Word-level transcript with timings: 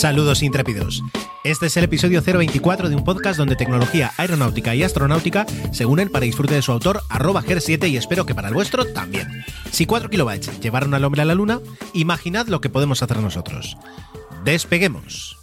Saludos 0.00 0.42
intrépidos. 0.42 1.04
Este 1.44 1.66
es 1.66 1.76
el 1.76 1.84
episodio 1.84 2.22
024 2.22 2.88
de 2.88 2.96
un 2.96 3.04
podcast 3.04 3.36
donde 3.36 3.54
tecnología 3.54 4.12
aeronáutica 4.16 4.74
y 4.74 4.82
astronáutica 4.82 5.44
se 5.72 5.84
unen 5.84 6.08
para 6.08 6.24
disfrute 6.24 6.54
de 6.54 6.62
su 6.62 6.72
autor, 6.72 7.02
arroba 7.10 7.42
GER7, 7.42 7.90
y 7.90 7.98
espero 7.98 8.24
que 8.24 8.34
para 8.34 8.48
el 8.48 8.54
vuestro 8.54 8.86
también. 8.86 9.28
Si 9.70 9.84
4 9.84 10.08
kilobytes 10.08 10.58
llevaron 10.58 10.94
al 10.94 11.04
hombre 11.04 11.20
a 11.20 11.26
la 11.26 11.34
luna, 11.34 11.60
imaginad 11.92 12.46
lo 12.46 12.62
que 12.62 12.70
podemos 12.70 13.02
hacer 13.02 13.18
nosotros. 13.18 13.76
Despeguemos. 14.42 15.36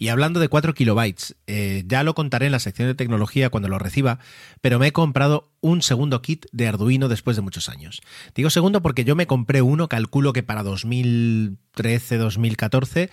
Y 0.00 0.08
hablando 0.08 0.40
de 0.40 0.48
4 0.48 0.72
kilobytes, 0.72 1.36
eh, 1.46 1.84
ya 1.86 2.02
lo 2.02 2.14
contaré 2.14 2.46
en 2.46 2.52
la 2.52 2.58
sección 2.58 2.88
de 2.88 2.94
tecnología 2.94 3.50
cuando 3.50 3.68
lo 3.68 3.78
reciba, 3.78 4.18
pero 4.62 4.78
me 4.78 4.86
he 4.86 4.92
comprado 4.92 5.52
un 5.60 5.82
segundo 5.82 6.22
kit 6.22 6.46
de 6.52 6.66
Arduino 6.66 7.08
después 7.08 7.36
de 7.36 7.42
muchos 7.42 7.68
años. 7.68 8.00
Digo 8.34 8.48
segundo 8.48 8.80
porque 8.80 9.04
yo 9.04 9.14
me 9.14 9.26
compré 9.26 9.60
uno, 9.60 9.90
calculo 9.90 10.32
que 10.32 10.42
para 10.42 10.64
2013-2014, 10.64 13.10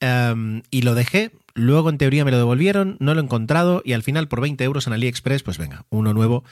em, 0.00 0.62
y 0.70 0.82
lo 0.82 0.94
dejé. 0.94 1.32
Luego 1.54 1.88
en 1.88 1.96
teoría 1.96 2.24
me 2.24 2.30
lo 2.30 2.36
devolvieron, 2.36 2.96
no 3.00 3.14
lo 3.14 3.20
he 3.20 3.24
encontrado 3.24 3.80
y 3.84 3.94
al 3.94 4.02
final 4.02 4.28
por 4.28 4.42
20 4.42 4.62
euros 4.62 4.86
en 4.86 4.92
AliExpress, 4.92 5.42
pues 5.42 5.56
venga, 5.56 5.86
uno 5.88 6.12
nuevo. 6.12 6.44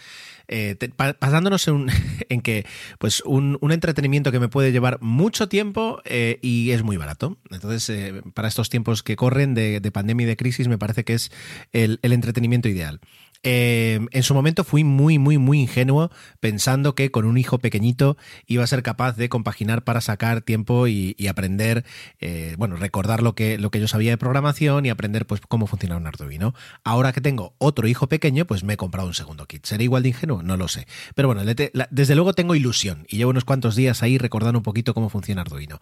Eh, 0.46 0.76
pasándonos 1.18 1.66
en, 1.68 1.88
en 2.28 2.40
que 2.40 2.66
pues 2.98 3.22
un, 3.24 3.58
un 3.60 3.72
entretenimiento 3.72 4.30
que 4.32 4.40
me 4.40 4.48
puede 4.48 4.72
llevar 4.72 5.00
mucho 5.00 5.48
tiempo 5.48 6.00
eh, 6.04 6.38
y 6.42 6.70
es 6.70 6.82
muy 6.82 6.96
barato. 6.96 7.36
Entonces, 7.50 7.88
eh, 7.90 8.22
para 8.34 8.48
estos 8.48 8.70
tiempos 8.70 9.02
que 9.02 9.16
corren 9.16 9.54
de, 9.54 9.80
de 9.80 9.92
pandemia 9.92 10.24
y 10.24 10.28
de 10.28 10.36
crisis, 10.36 10.68
me 10.68 10.78
parece 10.78 11.04
que 11.04 11.14
es 11.14 11.30
el, 11.72 11.98
el 12.02 12.12
entretenimiento 12.12 12.68
ideal. 12.68 13.00
Eh, 13.44 14.00
en 14.10 14.22
su 14.22 14.34
momento 14.34 14.64
fui 14.64 14.84
muy, 14.84 15.18
muy, 15.18 15.38
muy 15.38 15.60
ingenuo 15.60 16.10
pensando 16.40 16.94
que 16.94 17.10
con 17.10 17.26
un 17.26 17.38
hijo 17.38 17.58
pequeñito 17.58 18.16
iba 18.46 18.64
a 18.64 18.66
ser 18.66 18.82
capaz 18.82 19.16
de 19.16 19.28
compaginar 19.28 19.84
para 19.84 20.00
sacar 20.00 20.40
tiempo 20.40 20.88
y, 20.88 21.14
aprender, 21.28 21.84
eh, 22.20 22.54
bueno, 22.58 22.76
recordar 22.76 23.22
lo 23.22 23.34
que, 23.34 23.58
lo 23.58 23.70
que 23.70 23.80
yo 23.80 23.88
sabía 23.88 24.10
de 24.10 24.18
programación 24.18 24.86
y 24.86 24.90
aprender 24.90 25.26
pues 25.26 25.40
cómo 25.40 25.66
funciona 25.66 25.96
un 25.96 26.06
Arduino. 26.06 26.54
Ahora 26.84 27.12
que 27.12 27.20
tengo 27.20 27.54
otro 27.58 27.86
hijo 27.86 28.08
pequeño, 28.08 28.46
pues 28.46 28.64
me 28.64 28.74
he 28.74 28.76
comprado 28.76 29.08
un 29.08 29.14
segundo 29.14 29.46
kit. 29.46 29.64
¿Seré 29.64 29.84
igual 29.84 30.02
de 30.02 30.10
ingenuo? 30.10 30.42
No 30.42 30.56
lo 30.56 30.68
sé. 30.68 30.86
Pero 31.14 31.28
bueno, 31.28 31.42
desde 31.44 32.14
luego 32.14 32.32
tengo 32.32 32.54
ilusión 32.54 33.06
y 33.08 33.18
llevo 33.18 33.30
unos 33.30 33.44
cuantos 33.44 33.76
días 33.76 34.02
ahí 34.02 34.18
recordando 34.18 34.58
un 34.58 34.62
poquito 34.62 34.94
cómo 34.94 35.08
funciona 35.10 35.42
Arduino. 35.42 35.80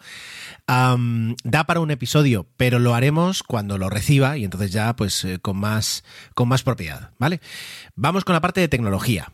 Da 0.66 1.64
para 1.64 1.80
un 1.80 1.90
episodio, 1.90 2.46
pero 2.56 2.78
lo 2.78 2.94
haremos 2.94 3.42
cuando 3.42 3.78
lo 3.78 3.88
reciba 3.88 4.36
y 4.36 4.44
entonces 4.44 4.72
ya 4.72 4.96
pues 4.96 5.24
eh, 5.24 5.38
con 5.40 5.58
más 5.58 6.04
con 6.34 6.48
más 6.48 6.62
propiedad, 6.62 7.10
¿vale? 7.18 7.40
Vamos 7.94 8.24
con 8.24 8.34
la 8.34 8.40
parte 8.40 8.60
de 8.60 8.68
tecnología. 8.68 9.32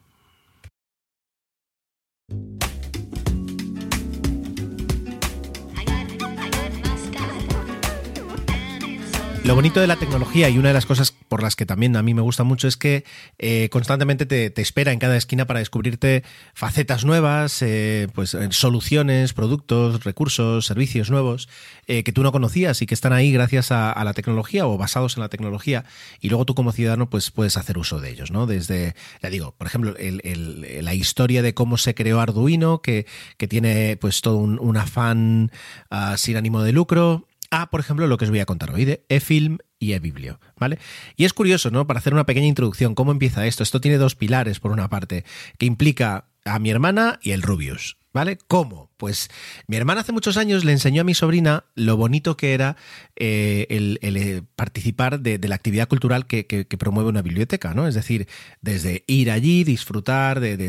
Lo 9.48 9.54
bonito 9.54 9.80
de 9.80 9.86
la 9.86 9.96
tecnología 9.96 10.50
y 10.50 10.58
una 10.58 10.68
de 10.68 10.74
las 10.74 10.84
cosas 10.84 11.10
por 11.10 11.42
las 11.42 11.56
que 11.56 11.64
también 11.64 11.96
a 11.96 12.02
mí 12.02 12.12
me 12.12 12.20
gusta 12.20 12.44
mucho 12.44 12.68
es 12.68 12.76
que 12.76 13.04
eh, 13.38 13.70
constantemente 13.70 14.26
te, 14.26 14.52
espera 14.60 14.92
en 14.92 14.98
cada 14.98 15.16
esquina 15.16 15.46
para 15.46 15.60
descubrirte 15.60 16.22
facetas 16.52 17.06
nuevas, 17.06 17.62
eh, 17.62 18.08
pues 18.14 18.34
eh, 18.34 18.48
soluciones, 18.50 19.32
productos, 19.32 20.04
recursos, 20.04 20.66
servicios 20.66 21.10
nuevos 21.10 21.48
eh, 21.86 22.02
que 22.02 22.12
tú 22.12 22.22
no 22.22 22.30
conocías 22.30 22.82
y 22.82 22.86
que 22.86 22.92
están 22.92 23.14
ahí 23.14 23.32
gracias 23.32 23.72
a, 23.72 24.04
la 24.04 24.12
tecnología 24.12 24.66
o 24.66 24.76
basados 24.76 25.16
en 25.16 25.22
la 25.22 25.30
tecnología 25.30 25.86
y 26.20 26.28
luego 26.28 26.44
tú 26.44 26.54
como 26.54 26.72
ciudadano 26.72 27.08
pues 27.08 27.30
puedes 27.30 27.56
hacer 27.56 27.78
uso 27.78 28.00
de 28.00 28.10
ellos, 28.10 28.30
¿no? 28.30 28.44
Desde, 28.46 28.94
ya 29.22 29.30
digo, 29.30 29.54
por 29.56 29.66
ejemplo, 29.66 29.96
el- 29.96 30.20
el- 30.24 30.84
la 30.84 30.92
historia 30.92 31.40
de 31.40 31.54
cómo 31.54 31.78
se 31.78 31.94
creó 31.94 32.20
Arduino, 32.20 32.82
que, 32.82 33.06
que 33.38 33.48
tiene 33.48 33.96
pues 33.98 34.20
todo 34.20 34.36
un, 34.36 34.58
un 34.60 34.76
afán 34.76 35.50
ah, 35.88 36.18
sin 36.18 36.36
ánimo 36.36 36.62
de 36.62 36.72
lucro, 36.72 37.27
a, 37.50 37.70
por 37.70 37.80
ejemplo, 37.80 38.06
lo 38.06 38.16
que 38.18 38.24
os 38.24 38.30
voy 38.30 38.40
a 38.40 38.46
contar 38.46 38.72
hoy 38.72 38.84
de 38.84 39.04
eFilm 39.08 39.58
y 39.78 39.92
eBiblio, 39.92 40.40
¿vale? 40.58 40.78
Y 41.16 41.24
es 41.24 41.32
curioso, 41.32 41.70
¿no? 41.70 41.86
Para 41.86 41.98
hacer 41.98 42.12
una 42.12 42.26
pequeña 42.26 42.46
introducción, 42.46 42.94
¿cómo 42.94 43.12
empieza 43.12 43.46
esto? 43.46 43.62
Esto 43.62 43.80
tiene 43.80 43.98
dos 43.98 44.14
pilares, 44.14 44.60
por 44.60 44.72
una 44.72 44.88
parte, 44.88 45.24
que 45.58 45.66
implica 45.66 46.26
a 46.44 46.58
mi 46.58 46.70
hermana 46.70 47.18
y 47.22 47.32
el 47.32 47.42
Rubius, 47.42 47.96
¿vale? 48.12 48.38
¿Cómo? 48.48 48.90
Pues 48.96 49.30
mi 49.66 49.76
hermana 49.76 50.00
hace 50.00 50.12
muchos 50.12 50.36
años 50.36 50.64
le 50.64 50.72
enseñó 50.72 51.02
a 51.02 51.04
mi 51.04 51.14
sobrina 51.14 51.64
lo 51.74 51.96
bonito 51.96 52.36
que 52.36 52.54
era 52.54 52.76
eh, 53.16 53.66
el, 53.70 53.98
eh, 54.02 54.42
participar 54.56 55.20
de, 55.20 55.38
la 55.46 55.54
actividad 55.54 55.88
cultural 55.88 56.26
que 56.26 56.66
promueve 56.78 57.10
una 57.10 57.22
biblioteca, 57.22 57.74
¿no? 57.74 57.86
Es 57.86 57.94
decir, 57.94 58.28
desde 58.60 59.04
ir 59.06 59.30
allí, 59.30 59.64
disfrutar 59.64 60.40
de, 60.40 60.56
de 60.56 60.68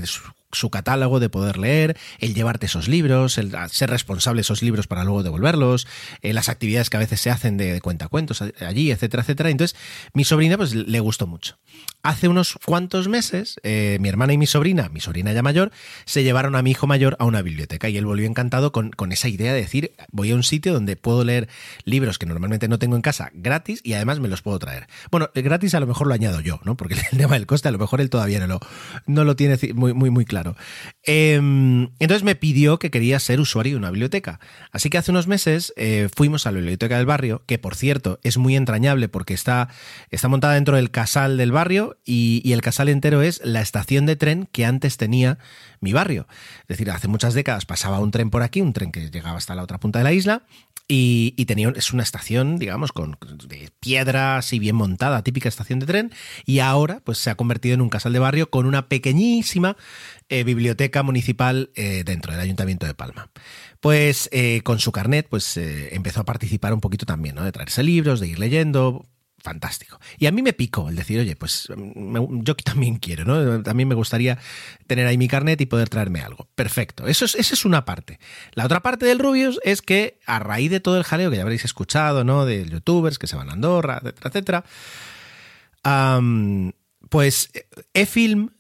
su 0.52 0.70
catálogo, 0.70 1.20
de 1.20 1.30
poder 1.30 1.58
leer, 1.58 1.98
el 2.20 2.34
llevarte 2.34 2.66
esos 2.66 2.88
libros, 2.88 3.38
el 3.38 3.56
ser 3.70 3.90
responsable 3.90 4.40
de 4.40 4.42
esos 4.42 4.62
libros 4.62 4.88
para 4.88 5.04
luego 5.04 5.24
devolverlos, 5.24 5.88
eh, 6.22 6.34
las 6.34 6.50
actividades 6.50 6.90
que 6.90 6.98
a 6.98 7.00
veces 7.00 7.22
se 7.22 7.30
hacen 7.30 7.58
de, 7.58 7.74
de 7.74 7.82
cuentacuentos 7.82 8.42
allí, 8.42 8.92
etcétera, 8.92 9.24
etcétera. 9.24 9.50
Entonces, 9.50 9.78
mi 10.14 10.24
sobrina 10.24 10.58
pues 10.58 10.74
le 10.74 11.00
gustó 11.00 11.28
mucho. 11.28 11.58
Hace 12.02 12.28
unos 12.28 12.58
cuantos 12.66 13.08
meses, 13.08 13.60
eh, 13.64 13.98
mi 14.00 14.10
hermana 14.10 14.34
y 14.34 14.38
mi 14.38 14.48
sobrina, 14.48 14.90
mi 14.90 15.02
sobrina 15.02 15.34
ya 15.34 15.42
mayor, 15.42 15.72
se 16.06 16.24
llevaron 16.24 16.56
a 16.56 16.62
mi 16.62 16.72
hijo 16.72 16.88
mayor 16.88 17.16
a 17.20 17.26
una 17.26 17.42
biblioteca 17.42 17.90
y 17.90 17.98
él 17.98 18.06
volvió 18.06 18.26
encantado 18.26 18.72
con, 18.72 18.92
con 18.92 19.12
esa 19.12 19.28
idea 19.28 19.54
de 19.54 19.62
decir, 19.62 19.94
voy 20.12 20.32
a 20.32 20.36
un 20.36 20.44
sitio 20.44 20.74
donde 20.74 20.96
puedo 20.96 21.24
leer 21.24 21.50
libros 21.84 22.18
que 22.18 22.26
normalmente 22.26 22.68
no 22.68 22.80
tengo 22.80 22.96
en 22.96 23.02
casa 23.02 23.32
gratis 23.34 23.82
y 23.84 23.94
además 23.94 24.20
me 24.20 24.30
los 24.30 24.42
puedo 24.42 24.58
traer. 24.60 24.88
Bueno, 25.12 25.30
gratis 25.36 25.74
a 25.76 25.80
lo 25.80 25.88
mejor 25.88 26.08
lo 26.08 26.14
añado 26.14 26.40
yo, 26.40 26.60
¿no? 26.64 26.78
Porque 26.78 26.96
el 27.12 27.18
tema 27.18 27.34
del 27.34 27.46
coste 27.46 27.68
a 27.68 27.72
lo 27.72 27.80
mejor 27.80 28.02
él 28.02 28.10
todavía 28.10 28.40
no 28.40 28.48
lo, 28.48 28.60
no 29.06 29.26
lo 29.26 29.36
tiene 29.36 29.58
muy, 29.74 29.94
muy, 29.94 30.10
muy 30.10 30.26
claro. 30.26 30.39
Em, 31.04 31.90
entonces 32.00 32.24
me 32.24 32.36
pidió 32.36 32.80
que 32.80 32.92
quería 32.92 33.20
ser 33.20 33.40
usuario 33.40 33.74
de 33.74 33.78
una 33.78 33.92
biblioteca. 33.92 34.40
Así 34.72 34.90
que 34.90 34.98
hace 34.98 35.12
unos 35.12 35.28
meses 35.28 35.74
eh, 35.76 36.10
fuimos 36.16 36.46
a 36.46 36.52
la 36.52 36.60
biblioteca 36.60 36.98
del 36.98 37.06
barrio, 37.06 37.44
que 37.46 37.58
por 37.58 37.76
cierto 37.76 38.20
es 38.24 38.38
muy 38.38 38.56
entrañable 38.56 39.10
porque 39.10 39.34
está, 39.34 39.70
está 40.12 40.28
montada 40.28 40.54
dentro 40.54 40.76
del 40.76 40.92
casal 40.92 41.38
del 41.38 41.52
barrio 41.52 41.98
y, 42.06 42.42
y 42.44 42.54
el 42.54 42.62
casal 42.62 42.90
entero 42.90 43.22
es 43.22 43.42
la 43.44 43.62
estación 43.62 44.06
de 44.06 44.16
tren 44.16 44.48
que 44.52 44.66
antes 44.66 44.98
tenía 44.98 45.38
mi 45.82 45.94
barrio. 45.94 46.28
Es 46.62 46.68
decir, 46.68 46.90
hace 46.92 47.08
muchas 47.08 47.34
décadas 47.34 47.66
pasaba 47.66 48.00
un 48.00 48.12
tren 48.12 48.30
por 48.30 48.44
aquí, 48.44 48.62
un 48.62 48.74
tren 48.74 48.92
que 48.92 49.10
llegaba 49.10 49.38
hasta 49.38 49.56
la 49.56 49.64
otra 49.64 49.80
punta 49.80 50.00
de 50.00 50.04
la 50.04 50.14
isla. 50.14 50.44
Y, 50.92 51.46
tenía, 51.46 51.72
es 51.76 51.94
una 51.94 52.02
estación, 52.02 52.58
digamos, 52.58 52.92
con 52.92 53.16
de 53.48 53.70
piedra 53.80 54.38
así 54.38 54.58
bien 54.58 54.76
montada, 54.76 55.24
típica 55.24 55.48
estación 55.48 55.78
de 55.78 55.86
tren, 55.86 56.12
y 56.48 56.60
ahora 56.60 57.00
pues 57.04 57.20
se 57.20 57.30
ha 57.30 57.36
convertido 57.36 57.76
en 57.76 57.82
un 57.82 57.90
casal 57.90 58.12
de 58.12 58.18
barrio 58.18 58.50
con 58.50 58.66
una 58.66 58.88
pequeñísima 58.88 59.78
eh, 60.30 60.44
biblioteca 60.44 61.04
municipal 61.04 61.70
eh, 61.76 62.02
dentro 62.04 62.32
del 62.32 62.42
Ayuntamiento 62.42 62.88
de 62.88 62.96
Palma. 62.96 63.30
Pues 63.80 64.30
eh, 64.32 64.62
con 64.64 64.80
su 64.80 64.92
carnet 64.92 65.28
pues 65.30 65.58
empezó 65.58 66.22
a 66.22 66.26
participar 66.26 66.74
un 66.74 66.82
poquito 66.82 67.06
también, 67.06 67.36
¿no? 67.36 67.44
De 67.44 67.52
traerse 67.52 67.84
libros, 67.84 68.20
de 68.20 68.30
ir 68.30 68.40
leyendo, 68.40 69.06
fantástico. 69.42 70.00
Y 70.18 70.26
a 70.26 70.32
mí 70.32 70.42
me 70.42 70.54
picó 70.54 70.90
el 70.90 70.96
decir, 70.96 71.20
oye, 71.20 71.36
pues 71.36 71.68
yo 71.76 72.56
también 72.56 72.98
quiero, 72.98 73.26
¿no? 73.26 73.64
También 73.64 73.88
me 73.88 73.96
gustaría 73.96 74.38
tener 74.88 75.08
ahí 75.08 75.18
mi 75.18 75.28
carnet 75.28 75.60
y 75.62 75.66
poder 75.66 75.90
traerme 75.90 76.22
algo. 76.22 76.48
Perfecto. 76.56 77.08
Eso 77.08 77.26
es, 77.26 77.36
esa 77.36 77.54
es 77.54 77.66
una 77.66 77.86
parte. 77.86 78.20
La 78.54 78.66
otra 78.66 78.82
parte 78.82 79.06
del 79.06 79.20
Rubius 79.20 79.60
es 79.64 79.82
que 79.82 80.20
a 80.26 80.40
raíz 80.40 80.72
de 80.72 80.80
todo 80.80 80.98
el 80.98 81.04
jaleo 81.04 81.30
que 81.30 81.38
ya 81.38 81.44
habréis 81.44 81.66
escuchado, 81.66 82.24
¿no? 82.24 82.46
De 82.46 82.66
youtubers 82.68 83.20
que 83.20 83.28
se 83.28 83.36
van 83.36 83.50
a 83.50 83.54
Andorra, 83.54 84.02
etcétera, 84.04 84.30
etcétera. 84.30 84.64
pues 87.10 87.52
eFilm 87.94 88.52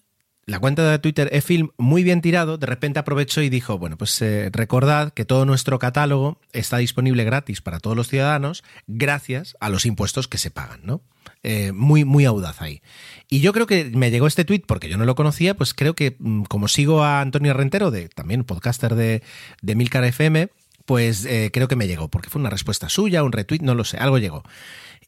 la 0.49 0.59
cuenta 0.59 0.89
de 0.89 0.97
Twitter 0.99 1.29
eFilm 1.31 1.69
muy 1.77 2.03
bien 2.03 2.21
tirado, 2.21 2.57
de 2.57 2.65
repente 2.65 2.99
aprovechó 2.99 3.41
y 3.41 3.49
dijo, 3.49 3.77
bueno, 3.77 3.97
pues 3.97 4.19
eh, 4.21 4.49
recordad 4.51 5.13
que 5.13 5.23
todo 5.23 5.45
nuestro 5.45 5.77
catálogo 5.77 6.39
está 6.53 6.77
disponible 6.77 7.23
gratis 7.23 7.61
para 7.61 7.79
todos 7.79 7.95
los 7.95 8.07
ciudadanos 8.07 8.63
gracias 8.87 9.55
a 9.59 9.69
los 9.69 9.85
impuestos 9.85 10.27
que 10.27 10.39
se 10.39 10.49
pagan, 10.49 10.81
¿no? 10.83 11.01
Eh, 11.43 11.71
muy, 11.71 12.03
muy 12.03 12.25
audaz 12.25 12.61
ahí. 12.61 12.81
Y 13.29 13.41
yo 13.41 13.53
creo 13.53 13.67
que 13.67 13.91
me 13.93 14.09
llegó 14.09 14.27
este 14.27 14.43
tweet 14.43 14.63
porque 14.65 14.89
yo 14.89 14.97
no 14.97 15.05
lo 15.05 15.15
conocía, 15.15 15.55
pues 15.55 15.73
creo 15.73 15.93
que 15.93 16.15
mm, 16.17 16.43
como 16.43 16.67
sigo 16.67 17.03
a 17.03 17.21
Antonio 17.21 17.53
Rentero, 17.53 17.91
de, 17.91 18.09
también 18.09 18.43
podcaster 18.43 18.95
de, 18.95 19.21
de 19.61 19.75
Milcar 19.75 20.03
FM, 20.03 20.49
pues 20.85 21.25
eh, 21.25 21.51
creo 21.53 21.67
que 21.67 21.75
me 21.75 21.87
llegó, 21.87 22.09
porque 22.09 22.31
fue 22.31 22.41
una 22.41 22.49
respuesta 22.49 22.89
suya, 22.89 23.23
un 23.23 23.31
retweet, 23.31 23.61
no 23.61 23.75
lo 23.75 23.83
sé, 23.83 23.97
algo 23.97 24.17
llegó. 24.17 24.43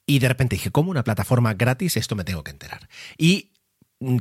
Y 0.05 0.19
de 0.19 0.27
repente 0.27 0.55
dije, 0.55 0.71
¿cómo 0.71 0.91
una 0.91 1.03
plataforma 1.03 1.55
gratis? 1.55 1.97
Esto 1.97 2.15
me 2.15 2.23
tengo 2.23 2.43
que 2.43 2.51
enterar. 2.51 2.87
Y 3.17 3.50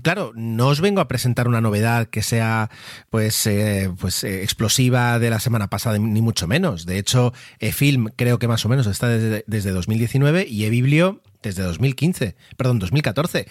claro, 0.03 0.32
no 0.35 0.69
os 0.69 0.81
vengo 0.81 1.00
a 1.00 1.09
presentar 1.09 1.49
una 1.49 1.61
novedad 1.61 2.09
que 2.09 2.23
sea 2.23 2.71
pues, 3.09 3.47
eh, 3.47 3.91
pues 3.99 4.25
eh, 4.25 4.43
explosiva 4.43 5.19
de 5.19 5.31
la 5.31 5.41
semana 5.41 5.69
pasada, 5.69 5.99
ni 5.99 6.23
mucho 6.23 6.47
menos. 6.47 6.87
De 6.87 6.99
hecho, 6.99 7.32
eFilm 7.59 8.09
creo 8.17 8.38
que 8.38 8.49
más 8.49 8.65
o 8.65 8.69
menos 8.69 8.87
está 8.87 9.09
desde, 9.09 9.44
desde 9.47 9.71
2019 9.71 10.47
y 10.49 10.65
eBiblio 10.65 11.23
desde 11.43 11.62
2015, 11.62 12.37
perdón, 12.59 12.79
2014. 12.79 13.47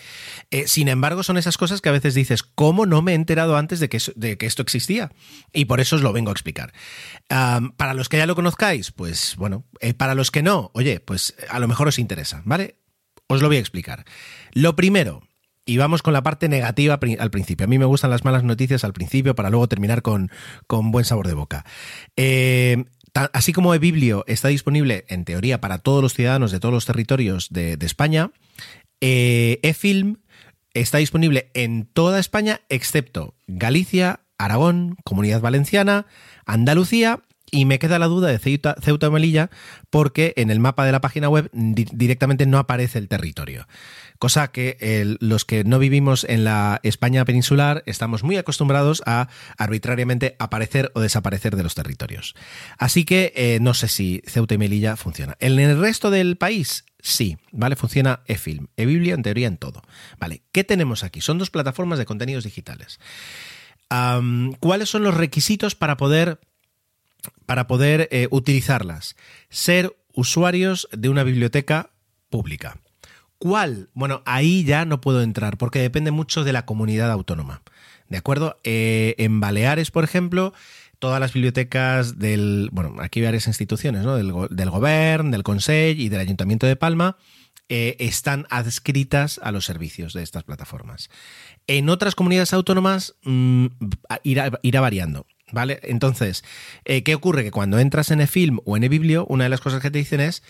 Eh, 0.52 0.68
sin 0.68 0.90
embargo, 0.90 1.24
son 1.24 1.38
esas 1.38 1.58
cosas 1.58 1.82
que 1.82 1.90
a 1.90 1.94
veces 1.94 2.14
dices, 2.14 2.44
¿cómo 2.44 2.86
no 2.86 3.02
me 3.02 3.14
he 3.14 3.16
enterado 3.16 3.58
antes 3.58 3.80
de 3.80 3.90
que, 3.90 4.00
de 4.16 4.38
que 4.38 4.46
esto 4.46 4.62
existía? 4.62 5.12
Y 5.54 5.66
por 5.66 5.80
eso 5.80 5.96
os 5.96 6.04
lo 6.04 6.14
vengo 6.14 6.30
a 6.30 6.34
explicar. 6.34 6.72
Para 7.28 7.94
los 7.96 8.08
que 8.08 8.18
ya 8.18 8.28
lo 8.28 8.36
conozcáis, 8.36 8.92
pues 8.92 9.36
bueno, 9.38 9.66
para 9.98 10.14
los 10.14 10.30
que 10.30 10.44
no, 10.44 10.70
oye, 10.76 11.00
pues 11.00 11.34
a 11.50 11.60
lo 11.60 11.68
mejor 11.68 11.88
os 11.88 11.98
interesa, 11.98 12.44
¿vale? 12.46 12.76
Os 13.28 13.42
lo 13.42 13.48
voy 13.48 13.58
a 13.58 13.60
explicar. 13.60 14.06
Lo 14.54 14.76
primero, 14.76 15.22
y 15.70 15.78
vamos 15.78 16.02
con 16.02 16.14
la 16.14 16.24
parte 16.24 16.50
negativa 16.50 17.00
al 17.20 17.30
principio. 17.30 17.66
A 17.66 17.68
mí 17.68 17.78
me 17.78 17.86
gustan 17.86 18.10
las 18.10 18.26
malas 18.26 18.44
noticias 18.44 18.84
al 18.84 18.92
principio 18.92 19.36
para 19.36 19.52
luego 19.52 19.68
terminar 19.68 20.02
con, 20.02 20.32
con 20.66 20.90
buen 20.90 21.06
sabor 21.06 21.28
de 21.28 21.36
boca. 21.36 21.64
Eh, 22.16 22.86
así 23.34 23.54
como 23.54 23.76
eBiblio 23.76 24.24
está 24.26 24.48
disponible, 24.48 25.06
en 25.10 25.26
teoría, 25.26 25.62
para 25.62 25.78
todos 25.78 26.02
los 26.02 26.16
ciudadanos 26.16 26.52
de 26.52 26.60
todos 26.60 26.74
los 26.74 26.88
territorios 26.88 27.50
de, 27.52 27.78
de 27.78 27.86
España, 27.86 28.32
eh, 29.00 29.60
eFilm 29.62 30.18
está 30.74 30.98
disponible 30.98 31.52
en 31.54 31.86
toda 31.86 32.20
España 32.20 32.62
excepto 32.70 33.36
Galicia, 33.46 34.22
Aragón, 34.40 34.98
Comunidad 35.04 35.40
Valenciana, 35.40 36.08
Andalucía 36.48 37.22
y 37.52 37.66
me 37.66 37.80
queda 37.80 38.00
la 38.00 38.08
duda 38.08 38.28
de 38.30 38.40
Ceuta, 38.40 38.76
y 38.82 39.10
Melilla 39.10 39.50
porque 39.90 40.34
en 40.38 40.52
el 40.52 40.60
mapa 40.60 40.86
de 40.86 40.92
la 40.92 41.02
página 41.02 41.30
web 41.30 41.50
di- 41.54 41.88
directamente 41.92 42.46
no 42.46 42.58
aparece 42.58 43.00
el 43.00 43.08
territorio. 43.08 43.68
Cosa 44.18 44.50
que 44.50 45.16
los 45.22 45.46
que 45.46 45.64
no 45.64 45.80
vivimos 45.80 46.26
en 46.26 46.44
la 46.44 46.82
España 46.84 47.24
peninsular 47.24 47.84
estamos 47.86 48.24
muy 48.24 48.36
acostumbrados 48.36 49.02
a 49.06 49.30
arbitrariamente 49.58 50.36
aparecer 50.40 50.92
o 50.94 51.00
desaparecer 51.00 51.56
de 51.56 51.64
los 51.64 51.74
territorios. 51.74 52.36
Así 52.78 53.06
que 53.06 53.32
eh, 53.36 53.60
no 53.62 53.74
sé 53.74 53.88
si 53.88 54.22
Ceuta 54.26 54.56
y 54.56 54.58
Melilla 54.58 54.98
funciona. 54.98 55.38
En 55.40 55.58
el 55.58 55.80
resto 55.80 56.12
del 56.12 56.36
país, 56.36 56.84
sí, 57.00 57.38
¿vale? 57.54 57.78
Funciona 57.78 58.20
eFilm, 58.26 58.68
eBiblia 58.76 59.14
en 59.14 59.24
teoría 59.24 59.48
en 59.48 59.58
todo. 59.58 59.82
Vale, 60.20 60.42
¿qué 60.52 60.66
tenemos 60.66 61.06
aquí? 61.06 61.22
Son 61.22 61.38
dos 61.38 61.50
plataformas 61.50 61.98
de 61.98 62.06
contenidos 62.06 62.44
digitales. 62.44 63.00
¿Cuáles 64.60 64.90
son 64.90 65.04
los 65.04 65.16
requisitos 65.16 65.76
para 65.76 65.98
poder 65.98 66.40
para 67.46 67.68
poder 67.68 68.08
eh, 68.12 68.28
utilizarlas. 68.32 69.16
Ser 69.50 69.96
usuarios 70.14 70.88
de 70.92 71.10
una 71.10 71.24
biblioteca 71.24 71.92
pública. 72.30 72.78
¿Cuál? 73.38 73.90
Bueno, 73.94 74.22
ahí 74.26 74.64
ya 74.66 74.86
no 74.86 75.00
puedo 75.00 75.22
entrar 75.22 75.58
porque 75.58 75.80
depende 75.80 76.12
mucho 76.12 76.44
de 76.44 76.54
la 76.54 76.66
comunidad 76.66 77.10
autónoma. 77.12 77.62
¿De 78.10 78.18
acuerdo? 78.18 78.58
Eh, 78.64 79.16
en 79.18 79.40
Baleares, 79.40 79.92
por 79.92 80.04
ejemplo, 80.04 80.54
todas 81.00 81.20
las 81.20 81.32
bibliotecas 81.32 82.20
del. 82.20 82.70
Bueno, 82.72 82.96
aquí 83.00 83.20
hay 83.20 83.26
varias 83.26 83.48
instituciones, 83.48 84.04
¿no? 84.04 84.16
Del, 84.16 84.34
del 84.50 84.70
Gobierno, 84.70 85.32
del 85.32 85.44
Consell 85.44 86.00
y 86.00 86.10
del 86.10 86.20
Ayuntamiento 86.20 86.68
de 86.68 86.76
Palma. 86.76 87.18
eh, 87.70 87.96
están 88.00 88.48
adscritas 88.50 89.40
a 89.44 89.52
los 89.52 89.66
servicios 89.66 90.14
de 90.14 90.24
estas 90.24 90.44
plataformas. 90.44 91.10
En 91.68 91.90
otras 91.90 92.16
comunidades 92.16 92.52
autónomas 92.52 93.16
mm, 93.24 93.68
irá 94.24 94.82
variando. 94.82 95.28
¿Vale? 95.52 95.80
Entonces, 95.84 96.44
eh, 96.86 97.04
¿qué 97.04 97.16
ocurre? 97.16 97.44
Que 97.44 97.52
cuando 97.52 97.80
entras 97.80 98.12
en 98.12 98.22
eFilm 98.22 98.60
o 98.66 98.78
en 98.78 98.84
eBiblio, 98.84 99.26
una 99.28 99.46
de 99.46 99.50
las 99.50 99.62
cosas 99.62 99.82
que 99.82 99.90
te 99.90 99.98
dicen 99.98 100.20
es 100.20 100.44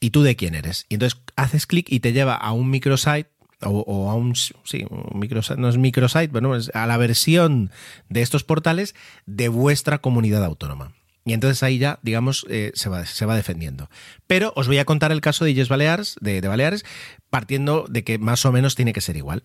¿y 0.00 0.10
tú 0.10 0.22
de 0.22 0.36
quién 0.36 0.54
eres? 0.54 0.86
Y 0.88 0.94
entonces 0.94 1.20
haces 1.36 1.66
clic 1.66 1.86
y 1.90 2.00
te 2.00 2.12
lleva 2.12 2.34
a 2.34 2.52
un 2.52 2.70
microsite 2.70 3.30
o, 3.62 4.10
a 4.10 4.14
un, 4.14 4.36
sí, 4.36 4.84
un 4.90 5.18
microsite, 5.18 5.58
no 5.58 5.68
es 5.68 5.78
microsite, 5.78 6.28
bueno, 6.28 6.54
es 6.54 6.70
a 6.74 6.86
la 6.86 6.98
versión 6.98 7.70
de 8.10 8.20
estos 8.20 8.44
portales 8.44 8.94
de 9.24 9.48
vuestra 9.48 9.98
comunidad 9.98 10.44
autónoma. 10.44 10.92
Y 11.26 11.32
entonces 11.32 11.62
ahí 11.64 11.78
ya, 11.78 11.98
digamos, 12.02 12.46
eh, 12.48 12.70
se, 12.74 12.88
va, 12.88 13.04
se 13.04 13.26
va 13.26 13.34
defendiendo. 13.34 13.90
Pero 14.28 14.52
os 14.54 14.68
voy 14.68 14.78
a 14.78 14.84
contar 14.84 15.10
el 15.10 15.20
caso 15.20 15.44
de 15.44 15.50
Illes 15.50 15.68
Baleares, 15.68 16.14
de, 16.20 16.40
Baleares, 16.40 16.84
partiendo 17.30 17.84
de 17.88 18.04
que 18.04 18.18
más 18.18 18.46
o 18.46 18.52
menos 18.52 18.76
tiene 18.76 18.92
que 18.92 19.00
ser 19.00 19.16
igual. 19.16 19.42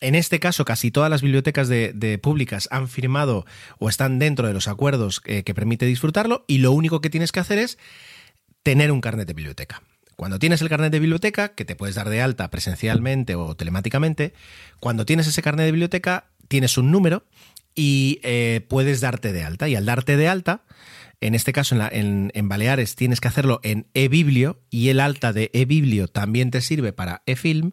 En 0.00 0.14
este 0.14 0.40
caso, 0.40 0.66
casi 0.66 0.90
todas 0.90 1.08
las 1.08 1.22
bibliotecas 1.22 1.68
de 1.68 2.20
públicas 2.22 2.68
han 2.70 2.86
firmado 2.86 3.46
o 3.78 3.88
están 3.88 4.18
dentro 4.18 4.46
de 4.46 4.52
los 4.52 4.68
acuerdos 4.68 5.22
eh, 5.24 5.42
que 5.42 5.54
permite 5.54 5.86
disfrutarlo 5.86 6.44
y 6.46 6.58
lo 6.58 6.70
único 6.72 7.00
que 7.00 7.08
tienes 7.08 7.32
que 7.32 7.40
hacer 7.40 7.58
es 7.58 7.78
tener 8.62 8.92
un 8.92 9.00
carnet 9.00 9.26
de 9.26 9.32
biblioteca. 9.32 9.82
Cuando 10.16 10.38
tienes 10.38 10.60
el 10.60 10.68
carnet 10.68 10.92
de 10.92 11.00
biblioteca, 11.00 11.54
que 11.54 11.64
te 11.64 11.76
puedes 11.76 11.94
dar 11.94 12.10
de 12.10 12.20
alta 12.20 12.50
presencialmente 12.50 13.36
o 13.36 13.56
telemáticamente, 13.56 14.34
cuando 14.80 15.06
tienes 15.06 15.26
ese 15.26 15.40
carnet 15.40 15.64
de 15.64 15.72
biblioteca, 15.72 16.26
tienes 16.48 16.76
un 16.76 16.90
número 16.90 17.24
y 17.74 18.20
eh, 18.22 18.66
puedes 18.68 19.00
darte 19.00 19.32
de 19.32 19.44
alta. 19.44 19.68
Y 19.68 19.76
al 19.76 19.86
darte 19.86 20.18
de 20.18 20.28
alta, 20.28 20.62
en 21.22 21.34
este 21.34 21.52
caso 21.52 21.76
en, 21.90 22.30
en- 22.34 22.48
Baleares 22.48 22.94
tienes 22.96 23.20
que 23.20 23.28
hacerlo 23.28 23.60
en 23.62 23.86
eBiblio 23.94 24.60
y 24.70 24.88
el 24.90 25.00
alta 25.00 25.32
de 25.32 25.50
eBiblio 25.54 26.08
también 26.08 26.50
te 26.50 26.60
sirve 26.60 26.92
para 26.92 27.22
eFilm. 27.26 27.72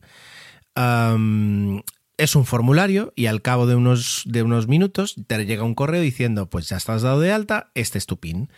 Es 2.18 2.36
un 2.36 2.46
formulario 2.46 3.14
y 3.16 3.28
al 3.28 3.42
cabo 3.42 3.66
de 3.66 3.76
unos, 3.76 4.24
de 4.26 4.44
unos 4.44 4.68
minutos 4.68 5.16
te 5.28 5.46
llega 5.46 5.64
un 5.64 5.74
correo 5.76 6.02
diciendo, 6.02 6.50
pues 6.50 6.68
ya 6.68 6.78
estás 6.78 7.02
dado 7.02 7.22
de 7.22 7.32
alta, 7.32 7.72
este 7.76 7.98
es 7.98 8.06
tu 8.06 8.20
PIN. 8.20 8.50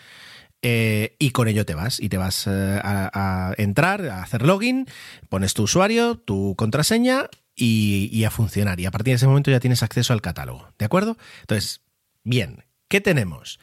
Eh, 0.64 1.16
y 1.20 1.32
con 1.32 1.48
ello 1.48 1.66
te 1.66 1.74
vas 1.74 2.00
y 2.00 2.10
te 2.10 2.18
vas 2.18 2.46
eh, 2.48 2.80
a, 2.84 3.54
entrar, 3.58 4.06
a 4.08 4.22
hacer 4.22 4.44
login, 4.44 4.86
pones 5.30 5.54
tu 5.56 5.64
usuario, 5.64 6.18
tu 6.18 6.56
contraseña 6.56 7.30
y 7.56 8.24
a 8.24 8.32
funcionar. 8.32 8.80
Y 8.80 8.86
a 8.88 8.92
partir 8.92 9.12
de 9.12 9.18
ese 9.18 9.28
momento 9.28 9.52
ya 9.52 9.60
tienes 9.60 9.84
acceso 9.84 10.14
al 10.14 10.22
catálogo. 10.22 10.68
¿De 10.80 10.86
acuerdo? 10.86 11.18
Entonces, 11.42 11.82
bien, 12.24 12.66
¿qué 12.88 13.00
tenemos? 13.02 13.60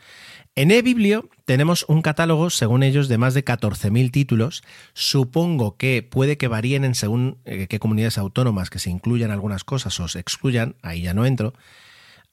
En 0.59 0.73
eBiblio 0.73 1.31
tenemos 1.45 1.85
un 1.87 2.03
catálogo, 2.03 2.51
según 2.51 2.83
ellos, 2.83 3.07
de 3.07 3.17
más 3.17 3.33
de 3.33 3.45
14.000 3.45 4.11
títulos. 4.11 4.65
Supongo 4.93 5.77
que 5.77 6.03
puede 6.03 6.37
que 6.37 6.49
varíen 6.49 6.85
en 6.85 6.97
según 6.97 7.39
eh, 7.45 7.69
qué 7.69 7.79
comunidades 7.79 8.19
autónomas 8.19 8.69
que 8.69 8.81
se 8.81 8.91
incluyan 8.91 9.31
algunas 9.31 9.63
cosas 9.63 10.01
o 10.01 10.09
se 10.09 10.19
excluyan, 10.19 10.75
ahí 10.83 11.03
ya 11.03 11.15
no 11.15 11.27
entro. 11.27 11.55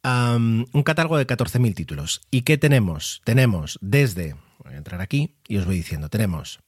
Un 0.03 0.83
catálogo 0.83 1.19
de 1.19 1.27
14.000 1.27 1.75
títulos. 1.75 2.21
¿Y 2.31 2.41
qué 2.41 2.57
tenemos? 2.57 3.21
Tenemos 3.25 3.77
desde, 3.83 4.35
voy 4.63 4.73
a 4.73 4.77
entrar 4.77 5.01
aquí 5.01 5.35
y 5.47 5.57
os 5.57 5.67
voy 5.67 5.75
diciendo, 5.75 6.09
tenemos 6.09 6.61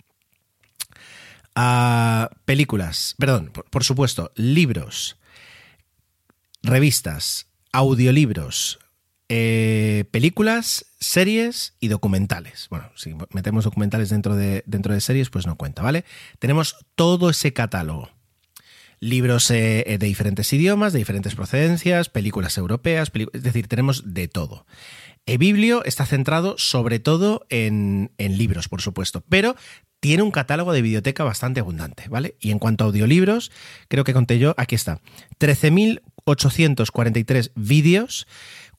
ah, 1.56 2.30
películas, 2.46 3.16
perdón, 3.18 3.50
por, 3.52 3.66
por 3.66 3.84
supuesto, 3.84 4.32
libros, 4.36 5.18
revistas, 6.62 7.48
audiolibros, 7.72 8.78
eh, 9.30 10.06
películas, 10.12 10.86
series 11.00 11.76
y 11.80 11.90
documentales. 11.90 12.68
Bueno, 12.70 12.90
si 12.96 13.16
metemos 13.34 13.66
documentales 13.66 14.10
dentro 14.10 14.36
de, 14.36 14.64
dentro 14.66 14.94
de 14.94 15.02
series, 15.02 15.30
pues 15.30 15.46
no 15.46 15.56
cuenta, 15.56 15.82
¿vale? 15.82 16.06
Tenemos 16.40 16.76
todo 16.96 17.30
ese 17.30 17.54
catálogo. 17.54 18.10
Libros 19.00 19.52
eh, 19.52 19.84
eh, 19.86 20.00
de 20.00 20.08
diferentes 20.08 20.52
idiomas, 20.54 20.92
de 20.92 21.00
diferentes 21.00 21.36
procedencias, 21.36 22.10
películas 22.10 22.58
europeas, 22.58 23.12
es 23.34 23.44
decir, 23.44 23.68
tenemos 23.68 24.14
de 24.14 24.28
todo. 24.28 24.66
eBiblio 25.28 25.86
está 25.86 26.08
centrado 26.08 26.56
sobre 26.58 26.98
todo 26.98 27.46
en, 27.50 28.12
en 28.18 28.40
libros, 28.40 28.70
por 28.70 28.82
supuesto, 28.82 29.24
pero 29.30 29.56
tiene 30.00 30.24
un 30.24 30.32
catálogo 30.32 30.74
de 30.74 30.82
biblioteca 30.82 31.24
bastante 31.24 31.60
abundante, 31.60 32.08
¿vale? 32.10 32.36
Y 32.40 32.50
en 32.52 32.58
cuanto 32.60 32.84
a 32.84 32.88
audiolibros, 32.88 33.52
creo 33.88 34.04
que 34.04 34.14
conté 34.14 34.38
yo, 34.40 34.56
aquí 34.58 34.76
está, 34.76 35.00
13.843 35.40 37.52
vídeos, 37.56 38.28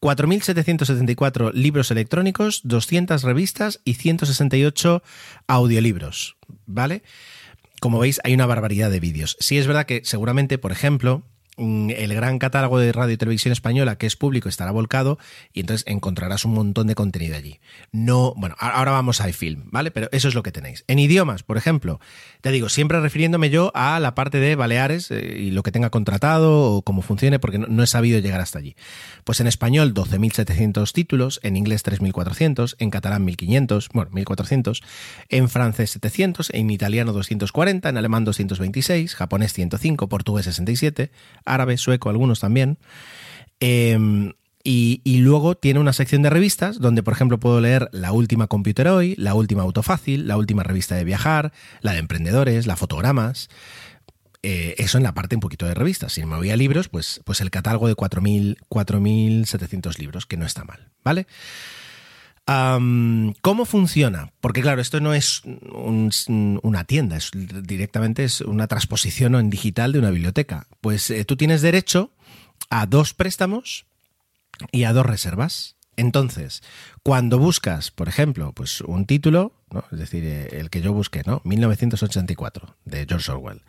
4.774 0.01 1.53
libros 1.53 1.91
electrónicos, 1.91 2.61
200 2.65 3.23
revistas 3.23 3.81
y 3.85 3.95
168 3.95 5.03
audiolibros, 5.47 6.37
¿vale? 6.67 7.03
Como 7.81 7.99
veis, 7.99 8.21
hay 8.25 8.35
una 8.35 8.47
barbaridad 8.47 8.91
de 8.91 9.01
vídeos. 9.01 9.37
Sí 9.41 9.59
es 9.59 9.67
verdad 9.67 9.87
que 9.87 10.03
seguramente, 10.05 10.59
por 10.59 10.73
ejemplo, 10.73 11.25
el 11.59 12.15
gran 12.15 12.39
catálogo 12.39 12.79
de 12.79 12.93
radio 12.93 13.15
y 13.15 13.17
televisión 13.17 13.53
española 13.53 13.97
que 13.97 14.07
es 14.07 14.17
público 14.17 14.49
estará 14.49 14.71
volcado 14.71 15.19
y 15.53 15.61
entonces 15.61 15.85
encontrarás 15.87 16.45
un 16.45 16.55
montón 16.55 16.87
de 16.87 16.95
contenido 16.95 17.37
allí. 17.37 17.61
No, 17.93 18.35
bueno, 18.37 18.55
ahora 18.59 18.93
vamos 18.93 19.21
a 19.21 19.29
iFilm, 19.29 19.65
¿vale? 19.71 19.91
Pero 19.91 20.09
eso 20.13 20.29
es 20.29 20.35
lo 20.35 20.43
que 20.43 20.53
tenéis. 20.53 20.85
En 20.87 20.99
idiomas, 20.99 21.43
por 21.43 21.57
ejemplo, 21.57 22.01
te 22.41 22.51
digo, 22.51 22.69
siempre 22.69 23.01
refiriéndome 23.01 23.51
yo 23.51 23.73
a 23.75 23.99
la 24.01 24.15
parte 24.15 24.39
de 24.39 24.55
Baleares 24.57 25.11
eh, 25.11 25.37
y 25.39 25.51
lo 25.51 25.63
que 25.63 25.73
tenga 25.73 25.91
contratado 25.91 26.73
o 26.73 26.83
cómo 26.83 27.03
funcione, 27.03 27.39
porque 27.39 27.59
no, 27.59 27.67
no 27.67 27.83
he 27.83 27.87
sabido 27.87 28.19
llegar 28.21 28.41
hasta 28.41 28.59
allí. 28.59 28.77
Pues 29.25 29.41
en 29.41 29.47
español 29.47 29.95
12.700 29.95 30.93
títulos, 30.93 31.41
en 31.43 31.57
inglés 31.57 31.85
3.400, 31.85 32.77
en 32.79 32.91
catalán 32.91 33.27
1.500, 33.27 33.89
bueno, 33.93 34.11
1.400, 34.13 34.83
en 35.29 35.49
francés 35.49 35.91
700, 35.91 36.51
en 36.55 36.71
italiano 36.71 37.13
240, 37.13 37.89
en 37.89 37.97
alemán 37.97 38.25
226, 38.25 39.15
japonés 39.15 39.53
105, 39.53 40.09
portugués 40.09 40.45
67, 40.47 41.11
árabe, 41.53 41.77
sueco, 41.77 42.11
algunos 42.11 42.41
también. 42.41 42.79
Eh, 43.61 44.33
y, 44.71 45.19
luego 45.21 45.57
tiene 45.57 45.81
una 45.81 45.95
sección 45.95 46.21
de 46.21 46.29
revistas 46.29 46.79
donde, 46.79 47.03
por 47.03 47.15
ejemplo, 47.15 47.41
puedo 47.41 47.59
leer 47.59 47.89
la 47.93 48.13
última 48.13 48.49
Computer 48.49 48.89
Hoy, 48.89 49.15
la 49.17 49.33
última 49.35 49.63
Autofácil, 49.63 50.29
la 50.29 50.37
última 50.37 50.63
revista 50.63 50.95
de 50.95 51.05
viajar, 51.05 51.53
la 51.81 51.93
de 51.93 51.99
emprendedores, 51.99 52.67
la 52.67 52.77
fotogramas. 52.77 53.49
Eh, 54.43 54.75
eso 54.77 54.99
en 54.99 55.05
la 55.05 55.15
parte 55.15 55.37
un 55.37 55.41
poquito 55.41 55.65
de 55.65 55.73
revistas. 55.73 56.13
Si 56.13 56.25
me 56.27 56.37
voy 56.37 56.51
a 56.51 56.57
libros, 56.57 56.91
pues, 56.91 57.23
pues 57.25 57.41
el 57.41 57.51
catálogo 57.51 57.89
de 57.89 57.97
4.000 57.97 58.59
4.700 58.69 59.99
libros, 59.99 60.27
que 60.27 60.37
no 60.37 60.45
está 60.45 60.65
mal, 60.65 60.91
¿vale? 61.03 61.27
¿Cómo 62.49 63.65
funciona? 63.67 64.33
Porque 64.41 64.63
claro, 64.63 64.81
esto 64.81 65.01
no 65.01 65.13
es 65.13 65.43
un- 65.45 66.61
una 66.63 66.85
tienda, 66.85 67.17
es 67.19 67.31
directamente 67.35 68.25
es 68.25 68.41
una 68.41 68.67
transposición 68.67 69.35
en 69.35 69.51
digital 69.51 69.93
de 69.93 69.99
una 69.99 70.11
biblioteca. 70.11 70.67
Pues 70.81 71.11
eh, 71.11 71.25
tú 71.27 71.37
tienes 71.37 71.61
derecho 71.61 72.11
a 72.71 72.87
dos 72.87 73.13
préstamos 73.13 73.85
y 74.73 74.85
a 74.85 74.93
dos 74.95 75.05
reservas. 75.05 75.77
Entonces, 75.97 76.63
cuando 77.03 77.39
buscas, 77.39 77.91
por 77.91 78.09
ejemplo, 78.09 78.53
pues 78.55 78.81
un 78.81 79.05
título, 79.05 79.53
es 79.93 79.99
decir, 79.99 80.25
eh, 80.25 80.49
el 80.53 80.71
que 80.71 80.81
yo 80.81 80.93
busqué, 80.95 81.23
¿no? 81.27 81.43
1984, 81.45 82.77
de 82.87 83.05
George 83.07 83.31
Orwell, 83.31 83.63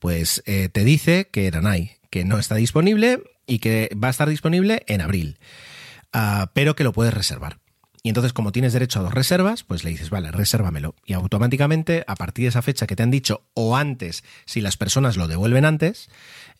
pues 0.00 0.42
eh, 0.46 0.68
te 0.68 0.84
dice 0.84 1.28
que 1.32 1.46
Eranai, 1.46 1.98
que 2.10 2.24
no 2.24 2.38
está 2.38 2.56
disponible 2.56 3.22
y 3.46 3.60
que 3.60 3.90
va 3.96 4.08
a 4.08 4.10
estar 4.10 4.28
disponible 4.28 4.82
en 4.86 5.00
abril, 5.00 5.38
Ah, 6.14 6.50
pero 6.52 6.76
que 6.76 6.84
lo 6.84 6.92
puedes 6.92 7.14
reservar. 7.14 7.58
Y 8.02 8.08
entonces, 8.08 8.32
como 8.32 8.50
tienes 8.50 8.72
derecho 8.72 8.98
a 8.98 9.02
dos 9.02 9.14
reservas, 9.14 9.62
pues 9.62 9.84
le 9.84 9.90
dices, 9.90 10.10
vale, 10.10 10.32
resérvamelo. 10.32 10.96
Y 11.06 11.12
automáticamente, 11.12 12.04
a 12.08 12.16
partir 12.16 12.44
de 12.44 12.48
esa 12.48 12.62
fecha 12.62 12.86
que 12.86 12.96
te 12.96 13.04
han 13.04 13.12
dicho, 13.12 13.44
o 13.54 13.76
antes, 13.76 14.24
si 14.44 14.60
las 14.60 14.76
personas 14.76 15.16
lo 15.16 15.28
devuelven 15.28 15.64
antes, 15.64 16.10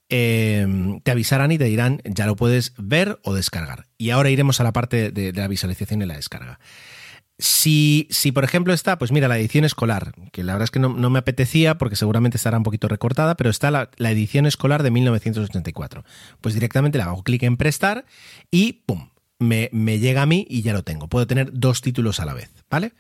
eh, 0.08 1.00
te 1.02 1.10
avisarán 1.10 1.50
y 1.50 1.58
te 1.58 1.64
dirán, 1.64 2.00
ya 2.04 2.26
lo 2.26 2.36
puedes 2.36 2.74
ver 2.76 3.18
o 3.24 3.34
descargar. 3.34 3.86
Y 3.98 4.10
ahora 4.10 4.30
iremos 4.30 4.60
a 4.60 4.64
la 4.64 4.72
parte 4.72 5.10
de, 5.10 5.32
la 5.32 5.48
visualización 5.48 6.02
y 6.02 6.06
la 6.06 6.14
descarga. 6.14 6.60
Si, 7.38 8.06
si, 8.10 8.30
por 8.30 8.44
ejemplo, 8.44 8.72
está, 8.72 8.98
pues 8.98 9.10
mira, 9.10 9.26
la 9.26 9.36
edición 9.36 9.64
escolar, 9.64 10.12
que 10.30 10.44
la 10.44 10.52
verdad 10.52 10.64
es 10.64 10.70
que 10.70 10.78
no, 10.78 10.90
no 10.90 11.10
me 11.10 11.18
apetecía 11.18 11.76
porque 11.76 11.96
seguramente 11.96 12.36
estará 12.36 12.56
un 12.56 12.62
poquito 12.62 12.86
recortada, 12.86 13.36
pero 13.36 13.50
está 13.50 13.72
la, 13.72 13.90
la 13.96 14.12
edición 14.12 14.46
escolar 14.46 14.84
de 14.84 14.92
1984. 14.92 16.04
Pues 16.40 16.54
directamente 16.54 16.98
le 16.98 17.04
hago 17.04 17.24
clic 17.24 17.42
en 17.42 17.56
prestar 17.56 18.04
y 18.50 18.84
¡pum! 18.84 19.08
Me, 19.42 19.98
llega 19.98 20.22
a 20.22 20.26
mí 20.26 20.46
y 20.48 20.62
ya 20.62 20.72
lo 20.72 20.82
tengo. 20.82 21.08
Puedo 21.08 21.26
tener 21.26 21.50
dos 21.52 21.80
títulos 21.80 22.20
a 22.20 22.24
la 22.24 22.34
vez, 22.34 22.50
¿vale? 22.70 22.92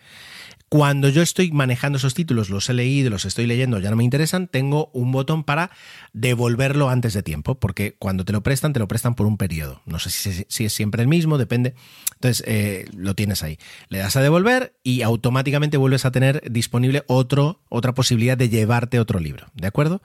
Cuando 0.68 1.10
yo 1.10 1.20
estoy 1.20 1.52
manejando 1.52 1.98
esos 1.98 2.14
títulos, 2.14 2.48
los 2.48 2.70
he 2.70 2.72
leído, 2.72 3.10
los 3.10 3.26
estoy 3.26 3.46
leyendo, 3.46 3.78
ya 3.78 3.90
no 3.90 3.96
me 3.96 4.04
interesan, 4.04 4.48
tengo 4.48 4.90
un 4.94 5.12
botón 5.12 5.44
para 5.44 5.70
devolverlo 6.14 6.88
antes 6.88 7.12
de 7.12 7.22
tiempo, 7.22 7.56
porque 7.56 7.94
cuando 7.98 8.24
te 8.24 8.32
lo 8.32 8.42
prestan, 8.42 8.72
te 8.72 8.80
lo 8.80 8.88
prestan 8.88 9.14
por 9.14 9.26
un 9.26 9.36
periodo. 9.36 9.82
No 9.84 9.98
sé 9.98 10.08
si, 10.48 10.64
es 10.64 10.72
siempre 10.72 11.02
el 11.02 11.08
mismo, 11.08 11.36
depende. 11.36 11.74
Entonces, 12.14 12.42
eh, 12.46 12.86
lo 12.96 13.14
tienes 13.14 13.42
ahí. 13.42 13.58
Le 13.90 13.98
das 13.98 14.16
a 14.16 14.22
devolver 14.22 14.74
y 14.82 15.02
automáticamente 15.02 15.76
vuelves 15.76 16.06
a 16.06 16.10
tener 16.10 16.42
disponible 16.50 17.04
otro, 17.06 17.60
otra 17.68 17.92
posibilidad 17.92 18.38
de 18.38 18.48
llevarte 18.48 18.98
otro 18.98 19.20
libro, 19.20 19.48
¿de 19.54 19.66
acuerdo? 19.66 20.00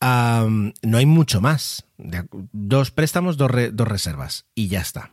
No 0.00 0.98
hay 0.98 1.06
mucho 1.06 1.40
más. 1.40 1.84
Dos 2.52 2.90
préstamos, 2.90 3.36
dos, 3.36 3.50
dos 3.72 3.88
reservas 3.88 4.46
y 4.54 4.68
ya 4.68 4.80
está. 4.80 5.12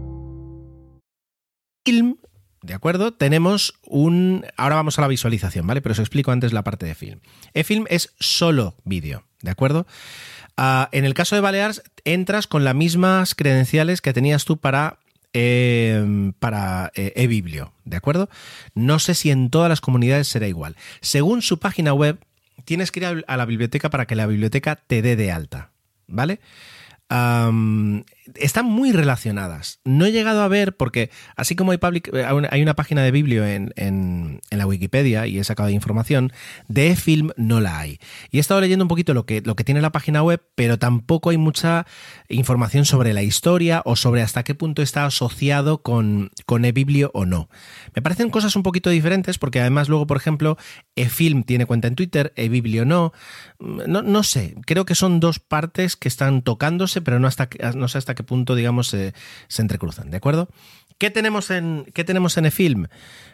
Film, 1.83 2.17
¿de 2.61 2.73
acuerdo? 2.73 3.13
Tenemos 3.13 3.73
un... 3.83 4.45
Ahora 4.57 4.75
vamos 4.75 4.97
a 4.97 5.01
la 5.01 5.07
visualización, 5.07 5.65
¿vale? 5.67 5.81
Pero 5.81 5.93
os 5.93 5.99
explico 5.99 6.31
antes 6.31 6.53
la 6.53 6.63
parte 6.63 6.85
de 6.85 6.95
film. 6.95 7.19
E-film 7.53 7.85
es 7.89 8.13
solo 8.19 8.75
vídeo, 8.83 9.23
¿de 9.41 9.51
acuerdo? 9.51 9.87
Ah, 10.57 10.89
en 10.91 11.05
el 11.05 11.13
caso 11.13 11.35
de 11.35 11.41
Balears, 11.41 11.81
entras 12.05 12.47
con 12.47 12.63
las 12.63 12.75
mismas 12.75 13.35
credenciales 13.35 14.01
que 14.01 14.13
tenías 14.13 14.45
tú 14.45 14.57
para... 14.57 14.99
eh, 15.33 16.31
para 16.39 16.91
eh, 16.95 17.13
eBiblio, 17.15 17.73
¿de 17.85 17.97
acuerdo? 17.97 18.29
No 18.75 18.99
sé 18.99 19.15
si 19.15 19.31
en 19.31 19.49
todas 19.49 19.69
las 19.69 19.81
comunidades 19.81 20.27
será 20.27 20.47
igual. 20.47 20.75
Según 20.99 21.41
su 21.41 21.57
página 21.57 21.93
web, 21.93 22.19
tienes 22.65 22.91
que 22.91 22.99
ir 22.99 23.23
a, 23.25 23.37
la 23.37 23.45
biblioteca 23.45 23.89
para 23.89 24.05
que 24.05 24.15
la 24.15 24.27
biblioteca 24.27 24.75
te 24.75 25.01
dé 25.01 25.15
de 25.15 25.31
alta, 25.31 25.71
¿vale? 26.07 26.39
Están 28.35 28.65
muy 28.65 28.91
relacionadas. 28.91 29.79
No 29.83 30.05
he 30.05 30.11
llegado 30.11 30.41
a 30.41 30.47
ver, 30.47 30.75
porque 30.77 31.09
así 31.35 31.55
como 31.55 31.71
hay, 31.71 31.77
public- 31.77 32.09
eh, 32.13 32.47
hay 32.51 32.61
una 32.61 32.75
página 32.75 33.01
de 33.03 33.11
biblio 33.11 33.45
en, 33.45 33.73
en- 33.75 34.41
la 34.49 34.67
Wikipedia 34.67 35.25
y 35.27 35.39
he 35.39 35.43
sacado 35.43 35.69
información, 35.69 36.31
de 36.67 36.95
film 36.95 37.29
no 37.37 37.59
la 37.61 37.79
hay. 37.79 37.99
Y 38.29 38.37
he 38.37 38.39
estado 38.39 38.61
leyendo 38.61 38.85
un 38.85 38.89
poquito 38.89 39.13
lo 39.13 39.25
que, 39.25 39.41
lo 39.41 39.55
que 39.55 39.63
tiene 39.63 39.81
la 39.81 39.91
página 39.91 40.21
web, 40.23 40.41
pero 40.55 40.77
tampoco 40.77 41.29
hay 41.31 41.37
mucha 41.37 41.85
información 42.29 42.85
sobre 42.85 43.13
la 43.13 43.23
historia 43.23 43.81
o 43.85 43.95
sobre 43.95 44.21
hasta 44.21 44.43
qué 44.43 44.53
punto 44.55 44.81
está 44.81 45.05
asociado 45.05 45.81
con, 45.81 46.31
con 46.45 46.65
eBiblio 46.65 47.11
o 47.13 47.25
no. 47.25 47.49
Me 47.95 48.01
parecen 48.01 48.29
cosas 48.29 48.55
un 48.55 48.63
poquito 48.63 48.89
diferentes, 48.89 49.37
porque 49.37 49.59
además 49.59 49.89
luego, 49.89 50.05
por 50.07 50.17
ejemplo, 50.17 50.57
eFilm 50.95 51.43
tiene 51.43 51.65
cuenta 51.65 51.87
en 51.87 51.95
Twitter, 51.95 52.33
eBiblio 52.35 52.85
no. 52.85 53.13
No, 53.59 54.01
no 54.01 54.23
sé, 54.23 54.55
creo 54.65 54.85
que 54.85 54.95
son 54.95 55.19
dos 55.19 55.39
partes 55.39 55.95
que 55.95 56.07
están 56.07 56.41
tocándose, 56.41 57.01
pero 57.01 57.19
no, 57.19 57.27
hasta, 57.27 57.49
no 57.75 57.87
sé 57.87 57.97
hasta 57.97 58.10
qué 58.15 58.23
punto, 58.23 58.55
digamos, 58.55 58.87
se, 58.87 59.13
entrecruzan, 59.57 60.11
¿de 60.11 60.17
acuerdo? 60.17 60.49
¿Qué 60.97 61.09
tenemos 61.09 61.49
en, 61.49 61.85
qué 61.93 62.03
tenemos 62.03 62.37
en 62.37 62.45
eFilm? 62.45 62.87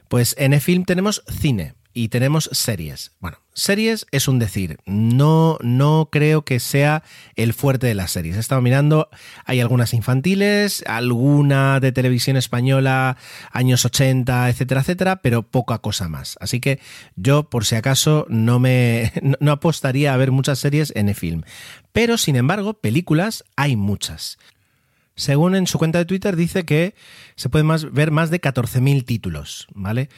Pues 0.08 0.36
en 0.38 0.54
eFilm 0.54 0.86
tenemos 0.86 1.24
cine 1.28 1.76
y 1.98 2.10
tenemos 2.10 2.48
series. 2.54 3.14
Bueno, 3.20 3.40
series 3.54 4.06
es 4.12 4.28
un 4.28 4.38
decir. 4.38 4.78
No, 4.86 5.58
no 5.62 6.10
creo 6.12 6.46
que 6.46 6.60
sea 6.60 7.02
el 7.36 7.54
fuerte 7.56 7.88
de 7.88 7.96
las 7.96 8.12
series. 8.12 8.38
He 8.38 8.40
estado 8.40 8.62
mirando, 8.62 9.10
hay 9.46 9.62
algunas 9.62 9.96
infantiles, 9.96 10.84
alguna 10.86 11.80
de 11.80 11.92
televisión 11.92 12.38
española, 12.38 13.18
años 13.52 13.84
80, 13.84 14.48
etcétera, 14.48 14.82
etcétera, 14.82 15.22
pero 15.24 15.42
poca 15.42 15.80
cosa 15.80 16.08
más. 16.08 16.38
Así 16.40 16.60
que 16.60 16.80
yo, 17.16 17.50
por 17.50 17.66
si 17.66 17.76
acaso, 17.76 18.28
no 18.30 18.60
me 18.60 19.12
no 19.40 19.52
apostaría 19.52 20.14
a 20.14 20.18
ver 20.18 20.32
muchas 20.32 20.60
series 20.60 20.94
en 20.96 21.10
eFilm. 21.10 21.42
Pero, 21.94 22.20
sin 22.20 22.36
embargo, 22.36 22.76
películas 22.76 23.44
hay 23.56 23.76
muchas. 23.76 24.38
Según 25.18 25.56
en 25.56 25.68
su 25.68 25.78
cuenta 25.78 25.98
de 25.98 26.06
Twitter 26.06 26.38
dice 26.38 26.64
que 26.64 26.96
se 27.36 27.50
pueden 27.50 27.68
ver 27.92 28.12
más 28.12 28.30
de 28.30 28.40
14.000 28.40 29.04
títulos, 29.04 29.68
¿vale? 29.74 30.10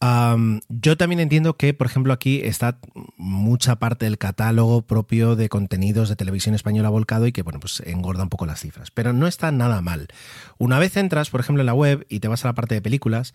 Yo 0.00 0.96
también 0.96 1.18
entiendo 1.20 1.56
que, 1.56 1.74
por 1.74 1.86
ejemplo, 1.86 2.12
aquí 2.12 2.40
está 2.44 2.78
mucha 3.16 3.76
parte 3.76 4.04
del 4.06 4.16
catálogo 4.16 4.82
propio 4.82 5.36
de 5.36 5.48
contenidos 5.48 6.08
de 6.08 6.16
televisión 6.16 6.54
española 6.54 6.88
volcado 6.88 7.26
y 7.26 7.32
que, 7.32 7.42
bueno, 7.42 7.60
pues 7.60 7.80
engorda 7.80 8.22
un 8.22 8.28
poco 8.28 8.46
las 8.46 8.60
cifras. 8.60 8.90
Pero 8.90 9.12
no 9.12 9.26
está 9.26 9.52
nada 9.52 9.82
mal. 9.82 10.08
Una 10.56 10.78
vez 10.78 10.96
entras, 10.96 11.30
por 11.30 11.40
ejemplo, 11.40 11.62
en 11.62 11.66
la 11.66 11.74
web 11.74 12.06
y 12.08 12.20
te 12.20 12.28
vas 12.28 12.44
a 12.44 12.48
la 12.48 12.54
parte 12.54 12.74
de 12.74 12.80
películas, 12.80 13.34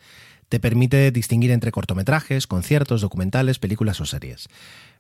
te 0.49 0.59
permite 0.59 1.11
distinguir 1.11 1.51
entre 1.51 1.71
cortometrajes, 1.71 2.47
conciertos, 2.47 3.01
documentales, 3.01 3.59
películas 3.59 3.99
o 3.99 4.05
series. 4.05 4.47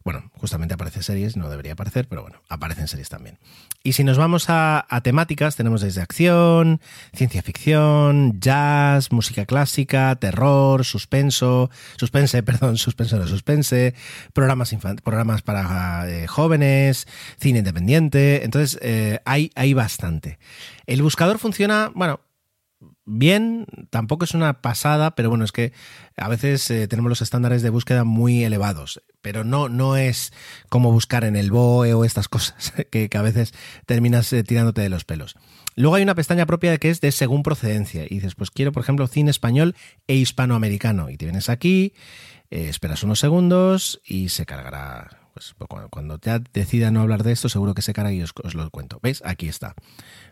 Bueno, 0.03 0.29
justamente 0.33 0.73
aparece 0.73 1.01
series, 1.01 1.37
no 1.37 1.49
debería 1.49 1.73
aparecer, 1.73 2.07
pero 2.09 2.23
bueno, 2.23 2.41
aparecen 2.49 2.89
series 2.89 3.07
también. 3.07 3.39
Y 3.83 3.93
si 3.93 4.03
nos 4.03 4.17
vamos 4.17 4.45
a, 4.49 4.85
temáticas, 5.01 5.55
tenemos 5.55 5.81
desde 5.81 6.01
acción, 6.01 6.81
ciencia 7.13 7.41
ficción, 7.41 8.39
jazz, 8.39 9.11
música 9.11 9.45
clásica, 9.45 10.15
terror, 10.15 10.83
suspenso, 10.83 11.69
suspense, 11.97 12.43
perdón, 12.43 12.77
suspenso 12.77 13.17
no 13.17 13.27
suspense, 13.27 13.93
programas, 14.33 14.75
programas 15.03 15.41
para 15.41 16.09
eh, 16.09 16.27
jóvenes, 16.27 17.07
cine 17.39 17.59
independiente. 17.59 18.43
Entonces, 18.43 18.77
eh, 18.81 19.19
hay, 19.25 19.51
hay 19.55 19.73
bastante. 19.73 20.37
El 20.85 21.01
buscador 21.01 21.39
funciona, 21.39 21.91
bueno, 21.95 22.19
bien, 23.05 23.65
tampoco 23.89 24.25
es 24.25 24.33
una 24.33 24.61
pasada, 24.61 25.15
pero 25.15 25.29
bueno, 25.29 25.45
es 25.45 25.51
que 25.51 25.73
a 26.17 26.27
veces 26.27 26.69
eh, 26.71 26.87
tenemos 26.87 27.09
los 27.09 27.21
estándares 27.21 27.61
de 27.61 27.69
búsqueda 27.69 28.03
muy 28.03 28.43
elevados, 28.43 29.01
pero 29.21 29.43
no, 29.43 29.69
no 29.69 29.97
es 29.97 30.33
como 30.69 30.91
buscar 30.91 31.23
en 31.23 31.35
el 31.35 31.51
BOE 31.51 31.93
o 31.93 32.05
estas 32.05 32.27
cosas, 32.29 32.73
que, 32.91 33.09
que 33.09 33.17
a 33.17 33.21
veces 33.21 33.53
terminas 33.85 34.31
eh, 34.33 34.43
tirándote 34.43 34.81
de 34.81 34.89
los 34.89 35.05
pelos. 35.05 35.35
Luego 35.75 35.95
hay 35.95 36.03
una 36.03 36.15
pestaña 36.15 36.45
propia 36.45 36.77
que 36.77 36.89
es 36.89 37.01
de 37.01 37.11
según 37.11 37.43
procedencia, 37.43 38.05
y 38.05 38.15
dices, 38.15 38.35
pues 38.35 38.51
quiero, 38.51 38.71
por 38.71 38.83
ejemplo, 38.83 39.07
cine 39.07 39.31
español 39.31 39.75
e 40.07 40.15
hispanoamericano, 40.15 41.09
y 41.09 41.17
te 41.17 41.25
vienes 41.25 41.49
aquí, 41.49 41.93
eh, 42.51 42.69
esperas 42.69 43.03
unos 43.03 43.19
segundos 43.19 44.01
y 44.05 44.29
se 44.29 44.45
cargará. 44.45 45.22
Pues 45.33 45.55
cuando, 45.67 45.89
cuando 45.89 46.19
ya 46.21 46.39
decida 46.53 46.91
no 46.91 47.01
hablar 47.01 47.23
de 47.23 47.31
esto, 47.31 47.49
seguro 47.49 47.73
que 47.73 47.81
se 47.81 47.93
carga 47.93 48.11
y 48.11 48.21
os, 48.21 48.33
os 48.43 48.53
lo 48.53 48.69
cuento. 48.69 48.99
¿Veis? 49.01 49.23
Aquí 49.25 49.47
está. 49.47 49.73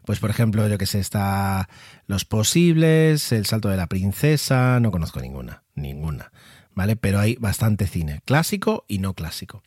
Pues 0.05 0.19
por 0.19 0.29
ejemplo, 0.29 0.67
yo 0.67 0.77
que 0.77 0.85
sé, 0.85 0.99
está 0.99 1.69
Los 2.05 2.23
Posibles, 2.25 3.31
El 3.31 3.45
Salto 3.45 3.69
de 3.69 3.77
la 3.77 3.87
Princesa, 3.87 4.79
no 4.79 4.91
conozco 4.91 5.19
ninguna, 5.19 5.63
ninguna. 5.75 6.31
¿Vale? 6.73 6.95
Pero 6.95 7.19
hay 7.19 7.35
bastante 7.35 7.85
cine, 7.85 8.21
clásico 8.23 8.85
y 8.87 8.99
no 8.99 9.13
clásico. 9.13 9.61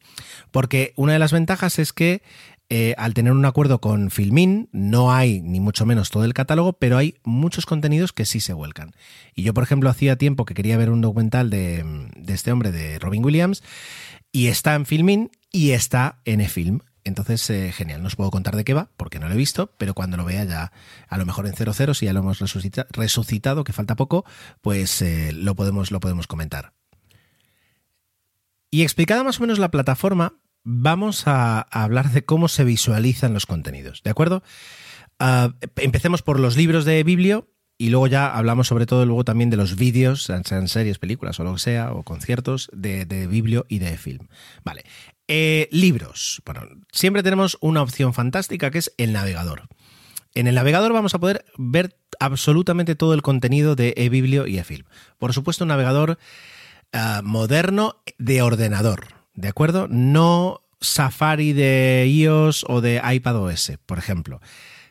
Porque 0.51 0.95
una 0.97 1.13
de 1.13 1.19
las 1.19 1.33
ventajas 1.33 1.79
es 1.79 1.93
que 1.93 2.23
eh, 2.71 2.95
al 2.97 3.13
tener 3.13 3.33
un 3.33 3.45
acuerdo 3.45 3.81
con 3.81 4.11
Filmin, 4.11 4.71
no 4.73 5.13
hay 5.13 5.43
ni 5.43 5.61
mucho 5.61 5.85
menos 5.85 6.11
todo 6.11 6.25
el 6.25 6.33
catálogo, 6.33 6.73
pero 6.73 6.97
hay 6.97 7.17
muchos 7.23 7.67
contenidos 7.67 8.15
que 8.15 8.25
sí 8.25 8.41
se 8.41 8.55
vuelcan. 8.55 8.93
Y 9.35 9.43
yo, 9.43 9.53
por 9.53 9.65
ejemplo, 9.65 9.91
hacía 9.91 10.17
tiempo 10.17 10.47
que 10.47 10.55
quería 10.55 10.79
ver 10.79 10.89
un 10.89 11.03
documental 11.03 11.51
de 11.51 11.85
este 12.27 12.53
hombre, 12.53 12.73
de 12.73 12.99
Robin 12.99 13.23
Williams, 13.23 13.63
y 14.35 14.49
está 14.49 14.75
en 14.75 14.85
Filmin 14.85 15.31
y 15.53 15.71
está 15.71 16.21
en 16.25 16.41
eFilm. 16.41 16.81
Entonces, 17.05 17.49
eh, 17.51 17.71
genial, 17.71 18.01
no 18.03 18.09
os 18.09 18.17
puedo 18.17 18.33
contar 18.33 18.57
de 18.57 18.65
qué 18.65 18.75
va, 18.75 18.91
porque 18.97 19.21
no 19.21 19.29
lo 19.29 19.35
he 19.35 19.37
visto, 19.37 19.73
pero 19.79 19.95
cuando 19.95 20.17
lo 20.17 20.25
vea 20.25 20.43
ya, 20.45 20.73
a 21.07 21.19
lo 21.19 21.25
mejor 21.25 21.47
en 21.47 21.55
00, 21.55 21.95
si 21.95 22.07
ya 22.07 22.13
lo 22.13 22.19
hemos 22.21 22.41
resucita- 22.41 22.87
resucitado, 22.91 23.63
que 23.63 23.73
falta 23.73 23.95
poco, 23.95 24.25
pues 24.61 25.01
eh, 25.03 25.31
lo, 25.33 25.55
podemos, 25.55 25.93
lo 25.93 26.01
podemos 26.01 26.27
comentar. 26.27 26.73
Y 28.71 28.83
explicada 28.83 29.23
más 29.23 29.39
o 29.39 29.43
menos 29.43 29.61
la 29.61 29.71
plataforma, 29.71 30.35
vamos 30.65 31.29
a, 31.29 31.61
a 31.61 31.85
hablar 31.85 32.11
de 32.11 32.25
cómo 32.25 32.49
se 32.49 32.65
visualizan 32.65 33.35
los 33.35 33.47
contenidos, 33.47 34.03
¿de 34.03 34.11
acuerdo? 34.11 34.43
Ah, 35.21 35.55
empecemos 35.77 36.23
por 36.23 36.41
los 36.41 36.57
libros 36.57 36.85
de 36.85 37.05
Biblio 37.05 37.54
y 37.77 37.89
luego 37.91 38.07
ya 38.07 38.35
hablamos 38.35 38.69
sobre 38.69 38.87
todo 38.87 39.05
luego 39.05 39.25
también 39.25 39.51
de 39.51 39.57
los 39.57 39.77
vídeos, 39.77 40.23
sean, 40.23 40.69
series, 40.69 40.99
películas 40.99 41.41
o 41.41 41.45
lo 41.45 41.55
que 41.55 41.61
sea, 41.61 41.93
o 41.93 42.03
conciertos 42.03 42.71
de, 42.73 43.05
de 43.05 43.27
Biblio 43.27 43.67
y 43.69 43.79
de 43.79 43.97
film. 43.99 44.29
Vale. 44.65 44.85
Eh, 45.27 45.69
libros. 45.73 46.43
Bueno, 46.45 46.63
siempre 46.93 47.23
tenemos 47.23 47.57
una 47.61 47.83
opción 47.83 48.13
fantástica 48.13 48.71
que 48.71 48.79
es 48.79 48.93
el 48.99 49.13
navegador. 49.13 49.69
En 50.35 50.47
el 50.47 50.57
navegador 50.57 50.93
vamos 50.93 51.15
a 51.15 51.19
poder 51.19 51.45
ver 51.57 51.97
absolutamente 52.21 52.95
todo 52.95 53.15
el 53.15 53.23
contenido 53.23 53.77
de 53.77 53.95
eBiblio 53.97 54.47
y 54.47 54.59
eFilm. 54.59 54.87
Por 55.19 55.33
supuesto, 55.33 55.65
un 55.65 55.69
navegador 55.69 56.19
ah, 56.93 57.23
moderno 57.25 58.03
de 58.19 58.43
ordenador, 58.43 59.09
¿de 59.35 59.49
acuerdo? 59.49 59.87
No 59.89 60.63
Safari 60.81 61.53
de 61.53 62.07
iOS 62.09 62.67
o 62.69 62.81
de 62.81 63.01
iPadOS, 63.03 63.73
por 63.87 63.99
ejemplo. 63.99 64.41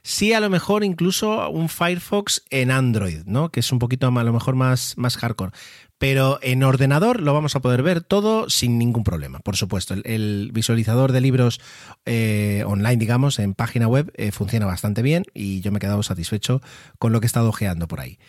Sí, 0.05 0.33
a 0.33 0.41
lo 0.41 0.49
mejor 0.49 0.83
incluso 0.83 1.49
un 1.49 1.69
Firefox 1.69 2.43
en 2.49 2.71
Android, 2.71 3.23
¿no? 3.25 3.49
Que 3.49 3.61
es 3.61 3.71
un 3.71 3.79
poquito 3.79 4.07
a 4.07 4.23
lo 4.23 4.33
mejor 4.33 4.55
más, 4.55 4.95
más 4.97 5.15
hardcore. 5.15 5.53
Pero 5.97 6.39
en 6.41 6.63
ordenador 6.63 7.21
lo 7.21 7.33
vamos 7.33 7.55
a 7.55 7.61
poder 7.61 7.83
ver 7.83 8.01
todo 8.01 8.49
sin 8.49 8.77
ningún 8.77 9.05
problema. 9.05 9.39
Por 9.39 9.55
supuesto, 9.55 9.93
el, 9.93 10.49
visualizador 10.51 11.13
de 11.13 11.21
libros 11.21 11.61
eh, 12.05 12.65
online, 12.67 12.97
digamos, 12.97 13.39
en 13.39 13.53
página 13.53 13.87
web, 13.87 14.11
eh, 14.15 14.33
funciona 14.33 14.65
bastante 14.65 15.01
bien 15.01 15.23
y 15.33 15.61
yo 15.61 15.71
me 15.71 15.77
he 15.77 15.79
quedado 15.79 16.03
satisfecho 16.03 16.61
con 16.99 17.13
lo 17.13 17.21
que 17.21 17.25
he 17.25 17.27
estado 17.27 17.47
ojeando 17.47 17.87
por 17.87 18.01
ahí. 18.01 18.19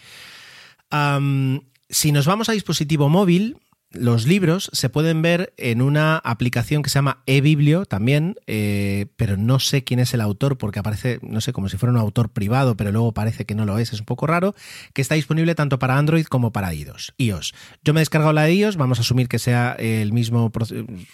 Si 1.88 2.12
nos 2.12 2.26
vamos 2.26 2.49
a 2.49 2.52
dispositivo 2.52 3.09
móvil, 3.09 3.57
los 3.94 4.26
libros 4.26 4.70
se 4.72 4.88
pueden 4.88 5.22
ver 5.22 5.52
en 5.56 5.82
una 5.82 6.18
aplicación 6.18 6.82
que 6.82 6.90
se 6.90 6.94
llama 6.94 7.22
eBiblio 7.26 7.86
también, 7.86 8.36
eh, 8.46 9.06
pero 9.16 9.36
no 9.36 9.58
sé 9.58 9.84
quién 9.84 10.00
es 10.00 10.14
el 10.14 10.20
autor 10.20 10.58
porque 10.58 10.78
aparece, 10.78 11.18
no 11.22 11.40
sé, 11.40 11.52
como 11.52 11.68
si 11.68 11.76
fuera 11.76 11.92
un 11.92 11.98
autor 11.98 12.28
privado, 12.28 12.76
pero 12.76 12.92
luego 12.92 13.12
parece 13.12 13.44
que 13.44 13.54
no 13.54 13.64
lo 13.64 13.78
es, 13.78 13.92
es 13.92 14.00
un 14.00 14.06
poco 14.06 14.26
raro, 14.26 14.54
que 14.92 15.02
está 15.02 15.14
disponible 15.14 15.54
tanto 15.54 15.78
para 15.78 15.96
Android 15.96 16.26
como 16.26 16.52
para 16.52 16.72
iOS. 16.72 17.14
iOS. 17.18 17.54
Yo 17.83 17.94
me 17.94 18.00
he 18.00 18.02
descargado 18.02 18.33
la 18.33 18.42
de 18.42 18.54
iOS, 18.54 18.76
vamos 18.76 18.98
a 18.98 19.02
asumir 19.02 19.28
que 19.28 19.38
sea 19.38 19.72
el 19.78 20.12
mismo 20.12 20.52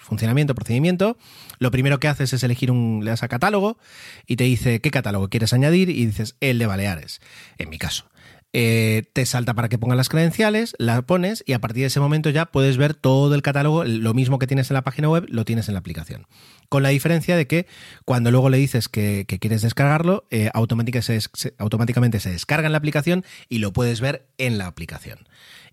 funcionamiento, 0.01 0.55
procedimiento. 0.55 1.17
Lo 1.59 1.71
primero 1.71 2.01
que 2.01 2.09
haces 2.09 2.33
es 2.33 2.43
elegir 2.43 2.71
un, 2.71 3.01
le 3.05 3.11
das 3.11 3.23
a 3.23 3.29
catálogo 3.29 3.79
y 4.27 4.37
te 4.37 4.45
dice 4.45 4.81
qué 4.81 4.91
catálogo 4.91 5.29
quieres 5.29 5.53
añadir 5.53 5.91
y 5.91 6.07
dices 6.07 6.37
el 6.41 6.59
de 6.59 6.67
Baleares, 6.67 7.21
en 7.59 7.69
mi 7.69 7.79
caso 7.79 8.10
eh, 8.53 9.05
te 9.13 9.27
salta 9.27 9.55
para 9.55 9.69
que 9.69 9.79
pongas 9.79 9.97
las 9.97 10.09
credenciales, 10.09 10.75
la 10.79 11.03
pones 11.03 11.45
y 11.47 11.53
a 11.53 11.61
partir 11.61 11.83
de 11.83 11.87
ese 11.87 12.01
momento 12.01 12.31
ya 12.31 12.47
puedes 12.47 12.77
ver 12.77 12.95
todo 12.95 13.35
el 13.35 13.43
catálogo, 13.43 13.85
lo 13.85 14.13
mismo 14.15 14.39
que 14.39 14.47
tienes 14.47 14.71
en 14.71 14.75
la 14.75 14.83
página 14.83 15.09
web, 15.09 15.27
lo 15.29 15.45
tienes 15.45 15.69
en 15.69 15.75
la 15.75 15.81
aplicación. 15.81 16.27
Con 16.69 16.83
la 16.83 16.89
diferencia 16.89 17.37
de 17.37 17.47
que 17.47 17.67
cuando 18.05 18.31
luego 18.31 18.51
le 18.51 18.59
dices 18.59 18.89
que, 18.89 19.27
quieres 19.41 19.63
descargarlo, 19.63 20.27
eh, 20.31 20.51
automáticamente 20.53 22.21
se 22.21 22.31
descarga 22.31 22.67
en 22.67 22.73
la 22.73 22.79
aplicación 22.79 23.25
y 23.49 23.59
lo 23.59 23.73
puedes 23.73 24.01
ver 24.01 24.27
en 24.39 24.59
la 24.59 24.67
aplicación. 24.67 25.21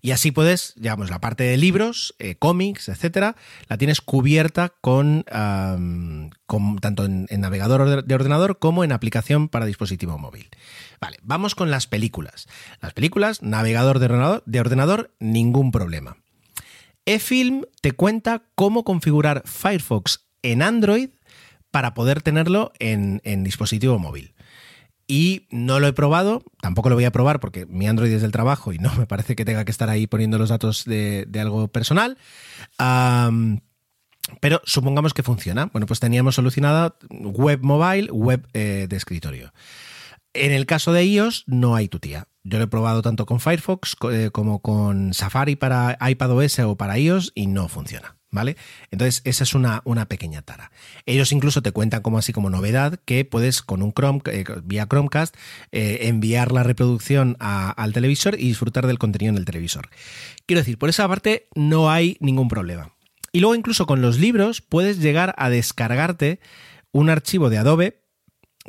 Y 0.00 0.12
así 0.12 0.30
puedes, 0.30 0.74
digamos, 0.76 1.10
la 1.10 1.20
parte 1.20 1.44
de 1.44 1.56
libros, 1.56 2.14
eh, 2.18 2.36
cómics, 2.36 2.88
etcétera, 2.88 3.34
la 3.68 3.78
tienes 3.78 4.00
cubierta 4.00 4.68
con, 4.80 5.24
con- 6.46 6.78
tanto 6.78 7.04
en, 7.04 7.26
navegador 7.38 8.04
de 8.04 8.14
ordenador 8.14 8.58
como 8.58 8.84
en 8.84 8.92
aplicación 8.92 9.48
para 9.48 9.66
dispositivo 9.66 10.16
móvil. 10.18 10.48
Vale, 11.00 11.18
vamos 11.22 11.54
con 11.54 11.70
las 11.70 11.86
películas. 11.86 12.46
Las 12.80 12.92
películas, 12.92 13.42
navegador 13.42 13.98
de 13.98 14.06
ordenador, 14.06 14.42
de 14.46 14.60
ordenador 14.60 15.14
ningún 15.18 15.72
problema. 15.72 16.16
eFilm 17.04 17.64
te 17.80 17.92
cuenta 17.92 18.42
cómo 18.54 18.84
configurar 18.84 19.42
Firefox 19.46 20.26
en 20.42 20.62
Android 20.62 21.10
para 21.70 21.94
poder 21.94 22.22
tenerlo 22.22 22.72
en, 22.78 23.20
en 23.24 23.44
dispositivo 23.44 23.98
móvil. 23.98 24.34
Y 25.10 25.46
no 25.50 25.80
lo 25.80 25.86
he 25.86 25.94
probado, 25.94 26.44
tampoco 26.60 26.90
lo 26.90 26.94
voy 26.94 27.06
a 27.06 27.10
probar 27.10 27.40
porque 27.40 27.64
mi 27.64 27.88
Android 27.88 28.12
es 28.12 28.20
del 28.20 28.30
trabajo 28.30 28.74
y 28.74 28.78
no 28.78 28.94
me 28.94 29.06
parece 29.06 29.34
que 29.34 29.46
tenga 29.46 29.64
que 29.64 29.70
estar 29.70 29.88
ahí 29.88 30.06
poniendo 30.06 30.36
los 30.36 30.50
datos 30.50 30.84
de, 30.84 31.26
algo 31.40 31.68
personal. 31.68 32.18
Pero 34.40 34.60
supongamos 34.64 35.14
que 35.14 35.22
funciona. 35.22 35.70
Bueno, 35.72 35.86
pues 35.86 36.00
teníamos 36.00 36.34
solucionada 36.34 36.96
web 37.10 37.60
mobile, 37.62 38.10
web 38.12 38.46
eh, 38.52 38.86
de 38.86 38.96
escritorio. 38.96 39.54
En 40.34 40.52
el 40.52 40.66
caso 40.66 40.92
de 40.92 41.06
iOS 41.06 41.44
no 41.46 41.74
hay 41.74 41.88
tutía. 41.88 42.28
Yo 42.44 42.58
lo 42.58 42.64
he 42.64 42.68
probado 42.68 43.00
tanto 43.00 43.24
con 43.24 43.40
Firefox 43.40 43.96
eh, 44.12 44.30
como 44.30 44.60
con 44.60 45.14
Safari 45.14 45.56
para 45.56 45.96
iPadOS 46.00 46.58
o 46.60 46.76
para 46.76 46.98
iOS 46.98 47.32
y 47.34 47.46
no 47.46 47.68
funciona. 47.68 48.17
¿Vale? 48.30 48.56
Entonces, 48.90 49.22
esa 49.24 49.44
es 49.44 49.54
una, 49.54 49.80
una 49.84 50.06
pequeña 50.06 50.42
tara. 50.42 50.70
Ellos 51.06 51.32
incluso 51.32 51.62
te 51.62 51.72
cuentan 51.72 52.02
como 52.02 52.18
así 52.18 52.34
como 52.34 52.50
novedad 52.50 53.00
que 53.06 53.24
puedes 53.24 53.62
con 53.62 53.82
un 53.82 53.94
Chrome, 53.94 54.20
eh, 54.26 54.44
vía 54.64 54.86
Chromecast, 54.86 55.34
eh, 55.72 56.00
enviar 56.02 56.52
la 56.52 56.62
reproducción 56.62 57.36
al 57.40 57.92
televisor 57.94 58.34
y 58.34 58.48
disfrutar 58.48 58.86
del 58.86 58.98
contenido 58.98 59.30
en 59.30 59.38
el 59.38 59.46
televisor. 59.46 59.88
Quiero 60.44 60.60
decir, 60.60 60.76
por 60.76 60.90
esa 60.90 61.08
parte 61.08 61.48
no 61.54 61.90
hay 61.90 62.18
ningún 62.20 62.48
problema. 62.48 62.92
Y 63.32 63.40
luego 63.40 63.54
incluso 63.54 63.86
con 63.86 64.02
los 64.02 64.18
libros 64.18 64.60
puedes 64.60 64.98
llegar 64.98 65.34
a 65.38 65.48
descargarte 65.48 66.40
un 66.92 67.10
archivo 67.10 67.50
de 67.50 67.58
Adobe 67.58 68.02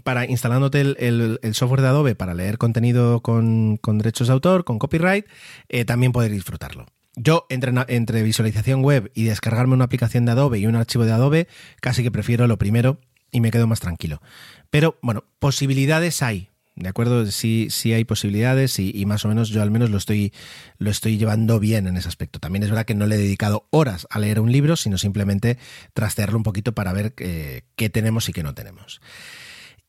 para 0.04 0.26
instalándote 0.26 0.82
el, 0.82 1.40
software 1.54 1.82
de 1.82 1.88
Adobe 1.88 2.16
para 2.16 2.34
leer 2.34 2.58
contenido 2.58 3.22
con, 3.22 3.78
con 3.78 3.98
derechos 3.98 4.28
de 4.28 4.34
autor, 4.34 4.64
con 4.64 4.80
copyright, 4.80 5.26
eh, 5.68 5.86
también 5.86 6.12
poder 6.12 6.32
disfrutarlo. 6.32 6.86
Yo, 7.22 7.46
entre, 7.50 8.24
visualización 8.24 8.82
web 8.82 9.12
y 9.14 9.26
descargarme 9.26 9.74
una 9.74 9.84
aplicación 9.84 10.24
de 10.24 10.32
Adobe 10.32 10.60
y 10.60 10.68
un 10.68 10.78
archivo 10.78 11.04
de 11.04 11.12
Adobe, 11.12 11.48
casi 11.82 12.02
que 12.02 12.12
prefiero 12.12 12.48
lo 12.48 12.58
primero 12.58 13.02
y 13.30 13.42
me 13.42 13.52
quedo 13.52 13.68
más 13.68 13.82
tranquilo. 13.82 14.22
Pero 14.70 14.98
bueno, 15.02 15.26
posibilidades 15.38 16.24
hay. 16.24 16.48
¿De 16.76 16.88
acuerdo? 16.88 17.26
Sí, 17.26 17.68
sí 17.72 17.92
hay 17.92 18.06
posibilidades 18.06 18.80
y, 18.80 19.06
más 19.06 19.26
o 19.26 19.28
menos 19.28 19.50
yo 19.50 19.62
al 19.62 19.70
menos 19.70 19.90
lo 19.90 19.98
estoy, 19.98 20.32
lo 20.78 20.90
estoy 20.90 21.18
llevando 21.18 21.60
bien 21.60 21.88
en 21.88 21.98
ese 21.98 22.08
aspecto. 22.08 22.40
También 22.40 22.64
es 22.64 22.70
verdad 22.70 22.86
que 22.86 22.96
no 22.96 23.06
le 23.06 23.16
he 23.16 23.18
dedicado 23.18 23.68
horas 23.70 24.08
a 24.10 24.18
leer 24.18 24.40
un 24.40 24.50
libro, 24.50 24.78
sino 24.78 24.98
simplemente 24.98 25.58
trastearlo 25.94 26.38
un 26.38 26.44
poquito 26.44 26.74
para 26.74 26.94
ver 26.94 27.14
eh, 27.18 27.64
qué 27.76 27.90
tenemos 27.90 28.30
y 28.30 28.32
qué 28.32 28.44
no 28.44 28.54
tenemos. 28.54 29.02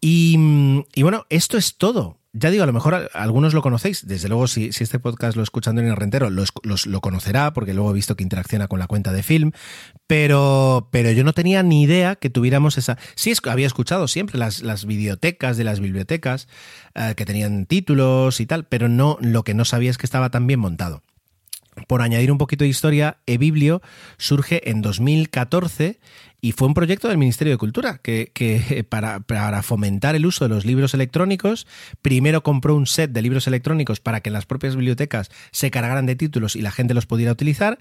Y 0.00 0.36
bueno, 0.96 1.26
esto 1.28 1.56
es 1.58 1.76
todo. 1.76 2.19
Ya 2.32 2.50
digo, 2.50 2.62
a 2.62 2.66
lo 2.66 2.72
mejor 2.72 3.10
algunos 3.12 3.54
lo 3.54 3.62
conocéis. 3.62 4.06
Desde 4.06 4.28
luego, 4.28 4.46
si, 4.46 4.68
este 4.68 5.00
podcast 5.00 5.36
lo 5.36 5.42
escuchando 5.42 5.80
en 5.80 5.88
el 5.88 5.96
rentero, 5.96 6.30
lo, 6.30 6.44
lo 6.62 7.00
conocerá, 7.00 7.52
porque 7.52 7.74
luego 7.74 7.90
he 7.90 7.94
visto 7.94 8.14
que 8.14 8.22
interacciona 8.22 8.68
con 8.68 8.78
la 8.78 8.86
cuenta 8.86 9.12
de 9.12 9.24
film. 9.24 9.50
Pero, 10.06 10.88
pero 10.92 11.10
yo 11.10 11.24
no 11.24 11.32
tenía 11.32 11.64
ni 11.64 11.82
idea 11.82 12.14
que 12.14 12.30
tuviéramos 12.30 12.78
esa. 12.78 12.98
Sí, 13.16 13.32
es, 13.32 13.40
había 13.44 13.66
escuchado 13.66 14.06
siempre 14.06 14.38
las, 14.38 14.62
las 14.62 14.86
bibliotecas 14.86 15.56
de 15.56 15.64
las 15.64 15.80
bibliotecas 15.80 16.46
eh, 16.94 17.14
que 17.16 17.24
tenían 17.24 17.66
títulos 17.66 18.40
y 18.40 18.46
tal, 18.46 18.64
pero 18.64 18.88
no, 18.88 19.18
lo 19.20 19.42
que 19.42 19.54
no 19.54 19.64
sabía 19.64 19.90
es 19.90 19.98
que 19.98 20.06
estaba 20.06 20.30
tan 20.30 20.46
bien 20.46 20.60
montado. 20.60 21.02
Por 21.86 22.02
añadir 22.02 22.30
un 22.30 22.38
poquito 22.38 22.64
de 22.64 22.70
historia, 22.70 23.18
eBiblio 23.26 23.80
surge 24.18 24.70
en 24.70 24.82
2014 24.82 25.98
y 26.40 26.52
fue 26.52 26.68
un 26.68 26.74
proyecto 26.74 27.08
del 27.08 27.18
Ministerio 27.18 27.52
de 27.52 27.58
Cultura 27.58 27.98
que, 28.02 28.86
para, 28.88 29.20
para, 29.20 29.62
fomentar 29.62 30.14
el 30.14 30.26
uso 30.26 30.44
de 30.44 30.48
los 30.48 30.64
libros 30.64 30.94
electrónicos, 30.94 31.66
primero 32.02 32.42
compró 32.42 32.74
un 32.74 32.86
set 32.86 33.12
de 33.12 33.22
libros 33.22 33.46
electrónicos 33.46 34.00
para 34.00 34.20
que 34.20 34.30
en 34.30 34.34
las 34.34 34.46
propias 34.46 34.74
bibliotecas 34.74 35.30
se 35.50 35.70
cargaran 35.70 36.06
de 36.06 36.16
títulos 36.16 36.56
y 36.56 36.62
la 36.62 36.70
gente 36.70 36.94
los 36.94 37.06
pudiera 37.06 37.32
utilizar 37.32 37.78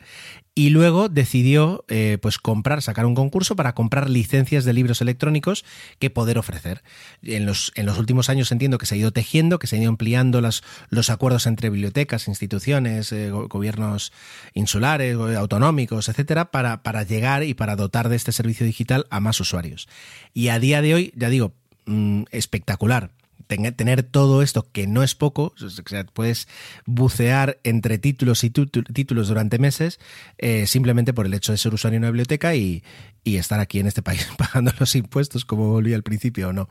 y 0.56 0.72
luego 0.72 1.08
decidió 1.08 1.86
eh, 1.88 2.17
pues 2.22 2.38
comprar, 2.38 2.82
sacar 2.82 3.06
un 3.06 3.15
concurso 3.15 3.56
para 3.56 3.74
comprar 3.74 4.10
licencias 4.10 4.65
de 4.65 4.74
libros 4.74 5.00
electrónicos 5.00 5.63
que 6.00 6.10
poder 6.10 6.38
ofrecer. 6.38 6.84
En 7.24 7.45
los, 7.45 7.72
en 7.76 7.86
los 7.86 7.98
últimos 7.98 8.30
años 8.30 8.52
entiendo 8.52 8.78
que 8.78 8.86
se 8.86 8.95
ha 8.95 8.98
ido 8.98 9.13
tejiendo, 9.13 9.58
que 9.58 9.67
se 9.67 9.78
han 9.78 9.84
ido 9.84 9.89
ampliando 9.91 10.41
las, 10.41 10.63
los 10.89 11.10
acuerdos 11.10 11.48
entre 11.48 11.69
bibliotecas, 11.69 12.28
instituciones, 12.28 13.13
eh, 13.13 13.30
gobiernos 13.30 14.12
insulares, 14.54 15.15
autonómicos, 15.15 16.10
etcétera, 16.10 16.52
para, 16.52 16.84
para 16.84 17.04
llegar 17.04 17.43
y 17.43 17.54
para 17.54 17.78
dotar 17.78 18.10
de 18.10 18.17
este 18.17 18.34
servicio 18.34 18.48
digital 18.65 19.05
a 19.09 19.19
más 19.19 19.39
usuarios. 19.39 19.88
Y 20.33 20.49
a 20.49 20.59
día 20.59 20.81
de 20.81 20.93
hoy, 20.93 21.13
ya 21.15 21.29
digo, 21.29 21.53
mmm, 21.85 22.23
espectacular 22.31 23.12
tener 23.57 24.03
todo 24.03 24.43
esto, 24.43 24.67
que 24.71 24.85
no 24.85 25.01
es 25.01 25.15
poco, 25.15 25.55
o 25.59 25.69
sea, 25.69 26.03
puedes 26.05 26.47
bucear 26.85 27.57
entre 27.63 27.97
títulos 27.97 28.43
y 28.43 28.51
títulos 28.51 29.27
durante 29.27 29.57
meses, 29.57 29.99
eh, 30.38 30.67
simplemente 30.67 31.13
por 31.13 31.25
el 31.25 31.33
hecho 31.33 31.51
de 31.51 31.57
ser 31.57 31.73
usuario 31.73 31.97
en 31.97 32.03
una 32.03 32.12
biblioteca 32.12 32.53
y, 32.53 32.83
y, 33.23 33.38
estar 33.38 33.59
aquí 33.59 33.79
en 33.79 33.88
este 33.88 34.03
país 34.03 34.27
pagando 34.38 34.71
los 34.79 34.95
impuestos, 34.95 35.45
como 35.45 35.69
volví 35.69 35.95
al 35.95 36.03
principio 36.03 36.49
o 36.49 36.53
no. 36.53 36.69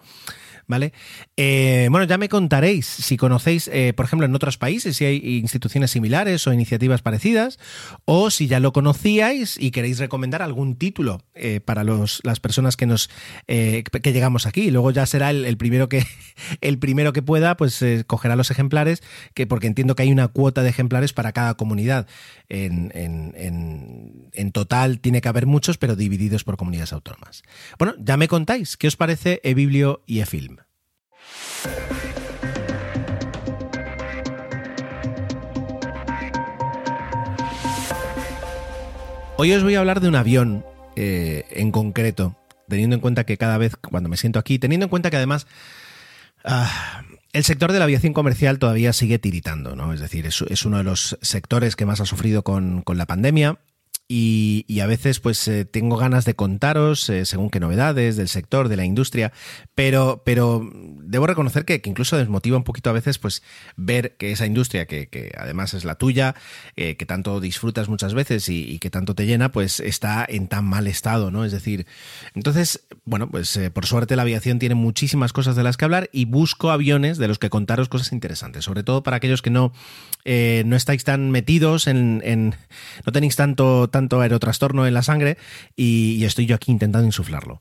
¿Vale? 0.69 0.93
Eh, 1.37 1.89
bueno, 1.91 2.07
ya 2.07 2.19
me 2.19 2.29
contaréis 2.29 2.87
si 2.87 3.17
conocéis, 3.17 3.69
eh, 3.73 3.93
por 3.95 4.05
ejemplo, 4.07 4.27
en 4.27 4.35
otros 4.35 4.59
países, 4.59 4.97
si 4.97 5.05
hay 5.05 5.39
instituciones 5.39 5.91
similares 5.91 6.47
o 6.47 6.53
iniciativas 6.53 7.03
parecidas, 7.03 7.59
o 8.05 8.31
si 8.31 8.47
ya 8.47 8.61
lo 8.61 8.73
conocíais 8.73 9.57
y 9.59 9.71
queréis 9.71 9.99
recomendar 9.99 10.43
algún 10.43 10.77
título 10.77 11.23
eh, 11.35 11.61
para 11.61 11.85
los, 11.85 12.21
las 12.23 12.39
personas 12.39 12.77
que 12.77 12.87
nos 12.87 13.11
eh, 13.49 13.83
que 13.83 14.13
llegamos 14.13 14.47
aquí. 14.47 14.71
Luego 14.71 14.91
ya 14.91 15.07
será 15.07 15.31
el, 15.31 15.47
el, 15.47 15.57
primero 15.57 15.89
que 15.89 16.07
el 16.61 16.79
primero 16.79 17.13
que 17.13 17.23
pueda, 17.23 17.57
pues 17.57 17.85
cogerá 18.07 18.37
los 18.37 18.51
ejemplares, 18.51 19.03
que 19.35 19.47
porque 19.47 19.67
entiendo 19.67 19.97
que 19.97 20.03
hay 20.03 20.13
una 20.13 20.29
cuota 20.29 20.63
de 20.63 20.69
ejemplares 20.69 21.13
para 21.13 21.33
cada 21.33 21.55
comunidad. 21.55 22.07
En, 22.51 22.91
en, 22.95 23.33
en, 23.37 24.31
en 24.33 24.53
total 24.53 25.01
tiene 25.01 25.21
que 25.21 25.29
haber 25.29 25.47
muchos, 25.47 25.79
pero 25.79 25.97
divididos 25.97 26.45
por 26.45 26.57
comunidades 26.57 26.93
autónomas. 26.93 27.43
Bueno, 27.79 27.95
ya 27.99 28.17
me 28.17 28.29
contáis, 28.29 28.77
¿qué 28.77 28.87
os 28.87 28.97
parece 28.97 29.41
eBiblio 29.43 30.03
y 30.07 30.21
eFilm? 30.21 30.58
Hoy 39.41 39.53
os 39.53 39.63
voy 39.63 39.77
a 39.77 39.79
hablar 39.79 40.01
de 40.01 40.09
un 40.09 40.17
avión 40.17 40.65
eh, 40.97 41.45
en 41.51 41.71
concreto, 41.71 42.35
teniendo 42.69 42.97
en 42.97 43.01
cuenta 43.01 43.25
que 43.25 43.37
cada 43.37 43.57
vez 43.57 43.77
cuando 43.77 44.09
me 44.09 44.17
siento 44.17 44.41
aquí, 44.41 44.59
teniendo 44.59 44.87
en 44.87 44.91
cuenta 44.91 45.11
que 45.11 45.17
además 45.17 45.47
uh, 46.45 46.65
el 47.33 47.45
sector 47.45 47.71
de 47.71 47.79
la 47.79 47.85
aviación 47.85 48.15
comercial 48.15 48.59
todavía 48.59 48.93
sigue 48.93 49.21
tiritando, 49.21 49.77
¿no? 49.77 49.93
Es 49.93 50.01
decir, 50.01 50.27
es, 50.27 50.43
es 50.43 50.65
uno 50.65 50.79
de 50.79 50.83
los 50.83 51.17
sectores 51.23 51.77
que 51.77 51.87
más 51.87 52.01
ha 52.01 52.05
sufrido 52.05 52.43
con, 52.43 52.83
con 52.83 52.99
la 52.99 53.07
pandemia. 53.07 53.61
Y, 54.11 54.81
a 54.81 54.87
veces 54.87 55.21
pues 55.21 55.47
eh, 55.49 55.67
tengo 55.67 55.99
ganas 55.99 56.25
de 56.25 56.35
contaros 56.35 57.11
eh, 57.11 57.27
según 57.27 57.51
qué 57.51 57.61
novedades 57.61 58.17
del 58.17 58.29
sector, 58.29 58.69
de 58.69 58.77
la 58.77 58.87
industria, 58.87 59.33
pero, 59.75 60.23
pero 60.25 60.67
debo 61.03 61.27
reconocer 61.27 61.67
que, 61.67 61.83
incluso 61.85 62.17
desmotiva 62.17 62.57
un 62.57 62.65
poquito 62.65 62.89
a 62.89 62.95
veces 62.95 63.19
pues 63.19 63.43
ver 63.77 64.17
que 64.17 64.33
esa 64.33 64.47
industria, 64.47 64.87
que, 64.87 65.09
que 65.09 65.33
además 65.37 65.75
es 65.75 65.85
la 65.85 65.97
tuya, 65.97 66.37
eh, 66.77 66.97
que 66.97 67.05
tanto 67.05 67.39
disfrutas 67.41 67.91
muchas 67.91 68.15
veces 68.15 68.49
y, 68.49 68.79
que 68.79 68.89
tanto 68.89 69.15
te 69.15 69.27
llena, 69.27 69.53
pues 69.53 69.79
está 69.81 70.25
en 70.27 70.49
tan 70.49 70.65
mal 70.65 70.87
estado, 70.87 71.31
¿no? 71.31 71.45
Es 71.45 71.53
decir, 71.53 71.87
entonces, 72.35 72.87
bueno, 73.05 73.29
pues 73.29 73.61
por 73.75 73.85
suerte 73.85 74.17
la 74.17 74.23
aviación 74.23 74.59
tiene 74.59 74.75
muchísimas 74.75 75.35
cosas 75.35 75.55
de 75.55 75.65
las 75.65 75.77
que 75.77 75.85
hablar 75.85 76.09
y 76.13 76.25
busco 76.25 76.71
aviones 76.71 77.19
de 77.19 77.29
los 77.29 77.39
que 77.39 77.51
contaros 77.51 77.91
cosas 77.91 78.13
interesantes, 78.13 78.65
sobre 78.65 78.85
todo 78.85 79.03
para 79.03 79.19
aquellos 79.19 79.43
que 79.43 79.51
no, 79.51 79.73
no 80.25 80.77
estáis 80.77 81.05
tan 81.05 81.31
metidos 81.31 81.89
en, 81.89 82.23
en 82.25 82.55
no 83.05 83.13
tenéis 83.13 83.37
tanto 83.37 83.89
aerotrastorno 84.21 84.87
en 84.87 84.95
la 84.95 85.03
sangre 85.03 85.37
y, 85.77 86.25
estoy 86.25 86.47
yo 86.47 86.55
aquí 86.55 86.71
intentando 86.71 87.07
insuflarlo. 87.07 87.61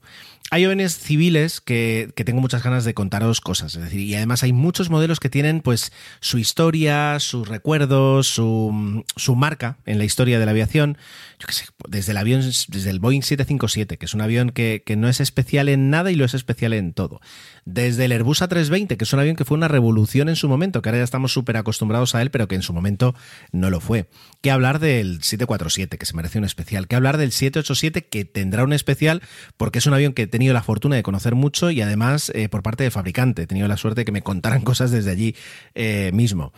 Hay 0.50 0.64
aviones 0.64 0.98
civiles 0.98 1.60
que, 1.60 2.10
que, 2.16 2.24
tengo 2.24 2.40
muchas 2.40 2.64
ganas 2.64 2.86
de 2.86 2.94
contaros 2.94 3.42
cosas, 3.42 3.76
es 3.76 3.82
decir, 3.82 4.00
y 4.00 4.16
además 4.16 4.44
hay 4.44 4.54
muchos 4.54 4.90
modelos 4.90 5.20
que 5.20 5.30
tienen 5.30 5.60
pues 5.60 5.92
su 6.22 6.38
historia, 6.38 7.20
sus 7.20 7.50
recuerdos, 7.50 8.28
su, 8.28 9.04
su 9.18 9.36
marca 9.36 9.78
en 9.86 9.98
la 9.98 10.06
historia 10.06 10.40
de 10.40 10.46
la 10.46 10.52
aviación. 10.52 10.98
Yo 11.40 11.48
qué 11.48 11.54
sé, 11.54 11.66
desde 11.90 12.12
el 12.12 12.18
avión, 12.18 12.42
desde 12.42 12.90
el 12.90 13.00
Boeing 13.00 13.24
757, 13.24 13.98
que 13.98 14.06
es 14.06 14.14
un 14.14 14.22
avión 14.22 14.52
que, 14.52 14.84
que 14.86 14.96
no 14.96 15.10
es 15.10 15.20
especial 15.20 15.68
en 15.68 15.90
nada 15.90 16.12
y 16.12 16.16
lo 16.16 16.24
es 16.24 16.34
especial 16.34 16.72
en 16.72 16.94
todo. 16.94 17.20
Desde 17.66 18.06
el 18.06 18.14
Airbus 18.14 18.42
A320, 18.42 18.96
que 18.96 19.04
es 19.04 19.12
un 19.12 19.20
avión 19.20 19.36
que 19.36 19.44
fue 19.44 19.58
una 19.58 19.68
revolución 19.68 20.30
en 20.30 20.38
su 20.38 20.48
momento, 20.48 20.82
que 20.82 20.88
ahora 20.88 21.00
ya 21.00 21.04
estamos 21.04 21.34
súper 21.34 21.58
acostumbrados 21.58 22.16
a 22.16 22.22
él, 22.22 22.32
pero 22.32 22.48
que 22.48 22.56
en 22.56 22.62
su 22.62 22.72
momento 22.72 23.14
no 23.52 23.70
lo 23.70 23.82
fue. 23.82 24.08
Que 24.42 24.52
hablar 24.52 24.80
del 24.80 25.22
747, 25.22 25.98
que 25.98 26.06
se 26.06 26.16
merece 26.16 26.40
un 26.40 26.46
especial. 26.46 26.88
Que 26.88 26.96
hablar 26.96 27.18
del 27.18 27.34
787, 27.34 28.08
que 28.08 28.24
tendrá 28.24 28.64
un 28.64 28.72
especial 28.72 29.22
porque 29.58 29.80
es 29.80 29.86
un 29.86 29.94
avión 29.94 30.14
que 30.14 30.27
he 30.28 30.30
tenido 30.30 30.54
la 30.54 30.62
fortuna 30.62 30.96
de 30.96 31.04
conocer 31.04 31.36
mucho 31.36 31.72
y 31.72 31.82
además 31.82 32.32
eh, 32.36 32.50
por 32.50 32.62
parte 32.62 32.84
del 32.84 32.92
fabricante. 32.92 33.44
He 33.44 33.48
tenido 33.48 33.68
la 33.68 33.78
suerte 33.78 34.02
de 34.02 34.06
que 34.06 34.12
me 34.12 34.22
contaran 34.22 34.62
cosas 34.64 34.92
desde 34.92 35.12
allí 35.12 35.36
eh, 35.74 36.12
mismo. 36.14 36.54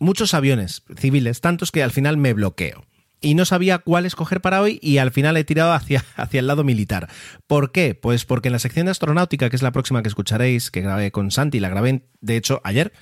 Muchos 0.00 0.34
aviones 0.34 0.82
civiles, 0.96 1.40
tantos 1.40 1.72
que 1.72 1.82
al 1.82 1.90
final 1.90 2.16
me 2.16 2.32
bloqueo 2.32 2.84
y 3.20 3.34
no 3.34 3.44
sabía 3.44 3.78
cuál 3.78 4.06
escoger 4.06 4.40
para 4.40 4.62
hoy 4.62 4.78
y 4.82 4.98
al 4.98 5.10
final 5.10 5.36
he 5.36 5.44
tirado 5.44 5.72
hacia, 5.72 6.04
hacia 6.16 6.40
el 6.40 6.46
lado 6.46 6.64
militar. 6.64 7.08
¿Por 7.46 7.72
qué? 7.72 7.94
Pues 7.94 8.24
porque 8.24 8.48
en 8.48 8.52
la 8.52 8.58
sección 8.58 8.86
de 8.86 8.92
astronáutica, 8.92 9.50
que 9.50 9.56
es 9.56 9.62
la 9.62 9.72
próxima 9.72 10.02
que 10.02 10.08
escucharéis, 10.08 10.70
que 10.70 10.80
grabé 10.80 11.10
con 11.10 11.30
Santi, 11.30 11.60
la 11.60 11.68
grabé 11.68 12.02
de 12.20 12.36
hecho 12.36 12.60
ayer, 12.64 12.92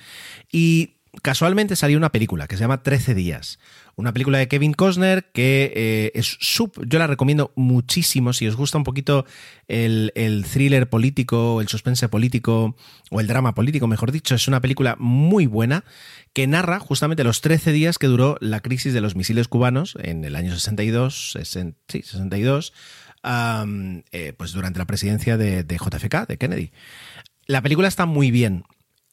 y 0.51 0.97
casualmente 1.21 1.75
salió 1.75 1.97
una 1.97 2.11
película 2.11 2.47
que 2.47 2.55
se 2.55 2.61
llama 2.61 2.83
13 2.83 3.13
días. 3.13 3.59
Una 3.99 4.13
película 4.13 4.37
de 4.37 4.47
Kevin 4.47 4.71
Costner 4.71 5.25
que 5.33 5.73
eh, 5.75 6.11
es 6.15 6.37
sub, 6.39 6.71
yo 6.87 6.99
la 6.99 7.07
recomiendo 7.07 7.51
muchísimo 7.57 8.31
si 8.31 8.47
os 8.47 8.55
gusta 8.55 8.77
un 8.77 8.85
poquito 8.85 9.25
el, 9.67 10.13
el, 10.15 10.45
thriller 10.45 10.87
político, 10.87 11.59
el 11.59 11.67
suspense 11.67 12.07
político 12.07 12.77
o 13.11 13.19
el 13.19 13.27
drama 13.27 13.53
político, 13.53 13.87
mejor 13.87 14.13
dicho. 14.13 14.35
Es 14.35 14.47
una 14.47 14.61
película 14.61 14.95
muy 14.99 15.47
buena 15.47 15.83
que 16.31 16.47
narra 16.47 16.79
justamente 16.79 17.25
los 17.25 17.41
13 17.41 17.73
días 17.73 17.97
que 17.97 18.07
duró 18.07 18.37
la 18.39 18.61
crisis 18.61 18.93
de 18.93 19.01
los 19.01 19.17
misiles 19.17 19.49
cubanos 19.49 19.97
en 20.01 20.23
el 20.23 20.37
año 20.37 20.53
62, 20.53 21.33
60, 21.33 21.77
sí, 21.89 22.01
62, 22.01 22.71
um, 23.25 24.03
eh, 24.13 24.31
pues 24.31 24.53
durante 24.53 24.79
la 24.79 24.85
presidencia 24.85 25.35
de, 25.35 25.65
JFK, 25.65 26.25
de 26.25 26.37
Kennedy. 26.37 26.71
La 27.47 27.61
película 27.61 27.89
está 27.89 28.05
muy 28.05 28.31
bien. 28.31 28.63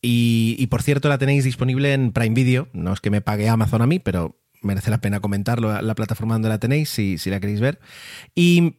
Y, 0.00 0.54
y, 0.60 0.68
por 0.68 0.82
cierto, 0.82 1.08
la 1.08 1.18
tenéis 1.18 1.42
disponible 1.42 1.92
en 1.92 2.12
Prime 2.12 2.36
Video. 2.36 2.68
No 2.72 2.92
es 2.92 3.00
que 3.00 3.10
me 3.10 3.20
pague 3.20 3.48
Amazon 3.48 3.82
a 3.82 3.88
mí, 3.88 3.98
pero 3.98 4.36
merece 4.66 4.90
la 4.90 5.00
pena 5.00 5.20
comentarlo, 5.20 5.80
la 5.80 5.94
plataforma 5.94 6.34
donde 6.34 6.50
la 6.50 6.58
tenéis, 6.58 6.90
si, 6.90 7.16
si 7.16 7.30
la 7.30 7.40
queréis 7.40 7.60
ver. 7.60 7.80
Y 8.34 8.74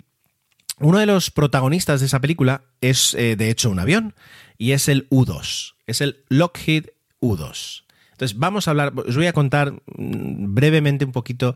uno 0.80 1.00
de 1.00 1.08
los 1.08 1.32
protagonistas 1.32 2.00
de 2.00 2.06
esa 2.06 2.20
película 2.22 2.62
es, 2.82 3.16
eh, 3.16 3.36
de 3.36 3.50
hecho, 3.50 3.72
un 3.72 3.80
avión, 3.80 4.14
y 4.58 4.74
es 4.74 4.88
el 4.88 5.08
U-2, 5.10 5.74
es 5.88 6.02
el 6.02 6.24
Lockheed 6.30 6.88
U-2. 7.20 7.84
Entonces, 8.12 8.38
vamos 8.38 8.68
a 8.68 8.72
hablar, 8.72 8.94
os 8.96 9.16
voy 9.16 9.28
a 9.28 9.34
contar 9.34 9.74
brevemente 9.96 11.06
un 11.06 11.12
poquito. 11.12 11.56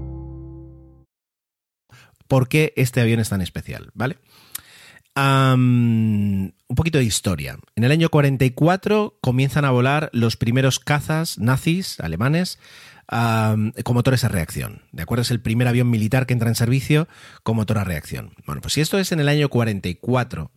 ¿Por 2.31 2.47
qué 2.47 2.71
este 2.77 3.01
avión 3.01 3.19
es 3.19 3.27
tan 3.27 3.41
especial? 3.41 3.91
¿Vale? 3.93 4.15
Un 5.17 6.53
poquito 6.73 6.97
de 6.97 7.03
historia. 7.03 7.59
En 7.75 7.83
el 7.83 7.91
año 7.91 8.07
44 8.07 9.17
comienzan 9.19 9.65
a 9.65 9.71
volar 9.71 10.09
los 10.13 10.37
primeros 10.37 10.79
cazas 10.79 11.37
nazis 11.39 11.99
alemanes 11.99 12.57
con 13.09 13.93
motores 13.93 14.23
a 14.23 14.29
reacción. 14.29 14.83
¿De 14.93 15.03
acuerdo? 15.03 15.23
Es 15.23 15.31
el 15.31 15.41
primer 15.41 15.67
avión 15.67 15.89
militar 15.89 16.25
que 16.25 16.31
entra 16.31 16.47
en 16.47 16.55
servicio 16.55 17.09
con 17.43 17.57
motor 17.57 17.79
a 17.79 17.83
reacción. 17.83 18.31
Bueno, 18.45 18.61
pues 18.61 18.75
si 18.75 18.79
esto 18.79 18.97
es 18.97 19.11
en 19.11 19.19
el 19.19 19.27
año 19.27 19.49
44, 19.49 20.51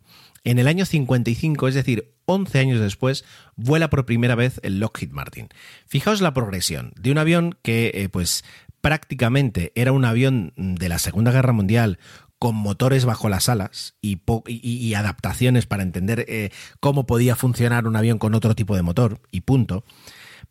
en 0.45 0.59
el 0.59 0.67
año 0.69 0.85
55, 0.85 1.67
es 1.67 1.73
decir, 1.73 2.13
11 2.25 2.59
años 2.59 2.79
después, 2.79 3.25
vuela 3.55 3.89
por 3.89 4.05
primera 4.05 4.35
vez 4.35 4.59
el 4.63 4.79
Lockheed 4.79 5.11
Martin. 5.11 5.49
Fijaos 5.87 6.21
la 6.21 6.33
progresión 6.33 6.93
de 6.95 7.11
un 7.11 7.17
avión 7.17 7.57
que, 7.63 7.91
eh, 7.93 8.09
pues, 8.09 8.45
prácticamente 8.85 9.71
era 9.73 9.91
un 9.93 10.05
avión 10.05 10.53
de 10.57 10.89
la 10.89 10.99
Segunda 10.99 11.31
Guerra 11.31 11.53
Mundial 11.53 11.97
con 12.37 12.53
motores 12.53 13.03
bajo 13.03 13.29
las 13.29 13.49
alas 13.49 13.95
y, 13.99 14.93
adaptaciones 14.93 15.65
para 15.65 15.81
entender 15.81 16.23
eh, 16.27 16.51
cómo 16.79 17.07
podía 17.07 17.35
funcionar 17.35 17.87
un 17.87 17.95
avión 17.95 18.19
con 18.19 18.35
otro 18.35 18.53
tipo 18.53 18.75
de 18.75 18.83
motor 18.83 19.21
y 19.31 19.41
punto, 19.41 19.85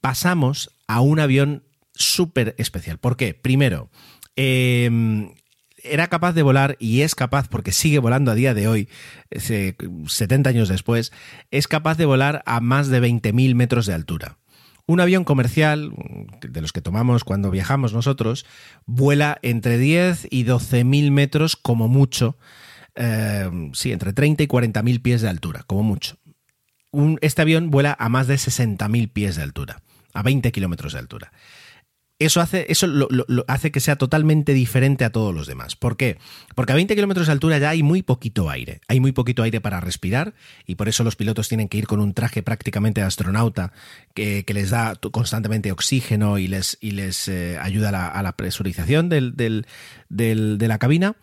pasamos 0.00 0.72
a 0.88 1.00
un 1.00 1.20
avión 1.20 1.62
súper 1.94 2.56
especial. 2.58 2.98
¿Por 2.98 3.16
qué? 3.16 3.34
Primero, 3.34 3.88
eh, 4.34 5.30
era 5.84 6.08
capaz 6.08 6.32
de 6.32 6.42
volar 6.42 6.76
y 6.80 7.02
es 7.02 7.14
capaz, 7.14 7.46
porque 7.46 7.70
sigue 7.70 8.00
volando 8.00 8.32
a 8.32 8.34
día 8.34 8.52
de 8.52 8.66
hoy, 8.66 8.88
ese- 9.30 9.76
70 10.08 10.50
años 10.50 10.68
después, 10.68 11.12
es 11.52 11.68
capaz 11.68 11.98
de 11.98 12.06
volar 12.06 12.42
a 12.46 12.58
más 12.58 12.88
de 12.88 12.98
20.000 12.98 13.54
metros 13.54 13.86
de 13.86 13.94
altura. 13.94 14.38
Un 14.86 15.00
avión 15.00 15.24
comercial, 15.24 15.92
de 16.42 16.60
los 16.60 16.72
que 16.72 16.82
tomamos 16.82 17.24
cuando 17.24 17.50
viajamos 17.50 17.94
nosotros, 17.94 18.44
vuela 18.84 19.38
entre 19.42 19.78
10 19.78 20.26
y 20.30 20.44
12.000 20.44 21.10
metros 21.10 21.56
como 21.56 21.88
mucho. 21.88 22.36
eh, 22.96 23.50
sí, 23.72 23.90
entre 23.92 24.12
30 24.12 24.44
y 24.44 24.46
40.000 24.46 25.00
pies 25.02 25.20
de 25.22 25.28
altura, 25.28 25.64
como 25.66 25.82
mucho. 25.82 26.16
Un- 26.92 27.18
este 27.22 27.42
avión 27.42 27.70
vuela 27.70 27.96
a 27.98 28.08
más 28.08 28.28
de 28.28 28.36
60.000 28.36 29.08
pies 29.12 29.34
de 29.36 29.42
altura, 29.42 29.82
a 30.12 30.22
20 30.22 30.52
kilómetros 30.52 30.92
de 30.92 31.00
altura. 31.00 31.32
Eso 32.20 32.40
hace, 32.40 32.66
eso 32.68 32.86
lo, 32.86 33.08
lo- 33.10 33.44
hace 33.48 33.72
que 33.72 33.80
sea 33.80 33.96
totalmente 33.96 34.54
diferente 34.54 35.04
a 35.04 35.10
todos 35.10 35.34
los 35.34 35.48
demás. 35.48 35.74
¿Por 35.74 35.96
qué? 35.96 36.18
Porque 36.54 36.72
a 36.72 36.76
20 36.76 36.94
kilómetros 36.94 37.26
de 37.26 37.32
altura 37.32 37.58
ya 37.58 37.70
hay 37.70 37.82
muy 37.82 38.02
poquito 38.02 38.48
aire. 38.50 38.80
Hay 38.86 39.00
muy 39.00 39.10
poquito 39.10 39.42
aire 39.42 39.60
para 39.60 39.80
respirar 39.80 40.32
y 40.64 40.76
por 40.76 40.88
eso 40.88 41.02
los 41.02 41.16
pilotos 41.16 41.48
tienen 41.48 41.68
que 41.68 41.76
ir 41.78 41.88
con 41.88 41.98
un 42.00 42.14
traje 42.14 42.42
prácticamente 42.44 43.00
de 43.00 43.06
astronauta 43.08 43.72
que, 44.14 44.44
que 44.44 44.54
les 44.54 44.70
da 44.70 44.94
constantemente 45.10 45.72
oxígeno 45.72 46.38
y 46.38 46.46
les, 46.46 46.78
y 46.80 46.92
les 46.92 47.26
eh, 47.26 47.58
ayuda 47.60 47.88
a 48.10 48.22
la, 48.22 48.32
presurización 48.36 49.08
del- 49.08 49.34
del- 49.34 49.66
del- 50.08 50.56
de 50.58 50.68
la 50.68 50.78
cabina. 50.78 51.16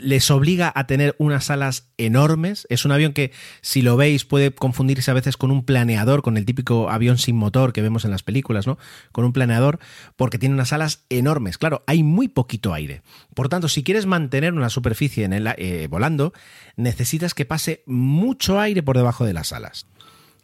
Les 0.00 0.30
obliga 0.30 0.72
a 0.74 0.86
tener 0.86 1.14
unas 1.18 1.50
alas 1.50 1.88
enormes. 1.96 2.66
Es 2.70 2.84
un 2.84 2.92
avión 2.92 3.12
que, 3.12 3.32
si 3.60 3.82
lo 3.82 3.96
veis, 3.96 4.24
puede 4.24 4.52
confundirse 4.52 5.10
a 5.10 5.14
veces 5.14 5.36
con 5.36 5.50
un 5.50 5.64
planeador, 5.64 6.22
con 6.22 6.36
el 6.36 6.44
típico 6.44 6.90
avión 6.90 7.18
sin 7.18 7.36
motor 7.36 7.72
que 7.72 7.82
vemos 7.82 8.04
en 8.04 8.10
las 8.10 8.22
películas, 8.22 8.66
¿no? 8.66 8.78
Con 9.12 9.24
un 9.24 9.32
planeador, 9.32 9.78
porque 10.16 10.38
tiene 10.38 10.54
unas 10.54 10.72
alas 10.72 11.04
enormes. 11.08 11.58
Claro, 11.58 11.82
hay 11.86 12.02
muy 12.02 12.28
poquito 12.28 12.74
aire. 12.74 13.02
Por 13.34 13.48
tanto, 13.48 13.68
si 13.68 13.82
quieres 13.82 14.06
mantener 14.06 14.52
una 14.52 14.70
superficie 14.70 15.24
en 15.24 15.32
el, 15.32 15.46
eh, 15.56 15.86
volando, 15.90 16.32
necesitas 16.76 17.34
que 17.34 17.44
pase 17.44 17.82
mucho 17.86 18.60
aire 18.60 18.82
por 18.82 18.96
debajo 18.96 19.24
de 19.24 19.32
las 19.32 19.52
alas. 19.52 19.86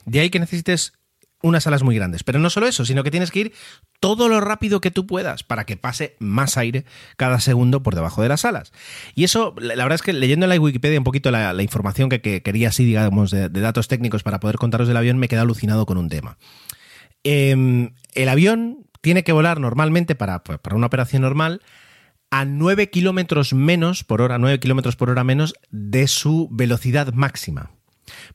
De 0.04 0.20
ahí 0.20 0.30
que 0.30 0.40
necesites 0.40 0.94
unas 1.42 1.66
alas 1.66 1.82
muy 1.82 1.94
grandes. 1.94 2.24
Pero 2.24 2.38
no 2.38 2.50
solo 2.50 2.66
eso, 2.66 2.84
sino 2.84 3.04
que 3.04 3.10
tienes 3.10 3.30
que 3.30 3.40
ir 3.40 3.52
todo 4.00 4.28
lo 4.28 4.40
rápido 4.40 4.80
que 4.80 4.90
tú 4.90 5.06
puedas 5.06 5.42
para 5.42 5.64
que 5.64 5.76
pase 5.76 6.16
más 6.18 6.56
aire 6.56 6.84
cada 7.16 7.40
segundo 7.40 7.82
por 7.82 7.94
debajo 7.94 8.22
de 8.22 8.28
las 8.28 8.44
alas. 8.44 8.72
Y 9.14 9.24
eso, 9.24 9.54
la 9.58 9.74
verdad 9.84 9.96
es 9.96 10.02
que 10.02 10.12
leyendo 10.12 10.44
en 10.46 10.50
la 10.50 10.60
Wikipedia 10.60 10.98
un 10.98 11.04
poquito 11.04 11.30
la, 11.30 11.62
información 11.62 12.08
que, 12.08 12.20
que 12.20 12.42
quería 12.42 12.68
así, 12.68 12.84
digamos, 12.84 13.30
de, 13.30 13.48
de 13.48 13.60
datos 13.60 13.88
técnicos 13.88 14.22
para 14.22 14.40
poder 14.40 14.56
contaros 14.56 14.88
del 14.88 14.96
avión, 14.96 15.18
me 15.18 15.28
quedé 15.28 15.40
alucinado 15.40 15.86
con 15.86 15.98
un 15.98 16.08
tema. 16.08 16.38
Em, 17.24 17.94
el 18.14 18.28
avión 18.28 18.86
tiene 19.00 19.24
que 19.24 19.32
volar 19.32 19.60
normalmente 19.60 20.14
para, 20.14 20.42
pues, 20.42 20.58
para 20.58 20.76
una 20.76 20.86
operación 20.86 21.22
normal 21.22 21.62
a 22.30 22.44
9 22.44 22.90
kilómetros 22.90 23.52
menos 23.52 24.04
por 24.04 24.22
hora, 24.22 24.38
9 24.38 24.58
kilómetros 24.58 24.96
por 24.96 25.10
hora 25.10 25.22
menos 25.22 25.54
de 25.70 26.08
su 26.08 26.48
velocidad 26.50 27.12
máxima. 27.12 27.70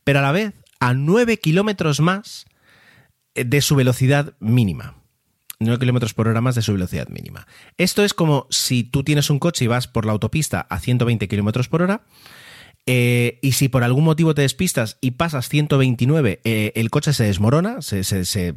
Pero 0.04 0.20
a 0.20 0.22
la 0.22 0.32
vez 0.32 0.54
a 0.80 0.94
9 0.94 1.38
kilómetros 1.38 2.00
más 2.00 2.46
de 3.44 3.60
su 3.60 3.76
velocidad 3.76 4.34
mínima. 4.40 4.94
9 5.60 5.80
kilómetros 5.80 6.14
por 6.14 6.28
hora 6.28 6.40
más 6.40 6.54
de 6.54 6.62
su 6.62 6.72
velocidad 6.72 7.08
mínima. 7.08 7.46
Esto 7.78 8.04
es 8.04 8.14
como 8.14 8.46
si 8.50 8.84
tú 8.84 9.02
tienes 9.02 9.28
un 9.28 9.40
coche 9.40 9.64
y 9.64 9.68
vas 9.68 9.88
por 9.88 10.06
la 10.06 10.12
autopista 10.12 10.60
a 10.60 10.78
120 10.78 11.26
kilómetros 11.26 11.68
por 11.68 11.82
hora. 11.82 12.02
Eh, 12.90 13.38
y 13.42 13.52
si 13.52 13.68
por 13.68 13.84
algún 13.84 14.04
motivo 14.04 14.34
te 14.34 14.40
despistas 14.40 14.96
y 15.02 15.10
pasas 15.10 15.50
129, 15.50 16.40
eh, 16.42 16.72
el 16.74 16.88
coche 16.88 17.12
se 17.12 17.24
desmorona, 17.24 17.82
se, 17.82 18.54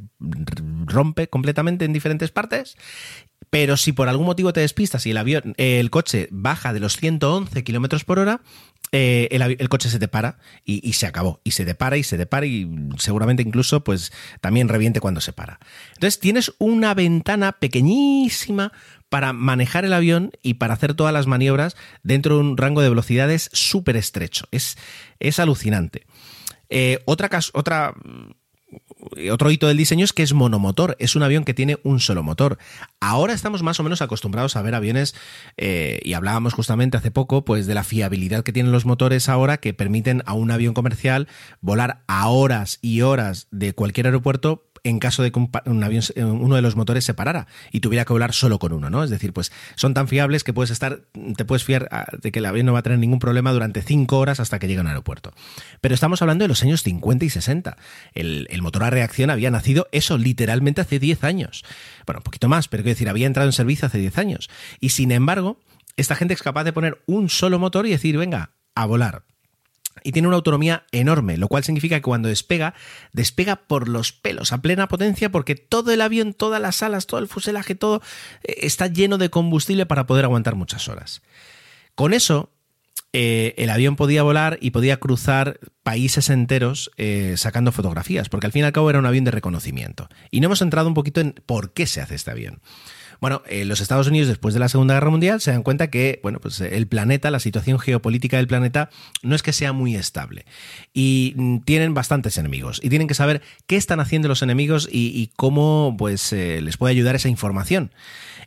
rompe 0.86 1.28
completamente 1.28 1.84
en 1.84 1.92
diferentes 1.92 2.32
partes. 2.32 2.78
Pero 3.50 3.76
si 3.76 3.92
por 3.92 4.08
algún 4.08 4.28
motivo 4.28 4.54
te 4.54 4.62
despistas 4.62 5.06
y 5.06 5.12
el 5.12 5.18
avión, 5.18 5.54
el 5.58 5.90
coche 5.90 6.30
baja 6.32 6.72
de 6.72 6.80
los 6.80 6.96
111 6.96 7.62
kilómetros 7.66 8.06
por 8.06 8.20
hora, 8.20 8.40
eh, 8.94 9.28
el 9.32 9.68
coche 9.68 9.90
se 9.90 10.00
te 10.00 10.08
para 10.08 10.38
y, 10.64 10.88
y 10.88 10.94
se 10.94 11.08
acabó. 11.08 11.42
Y 11.44 11.52
se 11.52 11.66
te 11.66 11.76
para 11.76 11.98
y 11.98 12.04
se 12.04 12.18
te 12.18 12.26
para 12.26 12.46
y 12.46 12.70
seguramente 13.00 13.44
incluso 13.44 13.84
pues 13.84 14.14
también 14.40 14.70
reviente 14.70 15.02
cuando 15.02 15.20
se 15.20 15.34
para. 15.34 15.60
Entonces 15.96 16.22
tienes 16.22 16.54
una 16.58 16.94
ventana 16.94 17.52
pequeñísima 17.52 18.72
para 19.12 19.34
manejar 19.34 19.84
el 19.84 19.92
avión 19.92 20.32
y 20.42 20.54
para 20.54 20.74
hacer 20.74 20.94
todas 20.94 21.14
las 21.14 21.28
maniobras 21.28 21.76
dentro 22.02 22.36
de 22.36 22.42
un 22.42 22.56
rango 22.56 22.82
de 22.82 22.88
velocidades 22.88 23.50
súper 23.52 23.98
estrecho. 23.98 24.46
Es, 24.52 24.78
es 25.20 25.38
alucinante. 25.38 26.06
Eh, 26.70 27.00
otra, 27.04 27.30
otra 27.52 27.94
otro 29.34 29.52
hito 29.52 29.68
del 29.68 29.76
diseño 29.76 30.06
es 30.06 30.14
que 30.14 30.24
es 30.24 30.34
monomotor, 30.34 30.96
es 30.98 31.18
un 31.18 31.24
avión 31.24 31.44
que 31.44 31.54
tiene 31.54 31.78
un 31.84 32.00
solo 32.00 32.24
motor. 32.24 32.58
Ahora 33.02 33.34
estamos 33.34 33.64
más 33.64 33.82
o 33.82 33.84
menos 33.84 34.02
acostumbrados 34.02 34.56
a 34.56 34.62
ver 34.62 34.76
aviones, 34.76 35.14
eh, 35.58 36.00
y 36.04 36.14
hablábamos 36.14 36.54
justamente 36.54 36.96
hace 36.96 37.12
poco, 37.12 37.44
pues 37.44 37.68
de 37.68 37.74
la 37.74 37.84
fiabilidad 37.84 38.44
que 38.44 38.54
tienen 38.54 38.72
los 38.72 38.86
motores 38.86 39.28
ahora 39.28 39.58
que 39.58 39.74
permiten 39.74 40.24
a 40.26 40.36
un 40.36 40.52
avión 40.52 40.74
comercial 40.74 41.28
volar 41.60 42.04
a 42.08 42.30
horas 42.30 42.80
y 42.82 43.02
horas 43.02 43.50
de 43.52 43.74
cualquier 43.74 44.06
aeropuerto 44.06 44.71
en 44.84 45.00
caso 45.00 45.24
de 45.24 45.32
que 45.32 45.40
un, 45.40 45.84
avión, 45.84 46.04
uno 46.16 46.56
de 46.56 46.62
los 46.62 46.76
motores 46.76 47.06
se 47.06 47.14
parara 47.14 47.48
y 47.72 47.82
tuviera 47.82 48.06
que 48.06 48.14
volar 48.14 48.34
solo 48.34 48.60
con 48.60 48.74
uno, 48.74 48.90
¿no? 48.90 49.04
Es 49.04 49.10
decir, 49.10 49.34
pues 49.34 49.52
son 49.76 49.94
tan 49.94 50.08
fiables 50.08 50.44
que 50.44 50.54
puedes 50.54 50.72
estar, 50.72 51.02
te 51.36 51.46
puedes 51.46 51.64
fiar 51.64 51.88
ah, 51.92 52.08
de 52.20 52.32
que 52.32 52.40
el 52.40 52.46
avión 52.46 52.66
no 52.66 52.74
va 52.74 52.80
a 52.80 52.84
tener 52.84 53.00
ningún 53.00 53.20
problema 53.20 53.52
durante 53.52 53.82
cinco 53.82 54.18
horas 54.18 54.40
hasta 54.40 54.60
que 54.60 54.68
llegue 54.68 54.80
a 54.80 54.82
un 54.82 54.88
aeropuerto. 54.88 55.34
Pero 55.82 55.94
estamos 55.94 56.22
hablando 56.22 56.44
de 56.44 56.48
los 56.48 56.64
años 56.64 56.84
50 56.84 57.26
y 57.26 57.30
60. 57.30 57.78
El, 58.14 58.48
el 58.50 58.62
motor 58.62 58.84
a 58.84 58.90
reacción 58.90 59.30
había 59.30 59.52
nacido 59.52 59.88
eso 59.92 60.18
literalmente 60.18 60.82
hace 60.82 61.00
10 61.00 61.24
años. 61.24 61.64
Bueno, 62.06 62.20
un 62.20 62.24
poquito 62.24 62.50
más, 62.50 62.68
pero 62.68 62.84
quiero 62.84 62.96
decir, 62.96 63.10
había 63.10 63.28
entrado 63.28 63.48
en 63.48 63.54
servicio 63.54 63.86
hace 63.86 64.00
10 64.00 64.18
años. 64.18 64.50
Y 64.80 64.90
sin 64.90 65.12
embargo, 65.12 65.60
esta 65.98 66.16
gente 66.16 66.34
es 66.34 66.42
capaz 66.42 66.64
de 66.64 66.74
poner 66.74 67.02
un 67.06 67.30
solo 67.30 67.60
motor 67.60 67.86
y 67.86 67.92
decir, 67.92 68.18
venga, 68.18 68.52
a 68.74 68.86
volar 68.86 69.24
y 70.04 70.12
tiene 70.12 70.28
una 70.28 70.38
autonomía 70.38 70.86
enorme, 70.92 71.38
lo 71.38 71.48
cual 71.48 71.64
significa 71.64 71.96
que 71.98 72.02
cuando 72.02 72.30
despega, 72.30 72.74
despega 73.14 73.56
por 73.56 73.88
los 73.88 74.12
pelos 74.12 74.52
a 74.52 74.62
plena 74.62 74.88
potencia 74.88 75.32
porque 75.32 75.56
todo 75.56 75.92
el 75.92 76.02
avión, 76.02 76.34
todas 76.34 76.62
las 76.62 76.84
alas, 76.84 77.08
todo 77.08 77.20
el 77.20 77.28
fuselaje, 77.28 77.76
todo 77.76 78.02
eh, 78.44 78.56
está 78.62 78.88
lleno 78.88 79.18
de 79.18 79.30
combustible 79.30 79.86
para 79.86 80.06
poder 80.06 80.26
aguantar 80.26 80.56
muchas 80.56 80.88
horas. 80.88 81.22
Con 81.96 82.14
eso, 82.14 82.50
eh, 83.14 83.54
el 83.58 83.70
avión 83.70 83.98
podía 83.98 84.24
volar 84.24 84.58
y 84.62 84.72
podía 84.72 84.98
cruzar 84.98 85.60
países 85.84 86.30
enteros 86.30 86.92
eh, 86.98 87.36
sacando 87.38 87.72
fotografías, 87.72 88.30
porque 88.30 88.48
al 88.48 88.54
fin 88.54 88.62
y 88.62 88.66
al 88.66 88.72
cabo 88.72 88.90
era 88.90 89.00
un 89.00 89.06
avión 89.06 89.26
de 89.26 89.32
reconocimiento. 89.32 90.08
Y 90.30 90.40
no 90.40 90.46
hemos 90.46 90.62
entrado 90.62 90.88
un 90.88 90.94
poquito 90.94 91.20
en 91.20 91.34
por 91.46 91.74
qué 91.74 91.88
se 91.88 92.02
hace 92.02 92.16
este 92.16 92.32
avión. 92.32 92.62
Bueno, 93.22 93.44
eh, 93.48 93.66
los 93.66 93.82
Estados 93.82 94.08
Unidos 94.08 94.28
después 94.28 94.56
de 94.56 94.60
la 94.60 94.68
Segunda 94.68 94.96
Guerra 94.96 95.12
Mundial 95.12 95.40
se 95.42 95.52
dan 95.52 95.62
cuenta 95.62 95.92
que, 95.92 96.20
bueno, 96.24 96.40
pues 96.40 96.60
eh, 96.60 96.76
el 96.76 96.88
planeta, 96.88 97.30
la 97.30 97.40
situación 97.40 97.78
geopolítica 97.78 98.38
del 98.38 98.48
planeta 98.48 98.90
no 99.22 99.36
es 99.36 99.44
que 99.44 99.54
sea 99.54 99.74
muy 99.74 99.96
estable. 99.96 100.46
Y 100.92 101.36
mm, 101.38 101.60
tienen 101.60 101.94
bastantes 101.94 102.40
enemigos. 102.40 102.82
Y 102.84 102.90
tienen 102.90 103.08
que 103.08 103.14
saber 103.14 103.44
qué 103.68 103.76
están 103.76 104.00
haciendo 104.00 104.28
los 104.28 104.42
enemigos 104.42 104.90
y, 104.92 105.30
cómo, 105.36 105.96
pues, 106.00 106.34
eh, 106.34 106.62
les 106.64 106.78
puede 106.78 106.94
ayudar 106.94 107.14
esa 107.16 107.30
información. 107.30 107.92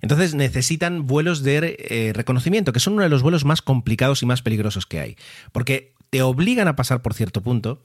Entonces 0.02 0.34
necesitan 0.34 1.06
vuelos 1.06 1.44
de 1.44 2.12
reconocimiento, 2.14 2.72
que 2.72 2.80
son 2.80 2.94
uno 2.94 3.04
de 3.04 3.08
los 3.08 3.22
vuelos 3.22 3.44
más 3.44 3.62
complicados 3.62 4.22
y 4.22 4.26
más 4.26 4.42
peligrosos 4.42 4.86
que 4.86 4.98
hay, 5.00 5.16
porque 5.52 5.94
te 6.10 6.20
obligan 6.20 6.68
a 6.68 6.76
pasar 6.76 7.00
por 7.00 7.14
cierto 7.14 7.42
punto 7.42 7.80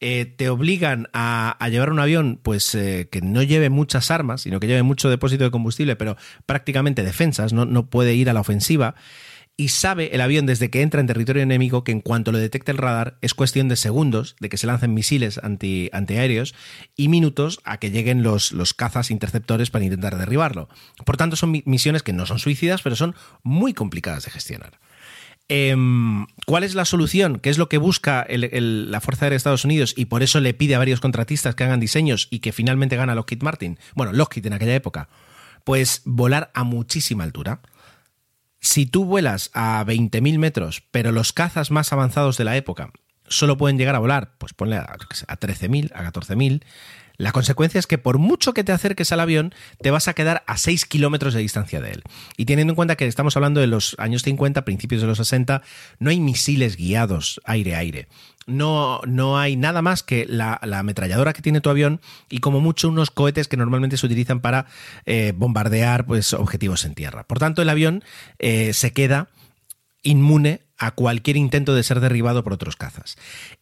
eh, 0.00 0.26
te 0.26 0.48
obligan 0.48 1.08
a, 1.12 1.56
llevar 1.70 1.90
un 1.90 1.98
avión 1.98 2.38
pues 2.42 2.74
eh, 2.74 3.08
que 3.10 3.20
no 3.20 3.42
lleve 3.42 3.68
muchas 3.68 4.10
armas, 4.10 4.42
sino 4.42 4.60
que 4.60 4.66
lleve 4.66 4.82
mucho 4.82 5.10
depósito 5.10 5.44
de 5.44 5.50
combustible, 5.50 5.96
pero 5.96 6.16
prácticamente 6.46 7.02
defensas, 7.02 7.52
no, 7.52 7.86
puede 7.86 8.14
ir 8.14 8.30
a 8.30 8.32
la 8.32 8.40
ofensiva. 8.40 8.94
Y 9.60 9.70
sabe 9.70 10.14
el 10.14 10.20
avión 10.20 10.46
desde 10.46 10.70
que 10.70 10.82
entra 10.82 11.00
en 11.00 11.08
territorio 11.08 11.42
enemigo 11.42 11.82
que 11.82 11.90
en 11.90 12.00
cuanto 12.00 12.30
lo 12.30 12.38
detecte 12.38 12.70
el 12.70 12.78
radar 12.78 13.18
es 13.22 13.34
cuestión 13.34 13.68
de 13.68 13.74
segundos 13.74 14.36
de 14.38 14.48
que 14.48 14.56
se 14.56 14.68
lancen 14.68 14.94
misiles 14.94 15.38
anti, 15.42 15.90
antiaéreos 15.92 16.54
y 16.94 17.08
minutos 17.08 17.58
a 17.64 17.78
que 17.78 17.90
lleguen 17.90 18.22
los, 18.22 18.52
cazas 18.74 19.10
interceptores 19.10 19.70
para 19.70 19.84
intentar 19.84 20.16
derribarlo. 20.16 20.68
Por 21.04 21.16
tanto, 21.16 21.34
son 21.34 21.50
mi- 21.50 21.64
misiones 21.66 22.04
que 22.04 22.12
no 22.12 22.24
son 22.24 22.38
suicidas, 22.38 22.82
pero 22.82 22.94
son 22.94 23.16
muy 23.42 23.74
complicadas 23.74 24.24
de 24.26 24.30
gestionar. 24.30 24.78
Em, 25.48 26.26
¿Cuál 26.46 26.62
es 26.62 26.74
la 26.74 26.84
solución? 26.84 27.40
¿Qué 27.40 27.48
es 27.48 27.56
lo 27.56 27.68
que 27.68 27.78
busca 27.78 28.26
la 28.28 29.00
Fuerza 29.00 29.24
Aérea 29.24 29.34
de 29.34 29.38
Estados 29.38 29.64
Unidos? 29.64 29.94
Y 29.96 30.06
por 30.06 30.22
eso 30.22 30.40
le 30.40 30.52
pide 30.54 30.74
a 30.74 30.78
varios 30.78 31.00
contratistas 31.00 31.54
que 31.54 31.64
hagan 31.64 31.80
diseños 31.80 32.28
y 32.30 32.40
que 32.40 32.52
finalmente 32.52 32.96
gana 32.96 33.14
Lockheed 33.14 33.42
Martin. 33.42 33.78
Bueno, 33.94 34.12
Lockheed 34.12 34.46
en 34.46 34.52
aquella 34.52 34.74
época. 34.74 35.08
Pues 35.64 36.02
volar 36.04 36.50
a 36.54 36.64
muchísima 36.64 37.24
altura. 37.24 37.60
Si 38.60 38.86
tú 38.86 39.04
vuelas 39.04 39.50
a 39.54 39.84
20.000 39.86 40.38
metros, 40.38 40.82
pero 40.90 41.12
los 41.12 41.32
cazas 41.32 41.70
más 41.70 41.92
avanzados 41.92 42.36
de 42.36 42.44
la 42.44 42.56
época 42.56 42.90
solo 43.28 43.56
pueden 43.56 43.78
llegar 43.78 43.94
a 43.94 44.00
volar, 44.00 44.34
pues 44.38 44.52
ponle 44.52 44.76
a, 44.76 44.82
a 44.82 45.38
13.000, 45.38 45.92
a 45.94 46.10
14.000, 46.10 46.62
la 47.18 47.32
consecuencia 47.32 47.80
es 47.80 47.88
que 47.88 47.98
por 47.98 48.18
mucho 48.18 48.54
que 48.54 48.62
te 48.62 48.70
acerques 48.70 49.10
al 49.10 49.18
avión, 49.18 49.52
te 49.82 49.90
vas 49.90 50.06
a 50.06 50.14
quedar 50.14 50.44
a 50.46 50.56
6 50.56 50.86
kilómetros 50.86 51.34
de 51.34 51.40
distancia 51.40 51.80
de 51.80 51.90
él. 51.90 52.02
Y 52.36 52.44
teniendo 52.44 52.70
en 52.70 52.76
cuenta 52.76 52.94
que 52.96 53.06
estamos 53.06 53.36
hablando 53.36 53.60
de 53.60 53.66
los 53.66 53.96
años 53.98 54.22
50, 54.22 54.64
principios 54.64 55.00
de 55.00 55.08
los 55.08 55.18
60, 55.18 55.62
no 55.98 56.10
hay 56.10 56.20
misiles 56.20 56.76
guiados 56.76 57.40
aire-aire. 57.44 58.06
No, 58.46 59.00
no 59.04 59.36
hay 59.36 59.56
nada 59.56 59.82
más 59.82 60.04
que 60.04 60.26
la, 60.26 60.60
la 60.62 60.78
ametralladora 60.78 61.32
que 61.32 61.42
tiene 61.42 61.60
tu 61.60 61.70
avión 61.70 62.00
y 62.30 62.38
como 62.38 62.60
mucho 62.60 62.88
unos 62.88 63.10
cohetes 63.10 63.48
que 63.48 63.56
normalmente 63.56 63.96
se 63.96 64.06
utilizan 64.06 64.40
para 64.40 64.66
eh, 65.04 65.32
bombardear 65.36 66.06
pues, 66.06 66.32
objetivos 66.32 66.84
en 66.84 66.94
tierra. 66.94 67.24
Por 67.24 67.40
tanto, 67.40 67.62
el 67.62 67.68
avión 67.68 68.04
eh, 68.38 68.72
se 68.72 68.92
queda 68.92 69.28
inmune 70.02 70.67
a 70.78 70.92
cualquier 70.92 71.36
intento 71.36 71.74
de 71.74 71.82
ser 71.82 72.00
derribado 72.00 72.44
por 72.44 72.52
otros 72.52 72.76
cazas. 72.76 73.16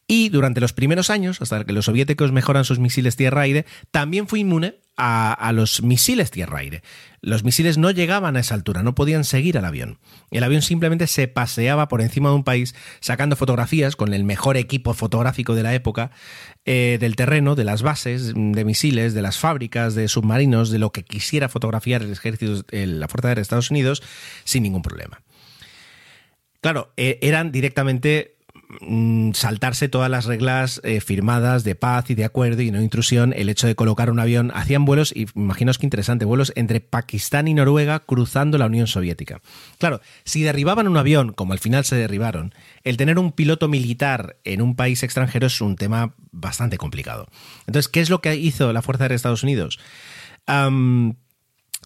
Y 0.07 0.29
durante 0.29 0.61
los 0.61 0.73
primeros 0.73 1.09
años, 1.09 1.41
hasta 1.41 1.63
que 1.65 1.73
los 1.73 1.85
soviéticos 1.85 2.31
mejoran 2.31 2.63
sus 2.63 2.79
misiles 2.79 3.15
tierra-aire, 3.15 3.65
también 3.91 4.27
fue 4.27 4.39
inmune 4.39 4.75
a, 4.99 5.51
los 5.53 5.83
misiles 5.83 6.31
tierra-aire. 6.31 6.81
Los 7.21 7.43
misiles 7.43 7.77
no 7.77 7.91
llegaban 7.91 8.35
a 8.35 8.39
esa 8.39 8.55
altura, 8.55 8.81
no 8.81 8.95
podían 8.95 9.25
seguir 9.25 9.57
al 9.57 9.65
avión. 9.65 9.99
El 10.31 10.43
avión 10.43 10.63
simplemente 10.63 11.05
se 11.05 11.27
paseaba 11.27 11.87
por 11.87 12.01
encima 12.01 12.29
de 12.29 12.35
un 12.35 12.43
país 12.43 12.73
sacando 12.99 13.35
fotografías 13.35 13.95
con 13.95 14.13
el 14.13 14.23
mejor 14.23 14.57
equipo 14.57 14.95
fotográfico 14.95 15.53
de 15.53 15.61
la 15.63 15.75
época 15.75 16.09
eh, 16.65 16.97
del 16.99 17.15
terreno, 17.15 17.53
de 17.53 17.63
las 17.63 17.83
bases 17.83 18.33
de 18.33 18.65
misiles, 18.65 19.13
de 19.13 19.21
las 19.21 19.37
fábricas, 19.37 19.93
de 19.93 20.07
submarinos, 20.07 20.71
de 20.71 20.79
lo 20.79 20.91
que 20.91 21.03
quisiera 21.03 21.47
fotografiar 21.47 22.01
el 22.01 22.11
ejército, 22.11 22.63
el- 22.71 22.99
la 22.99 23.07
Fuerza 23.07 23.35
de 23.35 23.41
Estados 23.41 23.69
Unidos, 23.69 24.01
sin 24.45 24.63
ningún 24.63 24.81
problema. 24.81 25.21
Claro, 26.61 26.91
eh, 26.97 27.19
eran 27.21 27.51
directamente 27.51 28.35
mm, 28.81 29.31
saltarse 29.33 29.89
todas 29.89 30.09
las 30.09 30.25
reglas 30.25 30.81
eh, 30.83 31.01
firmadas 31.01 31.63
de 31.63 31.75
paz 31.75 32.09
y 32.09 32.15
de 32.15 32.25
acuerdo 32.25 32.61
y 32.61 32.71
no 32.71 32.81
intrusión, 32.81 33.33
el 33.33 33.49
hecho 33.49 33.67
de 33.67 33.75
colocar 33.75 34.09
un 34.09 34.19
avión, 34.19 34.51
hacían 34.53 34.83
vuelos, 34.83 35.13
y 35.15 35.27
imaginaos 35.35 35.77
qué 35.77 35.85
interesante, 35.85 36.25
vuelos 36.25 36.51
entre 36.55 36.79
Pakistán 36.79 37.47
y 37.47 37.53
Noruega 37.53 37.99
cruzando 37.99 38.57
la 38.57 38.65
Unión 38.65 38.87
Soviética. 38.87 39.41
Claro, 39.77 40.01
si 40.23 40.41
derribaban 40.41 40.87
un 40.87 40.97
avión, 40.97 41.31
como 41.31 41.53
al 41.53 41.59
final 41.59 41.85
se 41.85 41.95
derribaron, 41.95 42.53
el 42.83 42.97
tener 42.97 43.19
un 43.19 43.31
piloto 43.31 43.67
militar 43.67 44.37
en 44.43 44.61
un 44.61 44.75
país 44.75 45.03
extranjero 45.03 45.47
es 45.47 45.61
un 45.61 45.75
tema 45.75 46.15
bastante 46.31 46.77
complicado. 46.77 47.27
Entonces, 47.67 47.87
¿qué 47.87 48.01
es 48.01 48.09
lo 48.09 48.21
que 48.21 48.35
hizo 48.35 48.73
la 48.73 48.81
Fuerza 48.81 49.03
Aérea 49.03 49.13
de 49.13 49.17
Estados 49.17 49.43
Unidos? 49.43 49.79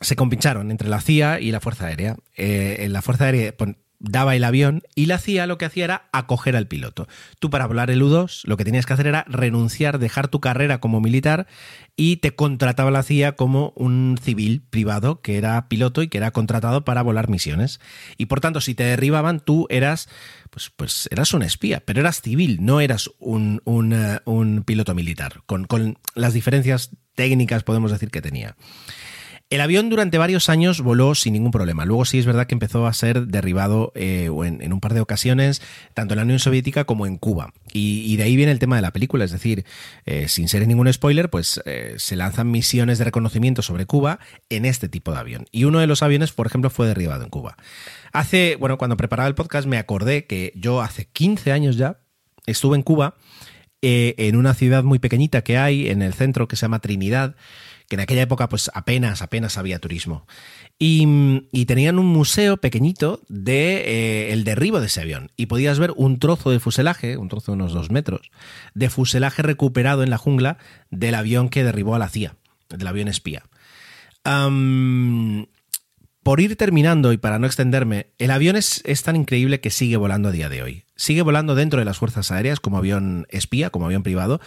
Se 0.01 0.15
compincharon 0.15 0.71
entre 0.71 0.89
la 0.89 0.99
CIA 0.99 1.39
y 1.39 1.51
la 1.51 1.59
Fuerza 1.59 1.85
Aérea. 1.85 2.15
Eh, 2.35 2.87
la 2.89 3.01
Fuerza 3.01 3.25
Aérea 3.25 3.53
daba 4.01 4.35
el 4.35 4.43
avión 4.43 4.81
y 4.95 5.05
la 5.05 5.19
CIA 5.19 5.47
lo 5.47 5.57
que 5.57 5.65
hacía 5.65 5.85
era 5.85 6.09
acoger 6.11 6.55
al 6.55 6.67
piloto. 6.67 7.07
Tú 7.39 7.49
para 7.49 7.67
volar 7.67 7.91
el 7.91 8.01
U-2 8.03 8.41
lo 8.45 8.57
que 8.57 8.65
tenías 8.65 8.85
que 8.85 8.93
hacer 8.93 9.07
era 9.07 9.25
renunciar, 9.27 9.99
dejar 9.99 10.27
tu 10.27 10.39
carrera 10.39 10.79
como 10.79 10.99
militar 11.01 11.47
y 11.95 12.17
te 12.17 12.35
contrataba 12.35 12.89
la 12.89 13.03
CIA 13.03 13.35
como 13.35 13.73
un 13.75 14.19
civil 14.21 14.63
privado 14.69 15.21
que 15.21 15.37
era 15.37 15.67
piloto 15.67 16.01
y 16.01 16.07
que 16.07 16.17
era 16.17 16.31
contratado 16.31 16.83
para 16.83 17.03
volar 17.03 17.29
misiones. 17.29 17.79
Y 18.17 18.25
por 18.25 18.39
tanto, 18.41 18.59
si 18.59 18.73
te 18.73 18.83
derribaban, 18.83 19.39
tú 19.39 19.67
eras, 19.69 20.09
pues, 20.49 20.71
pues 20.75 21.07
eras 21.11 21.33
un 21.33 21.43
espía, 21.43 21.83
pero 21.85 21.99
eras 21.99 22.21
civil, 22.21 22.59
no 22.61 22.81
eras 22.81 23.09
un, 23.19 23.61
un, 23.65 23.93
eh, 23.93 24.61
piloto 24.65 24.95
militar, 24.95 25.43
con, 25.45 25.65
con 25.65 25.97
las 26.15 26.33
diferencias 26.33 26.91
técnicas 27.15 27.63
podemos 27.63 27.91
decir 27.91 28.09
que 28.09 28.21
tenía. 28.21 28.55
El 29.51 29.59
avión 29.59 29.89
durante 29.89 30.17
varios 30.17 30.47
años 30.47 30.79
voló 30.79 31.13
sin 31.13 31.33
ningún 31.33 31.51
problema. 31.51 31.83
Luego 31.83 32.05
sí 32.05 32.17
es 32.17 32.25
verdad 32.25 32.47
que 32.47 32.55
empezó 32.55 32.87
a 32.87 32.93
ser 32.93 33.27
derribado 33.27 33.91
eh, 33.95 34.27
en, 34.27 34.71
un 34.71 34.79
par 34.79 34.93
de 34.93 35.01
ocasiones, 35.01 35.61
tanto 35.93 36.13
en 36.13 36.19
la 36.19 36.23
Unión 36.23 36.39
Soviética 36.39 36.85
como 36.85 37.05
en 37.05 37.17
Cuba. 37.17 37.53
Y, 37.73 38.15
de 38.15 38.23
ahí 38.23 38.37
viene 38.37 38.53
el 38.53 38.59
tema 38.59 38.77
de 38.77 38.81
la 38.81 38.93
película, 38.93 39.25
es 39.25 39.31
decir, 39.31 39.65
eh, 40.05 40.29
sin 40.29 40.47
ser 40.47 40.65
ningún 40.65 40.91
spoiler, 40.93 41.29
pues 41.29 41.61
eh, 41.65 41.95
se 41.97 42.15
lanzan 42.15 42.49
misiones 42.49 42.97
de 42.97 43.03
reconocimiento 43.03 43.61
sobre 43.61 43.85
Cuba 43.85 44.19
en 44.49 44.63
este 44.63 44.87
tipo 44.87 45.11
de 45.11 45.19
avión. 45.19 45.45
Y 45.51 45.65
uno 45.65 45.79
de 45.79 45.87
los 45.87 46.01
aviones, 46.01 46.31
por 46.31 46.47
ejemplo, 46.47 46.69
fue 46.69 46.87
derribado 46.87 47.25
en 47.25 47.29
Cuba. 47.29 47.57
Hace, 48.13 48.55
bueno, 48.55 48.77
cuando 48.77 48.95
preparaba 48.95 49.27
el 49.27 49.35
podcast 49.35 49.67
me 49.67 49.77
acordé 49.77 50.27
que 50.27 50.53
yo 50.55 50.81
hace 50.81 51.09
15 51.11 51.51
años 51.51 51.75
ya 51.75 51.99
estuve 52.45 52.77
en 52.77 52.83
Cuba, 52.83 53.15
en 53.81 54.35
una 54.37 54.53
ciudad 54.53 54.83
muy 54.85 54.99
pequeñita 54.99 55.43
que 55.43 55.57
hay 55.57 55.89
en 55.89 56.03
el 56.03 56.13
centro 56.13 56.47
que 56.47 56.55
se 56.55 56.61
llama 56.61 56.79
Trinidad 56.79 57.35
que 57.91 57.95
en 57.95 57.99
aquella 57.99 58.21
época 58.21 58.47
pues 58.47 58.71
apenas, 58.73 59.21
apenas 59.21 59.57
había 59.57 59.77
turismo. 59.79 60.25
Y, 60.79 61.65
tenían 61.65 61.99
un 61.99 62.05
museo 62.05 62.55
pequeñito 62.55 63.21
de 63.27 63.83
eh, 63.85 64.31
el 64.31 64.45
derribo 64.45 64.79
de 64.79 64.85
ese 64.85 65.01
avión. 65.01 65.29
Y 65.35 65.47
podías 65.47 65.77
ver 65.77 65.91
un 65.97 66.17
trozo 66.17 66.51
de 66.51 66.61
fuselaje, 66.61 67.17
un 67.17 67.27
trozo 67.27 67.51
de 67.51 67.57
unos 67.57 67.73
dos 67.73 67.91
metros, 67.91 68.31
de 68.75 68.89
fuselaje 68.89 69.41
recuperado 69.41 70.03
en 70.03 70.09
la 70.09 70.17
jungla 70.17 70.57
del 70.89 71.15
avión 71.15 71.49
que 71.49 71.65
derribó 71.65 71.93
a 71.93 71.99
la 71.99 72.07
CIA, 72.07 72.37
del 72.69 72.87
avión 72.87 73.09
espía. 73.09 73.43
Por 76.23 76.39
ir 76.39 76.55
terminando 76.55 77.11
y 77.11 77.17
para 77.17 77.39
no 77.39 77.45
extenderme, 77.47 78.13
el 78.19 78.31
avión 78.31 78.55
es, 78.55 78.81
es 78.85 79.03
tan 79.03 79.17
increíble 79.17 79.59
que 79.59 79.69
sigue 79.69 79.97
volando 79.97 80.29
a 80.29 80.31
día 80.31 80.47
de 80.47 80.63
hoy. 80.63 80.85
Sigue 80.95 81.23
volando 81.23 81.55
dentro 81.55 81.79
de 81.79 81.85
las 81.85 81.97
fuerzas 81.97 82.31
aéreas 82.31 82.61
como 82.61 82.77
avión 82.77 83.27
espía, 83.29 83.69
como 83.69 83.87
avión 83.87 84.03
privado. 84.03 84.39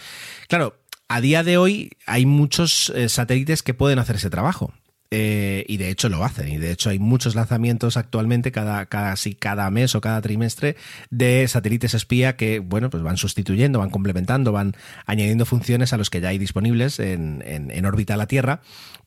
Claro, 0.47 0.79
a 1.07 1.21
día 1.21 1.43
de 1.43 1.57
hoy 1.57 1.91
hay 2.05 2.25
muchos 2.25 2.91
eh, 2.95 3.09
satélites 3.09 3.63
que 3.63 3.73
pueden 3.73 3.99
hacer 3.99 4.17
ese 4.17 4.29
trabajo. 4.29 4.73
Eh, 5.11 5.63
y 5.69 5.77
de 5.77 5.89
hecho 5.89 6.09
lo 6.09 6.25
hacen. 6.25 6.47
Y 6.49 6.57
de 6.57 6.71
hecho 6.71 6.89
hay 6.89 6.99
muchos 6.99 7.35
lanzamientos 7.35 7.95
actualmente, 7.95 8.51
cada, 8.51 8.87
casi 8.87 9.33
cada 9.35 9.69
mes 9.69 9.95
o 9.95 10.01
cada 10.01 10.19
trimestre, 10.19 10.75
de 11.09 11.47
satélites 11.47 11.93
espía 11.93 12.35
que, 12.35 12.59
bueno, 12.59 12.89
pues 12.89 13.03
van 13.03 13.15
sustituyendo, 13.15 13.79
van 13.79 13.91
complementando, 13.91 14.51
van 14.51 14.73
añadiendo 15.05 15.45
funciones 15.45 15.93
a 15.93 15.97
los 15.97 16.09
que 16.09 16.21
ya 16.21 16.29
hay 16.29 16.37
disponibles 16.37 16.99
en, 16.99 17.43
en- 17.45 17.85
órbita 17.85 18.15
a 18.15 18.17
la 18.17 18.27
Tierra. 18.27 18.61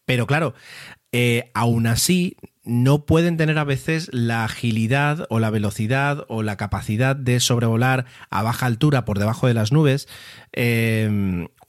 Pero 0.07 0.27
claro, 0.27 0.55
eh, 1.13 1.51
aún 1.53 1.87
así 1.87 2.37
no 2.65 3.05
pueden 3.05 3.37
tener 3.37 3.59
a 3.59 3.65
veces 3.65 4.09
la 4.13 4.45
agilidad 4.45 5.27
o 5.31 5.41
la 5.41 5.51
velocidad 5.51 6.25
o 6.29 6.43
la 6.43 6.57
capacidad 6.57 7.17
de 7.17 7.41
sobrevolar 7.41 8.07
a 8.31 8.43
baja 8.43 8.67
altura 8.67 9.05
por 9.05 9.19
debajo 9.19 9.47
de 9.49 9.55
las 9.55 9.73
nubes. 9.73 10.07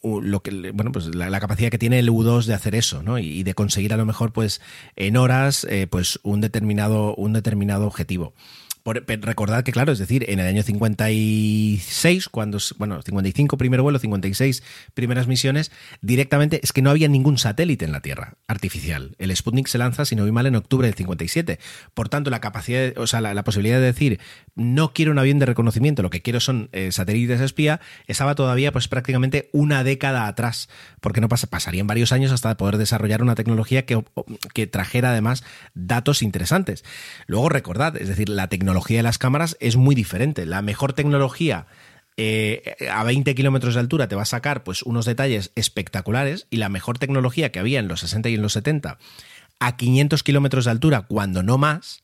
Lo 0.04 0.42
que, 0.42 0.72
bueno, 0.72 0.92
pues 0.92 1.14
la, 1.14 1.40
capacidad 1.40 1.70
que 1.70 1.78
tiene 1.78 2.00
el 2.00 2.10
U2 2.10 2.46
de 2.46 2.54
hacer 2.54 2.76
eso, 2.76 3.04
¿no? 3.04 3.20
Y, 3.20 3.28
y 3.28 3.44
de 3.44 3.54
conseguir 3.54 3.94
a 3.94 3.98
lo 3.98 4.06
mejor, 4.06 4.32
pues, 4.32 4.62
en 4.96 5.18
horas, 5.18 5.66
eh, 5.70 5.88
pues, 5.90 6.20
un 6.24 6.42
determinado, 6.42 7.16
un 7.16 7.34
determinado 7.34 7.88
objetivo. 7.88 8.34
Recordad 8.94 9.64
que, 9.64 9.72
claro, 9.72 9.92
es 9.92 10.00
decir, 10.00 10.26
en 10.30 10.40
el 10.40 10.48
año 10.48 10.64
56, 10.64 12.30
cuando, 12.30 12.58
bueno, 12.78 13.02
55 13.02 13.58
primer 13.58 13.82
vuelo, 13.82 14.00
56 14.00 14.64
primeras 14.94 15.28
misiones, 15.28 15.72
directamente 16.02 16.60
es 16.64 16.74
que 16.74 16.82
no 16.82 16.90
había 16.90 17.08
ningún 17.08 17.38
satélite 17.38 17.86
en 17.86 17.92
la 17.92 18.02
Tierra 18.02 18.36
artificial. 18.48 19.16
El 19.20 19.36
Sputnik 19.36 19.68
se 19.68 19.78
lanza, 19.78 20.06
si 20.06 20.16
no 20.16 20.24
voy 20.24 20.32
mal, 20.32 20.46
en 20.46 20.56
octubre 20.56 20.88
del 20.88 20.96
57. 20.96 21.60
Por 21.94 22.10
tanto, 22.10 22.30
la 22.30 22.42
capacidad, 22.42 22.98
o 22.98 23.08
sea, 23.08 23.22
la, 23.22 23.34
la 23.34 23.44
posibilidad 23.44 23.78
de 23.78 23.86
decir, 23.86 24.20
no 24.56 24.94
quiero 24.94 25.12
un 25.12 25.20
avión 25.20 25.40
de 25.40 25.46
reconocimiento, 25.46 26.02
lo 26.02 26.10
que 26.10 26.22
quiero 26.22 26.40
son 26.40 26.70
eh, 26.72 26.92
satélites 26.92 27.42
espía, 27.42 27.80
estaba 28.08 28.36
todavía, 28.36 28.72
pues, 28.72 28.88
prácticamente 28.88 29.50
una 29.54 29.84
década 29.84 30.28
atrás, 30.28 30.70
porque 31.02 31.22
no 31.22 31.30
pasa, 31.30 31.48
pasarían 31.48 31.88
varios 31.88 32.12
años 32.12 32.32
hasta 32.32 32.58
poder 32.58 32.78
desarrollar 32.78 33.22
una 33.22 33.36
tecnología 33.36 33.86
que, 33.86 34.04
que 34.54 34.68
trajera 34.68 35.12
además 35.12 35.44
datos 35.74 36.22
interesantes. 36.22 36.84
Luego 37.28 37.50
recordad, 37.50 37.96
es 37.98 38.08
decir, 38.08 38.30
la 38.30 38.48
tecnología 38.48 38.79
de 38.88 39.04
las 39.04 39.18
cámaras 39.18 39.58
es 39.60 39.76
muy 39.76 39.96
diferente. 39.96 40.46
La 40.46 40.62
mejor 40.62 40.94
tecnología 40.94 41.68
eh, 42.18 42.76
a 42.92 43.04
20 43.04 43.34
kilómetros 43.36 43.76
de 43.76 43.80
altura 43.80 44.08
te 44.08 44.16
va 44.16 44.24
a 44.24 44.26
sacar 44.26 44.64
pues 44.64 44.84
unos 44.84 45.06
detalles 45.06 45.52
espectaculares 45.56 46.48
y 46.50 46.58
la 46.58 46.68
mejor 46.68 46.98
tecnología 46.98 47.52
que 47.52 47.60
había 47.60 47.80
en 47.80 47.88
los 47.88 48.02
60 48.02 48.30
y 48.30 48.36
en 48.36 48.42
los 48.42 48.54
70 48.54 48.98
a 49.60 49.78
500 49.78 50.24
kilómetros 50.24 50.66
de 50.66 50.72
altura, 50.72 51.04
cuando 51.04 51.44
no 51.44 51.58
más, 51.58 52.02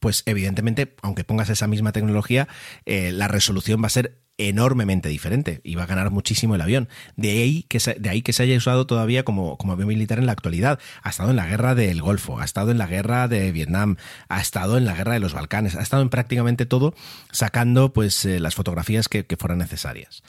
pues 0.00 0.22
evidentemente, 0.26 0.94
aunque 1.02 1.24
pongas 1.24 1.48
esa 1.48 1.66
misma 1.66 1.92
tecnología, 1.92 2.48
eh, 2.84 3.12
la 3.12 3.28
resolución 3.28 3.82
va 3.82 3.86
a 3.86 3.90
ser 3.90 4.21
enormemente 4.48 5.08
diferente 5.08 5.60
y 5.64 5.74
va 5.74 5.84
a 5.84 5.86
ganar 5.86 6.10
muchísimo 6.10 6.54
el 6.54 6.60
avión. 6.60 6.88
De 7.16 7.30
ahí 7.30 7.64
que 7.68 7.80
se, 7.80 7.94
de 7.94 8.08
ahí 8.08 8.22
que 8.22 8.32
se 8.32 8.42
haya 8.42 8.56
usado 8.56 8.86
todavía 8.86 9.24
como, 9.24 9.56
como 9.58 9.72
avión 9.72 9.88
militar 9.88 10.18
en 10.18 10.26
la 10.26 10.32
actualidad. 10.32 10.78
Ha 11.02 11.10
estado 11.10 11.30
en 11.30 11.36
la 11.36 11.46
guerra 11.46 11.74
del 11.74 12.02
Golfo, 12.02 12.38
ha 12.38 12.44
estado 12.44 12.70
en 12.70 12.78
la 12.78 12.86
guerra 12.86 13.28
de 13.28 13.52
Vietnam, 13.52 13.96
ha 14.28 14.40
estado 14.40 14.78
en 14.78 14.84
la 14.84 14.94
guerra 14.94 15.14
de 15.14 15.20
los 15.20 15.34
Balcanes, 15.34 15.74
ha 15.74 15.82
estado 15.82 16.02
en 16.02 16.08
prácticamente 16.08 16.66
todo, 16.66 16.94
sacando 17.30 17.92
pues 17.92 18.24
eh, 18.24 18.40
las 18.40 18.54
fotografías 18.54 19.08
que, 19.08 19.26
que 19.26 19.36
fueran 19.36 19.58
necesarias. 19.58 20.22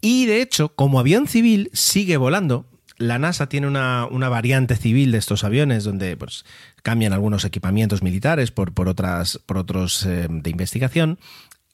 Y 0.00 0.26
de 0.26 0.42
hecho, 0.42 0.74
como 0.74 0.98
avión 0.98 1.28
civil 1.28 1.70
sigue 1.72 2.16
volando, 2.16 2.66
la 2.98 3.18
NASA 3.18 3.48
tiene 3.48 3.66
una, 3.66 4.06
una 4.06 4.28
variante 4.28 4.76
civil 4.76 5.12
de 5.12 5.18
estos 5.18 5.44
aviones 5.44 5.84
donde 5.84 6.16
pues, 6.16 6.44
cambian 6.82 7.12
algunos 7.12 7.44
equipamientos 7.44 8.02
militares 8.02 8.50
por, 8.50 8.72
por, 8.72 8.88
otras, 8.88 9.38
por 9.46 9.58
otros 9.58 10.04
eh, 10.06 10.28
de 10.30 10.50
investigación. 10.50 11.18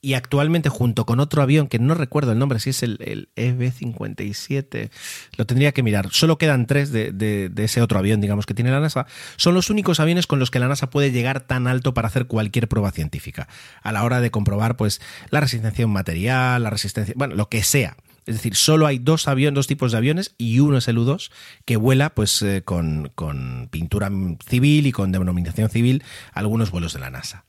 Y 0.00 0.14
actualmente, 0.14 0.68
junto 0.68 1.06
con 1.06 1.18
otro 1.18 1.42
avión 1.42 1.66
que 1.66 1.80
no 1.80 1.92
recuerdo 1.94 2.30
el 2.30 2.38
nombre, 2.38 2.60
si 2.60 2.70
es 2.70 2.84
el, 2.84 2.98
el 3.00 3.30
EB-57, 3.34 4.90
lo 5.36 5.44
tendría 5.44 5.72
que 5.72 5.82
mirar. 5.82 6.08
Solo 6.12 6.38
quedan 6.38 6.66
tres 6.66 6.92
de, 6.92 7.10
de- 7.10 7.50
ese 7.64 7.82
otro 7.82 7.98
avión, 7.98 8.20
digamos, 8.20 8.46
que 8.46 8.54
tiene 8.54 8.70
la 8.70 8.78
NASA. 8.78 9.06
Son 9.36 9.54
los 9.54 9.70
únicos 9.70 9.98
aviones 9.98 10.28
con 10.28 10.38
los 10.38 10.52
que 10.52 10.60
la 10.60 10.68
NASA 10.68 10.90
puede 10.90 11.10
llegar 11.10 11.40
tan 11.40 11.66
alto 11.66 11.94
para 11.94 12.06
hacer 12.06 12.26
cualquier 12.26 12.68
prueba 12.68 12.92
científica. 12.92 13.48
A 13.82 13.90
la 13.90 14.04
hora 14.04 14.20
de 14.20 14.30
comprobar, 14.30 14.76
pues, 14.76 15.00
la 15.30 15.40
resistencia 15.40 15.84
un 15.84 15.92
material, 15.92 16.62
la 16.62 16.70
resistencia, 16.70 17.14
bueno, 17.16 17.34
lo 17.34 17.48
que 17.48 17.64
sea. 17.64 17.96
Es 18.24 18.36
decir, 18.36 18.54
solo 18.54 18.86
hay 18.86 18.98
dos 18.98 19.26
aviones, 19.26 19.56
dos 19.56 19.66
tipos 19.66 19.90
de 19.90 19.98
aviones 19.98 20.34
y 20.38 20.60
uno 20.60 20.76
es 20.78 20.86
el 20.86 20.98
U-2 20.98 21.30
que 21.64 21.76
vuela 21.78 22.10
pues 22.10 22.42
eh, 22.42 22.62
con, 22.62 23.10
con 23.14 23.68
pintura 23.70 24.10
civil 24.46 24.86
y 24.86 24.92
con 24.92 25.10
denominación 25.12 25.70
civil 25.70 26.04
algunos 26.34 26.70
vuelos 26.70 26.92
de 26.92 27.00
la 27.00 27.10
NASA. 27.10 27.46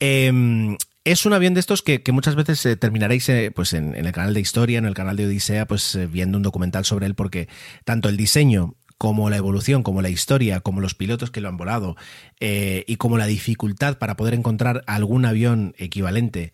Eh, 0.00 0.76
es 1.04 1.26
un 1.26 1.32
avión 1.32 1.54
de 1.54 1.60
estos 1.60 1.82
que, 1.82 2.00
muchas 2.12 2.36
veces 2.36 2.64
eh, 2.66 2.76
terminaréis 2.76 3.28
eh, 3.28 3.50
pues 3.54 3.72
en, 3.72 3.94
el 3.94 4.12
canal 4.12 4.34
de 4.34 4.40
Historia, 4.40 4.78
en 4.78 4.86
el 4.86 4.94
canal 4.94 5.16
de 5.16 5.26
Odisea, 5.26 5.66
pues 5.66 5.94
eh, 5.94 6.06
viendo 6.06 6.38
un 6.38 6.42
documental 6.42 6.84
sobre 6.84 7.06
él, 7.06 7.14
porque 7.14 7.48
tanto 7.84 8.08
el 8.08 8.16
diseño 8.16 8.76
como 8.98 9.28
la 9.30 9.36
evolución, 9.36 9.82
como 9.82 10.00
la 10.00 10.10
historia, 10.10 10.60
como 10.60 10.80
los 10.80 10.94
pilotos 10.94 11.32
que 11.32 11.40
lo 11.40 11.48
han 11.48 11.56
volado 11.56 11.96
y 12.38 12.96
como 12.98 13.18
la 13.18 13.26
dificultad 13.26 13.98
para 13.98 14.16
poder 14.16 14.32
encontrar 14.32 14.84
algún 14.86 15.24
avión 15.24 15.74
equivalente 15.76 16.52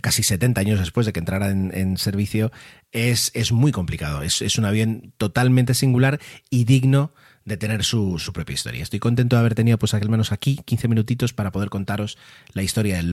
casi 0.00 0.22
70 0.22 0.58
años 0.58 0.78
después 0.80 1.04
de 1.04 1.12
que 1.12 1.20
entrara 1.20 1.50
en, 1.50 1.98
servicio 1.98 2.50
es, 2.92 3.30
es 3.34 3.52
muy 3.52 3.72
complicado. 3.72 4.22
Es, 4.22 4.40
es 4.40 4.56
un 4.56 4.64
avión 4.64 5.12
totalmente 5.18 5.74
singular 5.74 6.18
y 6.48 6.64
digno 6.64 7.12
de 7.44 7.58
tener 7.58 7.84
su, 7.84 8.18
su 8.18 8.32
propia 8.32 8.54
historia. 8.54 8.82
Estoy 8.82 8.98
contento 8.98 9.36
de 9.36 9.40
haber 9.40 9.54
tenido 9.54 9.78
pues 9.78 9.92
al 9.92 10.08
menos 10.08 10.32
aquí 10.32 10.60
15 10.64 10.88
minutitos 10.88 11.34
para 11.34 11.52
poder 11.52 11.68
contaros 11.68 12.16
la 12.54 12.62
historia 12.62 12.96
del 12.96 13.12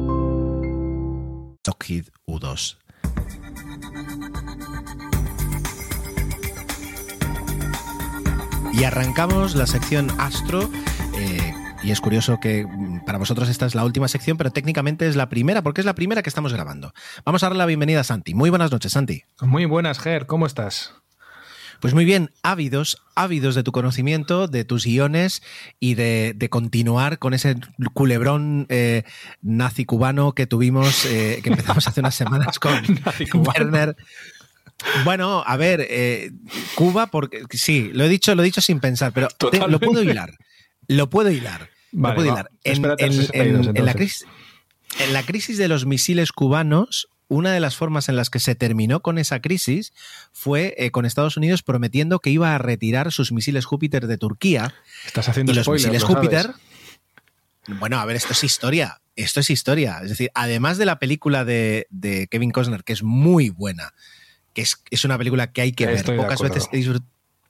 Lockheed 1.65 2.05
U2. 2.27 2.77
Y 8.73 8.83
arrancamos 8.83 9.55
la 9.55 9.67
sección 9.67 10.09
Astro. 10.19 10.69
eh, 11.15 11.53
y 11.83 11.91
es 11.91 11.99
curioso 11.99 12.39
que 12.39 12.65
mm, 12.65 13.05
para 13.05 13.17
vosotros 13.17 13.49
esta 13.49 13.65
es 13.65 13.75
la 13.75 13.83
última 13.83 14.07
sección, 14.07 14.37
pero 14.37 14.51
técnicamente 14.51 15.07
es 15.07 15.15
la 15.15 15.29
primera, 15.29 15.61
porque 15.63 15.81
es 15.81 15.85
la 15.85 15.95
primera 15.95 16.21
que 16.21 16.29
estamos 16.29 16.53
grabando. 16.53 16.93
Vamos 17.25 17.43
a 17.43 17.47
darle 17.47 17.57
la 17.59 17.65
bienvenida 17.65 18.01
a 18.01 18.03
Santi. 18.03 18.33
Muy 18.33 18.49
buenas 18.49 18.71
noches, 18.71 18.91
Santi. 18.91 19.23
Muy 19.41 19.65
buenas, 19.65 19.99
Ger, 19.99 20.25
¿cómo 20.27 20.45
estás? 20.45 20.93
Pues 21.81 21.93
muy 21.95 22.05
bien, 22.05 22.29
ávidos, 22.43 23.01
ávidos 23.15 23.55
de 23.55 23.63
tu 23.63 23.71
conocimiento, 23.71 24.47
de 24.47 24.63
tus 24.63 24.85
guiones 24.85 25.41
y 25.79 25.95
de, 25.95 26.33
de 26.35 26.49
continuar 26.49 27.17
con 27.19 27.33
ese 27.33 27.55
culebrón 27.93 28.67
eh, 28.69 29.03
nazi 29.41 29.83
cubano 29.85 30.33
que 30.33 30.45
tuvimos, 30.47 31.05
eh, 31.05 31.39
que 31.43 31.49
empezamos 31.49 31.87
hace 31.87 31.99
unas 31.99 32.15
semanas 32.15 32.59
con. 32.59 32.73
Werner. 33.33 33.95
Bueno, 35.05 35.43
a 35.45 35.57
ver, 35.57 35.85
eh, 35.89 36.31
Cuba, 36.75 37.07
porque 37.07 37.43
sí, 37.51 37.91
lo 37.93 38.03
he 38.05 38.09
dicho, 38.09 38.33
lo 38.35 38.41
he 38.41 38.45
dicho 38.45 38.61
sin 38.61 38.79
pensar, 38.79 39.11
pero 39.13 39.27
te- 39.27 39.67
lo 39.67 39.79
puedo 39.79 40.01
hilar. 40.03 40.37
Lo 40.87 41.09
puedo 41.09 41.29
hilar. 41.31 41.69
lo 41.91 42.15
puedo 42.15 42.31
hilar. 42.31 42.51
En, 42.63 42.85
en- 42.97 43.13
62 43.13 43.67
en- 43.67 43.77
en 43.77 43.85
la 43.85 43.93
crisis, 43.93 44.25
en 44.99 45.13
la 45.13 45.23
crisis 45.23 45.57
de 45.57 45.67
los 45.67 45.85
misiles 45.85 46.31
cubanos, 46.31 47.07
una 47.31 47.53
de 47.53 47.61
las 47.61 47.77
formas 47.77 48.09
en 48.09 48.17
las 48.17 48.29
que 48.29 48.39
se 48.39 48.55
terminó 48.55 49.01
con 49.01 49.17
esa 49.17 49.39
crisis 49.39 49.93
fue 50.33 50.75
eh, 50.77 50.91
con 50.91 51.05
Estados 51.05 51.37
Unidos 51.37 51.63
prometiendo 51.63 52.19
que 52.19 52.29
iba 52.29 52.53
a 52.53 52.57
retirar 52.57 53.13
sus 53.13 53.31
misiles 53.31 53.63
Júpiter 53.63 54.07
de 54.07 54.17
Turquía 54.17 54.73
Estás 55.05 55.29
haciendo 55.29 55.53
y 55.53 55.55
los 55.55 55.69
misiles 55.69 56.01
lo 56.01 56.07
sabes. 56.07 56.17
Júpiter. 56.17 56.51
Bueno, 57.79 58.01
a 58.01 58.05
ver, 58.05 58.17
esto 58.17 58.33
es 58.33 58.43
historia. 58.43 58.99
Esto 59.15 59.39
es 59.39 59.49
historia. 59.49 59.99
Es 60.03 60.09
decir, 60.09 60.29
además 60.33 60.77
de 60.77 60.85
la 60.85 60.99
película 60.99 61.45
de, 61.45 61.87
de 61.89 62.27
Kevin 62.27 62.51
Costner, 62.51 62.83
que 62.83 62.91
es 62.91 63.01
muy 63.01 63.49
buena, 63.49 63.93
que 64.53 64.63
es, 64.63 64.83
es 64.89 65.05
una 65.05 65.17
película 65.17 65.53
que 65.53 65.61
hay 65.61 65.71
que 65.71 65.85
ver, 65.85 65.95
Estoy 65.95 66.17
pocas 66.17 66.41
veces 66.41 66.67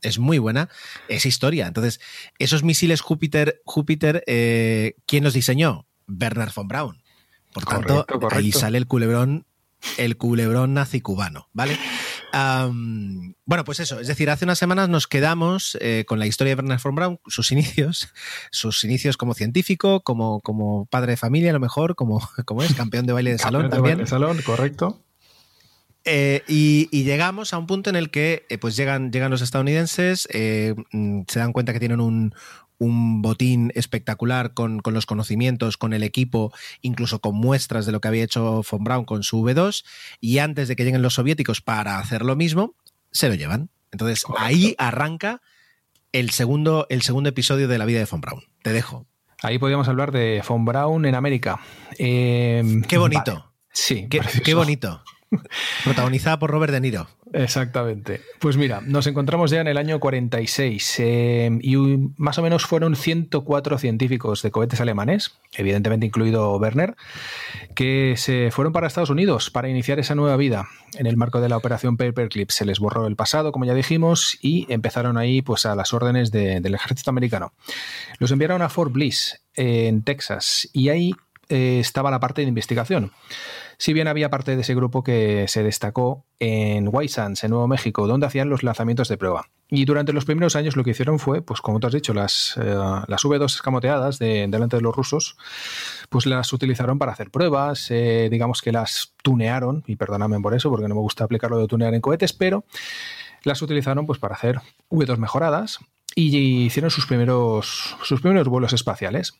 es 0.04 0.20
muy 0.20 0.38
buena, 0.38 0.70
es 1.08 1.26
historia. 1.26 1.66
Entonces, 1.66 2.00
esos 2.38 2.64
misiles 2.64 3.02
Júpiter, 3.02 3.64
Júpiter 3.66 4.24
eh, 4.28 4.94
¿quién 5.08 5.24
los 5.24 5.34
diseñó? 5.34 5.88
Werner 6.08 6.52
von 6.56 6.68
Braun. 6.68 7.02
Por 7.52 7.66
tanto, 7.66 8.06
Correcto, 8.06 8.30
ahí 8.32 8.52
sale 8.52 8.78
el 8.78 8.88
culebrón, 8.88 9.46
el 9.98 10.18
culebrón 10.18 10.74
nazi 10.74 11.02
cubano, 11.02 11.50
¿vale? 11.54 11.78
Bueno, 13.46 13.64
pues 13.66 13.80
eso, 13.80 14.00
es 14.00 14.08
decir, 14.08 14.30
hace 14.30 14.46
unas 14.46 14.58
semanas 14.60 14.88
nos 14.90 15.08
quedamos 15.08 15.78
eh, 15.82 16.06
con 16.08 16.20
la 16.20 16.28
historia 16.28 16.56
de 16.56 16.62
Werner 16.62 16.80
von 16.82 16.96
Braun, 16.96 17.20
sus 17.28 17.52
inicios, 17.52 18.10
sus 18.52 18.84
inicios 18.84 19.18
como 19.18 19.34
científico, 19.34 20.02
como, 20.02 20.40
como 20.42 20.86
padre 20.86 21.12
de 21.12 21.18
familia, 21.18 21.50
a 21.50 21.54
lo 21.54 21.60
mejor, 21.60 21.96
como, 21.96 22.22
como 22.46 22.64
es 22.64 22.74
campeón 22.74 23.06
de 23.06 23.14
baile 23.14 23.32
de 23.32 23.38
salón 23.38 23.64
Campeón 23.64 23.70
de 23.70 23.76
también. 23.76 23.98
baile 23.98 24.04
de 24.04 24.10
salón, 24.10 24.42
correcto. 24.46 25.04
Eh, 26.04 26.42
y, 26.48 26.90
y 26.92 27.04
llegamos 27.04 27.54
a 27.54 27.60
un 27.60 27.68
punto 27.68 27.90
en 27.92 27.96
el 27.96 28.10
que 28.10 28.46
eh, 28.50 28.58
pues 28.58 28.76
llegan, 28.76 29.12
llegan 29.12 29.30
los 29.30 29.42
estadounidenses, 29.42 30.28
eh, 30.32 30.74
mm, 30.92 31.22
se 31.28 31.40
dan 31.40 31.54
cuenta 31.54 31.74
que 31.74 31.80
tienen 31.80 32.00
un, 32.00 32.34
un 32.82 33.22
botín 33.22 33.72
espectacular 33.76 34.56
con, 34.56 34.80
con 34.80 34.96
los 34.96 35.06
conocimientos, 35.06 35.78
con 35.78 35.94
el 35.94 36.02
equipo, 36.02 36.52
incluso 36.82 37.20
con 37.22 37.36
muestras 37.36 37.86
de 37.86 37.92
lo 37.92 38.02
que 38.02 38.08
había 38.08 38.24
hecho 38.24 38.64
von 38.70 38.84
Braun 38.84 39.06
con 39.06 39.22
su 39.22 39.44
V2, 39.44 39.86
y 40.20 40.40
antes 40.40 40.68
de 40.68 40.76
que 40.76 40.84
lleguen 40.84 41.04
los 41.04 41.14
soviéticos 41.14 41.62
para 41.62 42.00
hacer 42.00 42.24
lo 42.24 42.36
mismo, 42.36 42.74
se 43.12 43.30
lo 43.30 43.36
llevan. 43.36 43.70
Entonces 43.92 44.24
Correcto. 44.24 44.44
ahí 44.46 44.76
arranca 44.80 45.42
el 46.12 46.32
segundo, 46.32 46.88
el 46.90 47.04
segundo 47.04 47.30
episodio 47.30 47.68
de 47.68 47.78
la 47.78 47.86
vida 47.86 48.00
de 48.00 48.06
von 48.06 48.20
Braun. 48.20 48.44
Te 48.64 48.74
dejo. 48.74 49.06
Ahí 49.44 49.60
podríamos 49.60 49.88
hablar 49.88 50.12
de 50.12 50.44
Von 50.48 50.66
Braun 50.66 51.06
en 51.06 51.14
América. 51.16 51.60
Eh, 52.00 52.64
Qué 52.88 52.98
bonito. 52.98 53.34
vale. 53.34 53.46
Sí, 53.74 54.08
qué 54.10 54.54
bonito. 54.56 55.04
Protagonizada 55.84 56.40
por 56.40 56.50
Robert 56.50 56.74
De 56.74 56.82
Niro. 56.82 57.08
Exactamente. 57.34 58.20
Pues 58.40 58.58
mira, 58.58 58.82
nos 58.86 59.08
encontramos 59.08 59.52
ya 59.52 59.62
en 59.62 59.68
el 59.68 59.78
año 59.78 60.00
46 60.00 60.96
eh, 61.00 61.50
y 61.62 61.76
un- 61.78 62.14
más 62.18 62.38
o 62.38 62.42
menos 62.42 62.66
fueron 62.66 62.96
104 62.96 63.78
científicos 63.78 64.42
de 64.42 64.52
cohetes 64.52 64.82
alemanes, 64.82 65.32
evidentemente 65.54 66.06
incluido 66.06 66.56
Werner, 66.58 66.96
que 67.74 68.16
se 68.18 68.50
fueron 68.52 68.74
para 68.74 68.88
Estados 68.88 69.10
Unidos 69.10 69.50
para 69.50 69.70
iniciar 69.70 69.98
esa 70.00 70.14
nueva 70.16 70.36
vida. 70.36 70.68
En 70.98 71.06
el 71.08 71.16
marco 71.16 71.40
de 71.40 71.48
la 71.48 71.56
operación 71.58 71.96
Paperclip 71.96 72.50
se 72.52 72.66
les 72.66 72.80
borró 72.80 73.08
el 73.08 73.16
pasado, 73.16 73.54
como 73.54 73.64
ya 73.66 73.74
dijimos, 73.74 74.38
y 74.42 74.66
empezaron 74.72 75.18
ahí 75.18 75.42
pues 75.42 75.66
a 75.66 75.74
las 75.76 75.94
órdenes 75.94 76.32
de- 76.32 76.60
del 76.60 76.76
ejército 76.76 77.12
americano. 77.12 77.54
Los 78.20 78.32
enviaron 78.32 78.62
a 78.62 78.68
Fort 78.70 78.92
Bliss, 78.92 79.42
en 79.56 80.04
Texas, 80.04 80.70
y 80.74 80.90
ahí 80.90 81.14
eh, 81.50 81.80
estaba 81.82 82.12
la 82.12 82.20
parte 82.22 82.42
de 82.42 82.48
investigación. 82.48 83.12
Si 83.82 83.94
bien 83.94 84.08
había 84.08 84.30
parte 84.30 84.56
de 84.56 84.62
ese 84.62 84.76
grupo 84.76 85.04
que 85.04 85.46
se 85.48 85.64
destacó 85.64 86.24
en 86.38 86.88
White 86.92 87.20
en 87.20 87.50
Nuevo 87.50 87.68
México, 87.68 88.06
donde 88.06 88.28
hacían 88.28 88.48
los 88.48 88.62
lanzamientos 88.62 89.08
de 89.08 89.18
prueba. 89.18 89.50
Y 89.70 89.86
durante 89.86 90.14
los 90.14 90.24
primeros 90.24 90.56
años 90.56 90.76
lo 90.76 90.84
que 90.84 90.92
hicieron 90.92 91.18
fue, 91.18 91.42
pues 91.42 91.62
como 91.62 91.80
tú 91.80 91.88
has 91.88 91.94
dicho, 91.94 92.14
las, 92.14 92.58
eh, 92.62 92.76
las 93.08 93.24
V2 93.26 93.46
escamoteadas 93.46 94.20
de, 94.20 94.46
delante 94.48 94.76
de 94.76 94.84
los 94.84 94.96
rusos, 94.96 95.36
pues 96.10 96.28
las 96.28 96.54
utilizaron 96.54 97.00
para 97.00 97.14
hacer 97.14 97.32
pruebas, 97.32 97.90
eh, 97.90 98.28
digamos 98.30 98.62
que 98.62 98.72
las 98.72 99.16
tunearon, 99.24 99.84
y 99.88 99.96
perdóname 99.96 100.40
por 100.42 100.54
eso, 100.54 100.70
porque 100.70 100.88
no 100.88 100.94
me 100.94 101.02
gusta 101.02 101.24
aplicarlo 101.24 101.58
de 101.58 101.66
tunear 101.66 101.96
en 101.96 102.02
cohetes, 102.02 102.34
pero 102.34 102.66
las 103.42 103.64
utilizaron 103.64 104.06
pues 104.06 104.20
para 104.20 104.36
hacer 104.36 104.62
V2 104.92 105.18
mejoradas 105.18 105.80
y 106.14 106.66
hicieron 106.66 106.92
sus 106.92 107.08
primeros, 107.08 107.98
sus 108.04 108.22
primeros 108.22 108.48
vuelos 108.48 108.74
espaciales. 108.74 109.34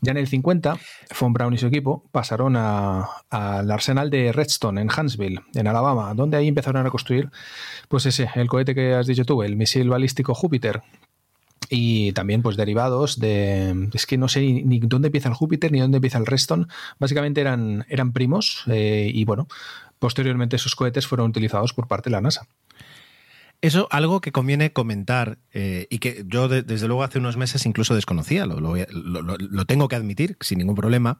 Ya 0.00 0.12
en 0.12 0.18
el 0.18 0.28
50, 0.28 0.78
Von 1.20 1.32
Braun 1.32 1.54
y 1.54 1.58
su 1.58 1.66
equipo 1.66 2.04
pasaron 2.12 2.56
al 2.56 3.70
arsenal 3.70 4.10
de 4.10 4.32
Redstone 4.32 4.80
en 4.80 4.88
Huntsville, 4.88 5.40
en 5.54 5.66
Alabama, 5.66 6.14
donde 6.14 6.36
ahí 6.36 6.48
empezaron 6.48 6.86
a 6.86 6.90
construir, 6.90 7.30
pues 7.88 8.06
ese, 8.06 8.28
el 8.34 8.48
cohete 8.48 8.74
que 8.74 8.94
has 8.94 9.06
dicho 9.06 9.24
tú, 9.24 9.42
el 9.42 9.56
misil 9.56 9.88
balístico 9.88 10.34
Júpiter. 10.34 10.82
Y 11.70 12.12
también, 12.12 12.42
pues, 12.42 12.56
derivados 12.58 13.18
de. 13.18 13.88
Es 13.94 14.04
que 14.04 14.18
no 14.18 14.28
sé 14.28 14.40
ni, 14.40 14.62
ni 14.64 14.80
dónde 14.80 15.08
empieza 15.08 15.30
el 15.30 15.34
Júpiter 15.34 15.72
ni 15.72 15.80
dónde 15.80 15.96
empieza 15.96 16.18
el 16.18 16.26
Redstone. 16.26 16.66
Básicamente 16.98 17.40
eran, 17.40 17.86
eran 17.88 18.12
primos, 18.12 18.64
eh, 18.66 19.10
y 19.12 19.24
bueno, 19.24 19.48
posteriormente 19.98 20.56
esos 20.56 20.76
cohetes 20.76 21.06
fueron 21.06 21.30
utilizados 21.30 21.72
por 21.72 21.88
parte 21.88 22.10
de 22.10 22.12
la 22.12 22.20
NASA. 22.20 22.46
Eso, 23.64 23.88
algo 23.90 24.20
que 24.20 24.30
conviene 24.30 24.74
comentar 24.74 25.38
eh, 25.54 25.86
y 25.88 25.98
que 25.98 26.24
yo 26.26 26.48
de- 26.48 26.62
desde 26.62 26.86
luego 26.86 27.02
hace 27.02 27.18
unos 27.18 27.38
meses 27.38 27.64
incluso 27.64 27.94
desconocía, 27.94 28.44
lo, 28.44 28.60
lo 28.60 29.64
tengo 29.64 29.88
que 29.88 29.96
admitir 29.96 30.36
sin 30.40 30.58
ningún 30.58 30.74
problema, 30.74 31.18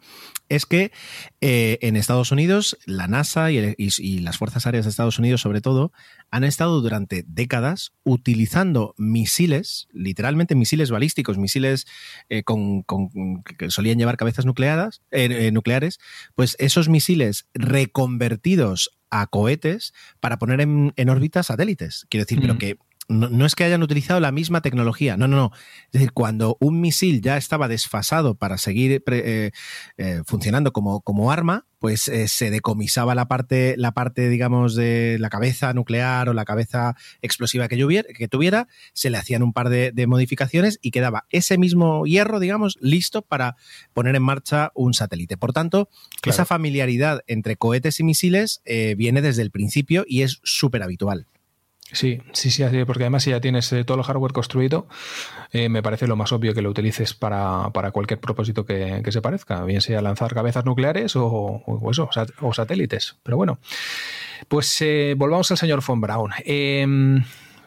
es 0.51 0.67
que 0.67 0.93
eh, 1.41 1.79
en 1.81 1.97
Estados 1.97 2.33
Unidos 2.33 2.77
la 2.85 3.07
NASA 3.09 3.51
y- 3.51 3.75
y 3.79 4.19
las 4.19 4.37
Fuerzas 4.37 4.67
Aéreas 4.67 4.85
de 4.85 4.91
Estados 4.91 5.19
Unidos 5.19 5.41
sobre 5.41 5.63
todo 5.63 5.91
han 6.35 6.43
estado 6.43 6.81
durante 6.81 7.25
décadas 7.29 7.93
utilizando 8.03 8.93
misiles, 8.99 9.87
literalmente 9.93 10.57
misiles 10.57 10.91
balísticos, 10.91 11.39
misiles 11.39 11.87
eh, 12.29 12.43
con, 12.43 12.83
con- 12.83 13.45
que 13.45 13.71
solían 13.71 13.99
llevar 13.99 14.17
cabezas 14.17 14.45
nucleadas, 14.45 15.01
eh, 15.13 15.29
eh, 15.31 15.53
nucleares, 15.53 16.01
pues 16.35 16.57
esos 16.59 16.89
misiles 16.89 17.47
reconvertidos 17.55 18.91
a 19.11 19.29
cohetes 19.29 19.95
para 20.19 20.39
poner 20.41 20.61
en, 20.61 20.93
en 20.97 21.09
órbita 21.09 21.45
satélites. 21.45 22.05
Quiero 22.11 22.25
decir, 22.25 22.41
pero 22.41 22.59
que 22.59 22.79
no, 23.09 23.29
no 23.29 23.45
es 23.47 23.55
que 23.55 23.65
hayan 23.65 23.83
utilizado 23.83 24.19
la 24.21 24.33
misma 24.33 24.63
tecnología, 24.63 25.17
no, 25.17 25.29
no, 25.29 25.37
no. 25.37 25.51
Es 25.87 25.93
decir, 25.93 26.13
cuando 26.13 26.57
un 26.61 26.81
misil 26.81 27.21
ya 27.21 27.37
estaba 27.37 27.69
desfasado 27.69 28.35
para 28.35 28.59
seguir 28.59 29.03
pre- 29.05 29.47
eh, 29.47 29.51
eh, 29.99 30.23
funcionando 30.27 30.73
como, 30.73 31.01
como 31.03 31.31
arma, 31.31 31.67
pues 31.79 32.09
eh, 32.09 32.29
se 32.29 32.51
decomisaba 32.51 33.15
la 33.15 33.29
parte, 33.29 33.75
la 33.77 33.93
parte, 33.93 34.29
digamos, 34.31 34.75
de 34.75 35.19
la 35.21 35.29
cabeza 35.29 35.75
nuclear 35.75 36.29
o 36.31 36.33
la 36.33 36.47
cabeza 36.47 36.97
explosiva 37.21 37.69
que, 37.69 37.77
tuviera, 38.29 38.69
se 38.95 39.11
le 39.11 39.19
hacían 39.19 39.43
un 39.43 39.53
par 39.53 39.69
de, 39.69 39.93
de 39.93 40.07
modificaciones 40.07 40.79
y 40.81 40.91
quedaba 40.91 41.27
ese 41.29 41.59
mismo 41.59 42.07
hierro, 42.07 42.41
digamos, 42.41 42.79
listo 42.81 43.21
para 43.21 43.57
poner 43.93 44.17
en 44.17 44.23
marcha 44.23 44.73
un 44.75 44.95
satélite. 44.95 45.37
Por 45.37 45.53
tanto, 45.53 45.91
Claro. 46.23 46.35
esa 46.35 46.45
familiaridad 46.47 47.21
entre 47.27 47.57
cohetes 47.57 48.01
y 48.01 48.05
misiles 48.05 48.63
viene 48.97 49.21
desde 49.21 49.43
el 49.43 49.51
principio 49.51 50.05
y 50.09 50.23
es 50.23 50.41
súper 50.43 50.83
habitual. 50.83 51.27
Sí, 51.95 52.21
sí, 52.33 52.51
sí, 52.51 52.65
porque 52.87 53.05
además 53.05 53.23
si 53.23 53.31
ya 53.31 53.41
tienes 53.41 53.73
eh, 53.73 53.85
todo 53.85 53.99
el 53.99 54.05
hardware 54.05 54.33
construido, 54.33 54.89
eh, 55.53 55.69
me 55.69 55.83
parece 55.83 56.07
lo 56.09 56.17
más 56.17 56.33
obvio 56.33 56.53
que 56.53 56.61
lo 56.61 56.71
utilices 56.71 57.15
para, 57.15 57.71
para 57.71 57.93
cualquier 57.93 58.21
propósito 58.21 58.67
que, 58.67 59.01
que 59.05 59.13
se 59.13 59.23
parezca, 59.23 59.65
bien 59.65 59.81
sea 59.81 60.03
lanzar 60.03 60.35
cabezas 60.35 60.65
nucleares 60.65 61.15
o, 61.15 61.63
o 61.65 62.53
satélites. 62.53 63.17
Pero 63.23 63.37
bueno, 63.37 63.59
pues 64.49 64.77
eh, 64.83 65.15
volvamos 65.17 65.51
al 65.53 65.57
señor 65.57 65.83
von 65.87 66.01
Braun. 66.01 66.33
Eh, 66.45 66.85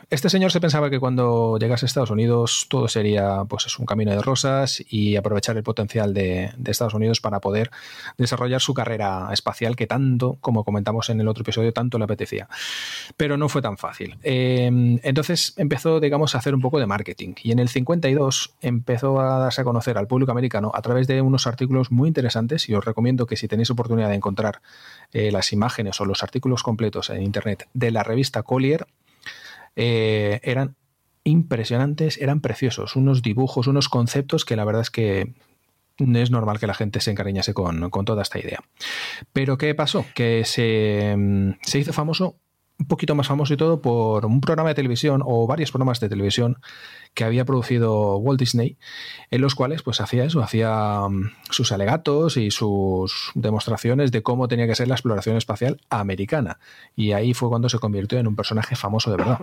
este 0.10 0.30
señor 0.30 0.52
se 0.54 0.62
pensaba 0.62 0.90
que 0.90 1.00
cuando 1.00 1.58
llegase 1.60 1.86
a 1.86 1.88
Estados 1.88 2.12
Unidos 2.12 2.68
todo 2.70 2.88
sería 2.88 3.44
pues 3.44 3.66
es 3.66 3.78
un 3.78 3.86
camino 3.86 4.12
de 4.12 4.22
rosas 4.22 4.82
y 4.90 5.18
aprovechar 5.18 5.58
el 5.58 5.64
potencial 5.64 6.14
de, 6.14 6.52
Estados 6.66 6.94
Unidos 6.94 7.20
para 7.20 7.42
poder 7.42 7.72
desarrollar 8.18 8.62
su 8.62 8.74
carrera 8.74 9.30
espacial 9.32 9.76
que 9.76 9.86
tanto, 9.86 10.38
como 10.40 10.64
comentamos 10.64 11.10
en 11.10 11.20
el 11.20 11.28
otro 11.28 11.42
episodio, 11.42 11.74
tanto 11.74 11.98
le 11.98 12.06
apetecía 12.06 12.48
pero 13.18 13.38
no 13.38 13.50
fue 13.50 13.62
tan 13.62 13.78
fácil. 13.78 14.18
Eh, 14.24 15.00
entonces 15.04 15.54
empezó, 15.58 16.00
digamos, 16.00 16.36
a 16.36 16.38
hacer 16.38 16.56
un 16.56 16.62
poco 16.62 16.80
de 16.80 16.86
marketing 16.86 17.34
y 17.44 17.52
en 17.52 17.60
el 17.60 17.68
52 17.68 18.56
empezó 18.62 19.20
a 19.20 19.40
darse 19.40 19.62
a 19.62 19.64
conocer 19.64 19.98
al 19.98 20.08
público 20.08 20.32
americano 20.32 20.72
a 20.74 20.82
través 20.82 21.08
de 21.08 21.22
unos 21.22 21.48
artículos 21.48 21.92
muy 21.92 22.08
interesantes 22.08 22.70
y 22.70 22.76
os 22.76 22.86
recomiendo 22.86 23.26
que 23.26 23.36
si 23.36 23.48
tenéis 23.48 23.72
oportunidad 23.72 24.10
de 24.10 24.16
encontrar 24.16 24.62
eh, 25.12 25.32
las 25.32 25.52
imágenes 25.52 26.00
o 26.00 26.06
los 26.06 26.24
artículos 26.24 26.64
completos 26.64 27.10
en 27.10 27.24
internet 27.24 27.68
de 27.74 27.92
la 27.92 28.04
revista 28.04 28.44
Collier, 28.44 28.88
eh, 29.78 30.42
eran 30.44 30.76
impresionantes, 31.24 32.18
eran 32.18 32.42
preciosos, 32.42 32.96
unos 32.96 33.22
dibujos, 33.22 33.68
unos 33.68 33.90
conceptos 33.90 34.44
que 34.44 34.56
la 34.56 34.66
verdad 34.66 34.82
es 34.82 34.90
que 34.90 35.34
no 36.00 36.20
es 36.20 36.32
normal 36.32 36.60
que 36.60 36.68
la 36.68 36.74
gente 36.74 37.00
se 37.00 37.12
encariñase 37.12 37.54
con, 37.54 37.90
con 37.90 38.06
toda 38.06 38.24
esta 38.24 38.40
idea. 38.40 38.60
Pero 39.34 39.58
¿qué 39.58 39.74
pasó? 39.76 40.06
Que 40.16 40.44
se, 40.46 41.16
mm, 41.18 41.60
se 41.62 41.80
hizo 41.80 41.94
famoso, 41.94 42.38
un 42.80 42.88
poquito 42.88 43.16
más 43.16 43.28
famoso 43.28 43.54
y 43.54 43.58
todo, 43.58 43.82
por 43.82 44.26
un 44.26 44.42
programa 44.42 44.70
de 44.70 44.76
televisión 44.76 45.22
o 45.26 45.48
varios 45.48 45.72
programas 45.72 46.00
de 46.00 46.10
televisión 46.10 46.60
que 47.14 47.24
había 47.24 47.46
producido 47.46 48.18
Walt 48.18 48.40
Disney, 48.40 48.78
en 49.32 49.42
los 49.42 49.56
cuales 49.56 49.82
pues 49.82 50.02
hacía 50.02 50.24
eso, 50.24 50.42
hacía 50.42 51.08
mm, 51.10 51.32
sus 51.50 51.72
alegatos 51.72 52.38
y 52.38 52.52
sus 52.52 53.32
demostraciones 53.36 54.12
de 54.12 54.24
cómo 54.24 54.48
tenía 54.48 54.68
que 54.68 54.76
ser 54.76 54.88
la 54.88 54.96
exploración 54.96 55.36
espacial 55.36 55.82
americana. 55.90 56.60
Y 56.96 57.12
ahí 57.12 57.34
fue 57.34 57.50
cuando 57.50 57.70
se 57.70 57.80
convirtió 57.80 58.20
en 58.20 58.28
un 58.28 58.36
personaje 58.36 58.76
famoso 58.76 59.12
de 59.12 59.18
verdad. 59.18 59.40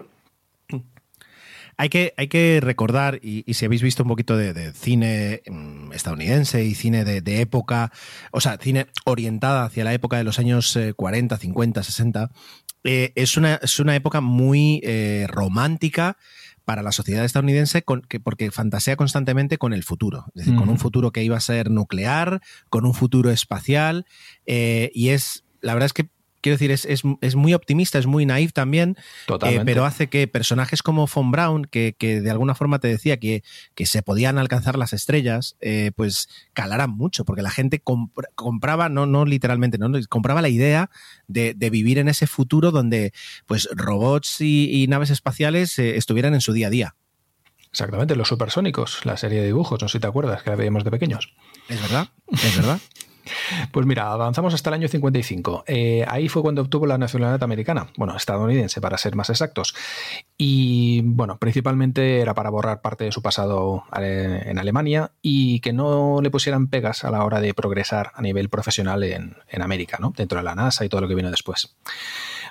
Hay 1.77 1.89
que, 1.89 2.15
hay 2.17 2.29
que 2.29 2.61
recordar, 2.63 3.19
y, 3.21 3.43
y 3.51 3.55
si 3.55 3.65
habéis 3.65 3.83
visto 3.83 4.05
un 4.05 4.09
poquito 4.09 4.37
de, 4.37 4.53
de 4.53 4.73
cine 4.73 5.43
mm, 5.51 5.93
estadounidense 5.93 6.65
y 6.65 6.75
cine 6.75 7.05
de, 7.05 7.21
de 7.21 7.41
época, 7.41 7.91
o 8.31 8.41
sea, 8.41 8.59
cine 8.59 8.87
orientada 9.05 9.65
hacia 9.65 9.83
la 9.83 9.93
época 9.93 10.17
de 10.17 10.23
los 10.23 10.39
años 10.39 10.77
eh, 10.77 10.95
40, 10.95 11.37
50, 11.37 11.83
60, 11.83 12.31
eh, 12.85 13.13
es, 13.17 13.37
una, 13.37 13.57
es 13.57 13.81
una 13.81 13.97
época 13.97 14.21
muy 14.21 14.81
eh, 14.85 15.27
romántica 15.29 16.17
para 16.65 16.83
la 16.83 16.93
sociedad 16.93 17.25
estadounidense 17.25 17.83
con, 17.83 18.03
que, 18.03 18.21
porque 18.21 18.51
fantasea 18.51 18.97
constantemente 18.97 19.59
con 19.59 19.73
el 19.73 19.83
futuro, 19.85 20.27
es 20.35 20.45
decir, 20.45 20.55
con 20.55 20.69
un 20.69 20.79
futuro 20.79 21.11
que 21.11 21.23
iba 21.23 21.37
a 21.37 21.41
ser 21.41 21.71
nuclear, 21.71 22.41
con 22.71 22.87
un 22.87 22.95
futuro 22.95 23.31
espacial, 23.31 24.07
eh, 24.47 24.91
y 24.95 25.11
es, 25.11 25.45
la 25.61 25.75
verdad 25.75 25.87
es 25.87 25.93
que, 25.93 26.09
quiero 26.45 26.55
decir, 26.57 26.71
es, 26.71 26.85
es, 26.85 27.03
es 27.23 27.35
muy 27.37 27.55
optimista, 27.55 27.99
es 27.99 28.07
muy 28.07 28.27
naif 28.27 28.53
también, 28.53 28.97
eh, 29.51 29.57
pero 29.65 29.85
hace 29.87 30.09
que 30.09 30.29
personajes 30.29 30.83
como 30.83 31.07
Von 31.07 31.31
Braun, 31.31 31.65
que, 31.65 31.97
que 31.99 32.21
de 32.21 32.31
alguna 32.31 32.55
forma 32.55 32.79
te 32.79 32.89
decía 32.89 33.17
que, 33.19 33.43
que 33.75 33.87
se 33.87 34.03
podían 34.03 34.37
alcanzar 34.39 34.77
las 34.77 34.93
estrellas, 34.93 35.57
eh, 35.61 35.91
pues 35.97 36.29
calaran 36.53 36.91
mucho, 36.91 37.25
porque 37.25 37.41
la 37.43 37.51
gente 37.51 37.83
compra- 37.83 38.29
compraba, 38.35 38.89
no, 38.91 39.07
no 39.07 39.25
literalmente, 39.25 39.79
no, 39.79 39.91
compraba 40.09 40.43
la 40.43 40.51
idea 40.51 40.91
de, 41.29 41.55
de 41.55 41.71
vivir 41.71 41.99
en 41.99 42.09
ese 42.09 42.27
futuro 42.27 42.71
donde 42.71 43.13
pues 43.47 43.67
robots 43.73 44.41
y, 44.43 44.83
y 44.83 44.87
naves 44.87 45.09
espaciales 45.11 45.79
eh, 45.79 45.97
estuvieran 45.97 46.35
en 46.35 46.43
su 46.43 46.53
día 46.53 46.67
a 46.67 46.71
día. 46.71 46.95
Exactamente, 47.71 48.15
los 48.15 48.29
supersónicos, 48.29 49.05
la 49.05 49.17
serie 49.17 49.41
de 49.41 49.47
dibujos, 49.47 49.81
no 49.83 49.89
sé 49.89 49.95
si 49.99 50.01
te 50.01 50.07
acuerdas, 50.07 50.43
que 50.45 50.51
la 50.51 50.57
veíamos 50.57 50.85
de 50.85 50.91
pequeños. 50.93 51.33
¿Es 51.69 51.81
verdad? 51.83 52.09
¿Es 52.31 52.57
verdad? 52.57 52.79
Pues 53.73 53.87
mira, 53.87 54.11
avanzamos 54.13 54.55
hasta 54.55 54.71
el 54.71 54.75
año 54.75 54.89
55. 54.89 55.65
Eh, 55.67 56.05
ahí 56.09 56.29
fue 56.29 56.43
cuando 56.43 56.63
obtuvo 56.63 56.87
la 56.87 56.99
nacionalidad 56.99 57.43
americana, 57.43 57.89
bueno, 57.97 58.17
estadounidense 58.17 58.81
para 58.81 58.99
ser 58.99 59.17
más 59.17 59.31
exactos. 59.31 59.75
Y 60.37 61.03
bueno, 61.03 61.39
principalmente 61.39 62.21
era 62.21 62.35
para 62.35 62.51
borrar 62.51 62.81
parte 62.81 63.05
de 63.05 63.13
su 63.13 63.23
pasado 63.23 63.85
eh, 63.99 64.43
en 64.47 64.59
Alemania 64.59 65.13
y 65.23 65.61
que 65.61 65.73
no 65.73 66.21
le 66.23 66.31
pusieran 66.31 66.69
pegas 66.69 67.05
a 67.05 67.11
la 67.11 67.25
hora 67.25 67.41
de 67.41 67.55
progresar 67.55 68.13
a 68.15 68.23
nivel 68.23 68.49
profesional 68.49 69.03
en, 69.05 69.37
en 69.49 69.63
América, 69.63 69.99
¿no? 70.01 70.13
Dentro 70.17 70.39
de 70.39 70.45
la 70.45 70.55
NASA 70.55 70.85
y 70.85 70.89
todo 70.89 71.01
lo 71.01 71.09
que 71.09 71.15
vino 71.15 71.31
después. 71.31 71.75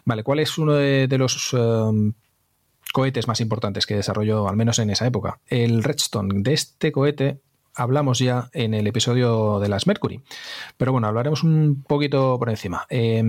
Vale, 0.05 0.23
¿cuál 0.23 0.39
es 0.39 0.57
uno 0.57 0.73
de, 0.73 1.07
los 1.17 1.53
um, 1.53 2.13
cohetes 2.91 3.27
más 3.27 3.39
importantes 3.39 3.85
que 3.85 3.95
desarrolló, 3.95 4.47
al 4.47 4.57
menos 4.57 4.79
en 4.79 4.89
esa 4.89 5.07
época? 5.07 5.39
El 5.47 5.83
Redstone. 5.83 6.41
De 6.41 6.53
este 6.53 6.91
cohete 6.91 7.39
hablamos 7.75 8.19
ya 8.19 8.49
en 8.53 8.73
el 8.73 8.87
episodio 8.87 9.59
de 9.59 9.69
las 9.69 9.87
Mercury. 9.87 10.21
Pero 10.77 10.91
bueno, 10.91 11.07
hablaremos 11.07 11.43
un 11.43 11.83
poquito 11.87 12.37
por 12.39 12.49
encima. 12.49 12.85
Eh, 12.89 13.23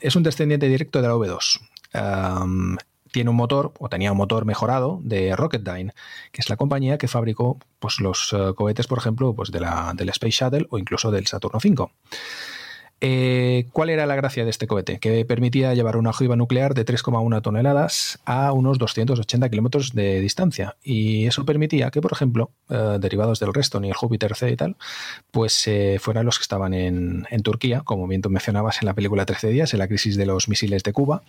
es 0.00 0.16
un 0.16 0.22
descendiente 0.22 0.68
directo 0.68 1.02
de 1.02 1.08
la 1.08 1.14
V2. 1.14 1.60
Um, 1.94 2.76
tiene 3.10 3.30
un 3.30 3.36
motor, 3.36 3.72
o 3.78 3.88
tenía 3.88 4.12
un 4.12 4.18
motor 4.18 4.44
mejorado 4.44 5.00
de 5.02 5.34
Rocketdyne, 5.34 5.92
que 6.30 6.40
es 6.40 6.50
la 6.50 6.56
compañía 6.56 6.98
que 6.98 7.08
fabricó 7.08 7.58
pues, 7.78 8.00
los 8.00 8.32
uh, 8.32 8.54
cohetes, 8.54 8.86
por 8.86 8.98
ejemplo, 8.98 9.34
pues, 9.34 9.50
de 9.50 9.60
la, 9.60 9.92
del 9.96 10.10
Space 10.10 10.44
Shuttle 10.44 10.66
o 10.70 10.78
incluso 10.78 11.10
del 11.10 11.26
Saturno 11.26 11.58
V. 11.58 11.90
Eh, 13.00 13.66
¿Cuál 13.72 13.90
era 13.90 14.06
la 14.06 14.16
gracia 14.16 14.44
de 14.44 14.50
este 14.50 14.66
cohete? 14.66 14.98
Que 14.98 15.24
permitía 15.24 15.72
llevar 15.74 15.96
una 15.96 16.10
ojiva 16.10 16.34
nuclear 16.34 16.74
de 16.74 16.84
3,1 16.84 17.42
toneladas 17.42 18.18
a 18.24 18.52
unos 18.52 18.78
280 18.78 19.48
kilómetros 19.48 19.92
de 19.92 20.20
distancia. 20.20 20.76
Y 20.82 21.26
eso 21.26 21.44
permitía 21.44 21.90
que, 21.90 22.00
por 22.00 22.12
ejemplo, 22.12 22.50
eh, 22.68 22.98
derivados 23.00 23.38
del 23.38 23.54
Reston 23.54 23.84
y 23.84 23.88
el 23.88 23.94
Júpiter 23.94 24.34
C 24.34 24.50
y 24.50 24.56
tal, 24.56 24.76
pues 25.30 25.68
eh, 25.68 25.98
fueran 26.00 26.26
los 26.26 26.38
que 26.38 26.42
estaban 26.42 26.74
en, 26.74 27.26
Turquía, 27.44 27.82
como 27.82 28.08
bien 28.08 28.20
tú 28.20 28.30
mencionabas 28.30 28.82
en 28.82 28.86
la 28.86 28.94
película 28.94 29.24
13 29.24 29.48
días, 29.50 29.72
en 29.72 29.78
la 29.78 29.86
crisis 29.86 30.16
de 30.16 30.26
los 30.26 30.48
misiles 30.48 30.82
de 30.82 30.92
Cuba. 30.92 31.22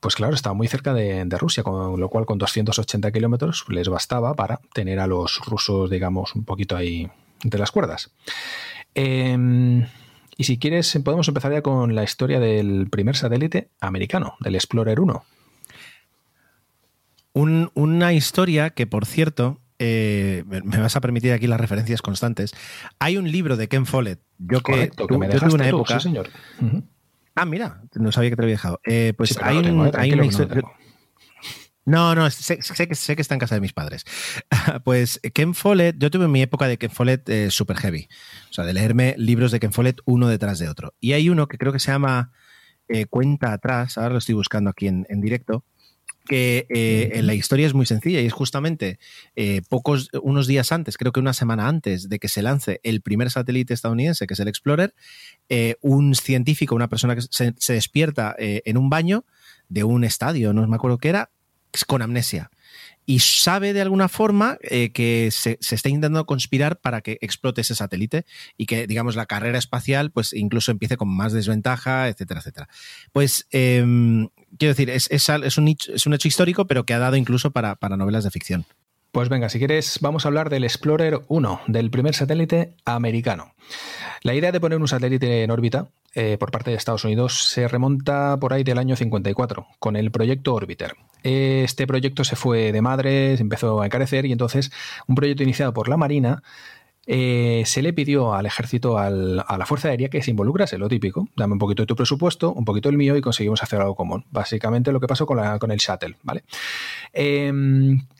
Pues 0.00 0.16
claro, 0.16 0.34
estaba 0.34 0.54
muy 0.54 0.68
cerca 0.68 0.94
de, 0.94 1.24
de 1.24 1.38
Rusia, 1.38 1.62
con 1.62 2.00
lo 2.00 2.08
cual 2.08 2.24
con 2.24 2.38
280 2.38 3.12
kilómetros 3.12 3.66
les 3.68 3.88
bastaba 3.88 4.34
para 4.34 4.60
tener 4.72 5.00
a 5.00 5.06
los 5.06 5.40
rusos, 5.44 5.90
digamos, 5.90 6.34
un 6.34 6.44
poquito 6.44 6.76
ahí 6.76 7.10
entre 7.42 7.60
las 7.60 7.70
cuerdas. 7.70 8.10
Eh, 8.94 9.86
y 10.38 10.44
si 10.44 10.58
quieres, 10.58 10.98
podemos 11.04 11.28
empezar 11.28 11.52
ya 11.52 11.60
con 11.60 11.94
la 11.94 12.02
historia 12.04 12.40
del 12.40 12.88
primer 12.88 13.14
satélite 13.16 13.68
americano, 13.80 14.36
del 14.40 14.54
Explorer 14.54 15.00
1. 15.00 15.22
Un- 17.32 17.70
una 17.74 18.12
historia 18.12 18.70
que, 18.70 18.86
por 18.86 19.04
cierto, 19.06 19.60
eh, 19.78 20.44
me 20.48 20.78
vas 20.78 20.96
a 20.96 21.00
permitir 21.00 21.32
aquí 21.32 21.46
las 21.46 21.60
referencias 21.60 22.02
constantes. 22.02 22.52
Hay 22.98 23.16
un 23.16 23.30
libro 23.30 23.56
de 23.56 23.68
Ken 23.68 23.86
Follett. 23.86 24.20
Yo 24.38 24.60
que, 24.60 24.72
Correcto, 24.72 25.06
que 25.06 25.18
me 25.18 25.26
yo 25.26 25.32
dejaste 25.34 25.46
tuve 25.48 25.54
una 25.62 25.70
tú, 25.70 25.76
época. 25.76 26.00
sí, 26.00 26.04
señor. 26.08 26.28
Ah, 27.36 27.44
mira, 27.44 27.82
no 27.94 28.10
sabía 28.10 28.30
que 28.30 28.36
te 28.36 28.42
lo 28.42 28.46
había 28.46 28.54
dejado. 28.56 28.80
Eh, 28.84 29.12
pues 29.16 29.30
Sí, 29.30 29.36
hay, 29.40 29.62
no 29.62 29.82
un- 29.82 29.86
eh, 29.88 29.92
hay 29.94 30.12
una 30.12 30.22
no 30.22 30.28
historia. 30.28 30.62
No, 31.88 32.14
no, 32.14 32.30
sé, 32.30 32.60
sé 32.60 32.86
que, 32.86 32.94
sé 32.94 33.16
que 33.16 33.22
está 33.22 33.32
en 33.32 33.40
casa 33.40 33.54
de 33.54 33.62
mis 33.62 33.72
padres. 33.72 34.04
pues 34.84 35.20
Ken 35.32 35.54
Follett, 35.54 35.96
yo 35.98 36.10
tuve 36.10 36.28
mi 36.28 36.42
época 36.42 36.68
de 36.68 36.76
Ken 36.76 36.90
Follett 36.90 37.26
eh, 37.30 37.50
super 37.50 37.78
heavy. 37.78 38.08
O 38.50 38.52
sea, 38.52 38.66
de 38.66 38.74
leerme 38.74 39.14
libros 39.16 39.52
de 39.52 39.58
Ken 39.58 39.72
Follett 39.72 40.02
uno 40.04 40.28
detrás 40.28 40.58
de 40.58 40.68
otro. 40.68 40.92
Y 41.00 41.12
hay 41.12 41.30
uno 41.30 41.48
que 41.48 41.56
creo 41.56 41.72
que 41.72 41.78
se 41.78 41.90
llama 41.90 42.30
eh, 42.88 43.06
Cuenta 43.06 43.54
atrás, 43.54 43.96
ahora 43.96 44.10
lo 44.10 44.18
estoy 44.18 44.34
buscando 44.34 44.68
aquí 44.68 44.86
en, 44.86 45.06
en 45.08 45.22
directo, 45.22 45.64
que 46.26 46.66
eh, 46.68 47.22
la 47.22 47.32
historia 47.32 47.66
es 47.66 47.72
muy 47.72 47.86
sencilla 47.86 48.20
y 48.20 48.26
es 48.26 48.34
justamente 48.34 48.98
pocos, 49.70 50.10
unos 50.22 50.46
días 50.46 50.72
antes, 50.72 50.98
creo 50.98 51.10
que 51.10 51.20
una 51.20 51.32
semana 51.32 51.68
antes 51.68 52.10
de 52.10 52.18
que 52.18 52.28
se 52.28 52.42
lance 52.42 52.80
el 52.82 53.00
primer 53.00 53.30
satélite 53.30 53.72
estadounidense, 53.72 54.26
que 54.26 54.34
es 54.34 54.40
el 54.40 54.48
Explorer, 54.48 54.94
un 55.80 56.14
científico, 56.14 56.74
una 56.74 56.90
persona 56.90 57.14
que 57.14 57.22
se, 57.22 57.54
se 57.56 57.72
despierta 57.72 58.36
en 58.38 58.76
un 58.76 58.90
baño 58.90 59.24
de 59.70 59.84
un 59.84 60.04
estadio, 60.04 60.52
no 60.52 60.66
me 60.66 60.76
acuerdo 60.76 60.98
qué 60.98 61.08
era, 61.08 61.30
con 61.86 62.02
amnesia. 62.02 62.50
Y 63.06 63.20
sabe 63.20 63.72
de 63.72 63.80
alguna 63.80 64.08
forma 64.08 64.58
eh, 64.60 64.90
que 64.92 65.30
se, 65.32 65.56
se 65.62 65.74
está 65.76 65.88
intentando 65.88 66.26
conspirar 66.26 66.78
para 66.78 67.00
que 67.00 67.16
explote 67.22 67.62
ese 67.62 67.74
satélite 67.74 68.26
y 68.58 68.66
que, 68.66 68.86
digamos, 68.86 69.16
la 69.16 69.24
carrera 69.24 69.56
espacial, 69.58 70.10
pues 70.10 70.34
incluso 70.34 70.70
empiece 70.70 70.98
con 70.98 71.08
más 71.08 71.32
desventaja, 71.32 72.08
etcétera, 72.08 72.40
etcétera. 72.40 72.68
Pues, 73.12 73.46
em, 73.50 74.28
quiero 74.58 74.74
decir, 74.74 74.90
es, 74.90 75.08
es 75.10 75.26
es 75.30 75.56
un, 75.56 75.68
hecho- 75.68 75.94
es 75.94 76.06
un 76.06 76.12
hecho 76.12 76.28
histórico, 76.28 76.66
pero 76.66 76.84
que 76.84 76.92
ha 76.92 76.98
dado 76.98 77.16
incluso 77.16 77.50
para, 77.50 77.76
para 77.76 77.96
novelas 77.96 78.24
de 78.24 78.30
ficción. 78.30 78.66
Pues 79.12 79.30
venga, 79.30 79.48
si 79.48 79.58
quieres, 79.58 79.98
vamos 80.02 80.24
a 80.24 80.28
hablar 80.28 80.50
del 80.50 80.64
Explorer 80.64 81.22
1, 81.28 81.62
del 81.66 81.90
primer 81.90 82.14
satélite 82.14 82.74
americano. 82.84 83.54
La 84.22 84.34
idea 84.34 84.52
de 84.52 84.60
poner 84.60 84.78
un 84.78 84.88
satélite 84.88 85.42
en 85.42 85.50
órbita 85.50 85.88
eh, 86.14 86.36
por 86.38 86.50
parte 86.50 86.70
de 86.70 86.76
Estados 86.76 87.04
Unidos 87.04 87.48
se 87.48 87.68
remonta 87.68 88.36
por 88.38 88.52
ahí 88.52 88.64
del 88.64 88.78
año 88.78 88.96
54, 88.96 89.66
con 89.78 89.96
el 89.96 90.10
proyecto 90.10 90.54
Orbiter. 90.54 90.96
Este 91.22 91.86
proyecto 91.86 92.24
se 92.24 92.36
fue 92.36 92.70
de 92.72 92.82
madre, 92.82 93.36
se 93.36 93.42
empezó 93.42 93.80
a 93.80 93.86
encarecer 93.86 94.26
y 94.26 94.32
entonces 94.32 94.70
un 95.06 95.14
proyecto 95.14 95.42
iniciado 95.42 95.72
por 95.72 95.88
la 95.88 95.96
Marina 95.96 96.42
eh, 97.10 97.62
se 97.64 97.80
le 97.80 97.94
pidió 97.94 98.34
al 98.34 98.44
ejército, 98.44 98.98
a 98.98 99.08
la 99.10 99.66
Fuerza 99.66 99.88
Aérea, 99.88 100.10
que 100.10 100.22
se 100.22 100.30
involucrase, 100.30 100.76
lo 100.76 100.88
típico. 100.88 101.26
Dame 101.36 101.54
un 101.54 101.58
poquito 101.58 101.82
de 101.82 101.86
tu 101.86 101.96
presupuesto, 101.96 102.52
un 102.52 102.64
poquito 102.66 102.90
del 102.90 102.98
mío 102.98 103.16
y 103.16 103.22
conseguimos 103.22 103.62
hacer 103.62 103.80
algo 103.80 103.94
común. 103.96 104.26
Básicamente 104.30 104.92
lo 104.92 105.00
que 105.00 105.06
pasó 105.06 105.24
con, 105.26 105.38
el 105.70 105.78
Shuttle, 105.78 106.16
¿vale? 106.22 106.44
Eh, 107.14 107.50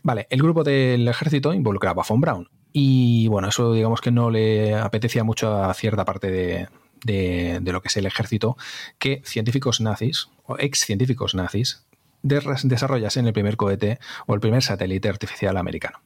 vale, 0.03 0.27
el 0.31 0.43
grupo 0.43 0.65
del 0.65 1.07
ejército 1.07 1.53
involucraba 1.53 2.03
a 2.03 2.07
Von 2.09 2.21
Braun. 2.23 2.49
Y 2.73 3.29
bueno, 3.29 3.49
eso 3.49 3.73
digamos 3.75 4.01
que 4.01 4.11
no 4.11 4.31
le 4.31 4.75
apetecía 4.75 5.23
mucho 5.23 5.55
a 5.63 5.73
cierta 5.75 6.05
parte 6.05 6.31
de, 6.31 6.69
de- 7.05 7.59
de 7.61 7.73
lo 7.73 7.83
que 7.83 7.89
es 7.89 7.97
el 7.99 8.07
ejército, 8.07 8.57
que 8.99 9.21
científicos 9.25 9.81
nazis, 9.81 10.29
o 10.47 10.57
ex 10.59 10.81
científicos 10.81 11.35
nazis, 11.35 11.85
de- 12.23 12.41
desarrollasen 12.65 13.27
el 13.27 13.33
primer 13.33 13.57
cohete 13.57 13.99
o 14.27 14.35
el 14.35 14.41
primer 14.41 14.63
satélite 14.63 15.09
artificial 15.09 15.57
americano. 15.57 15.99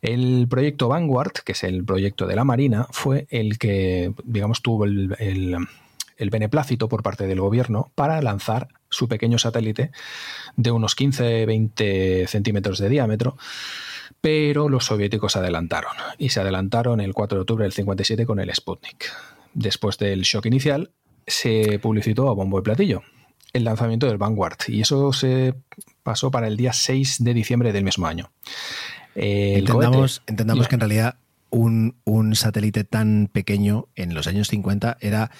El 0.00 0.46
proyecto 0.48 0.88
Vanguard, 0.88 1.32
que 1.44 1.52
es 1.52 1.64
el 1.64 1.84
proyecto 1.84 2.26
de 2.26 2.36
la 2.36 2.44
Marina, 2.44 2.86
fue 2.90 3.26
el 3.30 3.58
que, 3.58 4.12
digamos, 4.24 4.62
tuvo 4.62 4.84
el, 4.84 5.56
beneplácito 6.30 6.88
por 6.88 7.02
parte 7.02 7.26
del 7.26 7.40
gobierno 7.40 7.90
para 7.94 8.20
lanzar 8.22 8.68
su 8.88 9.08
pequeño 9.08 9.38
satélite 9.38 9.90
de 10.56 10.70
unos 10.70 10.96
15-20 10.96 12.26
centímetros 12.26 12.78
de 12.78 12.88
diámetro, 12.88 13.36
pero 14.20 14.68
los 14.68 14.84
soviéticos 14.84 15.32
se 15.32 15.40
adelantaron 15.40 15.92
y 16.18 16.28
se 16.28 16.40
adelantaron 16.40 17.00
el 17.00 17.12
4 17.12 17.38
de 17.38 17.40
octubre 17.42 17.64
del 17.64 17.72
57 17.72 18.26
con 18.26 18.38
el 18.38 18.54
Sputnik. 18.54 19.10
Después 19.54 19.98
del 19.98 20.22
shock 20.22 20.46
inicial, 20.46 20.90
se 21.26 21.78
publicitó 21.78 22.28
a 22.28 22.34
bombo 22.34 22.58
y 22.58 22.62
platillo 22.62 23.02
el 23.52 23.64
lanzamiento 23.64 24.06
del 24.06 24.18
Vanguard 24.18 24.58
y 24.68 24.80
eso 24.80 25.12
se 25.12 25.54
pasó 26.02 26.30
para 26.30 26.48
el 26.48 26.56
día 26.56 26.72
6 26.72 27.22
de 27.22 27.34
diciembre 27.34 27.72
del 27.72 27.84
mismo 27.84 28.06
año. 28.06 28.30
El 29.14 29.58
entendamos 29.60 30.22
entendamos 30.26 30.68
que 30.68 30.74
en 30.76 30.80
realidad 30.80 31.16
un, 31.54 31.96
un 32.04 32.34
satélite 32.34 32.82
tan 32.84 33.28
pequeño 33.30 33.88
en 33.94 34.14
los 34.14 34.26
años 34.26 34.48
50 34.48 34.96
era 35.02 35.30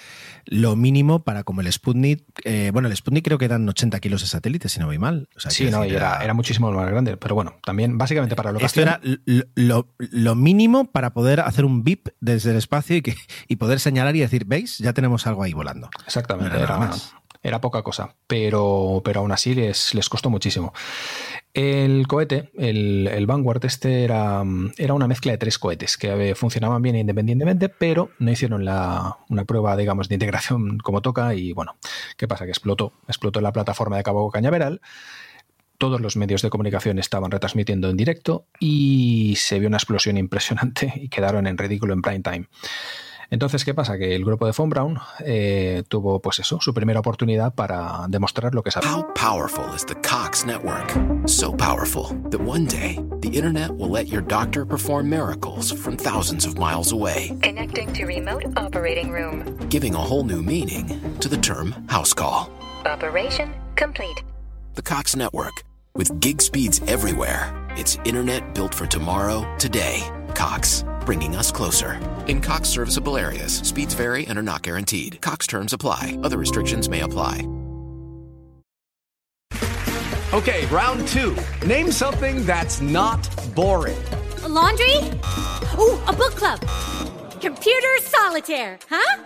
lo 0.45 0.75
mínimo 0.75 1.23
para 1.23 1.43
como 1.43 1.61
el 1.61 1.73
Sputnik. 1.73 2.23
eh, 2.43 2.69
bueno, 2.71 2.87
el 2.87 2.95
Sputnik 2.95 3.25
creo 3.25 3.39
que 3.39 3.45
eran 3.45 3.67
80 3.67 3.99
kilos 3.99 4.21
de 4.21 4.27
satélite, 4.27 4.69
si 4.69 4.79
no 4.79 4.85
voy 4.85 4.99
mal. 4.99 5.27
O 5.35 5.39
sea, 5.39 5.49
Sí, 5.49 5.71
no, 5.71 5.81
decir, 5.81 5.95
era, 5.95 6.23
era 6.23 6.35
muchísimo 6.35 6.71
más 6.71 6.87
grande, 6.87 7.17
pero 7.17 7.33
bueno, 7.33 7.55
también 7.65 7.97
básicamente 7.97 8.35
para 8.35 8.51
lo 8.51 8.59
que 8.59 8.65
Esto 8.65 8.81
era 8.81 8.99
lo, 9.03 9.43
lo- 9.55 9.87
lo 9.97 10.35
mínimo 10.35 10.91
para 10.91 11.13
poder 11.13 11.39
hacer 11.39 11.65
un 11.65 11.83
VIP 11.83 12.09
desde 12.19 12.51
el 12.51 12.57
espacio 12.57 12.95
y, 12.97 13.01
que, 13.01 13.15
y 13.47 13.55
poder 13.55 13.79
señalar 13.79 14.15
y 14.15 14.19
decir, 14.19 14.45
¿veis? 14.45 14.77
Ya 14.77 14.93
tenemos 14.93 15.25
algo 15.25 15.41
ahí 15.41 15.53
volando. 15.53 15.89
Exactamente, 16.05 16.51
No 16.51 16.63
era 16.63 16.75
era, 16.75 16.77
más. 16.77 17.15
era 17.41 17.59
poca 17.59 17.81
cosa, 17.81 18.13
pero, 18.27 19.01
pero 19.03 19.21
aún 19.21 19.31
así 19.31 19.55
les, 19.55 19.95
les 19.95 20.09
costó 20.09 20.29
muchísimo. 20.29 20.73
El 21.53 22.07
cohete, 22.07 22.49
el, 22.57 23.25
Vanguard, 23.27 23.63
este 23.65 24.03
era, 24.03 24.43
era 24.75 24.93
una 24.95 25.07
mezcla 25.07 25.33
de 25.33 25.37
tres 25.37 25.59
cohetes 25.59 25.97
que 25.97 26.33
funcionaban 26.35 26.81
bien 26.81 26.95
independientemente, 26.95 27.69
pero 27.69 28.09
no 28.17 28.31
hicieron 28.31 28.61
una 28.63 29.45
prueba, 29.45 29.77
digamos, 29.77 30.09
de 30.09 30.15
integración 30.15 30.79
como 30.79 31.03
toca 31.03 31.35
y 31.35 31.53
bueno, 31.53 31.75
¿qué 32.17 32.27
pasa? 32.27 32.45
Que 32.45 32.51
explotó, 32.51 32.93
explotó 33.07 33.39
la 33.39 33.51
plataforma 33.51 33.97
de 33.97 34.03
Cabo 34.03 34.31
Cañaveral. 34.31 34.81
Todos 35.77 36.01
los 36.01 36.15
medios 36.17 36.41
de 36.41 36.49
comunicación 36.49 36.97
estaban 36.97 37.29
retransmitiendo 37.29 37.87
en 37.87 37.97
directo 37.97 38.47
y 38.59 39.35
se 39.37 39.59
vio 39.59 39.67
una 39.67 39.77
explosión 39.77 40.17
impresionante 40.17 40.91
y 40.95 41.09
quedaron 41.09 41.45
en 41.45 41.59
ridículo 41.59 41.93
en 41.93 42.01
prime 42.01 42.21
time. 42.21 42.47
Entonces, 43.33 43.65
¿qué 43.65 43.73
pasa? 43.73 43.97
Que 43.97 44.13
el 44.15 44.23
grupo 44.23 44.45
de 44.45 44.51
Von 44.55 44.69
Braun 44.69 44.99
eh, 45.25 45.81
tuvo, 45.87 46.19
pues 46.19 46.37
eso, 46.37 46.59
su 46.61 46.71
primera 46.71 46.99
oportunidad 46.99 47.55
para 47.55 48.05
demostrar 48.07 48.53
lo 48.53 48.61
que 48.61 48.69
sabía. 48.69 48.91
How 48.95 49.11
powerful 49.15 49.65
is 49.75 49.83
the 49.87 49.95
Cox 50.07 50.45
network? 50.45 50.91
So 51.25 51.51
powerful 51.51 52.15
that 52.29 52.39
one 52.39 52.65
day 52.67 52.99
the 53.21 53.29
internet 53.29 53.71
will 53.71 53.89
let 53.89 54.07
your 54.07 54.21
doctor 54.21 54.67
perform 54.67 55.09
miracles 55.09 55.71
from 55.73 55.97
thousands 55.97 56.45
of 56.45 56.59
miles 56.59 56.91
away, 56.91 57.35
Connecting 57.41 57.91
to 57.93 58.05
remote 58.05 58.43
operating 58.55 59.09
room. 59.11 59.57
giving 59.67 59.95
a 59.95 59.99
whole 59.99 60.23
new 60.23 60.43
meaning 60.43 60.85
to 61.19 61.27
the 61.27 61.37
term 61.37 61.73
house 61.87 62.13
call. 62.13 62.51
Operation 62.85 63.51
complete. 63.75 64.21
The 64.75 64.83
Cox 64.83 65.15
network, 65.15 65.63
with 65.95 66.19
gig 66.19 66.39
speeds 66.39 66.81
everywhere, 66.85 67.51
it's 67.77 67.97
internet 68.05 68.53
built 68.53 68.75
for 68.75 68.85
tomorrow, 68.85 69.43
today. 69.57 70.03
Cox, 70.35 70.83
bringing 71.05 71.35
us 71.35 71.51
closer. 71.51 71.99
In 72.27 72.41
Cox 72.41 72.69
serviceable 72.69 73.17
areas, 73.17 73.57
speeds 73.57 73.93
vary 73.93 74.25
and 74.27 74.37
are 74.37 74.43
not 74.43 74.61
guaranteed. 74.61 75.21
Cox 75.21 75.47
terms 75.47 75.73
apply, 75.73 76.17
other 76.23 76.37
restrictions 76.37 76.89
may 76.89 77.01
apply. 77.01 77.47
Okay, 80.33 80.65
round 80.65 81.07
two. 81.09 81.37
Name 81.63 81.91
something 81.91 82.43
that's 82.43 82.81
not 82.81 83.21
boring. 83.53 84.03
A 84.41 84.47
laundry? 84.47 84.97
Ooh, 85.77 85.95
a 86.07 86.11
book 86.11 86.33
club. 86.33 86.59
Computer 87.39 87.97
solitaire, 88.01 88.79
huh? 88.89 89.23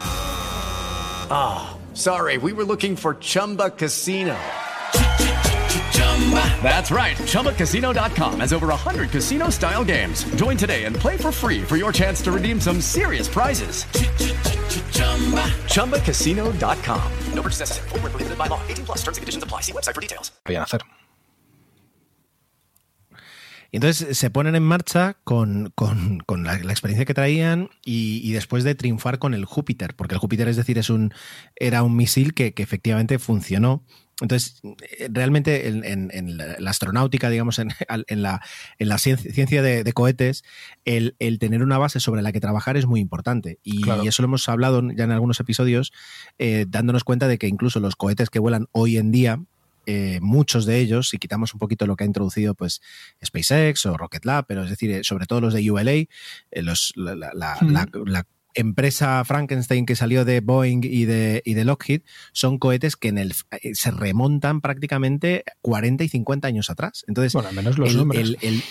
Ah, 1.32 1.78
sorry, 1.93 2.38
we 2.38 2.51
were 2.51 2.65
looking 2.65 2.97
for 2.97 3.13
Chumba 3.15 3.69
Casino. 3.69 4.38
That's 6.62 6.91
right. 6.91 7.16
ChumbaCasino.com 7.18 8.39
has 8.41 8.51
over 8.51 8.68
100 8.68 9.10
casino 9.12 9.49
style 9.49 9.86
games. 9.86 10.26
Join 10.36 10.58
today 10.58 10.84
and 10.86 10.95
play 10.95 11.16
for 11.18 11.32
free 11.32 11.62
for 11.64 11.78
your 11.78 11.93
chance 11.93 12.22
to 12.24 12.32
redeem 12.34 12.60
some 12.60 12.82
serious 12.82 13.30
prizes. 13.30 13.86
ChumbaCasino.com. 15.70 17.01
No 17.34 17.41
purchase 17.41 17.62
necessary. 17.62 17.88
Prohibited 17.89 18.38
by 18.38 18.47
law. 18.49 18.60
18 18.68 18.86
plus 18.86 18.97
terms 19.03 19.18
and 19.18 19.22
conditions 19.24 19.43
apply. 19.43 19.62
See 19.62 19.72
website 19.72 19.95
for 19.95 20.01
details. 20.01 20.32
Podían 20.45 20.64
hacer. 20.64 20.82
Y 23.70 23.78
entonces 23.78 24.18
se 24.18 24.30
ponen 24.30 24.55
en 24.55 24.64
marcha 24.64 25.18
con, 25.26 25.72
con- 25.76 26.20
con 26.26 26.45
la, 26.45 26.58
la 26.60 26.72
experiencia 26.72 27.03
que 27.03 27.14
traían 27.14 27.70
y, 27.84 28.22
y 28.24 28.32
después 28.32 28.64
de 28.64 28.76
triunfar 28.76 29.20
con 29.20 29.34
el 29.34 29.43
Júpiter, 29.43 29.93
porque 29.93 30.16
el 30.16 30.20
Júpiter, 30.22 30.47
es 30.47 30.55
decir, 30.55 30.78
es 30.78 30.89
un, 30.89 31.14
era 31.58 31.84
un 31.84 31.93
misil 31.97 32.34
que, 32.34 32.53
que 32.53 32.64
efectivamente 32.64 33.20
funcionó. 33.20 33.84
Entonces, 34.20 34.59
eh, 34.97 35.09
realmente 35.11 35.68
en, 35.68 35.84
en- 35.84 36.09
en 36.11 36.38
la 36.38 36.70
astronáutica, 36.72 37.30
digamos, 37.30 37.59
en, 37.59 37.70
en 38.07 38.22
la, 38.24 38.41
en 38.80 38.89
la 38.89 38.97
ciencia, 38.97 39.61
de, 39.61 39.84
de 39.84 39.93
cohetes, 39.93 40.43
el, 40.86 41.15
el 41.20 41.38
tener 41.38 41.61
una 41.61 41.78
base 41.78 41.99
sobre 41.99 42.22
la 42.24 42.32
que 42.32 42.39
trabajar 42.39 42.78
es 42.78 42.86
muy 42.88 42.99
importante. 42.99 43.59
Y 43.63 43.82
Claro. 43.82 44.03
eso 44.03 44.22
lo 44.24 44.28
hemos 44.28 44.49
hablado 44.49 44.82
ya 44.95 45.03
en 45.03 45.11
algunos 45.11 45.39
episodios, 45.39 45.93
eh, 46.39 46.65
dándonos 46.68 47.03
cuenta 47.03 47.28
de 47.28 47.38
que 47.38 47.47
incluso 47.47 47.80
los 47.80 47.95
cohetes 47.95 48.30
que 48.32 48.39
vuelan 48.39 48.68
hoy 48.72 48.97
en 48.97 49.11
día, 49.11 49.39
eh, 49.86 50.20
muchos 50.22 50.65
de 50.65 50.80
ellos, 50.80 51.09
si 51.09 51.18
quitamos 51.18 51.53
un 51.53 51.59
poquito 51.59 51.86
lo 51.88 51.95
que 51.95 52.03
ha 52.03 52.07
introducido 52.07 52.55
pues 52.55 52.82
SpaceX 53.26 53.86
o 53.86 53.95
Rocket 53.97 54.26
Lab, 54.26 54.45
pero 54.47 54.63
es 54.63 54.70
decir, 54.70 54.91
eh, 54.91 55.03
sobre 55.03 55.28
todo 55.28 55.39
los 55.41 55.53
de 55.53 55.72
ULA, 55.72 55.91
eh, 55.93 56.09
los, 56.55 56.91
la 56.95 58.26
empresa 58.53 59.23
Frankenstein 59.25 59.85
que 59.85 59.95
salió 59.95 60.25
de 60.25 60.39
Boeing 60.41 60.81
y 60.83 61.05
de, 61.05 61.41
y 61.45 61.53
de 61.53 61.65
Lockheed, 61.65 62.01
son 62.33 62.57
cohetes 62.57 62.95
que 62.95 63.09
en 63.09 63.17
el, 63.17 63.33
eh, 63.61 63.75
se 63.75 63.91
remontan 63.91 64.61
prácticamente 64.61 65.43
40 65.61 66.03
y 66.03 66.09
50 66.09 66.47
años 66.47 66.69
atrás. 66.69 67.05
Entonces, 67.07 67.33
Bueno, 67.33 67.49
al 67.49 67.55
menos 67.55 67.77
los 67.77 67.89
el- 67.91 67.97
nombres. 67.97 68.21
el- 68.21 68.37
el- 68.41 68.61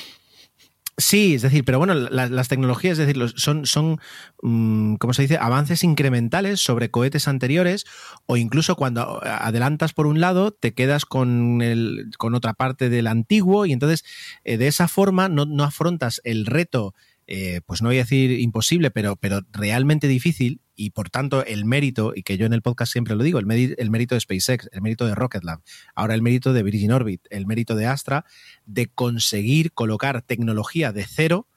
Sí, 0.99 1.35
es 1.35 1.43
decir, 1.43 1.63
pero 1.67 1.77
bueno, 1.77 1.93
la- 1.95 2.27
las 2.27 2.49
tecnologías, 2.49 2.99
es 2.99 3.07
decir, 3.07 3.23
son, 3.37 3.67
son 3.67 4.01
mm, 4.43 4.95
¿cómo 4.95 5.13
se 5.13 5.21
dice? 5.23 5.37
Avances 5.39 5.85
incrementales 5.85 6.61
sobre 6.63 6.91
cohetes 6.91 7.29
anteriores 7.29 7.85
o 8.25 8.39
incluso 8.39 8.77
cuando 8.77 9.23
adelantas 9.23 9.93
por 9.93 10.07
un 10.07 10.21
lado, 10.21 10.53
te 10.53 10.73
quedas 10.73 11.05
con, 11.05 11.61
el, 11.61 12.13
con 12.17 12.35
otra 12.35 12.55
parte 12.55 12.89
del 12.89 13.09
antiguo 13.09 13.67
y 13.67 13.73
entonces 13.75 14.05
eh, 14.45 14.57
de 14.57 14.69
esa 14.69 14.89
forma 14.89 15.29
no, 15.29 15.45
no 15.45 15.65
afrontas 15.65 16.23
el 16.25 16.47
reto 16.47 16.95
eh, 17.27 17.61
pues 17.67 17.83
no 17.83 17.89
voy 17.89 17.97
a 17.97 18.03
decir 18.03 18.31
imposible, 18.33 18.91
pero, 18.91 19.17
pero 19.17 19.41
realmente 19.53 20.09
difícil 20.09 20.61
y 20.77 20.91
por 20.91 21.11
tanto 21.11 21.45
el 21.45 21.65
mérito, 21.65 22.13
y 22.15 22.23
que 22.23 22.37
yo 22.37 22.47
en 22.47 22.53
el 22.53 22.63
podcast 22.63 22.93
siempre 22.93 23.17
lo 23.17 23.25
digo, 23.25 23.39
el, 23.39 23.75
el 23.79 23.91
mérito 23.91 24.15
de 24.15 24.21
SpaceX, 24.21 24.69
el 24.73 24.83
mérito 24.83 25.07
de 25.07 25.15
Rocket 25.15 25.43
Lab, 25.43 25.61
ahora 25.95 26.15
el 26.15 26.23
mérito 26.23 26.53
de 26.53 26.63
Virgin 26.63 26.93
Orbit, 26.93 27.27
el 27.31 27.47
mérito 27.47 27.75
de 27.75 27.87
Astra, 27.87 28.25
de 28.67 28.89
conseguir 28.89 29.73
colocar 29.73 30.23
tecnología 30.23 30.93
de 30.93 31.07
cero 31.07 31.49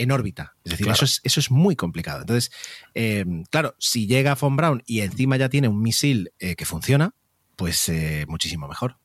en 0.00 0.12
órbita. 0.12 0.56
Es 0.64 0.72
decir, 0.72 0.88
eso, 0.88 1.04
es, 1.04 1.20
eso 1.24 1.40
es 1.40 1.50
muy 1.50 1.76
complicado. 1.76 2.20
Entonces, 2.20 2.50
eh, 2.94 3.24
claro, 3.50 3.74
si 3.78 4.06
llega 4.06 4.34
Von 4.34 4.56
Braun 4.56 4.82
y 4.86 5.00
encima 5.00 5.36
ya 5.36 5.48
tiene 5.48 5.68
un 5.68 5.82
misil 5.82 6.32
eh, 6.38 6.54
que 6.56 6.64
funciona, 6.64 7.14
pues 7.56 7.88
eh, 7.90 8.24
muchísimo 8.26 8.66
mejor. 8.66 8.96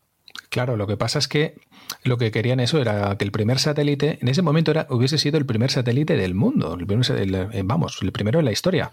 Claro, 0.50 0.78
lo 0.78 0.88
que 0.88 0.96
pasa 0.96 1.20
es 1.20 1.28
que 1.28 1.56
lo 2.04 2.18
que 2.18 2.32
querían 2.32 2.60
eso 2.60 2.80
era 2.80 3.16
que 3.18 3.26
el 3.26 3.32
primer 3.32 3.60
satélite, 3.60 4.20
en 4.22 4.28
ese 4.28 4.42
momento 4.42 4.72
era, 4.72 4.88
hubiese 4.90 5.18
sido 5.18 5.38
el 5.38 5.46
primer 5.46 5.72
satélite 5.72 6.16
del 6.16 6.36
mundo, 6.36 6.78
el 6.78 7.64
vamos, 7.64 8.00
el 8.02 8.12
primero 8.12 8.40
en 8.40 8.46
la 8.46 8.52
historia. 8.52 8.92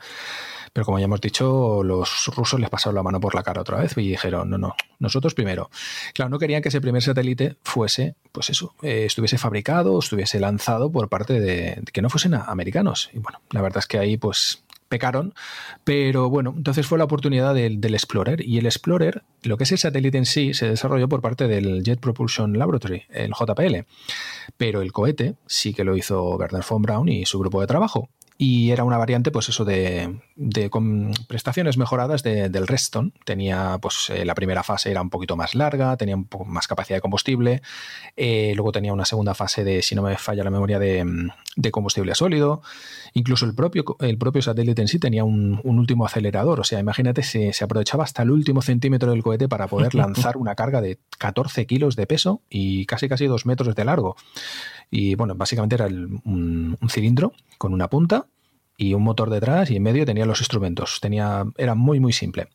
Pero 0.73 0.87
como 0.87 0.99
ya 0.99 1.05
hemos 1.05 1.21
dicho, 1.21 1.83
los 1.85 2.29
rusos 2.35 2.59
les 2.59 2.71
pasaron 2.71 2.95
la 2.95 3.03
mano 3.03 3.21
por 3.21 3.35
la 3.35 3.43
cara 3.43 3.61
otra 3.61 3.79
vez 3.79 3.97
y 3.99 4.09
dijeron, 4.09 4.49
no, 4.49 4.57
no, 4.57 4.75
nosotros 5.01 5.35
primero. 5.35 5.71
Claro, 6.15 6.31
no 6.31 6.39
querían 6.39 6.63
que 6.63 6.71
ese 6.71 6.81
primer 6.81 7.03
satélite 7.03 7.57
fuese, 7.63 8.15
pues 8.33 8.49
eso, 8.49 8.75
eh, 8.83 9.05
estuviese 9.05 9.37
fabricado, 9.37 9.99
estuviese 9.99 10.41
lanzado 10.41 10.91
por 10.91 11.11
parte 11.11 11.41
de, 11.41 11.83
que 11.93 12.01
no 12.01 12.09
fuesen 12.09 12.35
americanos. 12.35 13.11
Y 13.13 13.19
bueno, 13.19 13.41
la 13.51 13.61
verdad 13.61 13.81
es 13.81 13.87
que 13.87 13.99
ahí 13.99 14.17
pues 14.17 14.63
pecaron, 14.93 15.33
pero 15.85 16.29
bueno, 16.29 16.53
entonces 16.55 16.87
fue 16.87 16.99
la 16.99 17.05
oportunidad 17.05 17.55
del, 17.55 17.83
Explorer. 17.95 18.47
Y 18.47 18.59
el 18.59 18.67
Explorer, 18.67 19.23
lo 19.43 19.57
que 19.57 19.65
es 19.65 19.73
el 19.73 19.79
satélite 19.79 20.19
en 20.19 20.27
sí, 20.27 20.53
se 20.53 20.69
desarrolló 20.69 21.09
por 21.09 21.23
parte 21.23 21.49
del 21.49 21.83
Jet 21.83 21.99
Propulsion 21.99 22.59
Laboratory, 22.59 23.05
el 23.09 23.31
JPL, 23.31 23.87
pero 24.59 24.83
el 24.83 24.93
cohete 24.93 25.37
sí 25.47 25.73
que 25.73 25.83
lo 25.83 25.97
hizo 25.97 26.37
Werner 26.37 26.63
von 26.69 26.83
Braun 26.83 27.09
y 27.09 27.25
su 27.25 27.39
grupo 27.39 27.63
de 27.63 27.67
trabajo 27.67 28.11
y 28.39 28.71
era 28.71 28.85
una 28.85 28.99
variante, 28.99 29.31
pues 29.31 29.49
eso, 29.49 29.65
de, 29.65 30.19
con 30.71 31.13
prestaciones 31.29 31.77
mejoradas 31.77 32.23
del 32.23 32.67
Redstone. 32.67 33.13
Tenía, 33.25 33.79
pues 33.81 34.11
eh, 34.11 34.25
la 34.25 34.35
primera 34.35 34.63
fase 34.63 34.91
era 34.91 35.03
un 35.03 35.11
poquito 35.11 35.37
más 35.37 35.55
larga, 35.55 35.97
tenía 35.97 36.17
un 36.17 36.25
poco 36.25 36.45
más 36.45 36.67
capacidad 36.67 36.97
de 36.97 37.01
combustible, 37.01 37.63
eh, 38.17 38.53
luego 38.55 38.73
tenía 38.73 38.93
una 38.93 39.05
segunda 39.05 39.35
fase 39.35 39.65
de, 39.65 39.83
si 39.83 39.95
no 39.95 40.03
me 40.03 40.17
falla 40.17 40.45
la 40.45 40.51
memoria, 40.51 40.79
de, 40.79 41.31
combustible 41.71 42.15
sólido. 42.15 42.63
Incluso 43.15 43.45
el 43.45 43.55
propio, 43.55 43.85
el 44.01 44.19
propio 44.19 44.43
satélite 44.43 44.83
en 44.83 44.89
sí 44.89 44.99
tenía 44.99 45.25
un, 45.25 45.61
último 45.63 46.07
acelerador, 46.07 46.61
o 46.61 46.65
sea, 46.65 46.79
imagínate, 46.81 47.23
se, 47.23 47.53
se 47.53 47.65
aprovechaba 47.65 48.05
hasta 48.05 48.23
el 48.23 48.31
último 48.31 48.63
centímetro 48.63 49.11
del 49.11 49.23
cohete 49.23 49.49
para 49.49 49.67
poder 49.67 49.95
lanzar 49.95 50.37
una 50.37 50.55
carga 50.55 50.81
de 50.81 50.99
14 51.19 51.67
kilos 51.67 51.97
de 51.97 52.07
peso 52.07 52.41
y 52.49 52.87
casi 52.87 53.09
casi 53.09 53.27
2 53.27 53.47
metros 53.47 53.75
de 53.75 53.85
largo. 53.85 54.17
Y 54.95 55.15
bueno, 55.15 55.35
básicamente 55.35 55.75
era 55.75 55.87
un, 55.87 56.77
cilindro 56.91 57.33
con 57.57 57.73
una 57.73 57.89
punta 57.89 58.27
y 58.77 58.93
un 58.93 59.03
motor 59.03 59.31
detrás 59.31 59.71
y 59.71 59.77
en 59.77 59.83
medio 59.83 60.05
tenía 60.05 60.27
los 60.27 60.41
instrumentos. 60.41 60.99
Tenía, 61.01 61.45
era 61.57 61.75
muy, 61.75 61.99
muy 61.99 62.13
simple. 62.13 62.49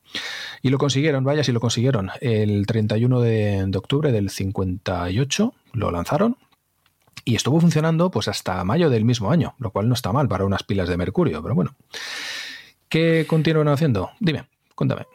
Y 0.62 0.70
lo 0.70 0.78
consiguieron, 0.78 1.24
vaya 1.24 1.44
si 1.44 1.52
lo 1.52 1.60
consiguieron. 1.60 2.12
El 2.22 2.68
31 2.68 3.22
de, 3.22 3.72
octubre 3.76 4.12
del 4.12 4.30
58 4.30 5.54
lo 5.74 5.90
lanzaron 5.90 6.38
y 7.26 7.34
estuvo 7.34 7.60
funcionando 7.60 8.12
pues 8.12 8.28
hasta 8.28 8.64
mayo 8.64 8.92
del 8.92 9.04
mismo 9.04 9.32
año, 9.32 9.56
lo 9.58 9.72
cual 9.72 9.88
no 9.88 9.96
está 9.96 10.14
mal 10.14 10.28
para 10.28 10.46
unas 10.46 10.62
pilas 10.62 10.88
de 10.90 10.98
mercurio, 10.98 11.42
pero 11.42 11.56
bueno. 11.56 11.76
¿Qué 12.88 13.26
continúan 13.28 13.68
haciendo? 13.68 14.12
Dime, 14.20 14.46
cuéntame. 14.76 15.08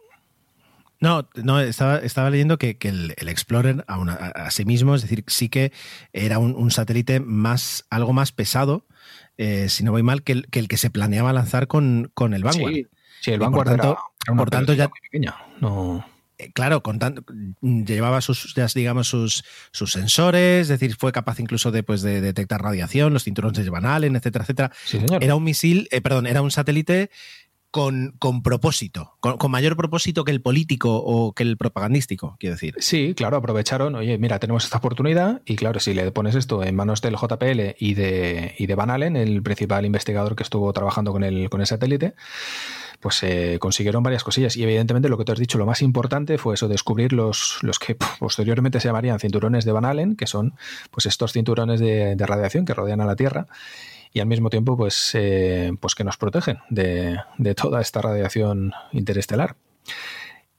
No, 1.03 1.29
no 1.35 1.61
estaba, 1.61 1.99
estaba 1.99 2.31
leyendo 2.31 2.59
que, 2.59 2.79
el, 2.81 3.13
Explorer 3.29 3.85
a, 3.89 4.51
sí 4.53 4.65
mismo, 4.65 4.95
es 4.95 5.03
decir, 5.03 5.25
sí 5.27 5.49
que 5.49 5.73
era 6.13 6.39
un, 6.39 6.71
satélite 6.71 7.19
más, 7.19 7.87
algo 7.91 8.13
más 8.13 8.31
pesado, 8.31 8.87
eh, 9.37 9.69
si 9.69 9.83
no 9.83 9.91
voy 9.91 10.05
mal, 10.05 10.23
que 10.23 10.33
el, 10.33 10.69
que 10.69 10.77
se 10.77 10.91
planeaba 10.91 11.33
lanzar 11.33 11.67
con, 11.67 12.13
con 12.15 12.35
el 12.35 12.45
Vanguard. 12.45 12.87
Sí, 13.21 13.33
el 13.33 13.41
Vanguard 13.41 13.67
por 13.67 13.77
tanto, 13.77 13.99
por 14.37 14.51
tanto 14.51 14.73
ya, 14.75 14.87
muy 14.87 15.01
pequeña. 15.01 15.35
No. 15.61 16.07
Eh, 16.39 16.53
claro, 16.53 16.85
con 16.85 17.01
llevaba 17.61 18.21
sus, 18.21 18.55
digamos, 18.75 19.09
sus, 19.09 19.45
sus 19.71 19.91
sensores, 19.91 20.63
es 20.63 20.69
decir, 20.69 20.97
fue 20.97 21.11
capaz 21.11 21.41
incluso 21.41 21.71
de, 21.71 21.83
pues, 21.83 22.03
de 22.03 22.21
detectar 22.21 22.63
radiación, 22.63 23.13
los 23.13 23.25
cinturones 23.25 23.65
de 23.65 23.71
Van 23.71 23.87
Allen, 23.87 24.17
etcétera, 24.17 24.45
etcétera. 24.45 24.73
Era 25.21 25.35
un 25.35 25.45
misil, 25.45 25.89
eh, 25.91 26.01
perdón, 26.01 26.27
era 26.27 26.43
un 26.43 26.51
satélite 26.51 27.11
con, 27.73 28.15
con 28.19 28.43
propósito, 28.43 29.17
con, 29.21 29.51
mayor 29.51 29.79
propósito 29.79 30.25
que 30.25 30.31
el 30.31 30.43
político 30.43 30.95
o 30.95 31.33
que 31.33 31.43
el 31.43 31.57
propagandístico, 31.57 32.37
quiero 32.39 32.55
decir. 32.55 32.75
Sí, 32.79 33.15
claro, 33.17 33.39
aprovecharon, 33.39 33.95
oye, 33.95 34.19
mira, 34.19 34.39
tenemos 34.39 34.65
esta 34.65 34.77
oportunidad 34.77 35.41
y 35.47 35.57
claro, 35.57 35.81
si 35.81 35.95
le 35.95 36.13
pones 36.13 36.35
esto 36.35 36.63
en 36.63 36.77
manos 36.77 37.01
del 37.01 37.17
JPL 37.17 37.75
y 37.79 37.95
de, 37.95 38.55
y 38.59 38.67
de 38.67 38.75
Van 38.75 38.91
Allen, 38.91 39.17
el 39.17 39.43
principal 39.43 39.87
investigador 39.87 40.37
que 40.37 40.43
estuvo 40.43 40.71
trabajando 40.75 41.13
con 41.13 41.25
el, 41.25 41.49
con 41.49 41.63
el 41.63 41.67
satélite, 41.67 42.15
pues 43.01 43.23
eh, 43.23 43.57
consiguieron 43.59 44.03
varias 44.03 44.23
cosillas. 44.23 44.55
Y 44.59 44.65
evidentemente 44.65 45.09
lo 45.09 45.17
que 45.17 45.25
te 45.25 45.33
has 45.33 45.39
dicho, 45.39 45.57
lo 45.57 45.65
más 45.65 45.81
importante 45.81 46.37
fue 46.37 46.57
eso, 46.57 46.69
descubrir 46.69 47.15
los, 47.15 47.59
los 47.63 47.79
que 47.79 47.97
posteriormente 48.21 48.81
se 48.81 48.89
llamarían 48.89 49.19
cinturones 49.19 49.65
de 49.65 49.73
Van 49.73 49.87
Allen, 49.87 50.15
que 50.15 50.27
son 50.27 50.55
pues 50.91 51.07
estos 51.07 51.33
cinturones 51.33 51.81
de, 51.81 52.17
de 52.17 52.27
radiación 52.27 52.67
que 52.67 52.75
rodean 52.75 53.01
a 53.01 53.07
la 53.07 53.17
Tierra 53.17 53.47
y 54.13 54.21
al 54.21 54.27
mismo 54.27 54.51
tiempo 54.51 54.77
pues, 54.77 55.13
eh, 55.15 55.73
pues 55.81 55.95
que 55.95 56.05
nos 56.05 56.17
protegen 56.17 56.59
de, 56.69 57.19
toda 57.57 57.81
esta 57.81 58.03
radiación 58.03 58.73
interestelar. 58.93 59.57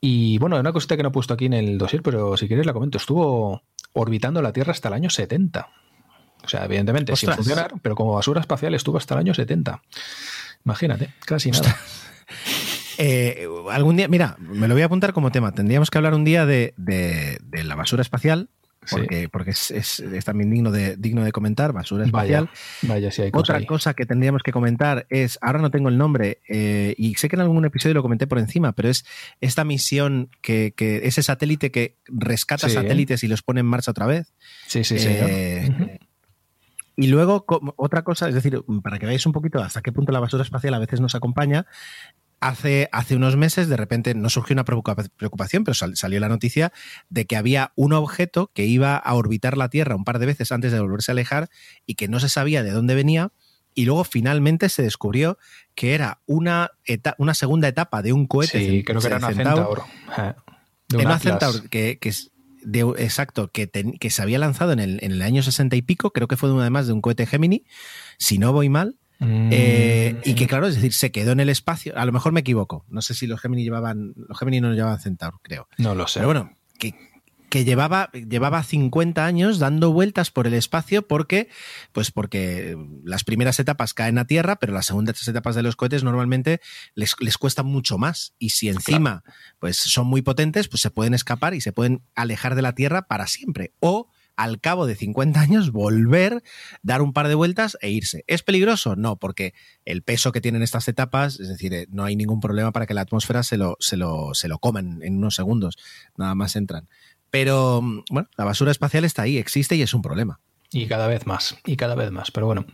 Y 0.02 0.38
bueno, 0.40 0.60
una 0.60 0.74
cosita 0.74 0.98
que 0.98 1.04
no 1.04 1.10
he 1.10 1.14
puesto 1.14 1.34
aquí 1.34 1.46
en 1.46 1.54
el 1.54 1.78
dossier, 1.78 2.02
pero 2.02 2.36
si 2.36 2.48
quieres 2.48 2.66
la 2.66 2.74
comento, 2.74 2.98
estuvo 2.98 3.62
orbitando 3.94 4.42
la 4.42 4.52
Tierra 4.52 4.72
hasta 4.72 4.90
el 4.90 4.96
año 4.96 5.10
70. 5.10 5.70
O 6.44 6.50
sea, 6.50 6.66
evidentemente 6.66 7.16
sin 7.16 7.32
funcionar, 7.32 7.74
pero 7.82 7.96
como 7.96 8.14
basura 8.14 8.42
espacial 8.42 8.74
estuvo 8.74 8.98
hasta 8.98 9.14
el 9.14 9.22
año 9.22 9.34
70. 9.34 9.82
Imagínate, 10.66 11.14
casi 11.26 11.52
nada. 11.52 11.78
Eh, 13.00 13.48
algún 13.72 13.98
día, 13.98 14.08
mira, 14.08 14.36
me 14.38 14.68
lo 14.68 14.76
voy 14.76 14.84
a 14.84 14.86
apuntar 14.86 15.14
como 15.14 15.32
tema. 15.32 15.52
Tendríamos 15.52 15.90
que 15.90 15.98
hablar 15.98 16.14
un 16.14 16.24
día 16.24 16.46
de, 16.46 16.76
de 16.78 17.64
la 17.64 17.74
basura 17.74 18.04
espacial, 18.04 18.50
porque, 18.90 19.30
porque 19.30 19.52
es, 19.52 20.04
también 20.26 20.50
digno 20.50 20.72
de, 20.72 20.96
digno 20.98 21.24
de 21.24 21.32
comentar, 21.32 21.74
basura 21.74 22.06
espacial. 22.06 22.50
Vaya, 22.84 23.10
hay 23.18 23.30
Otra 23.34 23.64
cosa 23.66 23.94
que 23.94 24.06
tendríamos 24.06 24.44
que 24.44 24.52
comentar 24.52 25.06
es, 25.10 25.38
ahora 25.42 25.60
no 25.60 25.72
tengo 25.72 25.90
el 25.90 25.98
nombre, 25.98 26.42
eh, 26.48 26.96
y 26.98 27.16
sé 27.16 27.30
que 27.30 27.36
en 27.36 27.42
algún 27.42 27.66
episodio 27.66 27.94
lo 27.96 28.02
comenté 28.02 28.28
por 28.28 28.40
encima, 28.40 28.74
pero 28.74 28.90
es 28.90 29.06
esta 29.42 29.64
misión 29.64 30.30
que, 30.42 30.74
ese 30.78 31.24
satélite 31.24 31.72
que 31.72 31.98
rescata 32.08 32.70
satélites 32.70 33.24
y 33.24 33.28
los 33.28 33.42
pone 33.42 33.62
en 33.62 33.66
marcha 33.66 33.92
otra 33.92 34.06
vez. 34.06 34.34
Sí, 34.68 34.84
sí, 34.84 35.00
sí. 35.00 35.08
Eh, 35.10 36.00
y 36.96 37.08
luego, 37.08 37.46
otra 37.76 38.04
cosa, 38.04 38.30
es 38.30 38.36
decir, 38.36 38.62
para 38.84 39.00
que 39.00 39.08
veáis 39.08 39.26
un 39.26 39.32
poquito 39.32 39.60
hasta 39.60 39.82
qué 39.82 39.92
punto 39.92 40.12
la 40.12 40.20
basura 40.20 40.44
espacial 40.44 40.76
a 40.76 40.80
veces 40.80 41.02
nos 41.02 41.16
acompaña, 41.16 41.66
hace, 42.44 42.90
hace 42.92 43.16
unos 43.16 43.38
meses 43.38 43.70
de 43.70 43.78
repente 43.78 44.14
no 44.16 44.30
surgió 44.30 44.54
una 44.54 44.66
preocupación, 44.66 45.64
pero 45.64 45.74
salió 45.74 46.20
la 46.20 46.28
noticia 46.28 46.74
de 47.10 47.26
que 47.26 47.38
había 47.38 47.72
un 47.76 47.94
objeto 47.94 48.52
que 48.54 48.66
iba 48.66 48.98
a 48.98 49.14
orbitar 49.14 49.58
la 49.58 49.70
Tierra 49.70 49.96
un 49.96 50.04
par 50.04 50.20
de 50.20 50.26
veces 50.26 50.52
antes 50.52 50.72
de 50.72 50.80
volverse 50.80 51.12
a 51.12 51.14
alejar 51.14 51.50
y 51.86 51.96
que 51.96 52.08
no 52.08 52.20
se 52.20 52.30
sabía 52.30 52.62
de 52.62 52.72
dónde 52.72 52.96
venía. 52.96 53.32
Y 53.76 53.86
luego 53.86 54.04
finalmente 54.04 54.70
se 54.70 54.84
descubrió 54.84 55.38
que 55.74 55.96
era 55.96 56.20
una, 56.28 56.72
una 57.18 57.34
segunda 57.34 57.68
etapa 57.68 58.02
de 58.02 58.14
un 58.14 58.28
cohete. 58.28 58.60
Sí, 58.60 58.84
creo 58.84 59.00
que 59.02 59.08
era 59.08 59.18
una 59.18 59.34
Centaur. 59.34 59.84
Eh, 60.18 60.34
una 60.98 61.18
Centaur 61.18 61.70
que, 61.70 61.98
que 61.98 62.14
de, 62.62 62.82
exacto, 63.00 63.52
que, 63.52 63.70
que, 63.70 64.10
se 64.10 64.22
había 64.22 64.38
lanzado 64.38 64.74
en 64.74 64.80
el, 64.80 65.00
en 65.02 65.14
el 65.14 65.22
año 65.22 65.42
60 65.42 65.76
y 65.76 65.82
pico, 65.82 66.12
creo 66.12 66.28
que 66.28 66.38
fue 66.38 66.50
además 66.50 66.88
de 66.88 66.94
un 66.94 67.02
cohete 67.02 67.26
Gemini, 67.26 67.66
si 68.20 68.38
no 68.38 68.54
voy 68.54 68.70
mal, 68.70 68.98
eh, 69.26 70.20
y 70.24 70.36
que 70.36 70.48
claro, 70.48 70.68
es 70.68 70.76
decir, 70.76 70.94
se 70.94 71.12
quedó 71.12 71.32
en 71.32 71.40
el 71.40 71.50
espacio. 71.50 71.98
A 71.98 72.06
lo 72.06 72.12
mejor 72.12 72.32
me 72.32 72.42
equivoco. 72.42 72.86
No 72.90 73.02
sé 73.02 73.14
si 73.14 73.28
los 73.28 73.40
Gemini 73.42 73.64
llevaban. 73.64 74.14
Los 74.16 74.38
Gemini 74.38 74.62
no 74.62 74.74
llevaban 74.74 75.00
Centaur, 75.00 75.40
creo. 75.42 75.68
No 75.78 75.96
lo 75.96 76.08
sé. 76.08 76.20
Pero 76.20 76.28
bueno, 76.28 76.52
que, 76.80 76.96
que 77.50 77.66
llevaba, 77.66 78.10
llevaba 78.14 78.64
50 78.64 79.26
años 79.26 79.60
dando 79.60 79.92
vueltas 79.92 80.32
por 80.32 80.48
el 80.48 80.54
espacio 80.56 81.08
porque, 81.08 81.50
pues 81.92 82.12
porque 82.12 82.78
las 83.04 83.24
primeras 83.24 83.60
etapas 83.60 83.94
caen 83.94 84.18
a 84.18 84.26
tierra, 84.26 84.56
pero 84.56 84.74
las 84.74 84.88
segundas 84.88 85.28
etapas 85.28 85.56
de 85.56 85.64
los 85.64 85.76
cohetes 85.76 86.04
normalmente 86.04 86.62
les, 86.96 87.16
les 87.20 87.38
cuesta 87.38 87.62
mucho 87.62 87.98
más. 87.98 88.34
Y 88.40 88.50
si 88.50 88.70
encima 88.70 89.24
pues 89.60 89.78
son 89.78 90.08
muy 90.08 90.22
potentes, 90.22 90.68
pues 90.68 90.82
se 90.82 90.90
pueden 90.90 91.14
escapar 91.14 91.54
y 91.54 91.62
se 91.62 91.72
pueden 91.72 92.02
alejar 92.16 92.56
de 92.56 92.64
la 92.64 92.74
Tierra 92.74 93.04
para 93.08 93.28
siempre. 93.28 93.74
O 93.80 94.10
al 94.36 94.60
cabo 94.60 94.86
de 94.86 94.96
50 94.96 95.40
años 95.40 95.72
volver, 95.72 96.44
dar 96.82 97.02
un 97.02 97.14
par 97.14 97.28
de 97.28 97.36
vueltas 97.36 97.78
e 97.82 97.90
irse. 97.90 98.24
¿Es 98.28 98.44
peligroso? 98.44 98.96
No, 98.96 99.18
porque 99.18 99.54
el 99.86 100.04
peso 100.04 100.32
que 100.32 100.42
tienen 100.42 100.64
estas 100.64 100.88
etapas, 100.88 101.40
es 101.40 101.48
decir, 101.48 101.74
eh, 101.74 101.88
no 101.90 102.04
hay 102.04 102.16
ningún 102.16 102.40
problema 102.40 102.72
para 102.72 102.86
que 102.86 102.94
la 102.94 103.02
atmósfera 103.02 103.44
se 103.44 103.58
lo, 103.58 103.78
se 103.80 103.98
lo, 103.98 104.34
se 104.34 104.48
lo 104.48 104.60
coman 104.60 105.02
en 105.04 105.18
unos 105.18 105.36
segundos, 105.36 105.78
nada 106.18 106.36
más 106.36 106.56
entran. 106.56 106.88
Pero 107.30 107.82
mm, 107.82 108.04
bueno, 108.10 108.30
la 108.38 108.46
basura 108.46 108.72
espacial 108.72 109.06
está 109.06 109.24
ahí, 109.24 109.38
existe 109.38 109.76
y 109.76 109.82
es 109.82 109.94
un 109.94 110.02
problema. 110.02 110.40
Y 110.72 110.88
cada 110.88 111.08
vez 111.08 111.28
más, 111.28 111.58
y 111.66 111.78
cada 111.78 111.96
vez 111.96 112.12
más. 112.12 112.32
Pero 112.32 112.48
bueno, 112.48 112.66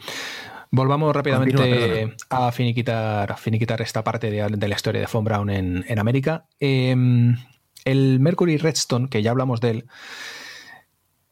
volvamos 0.71 1.13
rápidamente 1.13 2.15
a 2.29 2.51
finiquitar, 2.51 3.37
finiquitar 3.37 3.81
esta 3.81 4.03
parte 4.03 4.31
de, 4.31 4.67
la 4.67 4.75
historia 4.75 5.01
de 5.01 5.07
Von 5.11 5.25
Braun 5.25 5.49
en, 5.49 5.85
en 5.87 5.99
América. 5.99 6.45
Em, 6.59 7.35
el 7.85 8.19
Mercury 8.19 8.57
Redstone, 8.57 9.09
que 9.09 9.21
ya 9.21 9.31
hablamos 9.31 9.59
de 9.61 9.71
él, 9.71 9.85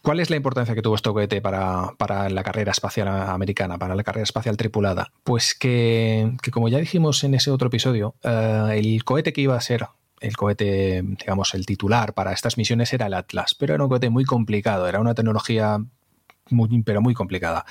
¿Cuál 0.08 0.22
es 0.22 0.30
la 0.30 0.38
importancia 0.38 0.74
que 0.74 0.82
tuvo 0.82 0.96
este 0.96 1.10
cohete 1.10 1.42
para, 1.42 1.92
para, 1.98 2.30
la 2.30 2.42
carrera 2.42 2.72
espacial 2.72 3.10
americana, 3.10 3.78
para 3.78 3.94
la 3.94 4.06
carrera 4.06 4.24
espacial 4.24 4.56
tripulada? 4.56 5.12
Pues 5.26 5.54
que, 5.54 6.32
que 6.42 6.50
como 6.50 6.70
ya 6.70 6.78
dijimos 6.78 7.26
en 7.26 7.34
ese 7.34 7.52
otro 7.52 7.68
episodio, 7.68 8.16
uh, 8.24 8.70
el 8.70 9.04
cohete 9.04 9.34
que 9.34 9.42
iba 9.42 9.58
a 9.58 9.60
ser 9.60 9.86
el 10.22 10.38
cohete, 10.38 11.02
digamos, 11.04 11.54
el 11.56 11.66
titular 11.66 12.14
para 12.14 12.32
estas 12.32 12.58
misiones 12.58 12.94
era 12.94 13.08
el 13.08 13.16
Atlas, 13.16 13.54
pero 13.54 13.74
era 13.74 13.84
un 13.84 13.90
cohete 13.90 14.10
muy 14.10 14.24
complicado, 14.24 14.88
era 14.88 15.02
una 15.02 15.14
tecnología 15.14 15.84
muy, 16.52 16.84
pero 16.84 17.02
muy 17.02 17.14
complicada. 17.14 17.66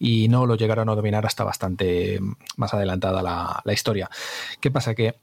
Y 0.00 0.26
no 0.26 0.46
lo 0.46 0.56
llegaron 0.56 0.88
a 0.88 0.96
dominar 0.96 1.26
hasta 1.26 1.44
bastante 1.44 2.18
más 2.56 2.74
adelantada 2.74 3.22
la, 3.22 3.62
la 3.64 3.72
historia. 3.72 4.10
¿Qué 4.60 4.72
pasa? 4.72 4.96
Que 4.96 5.14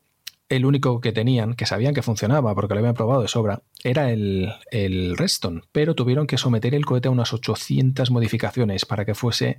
el 0.49 0.65
único 0.65 1.01
que 1.01 1.11
tenían, 1.11 1.55
que 1.55 1.65
sabían 1.65 1.93
que 1.93 2.01
funcionaba 2.01 2.53
porque 2.53 2.73
lo 2.73 2.79
habían 2.79 2.93
probado 2.93 3.21
de 3.21 3.27
sobra, 3.27 3.61
era 3.83 4.11
el, 4.11 4.53
el 4.71 5.17
Redstone, 5.17 5.61
pero 5.71 5.95
tuvieron 5.95 6.27
que 6.27 6.37
someter 6.37 6.75
el 6.75 6.85
cohete 6.85 7.07
a 7.07 7.11
unas 7.11 7.33
800 7.33 8.11
modificaciones 8.11 8.85
para 8.85 9.05
que 9.05 9.15
fuese, 9.15 9.57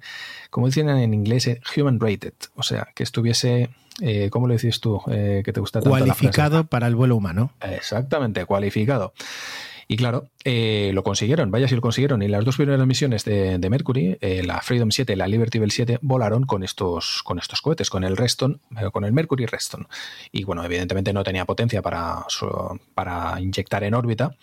como 0.51 0.66
dicen 0.66 0.89
en 0.89 1.12
inglés, 1.12 1.47
eh, 1.49 1.61
human 1.76 1.99
rated, 1.99 2.34
o 2.55 2.62
sea, 2.62 2.89
que 2.95 3.03
estuviese, 3.03 3.70
eh, 4.01 4.30
¿cómo 4.30 4.47
lo 4.47 4.53
dices 4.53 4.80
tú? 4.80 5.01
Eh, 5.11 5.43
que 5.45 5.53
te 5.53 5.61
gusta 5.61 5.80
tanto 5.80 5.91
Cualificado 5.91 6.66
para 6.66 6.87
el 6.87 6.95
vuelo 6.95 7.16
humano. 7.16 7.53
Exactamente, 7.61 8.45
cualificado. 8.45 9.12
Y 9.89 9.97
claro, 9.97 10.28
eh, 10.45 10.91
lo 10.95 11.05
consiguieron, 11.05 11.51
vaya 11.51 11.68
si 11.68 11.76
lo 11.76 11.80
consiguieron. 11.80 12.20
Y 12.22 12.28
las 12.28 12.45
dos 12.45 12.57
primeras 12.57 12.84
misiones 12.87 13.24
de, 13.24 13.59
de 13.59 13.70
Mercury, 13.70 14.18
eh, 14.20 14.43
la 14.45 14.61
Freedom 14.61 14.91
7 14.91 15.12
y 15.12 15.16
la 15.16 15.28
Liberty 15.28 15.61
Bell 15.61 15.70
7, 15.70 15.99
volaron 16.03 16.45
con 16.45 16.64
estos, 16.64 17.22
con 17.22 17.39
estos 17.39 17.61
cohetes, 17.61 17.89
con 17.89 18.03
el 18.03 18.16
Reston, 18.16 18.61
eh, 18.78 18.91
con 18.93 19.05
el 19.05 19.12
Mercury 19.12 19.47
Reston. 19.47 19.87
Y 20.32 20.45
bueno, 20.45 20.64
evidentemente 20.64 21.12
no 21.12 21.22
tenía 21.22 21.45
potencia 21.45 21.82
para, 21.82 22.26
para 22.95 23.41
inyectar 23.41 23.84
en 23.84 23.95
órbita, 23.95 24.34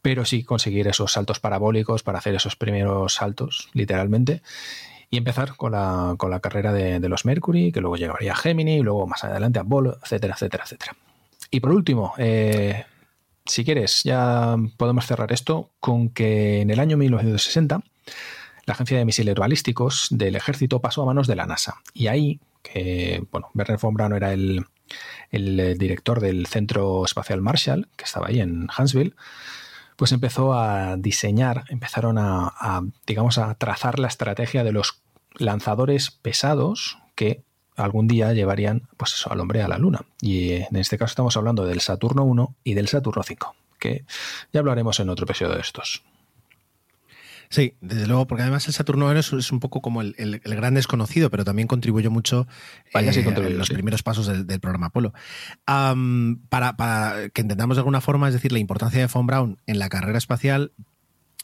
pero 0.00 0.24
sí 0.24 0.44
conseguir 0.44 0.88
esos 0.88 1.12
saltos 1.12 1.40
parabólicos 1.40 2.02
para 2.02 2.18
hacer 2.18 2.34
esos 2.34 2.56
primeros 2.56 3.14
saltos, 3.14 3.68
literalmente 3.74 4.40
y 5.10 5.16
empezar 5.18 5.56
con 5.56 5.72
la, 5.72 6.14
con 6.16 6.30
la 6.30 6.38
carrera 6.38 6.72
de, 6.72 7.00
los 7.08 7.24
Mercury, 7.24 7.72
que 7.72 7.80
luego 7.80 7.96
llegaría 7.96 8.32
a 8.32 8.36
Gemini, 8.36 8.76
y 8.76 8.82
luego 8.82 9.08
más 9.08 9.24
adelante 9.24 9.58
a 9.58 9.62
Apollo, 9.62 9.98
etcétera, 10.00 10.34
etcétera, 10.34 10.62
etcétera. 10.64 10.96
Y 11.50 11.58
por 11.58 11.72
último, 11.72 12.14
eh, 12.16 12.84
si 13.50 13.64
quieres, 13.64 14.02
ya 14.04 14.56
podemos 14.76 15.06
cerrar 15.06 15.32
esto 15.32 15.70
con 15.80 16.08
que 16.08 16.60
en 16.60 16.70
el 16.70 16.78
año 16.78 16.96
1960 16.96 17.82
la 18.64 18.74
Agencia 18.74 18.96
de 18.96 19.04
Misiles 19.04 19.34
Balísticos 19.34 20.06
del 20.10 20.36
Ejército 20.36 20.80
pasó 20.80 21.02
a 21.02 21.06
manos 21.06 21.26
de 21.26 21.34
la 21.34 21.46
NASA. 21.46 21.80
Y 21.92 22.06
ahí, 22.06 22.40
que, 22.62 23.24
bueno, 23.32 23.48
Werner 23.54 23.78
von 23.78 24.12
era 24.14 24.32
el, 24.32 24.66
el 25.30 25.76
director 25.78 26.20
del 26.20 26.46
Centro 26.46 27.04
Espacial 27.04 27.40
Marshall, 27.40 27.88
que 27.96 28.04
estaba 28.04 28.28
ahí 28.28 28.40
en 28.40 28.68
Huntsville, 28.78 29.14
pues 29.96 30.12
empezó 30.12 30.54
a 30.54 30.96
diseñar, 30.96 31.64
empezaron 31.68 32.18
a, 32.18 32.82
digamos, 33.06 33.38
a 33.38 33.54
trazar 33.56 33.98
la 33.98 34.08
estrategia 34.08 34.62
de 34.62 34.72
los 34.72 35.02
lanzadores 35.34 36.10
pesados 36.10 36.98
que 37.16 37.42
algún 37.80 38.06
día 38.06 38.32
llevarían 38.32 38.82
pues 38.96 39.14
eso, 39.14 39.32
al 39.32 39.40
hombre 39.40 39.62
a 39.62 39.68
la 39.68 39.78
Luna. 39.78 40.02
Y 40.20 40.52
en 40.52 40.76
este 40.76 40.98
caso 40.98 41.10
estamos 41.10 41.36
hablando 41.36 41.64
del 41.64 41.80
Saturno 41.80 42.24
1 42.24 42.56
y 42.64 42.74
del 42.74 42.88
Saturno 42.88 43.22
5, 43.22 43.54
que 43.78 44.04
ya 44.52 44.60
hablaremos 44.60 45.00
en 45.00 45.08
otro 45.08 45.24
episodio 45.24 45.54
de 45.54 45.60
estos. 45.60 46.02
Sí, 47.52 47.74
desde 47.80 48.06
luego, 48.06 48.28
porque 48.28 48.42
además 48.42 48.68
el 48.68 48.74
Saturno 48.74 49.06
1 49.08 49.18
es, 49.18 49.50
un 49.50 49.58
poco 49.58 49.80
como 49.80 50.02
el, 50.02 50.14
el, 50.18 50.40
el, 50.44 50.54
gran 50.54 50.74
desconocido, 50.74 51.30
pero 51.30 51.44
también 51.44 51.66
contribuyó 51.66 52.08
mucho 52.08 52.46
Vaya, 52.94 53.12
sí, 53.12 53.20
eh, 53.20 53.24
en 53.26 53.58
los 53.58 53.66
sí. 53.66 53.74
primeros 53.74 54.04
pasos 54.04 54.28
del, 54.28 54.46
del 54.46 54.60
programa 54.60 54.86
Apolo. 54.86 55.12
Um, 55.66 56.36
para, 56.48 56.76
para, 56.76 57.28
que 57.30 57.40
entendamos 57.40 57.76
de 57.76 57.80
alguna 57.80 58.00
forma, 58.00 58.28
es 58.28 58.34
decir, 58.34 58.52
la 58.52 58.60
importancia 58.60 59.00
de 59.00 59.08
Von 59.12 59.26
Braun 59.26 59.58
en 59.66 59.80
la 59.80 59.88
carrera 59.88 60.16
espacial, 60.16 60.70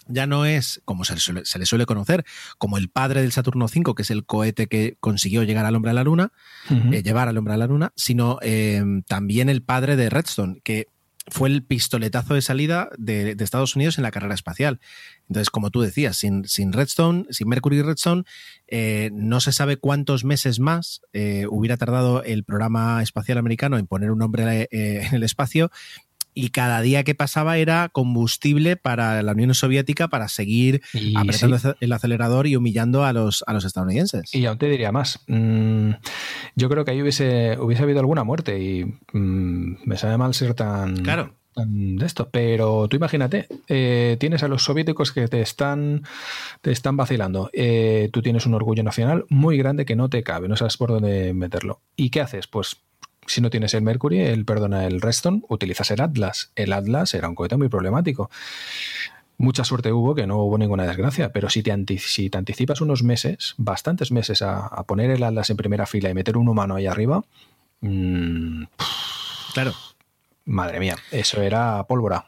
ya 0.09 0.27
no 0.27 0.45
es, 0.45 0.81
como 0.85 1.05
se, 1.05 1.17
suele, 1.19 1.45
se, 1.45 1.59
le 1.59 1.67
suele 1.67 1.87
conocer, 1.87 2.25
como 2.59 2.79
el 2.79 2.89
padre 2.89 3.23
del 3.23 3.33
Saturno 3.33 3.67
V, 3.67 3.95
que 3.95 4.03
es 4.03 4.11
el 4.11 4.25
cohete 4.25 4.67
que 4.67 4.97
consiguió 5.01 5.43
llegar 5.43 5.67
al 5.67 5.75
hombre 5.75 5.91
a 5.91 5.95
la 5.95 6.05
Luna, 6.05 6.33
uh 6.71 6.75
-huh. 6.75 6.95
eh, 6.95 7.03
llevar 7.03 7.29
al 7.29 7.39
hombre 7.39 7.55
a 7.55 7.57
la 7.57 7.67
Luna, 7.67 7.93
sino 7.97 8.39
eh, 8.43 8.83
también 9.07 9.49
el 9.49 9.63
padre 9.63 9.97
de 9.97 10.11
Redstone, 10.11 10.61
que 10.63 10.89
fue 11.29 11.49
el 11.49 11.65
pistoletazo 11.65 12.35
de 12.35 12.43
salida 12.43 12.89
de, 12.99 13.35
de, 13.35 13.45
Estados 13.45 13.75
Unidos 13.75 13.99
en 13.99 14.03
la 14.03 14.11
carrera 14.11 14.35
espacial. 14.35 14.81
Entonces, 15.29 15.51
como 15.51 15.71
tú 15.71 15.81
decías, 15.81 16.17
sin, 16.17 16.45
sin 16.47 16.73
Redstone, 16.73 17.25
sin 17.31 17.49
Mercury 17.49 17.79
y 17.79 17.83
Redstone, 17.83 18.23
eh, 18.69 19.11
no 19.13 19.41
se 19.41 19.53
sabe 19.53 19.77
cuántos 19.77 20.25
meses 20.25 20.61
más 20.61 21.03
eh, 21.13 21.47
hubiera 21.51 21.77
tardado 21.77 22.23
el 22.23 22.45
programa 22.45 23.03
espacial 23.03 23.39
americano 23.39 23.77
en 23.77 23.87
poner 23.87 24.13
un 24.13 24.23
hombre 24.23 24.69
eh, 24.71 25.07
en 25.07 25.15
el 25.15 25.23
espacio 25.25 25.71
y 26.37 26.51
cada 26.51 26.83
día 26.83 27.03
que 27.03 27.15
pasaba 27.15 27.57
era 27.57 27.89
combustible 27.89 28.77
para 28.77 29.23
la 29.23 29.33
Unión 29.33 29.55
Soviética 29.55 30.09
para 30.09 30.29
seguir 30.29 30.83
y 30.93 31.17
apretando 31.17 31.59
sí. 31.59 31.69
el 31.81 31.93
acelerador 31.93 32.47
y 32.47 32.57
humillando 32.57 33.05
a 33.05 33.15
los, 33.15 33.43
a 33.47 33.55
los 33.55 33.65
estadounidenses. 33.65 34.35
Y 34.35 34.45
aún 34.45 34.59
te 34.59 34.69
diría 34.69 34.93
más. 34.93 35.21
Mmm, 35.29 35.93
yo 36.55 36.69
creo 36.69 36.85
que 36.85 36.91
ahí 36.91 37.01
hubiese, 37.01 37.57
hubiese 37.59 37.83
habido 37.83 38.01
alguna 38.01 38.23
muerte 38.23 38.61
y 38.63 38.85
mmm, 39.15 39.77
me 39.87 39.97
sabe 39.97 40.19
mal 40.19 40.35
ser 40.35 40.53
tan... 40.53 40.99
Claro 40.99 41.33
de 41.65 42.05
esto, 42.05 42.29
pero 42.31 42.87
tú 42.89 42.97
imagínate, 42.97 43.49
eh, 43.69 44.19
tienes 44.21 44.43
a 44.43 44.49
los 44.49 44.63
soviéticos 44.63 45.11
que 45.13 45.27
te 45.27 45.41
están, 45.41 46.03
te 46.61 46.71
están 46.71 46.99
vacilando, 46.99 47.49
eh, 47.55 48.11
tú 48.13 48.21
tienes 48.21 48.45
un 48.45 48.53
orgullo 48.53 48.83
nacional 48.83 49.25
muy 49.31 49.57
grande 49.57 49.87
que 49.87 49.97
no 49.97 50.11
te 50.11 50.23
cabe, 50.23 50.49
no 50.49 50.57
sabes 50.57 50.77
por 50.77 50.91
dónde 50.91 51.33
meterlo. 51.33 51.81
¿Y 51.97 52.11
qué 52.11 52.21
haces? 52.21 52.47
Pues 52.47 52.77
si 53.27 53.41
no 53.41 53.51
tienes 53.51 53.75
el 53.75 53.83
Mercury, 53.83 54.21
el, 54.21 54.45
perdona, 54.45 54.87
el 54.87 55.01
Reston, 55.01 55.45
utilizas 55.49 55.91
el 55.91 56.01
Atlas. 56.01 56.53
El 56.57 56.73
Atlas 56.73 57.15
era 57.15 57.29
un 57.29 57.35
cohete 57.35 57.57
muy 57.57 57.69
problemático. 57.69 58.31
Mucha 59.39 59.65
suerte 59.65 59.93
hubo 59.93 60.15
que 60.15 60.27
no 60.27 60.39
hubo 60.39 60.57
ninguna 60.57 60.87
desgracia, 60.87 61.33
pero 61.33 61.51
si 61.51 61.63
te, 61.63 61.99
si 61.99 62.31
te 62.31 62.39
anticipas 62.39 62.81
unos 62.81 63.03
meses, 63.03 63.55
bastantes 63.59 64.11
meses, 64.11 64.41
a, 64.41 64.67
a, 64.67 64.85
poner 64.85 65.11
el 65.11 65.23
Atlas 65.23 65.51
en 65.51 65.59
primera 65.59 65.85
fila 65.85 66.09
y 66.09 66.15
meter 66.15 66.39
un 66.39 66.49
humano 66.49 66.77
ahí 66.77 66.87
arriba, 66.87 67.23
mmm, 67.81 68.65
claro. 69.53 69.75
Madre 70.47 70.79
mía, 70.79 70.97
eso 71.11 71.43
era 71.43 71.85
pólvora. 71.89 72.27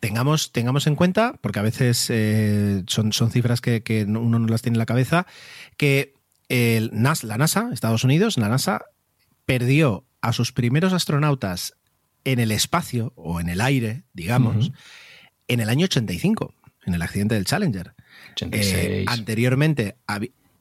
Tengamos, 0.00 0.52
tengamos 0.52 0.86
en 0.86 0.96
cuenta, 0.96 1.34
porque 1.40 1.60
a 1.60 1.62
veces 1.62 2.08
eh, 2.10 2.82
son, 2.86 3.12
son 3.12 3.30
cifras 3.30 3.60
que, 3.60 3.82
que, 3.82 4.04
uno 4.04 4.38
no 4.38 4.46
las 4.48 4.62
tiene 4.62 4.74
en 4.76 4.80
la 4.80 4.86
cabeza, 4.86 5.26
que 5.76 6.14
el 6.48 6.90
NASA, 6.92 7.26
la 7.26 7.38
NASA, 7.38 7.70
Estados 7.72 8.04
Unidos, 8.04 8.36
la 8.36 8.48
NASA 8.48 8.86
perdió 9.48 10.04
a 10.20 10.34
sus 10.34 10.52
primeros 10.52 10.92
astronautas 10.92 11.72
en 12.24 12.38
el 12.38 12.52
espacio 12.52 13.14
o 13.16 13.40
en 13.40 13.48
el 13.48 13.62
aire, 13.62 14.04
digamos, 14.12 14.56
uh 14.56 14.70
-huh. 14.70 14.74
en 15.48 15.60
el 15.60 15.70
año 15.70 15.86
85, 15.86 16.54
en 16.84 16.92
el 16.92 17.00
accidente 17.00 17.34
del 17.34 17.46
Challenger. 17.46 17.94
86. 18.32 18.74
Eh, 18.74 19.04
anteriormente, 19.08 19.96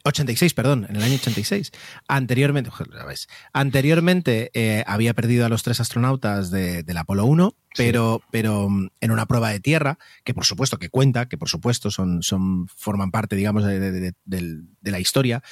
86, 0.05 0.53
perdón, 0.53 0.87
en 0.89 0.95
el 0.95 1.03
año 1.03 1.15
86. 1.15 1.73
Anteriormente, 2.07 2.69
¿ves? 3.05 3.27
anteriormente 3.51 4.51
eh, 4.53 4.85
había 4.87 5.13
perdido 5.13 5.45
a 5.45 5.49
los 5.49 5.63
tres 5.63 5.81
astronautas 5.81 6.49
de, 6.49 6.83
del 6.83 6.97
Apolo 6.97 7.25
1, 7.25 7.57
pero, 7.75 8.21
sí. 8.21 8.27
pero 8.31 8.69
mm, 8.69 8.87
en 9.01 9.11
una 9.11 9.25
prueba 9.25 9.49
de 9.49 9.59
tierra, 9.59 9.99
que 10.23 10.33
por 10.33 10.45
supuesto 10.45 10.79
que 10.79 10.87
cuenta, 10.87 11.27
que 11.27 11.37
por 11.37 11.49
supuesto 11.49 11.91
son, 11.91 12.23
son, 12.23 12.69
forman 12.69 13.11
parte, 13.11 13.35
digamos, 13.35 13.65
de, 13.65 14.13
de 14.23 14.91
la 14.91 14.99
historia, 15.01 15.43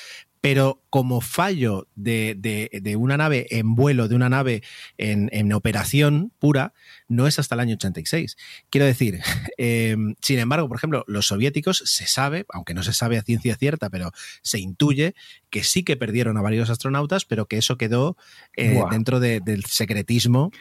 pero 0.45 0.79
como 0.91 1.21
fallo 1.21 1.87
de, 1.95 2.35
de, 2.37 2.69
de, 2.71 2.95
una 2.95 3.17
nave 3.17 3.47
en 3.49 3.73
vuelo, 3.73 4.07
de 4.07 4.13
una 4.13 4.29
nave 4.29 4.61
en, 4.99 5.27
en, 5.33 5.51
operación 5.53 6.33
pura, 6.37 6.75
no 7.07 7.25
es 7.25 7.39
hasta 7.39 7.55
el 7.55 7.61
año 7.61 7.73
86. 7.73 8.37
Quiero 8.69 8.85
decir, 8.85 9.21
eh, 9.57 9.97
sin 10.21 10.37
embargo, 10.37 10.67
por 10.67 10.77
ejemplo, 10.77 11.03
los 11.07 11.25
soviéticos 11.25 11.81
se 11.85 12.05
sabe, 12.05 12.45
aunque 12.49 12.75
no 12.75 12.83
se 12.83 12.93
sabe 12.93 13.17
a 13.17 13.23
ciencia 13.23 13.55
cierta, 13.55 13.89
pero 13.89 14.11
se 14.43 14.59
intuye 14.59 15.15
que 15.49 15.63
sí 15.63 15.81
que 15.81 15.97
perdieron 15.97 16.37
a 16.37 16.43
varios 16.43 16.69
astronautas, 16.69 17.25
pero 17.25 17.47
que 17.47 17.57
eso 17.57 17.79
quedó 17.79 18.15
eh, 18.55 18.83
dentro 18.91 19.19
de, 19.19 19.39
del 19.39 19.65
secretismo 19.65 20.51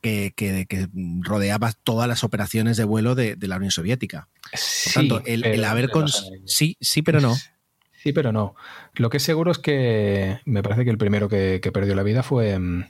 que, 0.00 0.32
que, 0.36 0.66
que, 0.66 0.86
rodeaba 1.22 1.72
todas 1.72 2.08
las 2.08 2.22
operaciones 2.22 2.76
de 2.76 2.84
vuelo 2.84 3.16
de, 3.16 3.36
la 3.40 3.56
Unión 3.56 3.72
Soviética. 3.72 4.28
Sí, 4.54 4.90
Por 4.90 4.92
tanto, 4.92 5.22
el, 5.26 5.44
el 5.44 5.64
haber... 5.64 5.90
Sí, 6.46 6.76
sí, 6.80 7.02
pero 7.02 7.20
no. 7.20 7.36
Sí, 8.02 8.14
pero 8.14 8.32
no. 8.32 8.54
Lo 8.94 9.10
que 9.10 9.18
es 9.18 9.22
seguro 9.22 9.50
es 9.50 9.58
que 9.58 10.40
me 10.46 10.62
parece 10.62 10.84
que 10.84 10.90
el 10.90 10.96
primero 10.96 11.28
que, 11.28 11.60
perdió 11.72 11.94
la 11.94 12.02
vida 12.02 12.22
fue 12.22 12.56
um, 12.56 12.84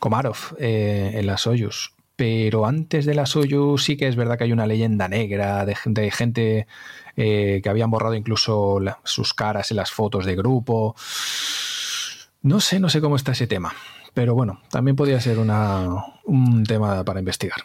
Komarov 0.00 0.56
eh, 0.58 1.12
en 1.14 1.26
la 1.26 1.38
Soyuz. 1.38 1.92
Pero 2.16 2.66
antes 2.66 3.06
de 3.06 3.14
la 3.14 3.26
Soyuz 3.26 3.84
sí 3.84 3.96
que 3.96 4.08
es 4.08 4.16
verdad 4.16 4.36
que 4.36 4.44
hay 4.44 4.52
una 4.52 4.66
leyenda 4.66 5.08
negra 5.08 5.64
de, 5.64 6.10
gente 6.10 6.66
eh, 7.16 7.60
que 7.62 7.68
habían 7.68 7.90
borrado 7.90 8.14
incluso 8.14 8.80
sus 9.04 9.32
caras 9.32 9.70
en 9.70 9.76
las 9.76 9.92
fotos 9.92 10.24
de 10.24 10.34
grupo. 10.34 10.96
No 12.42 12.58
sé, 12.58 12.80
no 12.80 12.88
sé 12.88 13.00
cómo 13.00 13.14
está 13.14 13.32
ese 13.32 13.46
tema. 13.46 13.72
Pero 14.12 14.34
bueno, 14.34 14.60
también 14.70 14.96
podría 14.96 15.20
ser 15.20 15.38
una, 15.38 15.86
un 16.24 16.64
tema 16.64 17.04
para 17.04 17.20
investigar. 17.20 17.60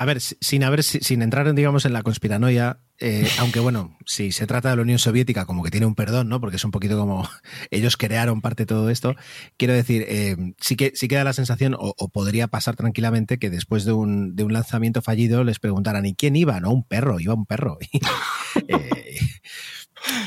A 0.00 0.06
ver, 0.06 0.18
sin 0.22 0.64
haber, 0.64 0.82
sin 0.82 1.20
entrar, 1.20 1.54
digamos, 1.54 1.84
en 1.84 1.92
la 1.92 2.02
conspiranoia, 2.02 2.80
eh, 3.00 3.28
aunque 3.38 3.60
bueno, 3.60 3.98
si 4.06 4.32
se 4.32 4.46
trata 4.46 4.70
de 4.70 4.76
la 4.76 4.82
Unión 4.82 4.98
Soviética, 4.98 5.44
como 5.44 5.62
que 5.62 5.70
tiene 5.70 5.84
un 5.84 5.94
perdón, 5.94 6.30
¿no? 6.30 6.40
Porque 6.40 6.56
es 6.56 6.64
un 6.64 6.70
poquito 6.70 6.98
como 6.98 7.28
ellos 7.70 7.98
crearon 7.98 8.40
parte 8.40 8.62
de 8.62 8.66
todo 8.66 8.88
esto. 8.88 9.14
Quiero 9.58 9.74
decir, 9.74 10.06
eh, 10.08 10.54
sí 10.58 10.76
que 10.76 10.92
sí 10.94 11.06
queda 11.06 11.22
la 11.22 11.34
sensación, 11.34 11.76
o, 11.78 12.08
podría 12.08 12.48
pasar 12.48 12.76
tranquilamente, 12.76 13.38
que 13.38 13.50
después 13.50 13.84
de 13.84 13.92
un, 13.92 14.34
de 14.36 14.44
un, 14.44 14.54
lanzamiento 14.54 15.02
fallido 15.02 15.44
les 15.44 15.58
preguntaran, 15.58 16.06
¿y 16.06 16.14
quién 16.14 16.34
iba? 16.34 16.60
No, 16.60 16.70
un 16.70 16.82
perro, 16.82 17.20
iba 17.20 17.34
un 17.34 17.44
perro. 17.44 17.76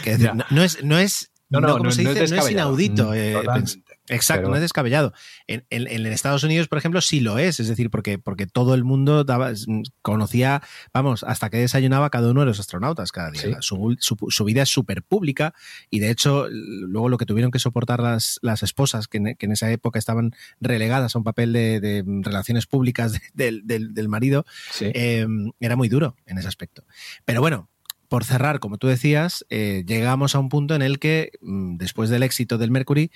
Eh, 0.06 0.30
no, 0.52 0.64
es, 0.64 0.84
no 0.84 1.00
es 1.00 1.32
no, 1.50 1.60
no, 1.60 1.80
no, 1.80 1.84
no, 1.86 1.90
es 1.90 2.52
inaudito. 2.52 3.12
Exacto, 4.10 4.49
no 4.49 4.56
es 4.56 4.62
descabellado. 4.62 5.14
En, 5.47 5.66
en, 5.70 6.06
Estados 6.08 6.43
Unidos, 6.43 6.68
por 6.68 6.78
ejemplo, 6.78 6.99
sí 6.99 7.22
lo 7.22 7.38
es, 7.38 7.60
es 7.62 7.70
decir, 7.70 7.89
porque, 7.89 8.18
porque 8.20 8.47
todo 8.47 8.74
el 8.74 8.84
mundo 8.84 9.24
daba, 9.24 9.54
conocía, 10.01 10.62
vamos, 10.93 11.24
hasta 11.24 11.49
que 11.49 11.58
desayunaba 11.58 12.10
cada 12.10 12.32
uno 12.32 12.41
de 12.41 12.47
los 12.47 12.60
astronautas 12.60 13.12
cada 13.12 13.32
día. 13.32 13.58
Su, 13.62 13.95
su, 13.99 14.43
vida 14.43 14.64
es 14.64 14.70
súper 14.70 15.04
pública 15.04 15.54
y 15.89 15.99
de 15.99 16.10
hecho, 16.10 16.47
luego 16.49 17.08
lo 17.08 17.18
que 17.18 17.26
tuvieron 17.26 17.51
que 17.51 17.60
soportar 17.60 18.01
las, 18.01 18.39
las 18.41 18.62
esposas, 18.62 19.08
que 19.08 19.18
en, 19.18 19.51
esa 19.51 19.72
época 19.72 19.99
estaban 19.99 20.32
relegadas 20.60 21.16
a 21.16 21.20
un 21.20 21.24
papel 21.24 21.54
de, 21.54 22.04
relaciones 22.24 22.68
públicas 22.68 23.14
del, 23.34 23.62
del, 23.66 24.10
marido, 24.10 24.45
eh, 24.82 25.26
era 25.62 25.76
muy 25.78 25.88
duro 25.88 26.18
en 26.26 26.38
ese 26.38 26.49
aspecto. 26.49 26.84
Pero 27.26 27.39
bueno, 27.39 27.70
por 28.14 28.26
cerrar, 28.26 28.59
como 28.59 28.78
tú 28.78 28.86
decías, 28.86 29.43
eh, 29.49 29.84
llegamos 29.88 30.36
a 30.36 30.39
un 30.39 30.47
punto 30.47 30.76
en 30.76 30.84
el 30.84 30.99
que, 30.99 31.32
mm, 31.41 31.78
después 31.78 32.11
del 32.11 32.22
éxito 32.22 32.59
del 32.59 32.70
Mercury, 32.70 33.09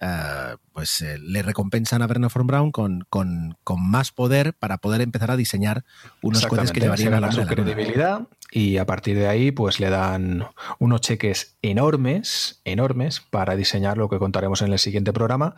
eh, 0.00 0.56
pues 0.72 1.02
eh, 1.02 1.18
le 1.18 1.42
recompensan 1.42 2.02
a 2.02 2.06
Werner 2.06 2.30
von 2.32 2.46
Braun 2.46 2.70
con, 2.70 3.04
con, 3.10 3.56
más 3.76 4.12
poder 4.12 4.54
para 4.54 4.78
poder 4.78 5.00
empezar 5.00 5.32
a 5.32 5.36
diseñar 5.36 5.84
unos 6.22 6.46
cohetes 6.46 6.70
que 6.70 6.78
llevarían 6.78 7.14
a 7.14 7.20
la 7.20 7.32
su 7.32 7.44
credibilidad 7.44 8.28
y 8.52 8.76
a 8.76 8.86
partir 8.86 9.16
de 9.16 9.26
ahí 9.26 9.50
pues 9.50 9.80
le 9.80 9.90
dan 9.90 10.46
unos 10.78 11.00
cheques 11.00 11.56
enormes, 11.60 12.60
enormes 12.64 13.22
para 13.30 13.56
diseñar 13.56 13.98
lo 13.98 14.08
que 14.08 14.20
contaremos 14.20 14.62
en 14.62 14.72
el 14.72 14.78
siguiente 14.78 15.12
programa, 15.12 15.56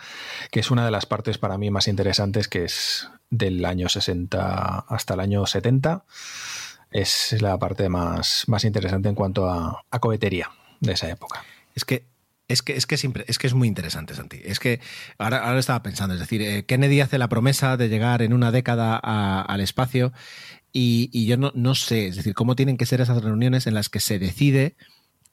que 0.50 0.60
es 0.60 0.70
una 0.70 0.86
de 0.86 0.90
las 0.90 1.04
partes 1.04 1.36
para 1.36 1.58
mí 1.58 1.68
más 1.68 1.86
interesantes 1.86 2.48
que 2.48 2.64
es 2.64 3.10
del 3.28 3.62
año 3.66 3.90
60 3.90 4.86
hasta 4.88 5.12
el 5.12 5.20
año 5.20 5.44
70 5.44 6.06
es 6.96 7.36
la 7.42 7.58
parte 7.58 7.88
más, 7.88 8.44
más 8.46 8.64
interesante 8.64 9.08
en 9.08 9.14
cuanto 9.14 9.48
a, 9.50 9.82
cohetería 10.00 10.50
de 10.80 10.92
esa 10.92 11.10
época. 11.10 11.44
Es 11.74 11.84
que 11.84 12.06
es 12.48 12.62
que, 12.62 12.76
es 12.76 12.86
que 12.86 12.96
siempre, 12.96 13.24
es 13.26 13.38
que 13.38 13.48
es 13.48 13.54
muy 13.54 13.66
interesante, 13.66 14.14
Santi. 14.14 14.40
Es 14.44 14.60
que 14.60 14.80
ahora, 15.18 15.38
ahora 15.38 15.58
estaba 15.58 15.82
pensando, 15.82 16.14
es 16.14 16.20
decir, 16.20 16.42
eh, 16.42 16.64
Kennedy 16.64 17.00
hace 17.00 17.18
la 17.18 17.28
promesa 17.28 17.76
de 17.76 17.88
llegar 17.88 18.22
en 18.22 18.32
una 18.32 18.52
década 18.52 18.96
al 18.96 19.60
espacio 19.60 20.12
y, 20.72 21.26
yo 21.26 21.36
no, 21.36 21.50
no, 21.56 21.74
sé, 21.74 22.06
es 22.06 22.16
decir, 22.16 22.34
cómo 22.34 22.54
tienen 22.54 22.76
que 22.76 22.86
ser 22.86 23.00
esas 23.00 23.22
reuniones 23.24 23.66
en 23.66 23.74
las 23.74 23.88
que 23.88 23.98
se 23.98 24.20
decide 24.20 24.76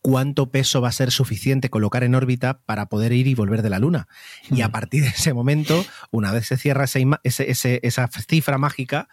cuánto 0.01 0.51
peso 0.51 0.81
va 0.81 0.89
a 0.89 0.91
ser 0.91 1.11
suficiente 1.11 1.69
colocar 1.69 2.03
en 2.03 2.15
órbita 2.15 2.61
para 2.65 2.87
poder 2.87 3.13
ir 3.13 3.27
y 3.27 3.35
volver 3.35 3.61
de 3.61 3.69
la 3.69 3.79
Luna. 3.79 4.07
Y 4.49 4.61
a 4.61 4.69
partir 4.69 5.03
de 5.03 5.09
ese 5.09 5.33
momento, 5.33 5.85
una 6.11 6.31
vez 6.31 6.47
se 6.47 6.57
cierra 6.57 6.85
esa 6.85 8.07
cifra 8.07 8.57
mágica, 8.57 9.07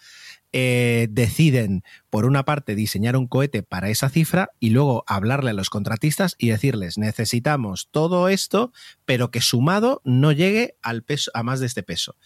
eh, 0.52 1.06
deciden, 1.10 1.84
por 2.10 2.24
una 2.24 2.44
parte, 2.44 2.74
diseñar 2.74 3.16
un 3.16 3.28
cohete 3.28 3.62
para 3.62 3.88
esa 3.88 4.08
cifra 4.08 4.50
y 4.58 4.70
luego 4.70 5.04
hablarle 5.06 5.50
a 5.50 5.54
los 5.54 5.70
contratistas 5.70 6.34
y 6.38 6.48
decirles, 6.48 6.98
necesitamos 6.98 7.88
todo 7.92 8.28
esto, 8.28 8.72
pero 9.04 9.30
que 9.30 9.40
sumado 9.40 10.00
no 10.04 10.32
llegue 10.32 10.74
al 10.82 11.04
peso, 11.04 11.30
a 11.34 11.42
más 11.44 11.60
de 11.60 11.66
este 11.66 11.84
peso. 11.84 12.16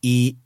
Y, 0.00 0.38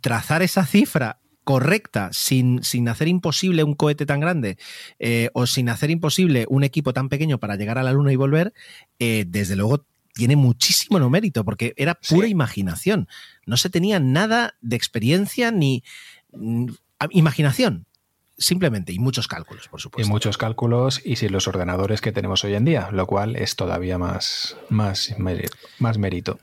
trazar 0.00 0.42
esa 0.42 0.66
cifra 0.66 1.20
correcta, 1.44 2.10
sin, 2.12 2.62
sin, 2.62 2.88
hacer 2.88 3.08
imposible 3.08 3.64
un 3.64 3.74
cohete 3.74 4.04
tan 4.04 4.20
grande 4.20 4.58
eh, 4.98 5.30
o 5.32 5.46
sin 5.46 5.70
hacer 5.70 5.90
imposible 5.90 6.44
un 6.50 6.64
equipo 6.64 6.92
tan 6.92 7.08
pequeño 7.08 7.38
para 7.38 7.56
llegar 7.56 7.78
a 7.78 7.82
la 7.82 7.92
Luna 7.92 8.12
y 8.12 8.16
volver, 8.16 8.52
eh, 8.98 9.24
desde 9.26 9.56
luego 9.56 9.86
tiene 10.12 10.34
muchísimo 10.34 10.98
no 10.98 11.08
mérito, 11.10 11.44
porque 11.44 11.74
era 11.76 11.94
pura 11.94 12.26
imaginación. 12.26 13.06
No 13.46 13.56
se 13.56 13.70
tenía 13.70 14.00
nada 14.00 14.56
de 14.60 14.74
experiencia 14.74 15.52
ni, 15.52 15.84
imaginación, 17.10 17.86
simplemente, 18.36 18.92
y 18.92 18.98
muchos 18.98 19.28
cálculos, 19.28 19.68
por 19.68 19.80
supuesto. 19.80 20.08
Y 20.08 20.10
muchos 20.10 20.38
cálculos, 20.38 21.00
y 21.04 21.16
sin 21.16 21.32
los 21.32 21.48
ordenadores 21.48 22.00
que 22.00 22.12
tenemos 22.12 22.44
hoy 22.44 22.54
en 22.54 22.64
día, 22.64 22.90
lo 22.92 23.06
cual 23.06 23.36
es 23.36 23.56
todavía 23.56 23.98
más, 23.98 24.56
más, 24.68 25.14
más 25.78 25.98
mérito. 25.98 26.38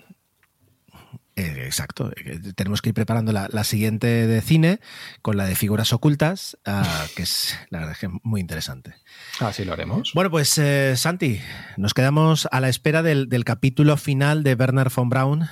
Eh, 1.35 1.63
exacto. 1.65 2.11
Eh, 2.15 2.39
tenemos 2.55 2.81
que 2.81 2.89
ir 2.89 2.95
preparando 2.95 3.33
la, 3.33 3.63
siguiente 3.65 4.07
de 4.07 4.41
cine 4.41 4.79
con 5.21 5.35
la 5.35 5.45
de 5.45 5.55
figuras 5.55 5.91
ocultas, 5.91 6.57
ah, 6.65 7.05
que 7.15 7.23
es 7.23 7.57
la 7.69 7.79
verdad 7.79 7.97
que 7.99 8.09
muy 8.23 8.39
interesante. 8.39 8.95
Así 9.39 9.65
lo 9.65 9.73
haremos. 9.73 10.13
Bueno, 10.13 10.31
pues 10.31 10.57
eh, 10.57 10.95
Santi, 10.95 11.39
nos 11.77 11.93
quedamos 11.93 12.47
a 12.51 12.61
la 12.61 12.69
espera 12.69 13.03
del, 13.03 13.43
capítulo 13.43 13.97
final 13.97 14.43
de 14.43 14.55
Werner 14.55 14.89
von 14.95 15.09
Braun, 15.09 15.47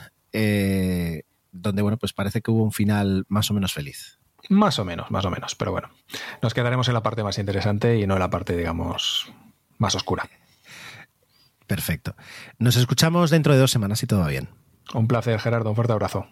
donde 1.51 1.81
bueno, 1.81 1.97
pues 1.97 2.13
parece 2.13 2.41
que 2.41 2.49
hubo 2.49 2.63
un 2.63 2.71
final 2.71 3.25
más 3.27 3.51
o 3.51 3.53
menos 3.53 3.73
feliz. 3.73 4.19
Más 4.49 4.79
o 4.79 4.85
menos, 4.85 5.09
más 5.11 5.25
o 5.25 5.29
menos. 5.29 5.55
Pero 5.55 5.71
bueno, 5.71 5.89
nos 6.41 6.53
quedaremos 6.53 6.87
en 6.87 6.93
la 6.93 7.03
parte 7.03 7.23
más 7.23 7.37
interesante 7.37 7.97
y 7.97 8.07
no 8.07 8.15
en 8.15 8.19
la 8.19 8.29
parte, 8.29 8.55
digamos, 8.55 9.31
más 9.77 9.95
oscura. 9.95 10.29
Perfecto. 11.67 12.15
Nos 12.59 12.75
escuchamos 12.75 13.29
dentro 13.29 13.53
de 13.53 13.59
dos 13.59 13.71
semanas 13.71 14.03
y 14.03 14.07
todo 14.07 14.19
va 14.19 14.27
bien. 14.27 14.49
Un 14.93 15.07
placer, 15.07 15.39
Gerardo. 15.39 15.69
Un 15.69 15.75
fuerte 15.75 15.93
abrazo. 15.93 16.27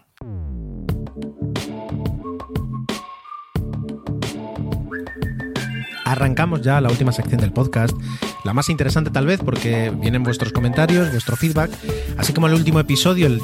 Arrancamos 6.04 6.60
ya 6.60 6.80
la 6.82 6.90
última 6.90 7.10
sección 7.10 7.40
del 7.40 7.52
podcast, 7.52 7.96
la 8.44 8.52
más 8.52 8.68
interesante 8.68 9.10
tal 9.10 9.24
vez 9.24 9.40
porque 9.42 9.90
vienen 9.90 10.22
vuestros 10.22 10.52
comentarios, 10.52 11.10
vuestro 11.10 11.36
feedback, 11.36 11.70
así 12.18 12.34
como 12.34 12.48
el 12.48 12.54
último 12.54 12.80
episodio, 12.80 13.26
el, 13.26 13.40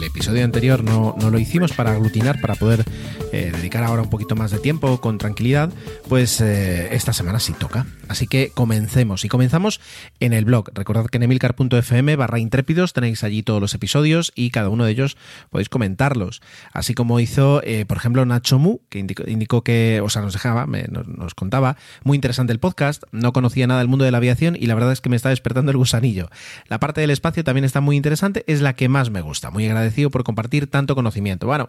el 0.00 0.06
episodio 0.06 0.44
anterior 0.44 0.82
no, 0.82 1.14
no, 1.20 1.30
lo 1.30 1.38
hicimos 1.38 1.72
para 1.72 1.92
aglutinar, 1.92 2.40
para 2.40 2.54
poder 2.54 2.84
eh, 3.32 3.52
dedicar 3.54 3.84
ahora 3.84 4.00
un 4.00 4.08
poquito 4.08 4.34
más 4.34 4.50
de 4.50 4.58
tiempo 4.58 4.98
con 5.00 5.18
tranquilidad, 5.18 5.70
pues 6.08 6.40
eh, 6.40 6.94
esta 6.94 7.12
semana 7.12 7.38
sí 7.38 7.52
toca. 7.52 7.86
Así 8.08 8.26
que 8.26 8.50
comencemos. 8.54 9.24
Y 9.24 9.28
comenzamos 9.28 9.80
en 10.18 10.32
el 10.32 10.46
blog. 10.46 10.70
Recordad 10.74 11.06
que 11.06 11.18
en 11.18 11.24
emilcar.fm 11.24 12.16
barra 12.16 12.38
intrépidos 12.38 12.94
tenéis 12.94 13.22
allí 13.24 13.42
todos 13.42 13.60
los 13.60 13.74
episodios 13.74 14.32
y 14.34 14.50
cada 14.50 14.70
uno 14.70 14.86
de 14.86 14.92
ellos 14.92 15.18
podéis 15.50 15.68
comentarlos. 15.68 16.40
Así 16.72 16.94
como 16.94 17.20
hizo, 17.20 17.62
eh, 17.62 17.84
por 17.84 17.98
ejemplo, 17.98 18.24
Nacho 18.24 18.58
Mu, 18.58 18.78
que 18.88 18.98
indicó, 18.98 19.62
que, 19.62 20.00
o 20.02 20.08
sea, 20.08 20.22
nos 20.22 20.32
dejaba, 20.32 20.66
nos, 20.66 21.06
nos, 21.06 21.34
contaba, 21.34 21.76
muy 22.04 22.16
interesante 22.16 22.52
el 22.52 22.58
podcast, 22.58 23.02
no 23.12 23.32
conocía 23.32 23.66
nada 23.66 23.80
del 23.80 23.88
mundo 23.88 24.06
de 24.06 24.12
la 24.12 24.18
aviación 24.18 24.56
y 24.58 24.66
la 24.66 24.74
verdad 24.74 24.92
es 24.92 25.02
que 25.02 25.10
me 25.10 25.16
está 25.16 25.28
despertando 25.28 25.70
el 25.70 25.76
gusanillo. 25.76 26.30
La 26.68 26.80
parte 26.80 27.02
del 27.02 27.10
espacio 27.10 27.44
también 27.44 27.64
está 27.64 27.80
muy 27.80 27.96
interesante, 27.96 28.44
es 28.46 28.62
la 28.62 28.72
que 28.72 28.88
más 28.88 29.10
me 29.10 29.20
gusta. 29.20 29.50
Muy 29.50 29.66
por 30.10 30.24
compartir 30.24 30.68
tanto 30.68 30.94
conocimiento. 30.94 31.46
Bueno, 31.46 31.68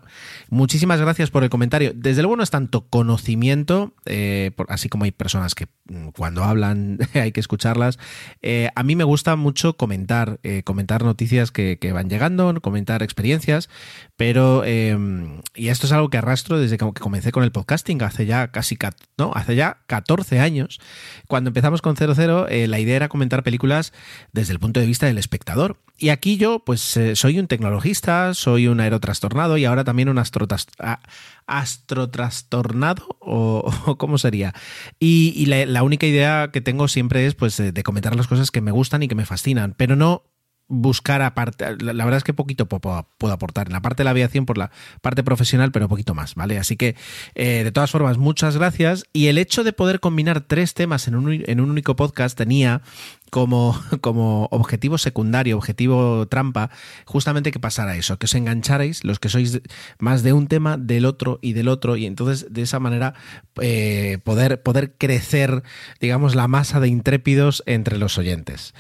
muchísimas 0.50 1.00
gracias 1.02 1.32
por 1.32 1.44
el 1.44 1.50
comentario. 1.50 1.92
Desde 1.96 2.22
luego 2.22 2.36
no 2.36 2.44
es 2.44 2.50
tanto 2.50 2.88
conocimiento, 2.88 3.94
eh, 4.06 4.52
así 4.70 4.90
como 4.90 5.06
hay 5.06 5.12
personas 5.12 5.56
que 5.56 5.68
cuando 6.16 6.44
hablan 6.44 7.00
hay 7.14 7.32
que 7.32 7.40
escucharlas. 7.40 8.00
Eh, 8.42 8.70
a 8.76 8.84
mí 8.84 8.96
me 8.96 9.04
gusta 9.04 9.36
mucho 9.36 9.78
comentar, 9.78 10.40
eh, 10.44 10.64
comentar 10.64 11.04
noticias 11.04 11.52
que, 11.52 11.78
van 11.94 12.10
llegando, 12.10 12.54
comentar 12.62 13.04
experiencias, 13.04 13.70
pero, 14.16 14.64
y 14.66 15.68
esto 15.68 15.88
es 15.88 15.92
algo 15.92 16.10
que 16.10 16.18
arrastro 16.18 16.60
desde 16.60 16.78
que 16.78 16.92
comencé 16.94 17.32
con 17.32 17.44
el 17.44 17.52
podcasting, 17.52 18.02
hace 18.04 18.26
ya 18.26 18.50
casi, 18.50 18.78
no, 19.18 19.32
hace 19.34 19.56
ya 19.56 19.78
14 19.88 20.40
años. 20.40 20.80
Cuando 21.28 21.50
empezamos 21.50 21.82
con 21.82 21.96
00, 21.98 22.48
la 22.50 22.80
idea 22.80 22.96
era 22.96 23.10
comentar 23.10 23.44
películas 23.44 23.94
desde 24.32 24.54
el 24.54 24.60
punto 24.60 24.80
de 24.80 24.86
vista 24.86 25.08
del 25.08 25.18
espectador. 25.18 25.78
Y 25.98 26.10
aquí 26.10 26.38
yo, 26.38 26.60
pues, 26.66 27.00
soy 27.14 27.38
un 27.38 27.48
tecnologista, 27.48 28.34
soy 28.34 28.68
un 28.68 28.80
aerotrastornado 28.80 29.58
y 29.58 29.66
ahora 29.66 29.84
también 29.84 30.10
un 30.10 30.18
astrotrastornado, 31.46 33.06
o, 33.20 33.98
cómo 34.00 34.18
sería. 34.18 34.56
Y, 35.00 35.46
la, 35.46 35.81
única 35.84 36.06
idea 36.06 36.50
que 36.52 36.62
tengo 36.62 36.88
siempre 36.88 37.26
es, 37.26 37.36
pues, 37.36 37.58
de 37.58 37.84
comentar 37.84 38.16
las 38.16 38.28
cosas 38.28 38.52
que 38.52 38.62
me 38.62 38.72
gustan 38.72 39.04
y 39.04 39.08
que 39.08 39.16
me 39.16 39.26
fascinan, 39.26 39.74
pero 39.78 39.96
no 39.96 40.24
buscar 40.72 41.22
aparte, 41.22 41.76
la 41.82 42.06
verdad 42.06 42.18
es 42.18 42.24
que 42.24 42.34
poquito 42.34 42.66
puedo 42.68 43.06
aportar 43.34 43.68
en 43.68 43.74
la 43.74 43.82
parte 43.82 44.02
de 44.02 44.06
la 44.06 44.12
aviación 44.12 44.46
por 44.46 44.58
la 44.58 44.72
parte 45.02 45.22
profesional, 45.22 45.72
pero 45.72 45.90
poquito 45.90 46.16
más, 46.16 46.36
¿vale? 46.36 46.58
Así 46.58 46.78
que, 46.78 46.96
eh, 47.36 47.64
de 47.64 47.72
todas 47.72 47.92
formas, 47.92 48.18
muchas 48.18 48.56
gracias. 48.56 49.04
Y 49.12 49.28
el 49.28 49.38
hecho 49.38 49.66
de 49.66 49.74
poder 49.74 50.00
combinar 50.00 50.42
tres 50.42 50.74
temas 50.74 51.08
en 51.10 51.16
un, 51.16 51.44
en 51.46 51.60
un 51.60 51.70
único 51.70 51.98
podcast 51.98 52.38
tenía 52.38 52.82
como, 53.32 53.82
como 54.02 54.48
objetivo 54.52 55.00
secundario, 55.00 55.58
objetivo 55.58 56.28
trampa, 56.28 56.70
justamente 57.06 57.52
que 57.52 57.60
pasara 57.60 57.96
eso, 57.96 58.20
que 58.20 58.26
os 58.26 58.36
engancharais 58.36 59.04
los 59.04 59.18
que 59.18 59.30
sois 59.30 59.62
más 59.98 60.22
de 60.22 60.34
un 60.34 60.46
tema, 60.46 60.78
del 60.78 61.06
otro 61.06 61.40
y 61.42 61.54
del 61.54 61.68
otro, 61.68 61.96
y 61.98 62.06
entonces 62.06 62.46
de 62.54 62.62
esa 62.62 62.80
manera 62.80 63.16
eh, 63.60 64.20
poder, 64.24 64.62
poder 64.62 64.94
crecer, 64.98 65.64
digamos, 66.00 66.36
la 66.36 66.48
masa 66.48 66.80
de 66.80 66.90
intrépidos 66.90 67.64
entre 67.66 67.98
los 67.98 68.20
oyentes. 68.20 68.76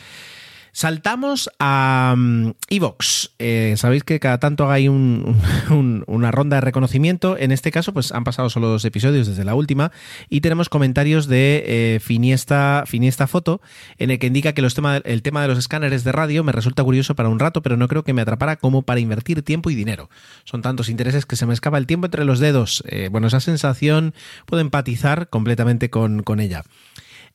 Saltamos 0.74 1.50
a 1.60 2.16
mm, 2.18 2.52
Evox. 2.70 3.32
Eh, 3.40 3.76
Sabéis 3.78 4.04
que 4.04 4.20
cada 4.20 4.40
tanto 4.40 4.70
ahí 4.72 4.88
un- 4.88 5.36
un- 5.70 6.04
una 6.08 6.32
ronda 6.32 6.58
de 6.58 6.62
reconocimiento. 6.62 7.38
En 7.38 7.52
este 7.52 7.72
caso, 7.72 7.94
pues 7.94 8.12
han 8.12 8.24
pasado 8.24 8.50
solo 8.50 8.68
dos 8.68 8.86
episodios 8.86 9.28
desde 9.28 9.44
la 9.44 9.54
última 9.56 9.92
y 10.30 10.42
tenemos 10.42 10.70
comentarios 10.70 11.28
de 11.28 11.64
eh, 11.68 12.00
Finiesta, 12.00 12.84
Finiesta 12.88 13.28
Foto 13.28 13.62
en 13.98 14.12
el 14.12 14.20
que 14.20 14.28
indica 14.28 14.54
que 14.54 14.62
el 14.62 15.22
tema 15.24 15.42
de 15.42 15.48
los 15.48 15.58
escáneres 15.58 16.04
de 16.04 16.12
radio 16.12 16.44
me 16.44 16.52
resulta 16.52 16.84
curioso 16.84 17.16
para 17.16 17.30
un 17.30 17.40
rato, 17.40 17.62
pero 17.62 17.76
no 17.78 17.88
creo 17.88 18.04
que 18.04 18.14
me 18.14 18.22
atrapara 18.22 18.56
como 18.56 18.84
para 18.84 19.00
invertir 19.00 19.42
tiempo 19.44 19.70
y 19.70 19.76
dinero. 19.76 20.10
Son 20.46 20.62
tantos 20.62 20.88
intereses 20.90 21.26
que 21.26 21.36
se 21.36 21.46
me 21.46 21.54
escapa 21.54 21.78
el 21.78 21.88
tiempo 21.88 22.06
entre 22.08 22.26
los 22.26 22.40
dedos. 22.40 22.84
Eh, 22.88 23.10
bueno, 23.12 23.28
esa 23.28 23.40
sensación 23.42 24.14
puedo 24.46 24.62
empatizar 24.62 25.30
completamente 25.30 25.90
con, 25.90 26.24
con 26.24 26.40
ella. 26.40 26.64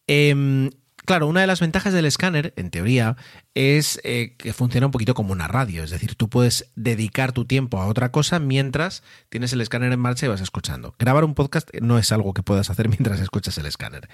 Em, 0.06 0.70
claro, 1.06 1.26
una 1.26 1.40
de 1.40 1.46
las 1.46 1.60
ventajas 1.60 1.94
del 1.94 2.04
escáner, 2.04 2.52
en 2.56 2.70
teoría, 2.70 3.16
es 3.54 3.98
eh, 4.04 4.34
que 4.36 4.52
funciona 4.52 4.86
un 4.86 4.92
poquito 4.92 5.14
como 5.14 5.32
una 5.32 5.48
radio. 5.48 5.82
Es 5.82 5.90
decir, 5.90 6.14
tú 6.14 6.28
puedes 6.28 6.70
dedicar 6.76 7.32
tu 7.32 7.46
tiempo 7.46 7.80
a 7.80 7.86
otra 7.86 8.12
cosa 8.12 8.38
mientras 8.38 9.02
tienes 9.30 9.52
el 9.54 9.62
escáner 9.62 9.92
en 9.92 10.00
marcha 10.00 10.26
y 10.26 10.28
vas 10.28 10.42
escuchando. 10.42 10.94
Grabar 10.98 11.24
un 11.24 11.34
podcast 11.34 11.70
no 11.80 11.98
es 11.98 12.12
algo 12.12 12.34
que 12.34 12.42
puedas 12.42 12.68
hacer 12.68 12.88
mientras 12.90 13.20
escuchas 13.20 13.56
el 13.56 13.66
escáner. 13.66 14.08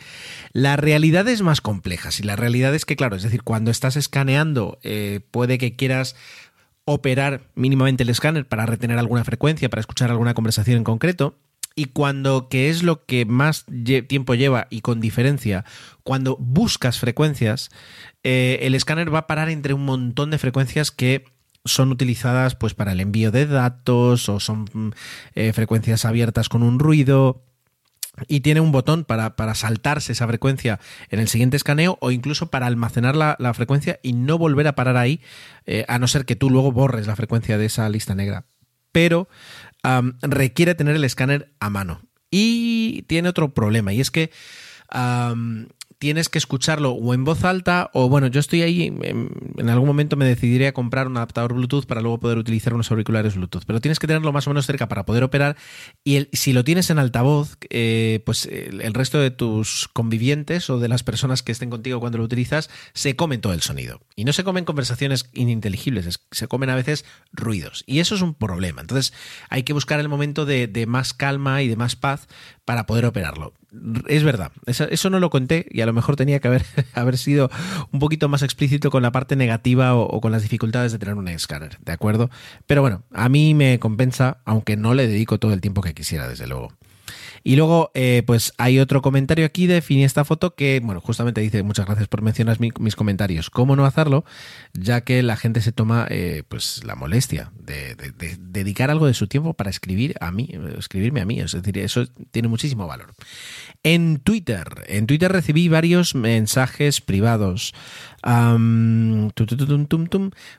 La 0.52 0.76
realidad 0.76 1.26
es 1.28 1.42
más 1.42 1.60
compleja. 1.60 2.12
Si 2.12 2.22
la 2.22 2.36
realidad 2.36 2.74
es 2.74 2.84
que, 2.84 2.94
claro, 2.94 3.16
es 3.16 3.22
decir, 3.24 3.42
cuando 3.42 3.72
estás 3.72 3.96
escaneando, 3.96 4.78
eh, 4.82 5.20
puede 5.32 5.58
que 5.58 5.74
quieras 5.74 6.14
operar 6.84 7.42
mínimamente 7.54 8.02
el 8.02 8.10
escáner 8.10 8.46
para 8.46 8.66
retener 8.66 8.98
alguna 8.98 9.24
frecuencia, 9.24 9.70
para 9.70 9.80
escuchar 9.80 10.10
alguna 10.10 10.34
conversación 10.34 10.78
en 10.78 10.84
concreto. 10.84 11.38
Y 11.74 11.86
cuando, 11.86 12.48
que 12.48 12.68
es 12.68 12.82
lo 12.82 13.04
que 13.06 13.24
más 13.24 13.64
tiempo 14.08 14.34
lleva 14.34 14.66
y 14.70 14.80
con 14.80 15.00
diferencia, 15.00 15.64
cuando 16.02 16.36
buscas 16.38 16.98
frecuencias, 16.98 17.70
eh, 18.22 18.60
el 18.62 18.74
escáner 18.74 19.12
va 19.12 19.20
a 19.20 19.26
parar 19.26 19.48
entre 19.48 19.74
un 19.74 19.84
montón 19.84 20.30
de 20.30 20.38
frecuencias 20.38 20.90
que 20.90 21.24
son 21.64 21.90
utilizadas 21.92 22.56
pues 22.56 22.74
para 22.74 22.92
el 22.92 23.00
envío 23.00 23.30
de 23.30 23.46
datos 23.46 24.28
o 24.28 24.40
son 24.40 24.68
mm, 24.72 24.90
eh, 25.34 25.52
frecuencias 25.52 26.04
abiertas 26.04 26.48
con 26.48 26.62
un 26.62 26.78
ruido 26.78 27.44
y 28.28 28.40
tiene 28.40 28.60
un 28.60 28.72
botón 28.72 29.04
para, 29.04 29.36
para 29.36 29.54
saltarse 29.54 30.12
esa 30.12 30.26
frecuencia 30.26 30.80
en 31.08 31.20
el 31.20 31.28
siguiente 31.28 31.56
escaneo 31.56 31.98
o 32.00 32.10
incluso 32.10 32.50
para 32.50 32.66
almacenar 32.66 33.16
la, 33.16 33.36
la 33.38 33.54
frecuencia 33.54 34.00
y 34.02 34.12
no 34.12 34.38
volver 34.38 34.68
a 34.68 34.74
parar 34.74 34.96
ahí, 34.96 35.20
eh, 35.66 35.84
a 35.88 35.98
no 35.98 36.06
ser 36.08 36.26
que 36.26 36.36
tú 36.36 36.50
luego 36.50 36.72
borres 36.72 37.06
la 37.06 37.16
frecuencia 37.16 37.56
de 37.56 37.66
esa 37.66 37.88
lista 37.88 38.14
negra. 38.14 38.44
Pero 38.92 39.28
requiere 40.22 40.74
tener 40.74 40.96
el 40.96 41.04
escáner 41.04 41.52
a 41.60 41.70
mano. 41.70 42.02
Y 42.30 43.02
tiene 43.08 43.28
otro 43.28 43.52
problema, 43.52 43.92
y 43.92 44.00
es 44.00 44.10
que 44.10 44.30
tienes 46.02 46.28
que 46.28 46.38
escucharlo 46.38 46.90
o 46.90 47.14
en 47.14 47.22
voz 47.22 47.44
alta 47.44 47.88
o 47.92 48.08
bueno, 48.08 48.26
yo 48.26 48.40
estoy 48.40 48.62
ahí, 48.62 48.92
en, 49.02 49.30
en 49.56 49.68
algún 49.70 49.86
momento 49.86 50.16
me 50.16 50.24
decidiré 50.24 50.66
a 50.66 50.72
comprar 50.72 51.06
un 51.06 51.16
adaptador 51.16 51.54
Bluetooth 51.54 51.86
para 51.86 52.00
luego 52.00 52.18
poder 52.18 52.38
utilizar 52.38 52.74
unos 52.74 52.90
auriculares 52.90 53.36
Bluetooth, 53.36 53.62
pero 53.68 53.80
tienes 53.80 54.00
que 54.00 54.08
tenerlo 54.08 54.32
más 54.32 54.48
o 54.48 54.50
menos 54.50 54.66
cerca 54.66 54.88
para 54.88 55.04
poder 55.06 55.22
operar 55.22 55.56
y 56.02 56.26
si 56.32 56.52
lo 56.52 56.64
tienes 56.64 56.90
en 56.90 56.98
altavoz, 56.98 57.56
eh, 57.70 58.20
pues 58.26 58.46
el, 58.46 58.94
resto 58.94 59.20
de 59.20 59.30
tus 59.30 59.88
convivientes 59.92 60.68
o 60.70 60.80
de 60.80 60.88
las 60.88 61.04
personas 61.04 61.44
que 61.44 61.52
estén 61.52 61.70
contigo 61.70 62.00
cuando 62.00 62.18
lo 62.18 62.24
utilizas 62.24 62.68
se 62.94 63.14
comen 63.14 63.40
todo 63.40 63.52
el 63.52 63.62
sonido. 63.62 64.00
Y 64.16 64.24
no 64.24 64.32
se 64.32 64.42
comen 64.42 64.64
conversaciones 64.64 65.30
ininteligibles, 65.34 66.06
es- 66.06 66.26
se 66.32 66.48
comen 66.48 66.70
a 66.70 66.74
veces 66.74 67.04
ruidos. 67.30 67.84
Y 67.86 68.00
eso 68.00 68.16
es 68.16 68.22
un 68.22 68.34
problema. 68.34 68.80
Entonces 68.80 69.12
hay 69.50 69.62
que 69.62 69.72
buscar 69.72 70.00
el 70.00 70.08
momento 70.08 70.46
de 70.46 70.84
más 70.88 71.14
calma 71.14 71.62
y 71.62 71.68
de 71.68 71.76
más 71.76 71.94
paz 71.94 72.26
para 72.64 72.86
poder 72.86 73.04
operarlo. 73.04 73.54
Es 74.06 74.22
verdad, 74.22 74.52
eso, 74.66 75.08
no 75.08 75.18
lo 75.18 75.30
conté 75.30 75.66
y 75.70 75.80
a 75.80 75.86
lo 75.86 75.94
mejor 75.94 76.16
tenía 76.16 76.40
que 76.40 76.48
haber, 76.48 76.64
haber 76.92 77.16
sido 77.16 77.50
un 77.90 78.00
poquito 78.00 78.28
más 78.28 78.42
explícito 78.42 78.90
con 78.90 79.02
la 79.02 79.12
parte 79.12 79.34
negativa 79.34 79.94
o, 79.94 80.02
o 80.02 80.20
con 80.20 80.30
las 80.30 80.42
dificultades 80.42 80.92
de 80.92 80.98
tener 80.98 81.14
un 81.14 81.28
escáner, 81.28 81.78
¿de 81.80 81.92
acuerdo? 81.92 82.30
Pero 82.66 82.82
bueno, 82.82 83.04
a 83.12 83.28
mí 83.30 83.54
me 83.54 83.78
compensa, 83.78 84.42
aunque 84.44 84.76
no 84.76 84.92
le 84.92 85.08
dedico 85.08 85.38
todo 85.38 85.54
el 85.54 85.62
tiempo 85.62 85.80
que 85.80 85.94
quisiera, 85.94 86.28
desde 86.28 86.46
luego. 86.46 86.72
Y 87.44 87.56
luego, 87.56 87.90
eh, 87.94 88.22
pues 88.26 88.52
hay 88.58 88.78
otro 88.78 89.02
comentario 89.02 89.44
aquí 89.44 89.66
de 89.66 89.82
Finiesta 89.82 90.24
Foto 90.24 90.54
que, 90.54 90.80
bueno, 90.82 91.00
justamente 91.00 91.40
dice, 91.40 91.62
muchas 91.62 91.86
gracias 91.86 92.08
por 92.08 92.22
mencionar 92.22 92.60
mi- 92.60 92.70
mis 92.78 92.96
comentarios. 92.96 93.50
¿Cómo 93.50 93.76
no 93.76 93.84
hacerlo? 93.84 94.24
Ya 94.74 95.00
que 95.02 95.22
la 95.22 95.36
gente 95.36 95.60
se 95.60 95.72
toma, 95.72 96.06
eh, 96.10 96.42
pues, 96.48 96.84
la 96.84 96.94
molestia 96.94 97.52
de, 97.58 97.94
de- 97.96 98.12
de 98.12 98.36
dedicar 98.38 98.90
algo 98.90 99.06
de 99.06 99.14
su 99.14 99.26
tiempo 99.26 99.54
para 99.54 99.70
escribir 99.70 100.14
a 100.20 100.30
mí, 100.30 100.50
escribirme 100.78 101.20
a 101.20 101.24
mí. 101.24 101.40
Es 101.40 101.52
decir, 101.52 101.78
eso 101.78 102.06
tiene 102.30 102.48
muchísimo 102.48 102.86
valor. 102.86 103.12
En 103.82 104.18
Twitter, 104.18 104.66
en 104.86 105.06
Twitter 105.06 105.32
recibí 105.32 105.68
varios 105.68 106.14
mensajes 106.14 107.00
privados. 107.00 107.74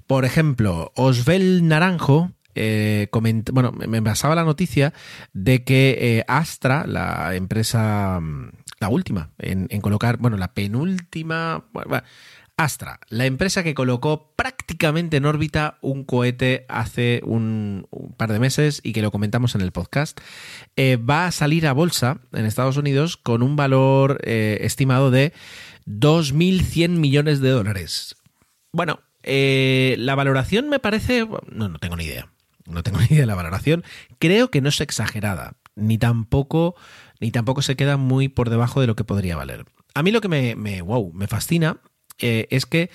Por 0.08 0.26
ejemplo, 0.26 0.92
Osvel 0.96 1.68
Naranjo 1.68 2.32
eh, 2.56 3.08
bueno, 3.52 3.72
me 3.72 4.00
basaba 4.00 4.36
la 4.36 4.44
noticia 4.44 4.94
de 5.34 5.64
que 5.64 5.98
eh, 6.00 6.26
Astra, 6.28 6.86
la 6.88 7.36
empresa, 7.36 8.20
mm, 8.22 8.52
la 8.80 8.90
última 8.90 9.32
en, 9.40 9.68
colocar, 9.82 10.18
bueno, 10.18 10.38
la 10.38 10.54
penúltima, 10.54 11.66
Astra, 12.58 13.00
la 13.10 13.26
empresa 13.26 13.64
que 13.64 13.74
colocó 13.74 14.34
prácticamente 14.36 15.18
en 15.18 15.26
órbita 15.26 15.80
un 15.82 16.04
cohete 16.04 16.66
hace 16.70 17.22
un, 17.26 17.88
par 18.18 18.32
de 18.32 18.40
meses 18.40 18.82
y 18.84 18.94
que 18.94 19.02
lo 19.02 19.12
comentamos 19.12 19.56
en 19.56 19.62
el 19.62 19.72
podcast, 19.72 20.20
eh, 20.76 20.98
va 20.98 21.26
a 21.26 21.32
salir 21.32 21.66
a 21.66 21.74
bolsa 21.74 22.20
en 22.34 22.46
Estados 22.46 22.78
Unidos 22.78 23.18
con 23.18 23.42
un 23.42 23.56
valor 23.56 24.20
estimado 24.24 25.10
de 25.10 25.34
2.100 25.88 26.90
millones 26.90 27.42
de 27.42 27.50
dólares. 27.50 28.16
Bueno, 28.72 29.00
la 29.24 30.16
valoración 30.16 30.70
me 30.70 30.80
parece... 30.80 31.26
No, 31.52 31.70
no 31.70 31.80
tengo 31.80 31.96
ni 31.96 32.06
idea. 32.06 32.33
No 32.66 32.84
tengo 32.84 32.98
ni 33.02 33.06
idea 33.08 33.22
de 33.22 33.26
la 33.26 33.36
valoración. 33.36 33.84
Creo 34.20 34.50
que 34.52 34.62
no 34.62 34.70
es 34.70 34.82
exagerada, 34.82 35.56
ni 35.76 35.98
tampoco, 35.98 36.76
ni 37.20 37.32
tampoco 37.32 37.62
se 37.62 37.76
queda 37.76 37.98
muy 37.98 38.28
por 38.30 38.50
debajo 38.50 38.82
de 38.82 38.88
lo 38.88 38.96
que 38.96 39.04
podría 39.04 39.36
valer. 39.38 39.66
A 39.96 40.04
mí 40.04 40.12
lo 40.12 40.22
que 40.22 40.28
me, 40.30 40.56
me, 40.56 40.82
wow, 40.82 41.12
me 41.14 41.28
fascina 41.28 41.78
eh, 42.20 42.48
es 42.50 42.66
que 42.66 42.90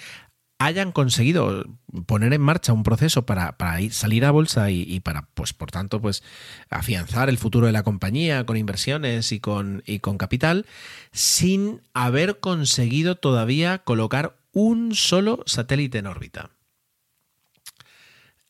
hayan 0.61 0.91
conseguido 0.91 1.65
poner 2.07 2.33
en 2.33 2.41
marcha 2.41 2.73
un 2.73 2.83
proceso 2.83 3.25
para, 3.25 3.57
para 3.57 3.81
ir- 3.81 3.93
salir 3.93 4.25
a 4.25 4.33
bolsa 4.33 4.73
y, 4.73 4.83
y 4.83 4.99
para, 4.99 5.29
pues, 5.35 5.53
por 5.53 5.71
tanto, 5.71 6.01
pues, 6.01 6.25
afianzar 6.69 7.29
el 7.29 7.39
futuro 7.39 7.67
de 7.67 7.73
la 7.73 7.85
compañía 7.85 8.45
con 8.45 8.57
inversiones 8.57 9.31
y 9.31 9.39
con, 9.39 9.85
y 9.87 10.01
con 10.01 10.19
capital, 10.19 10.67
sin 11.13 11.83
haber 11.95 12.41
conseguido 12.41 13.15
todavía 13.15 13.79
colocar 13.79 14.37
un 14.53 14.97
solo 14.97 15.45
satélite 15.47 15.99
en 15.99 16.07
órbita. 16.09 16.51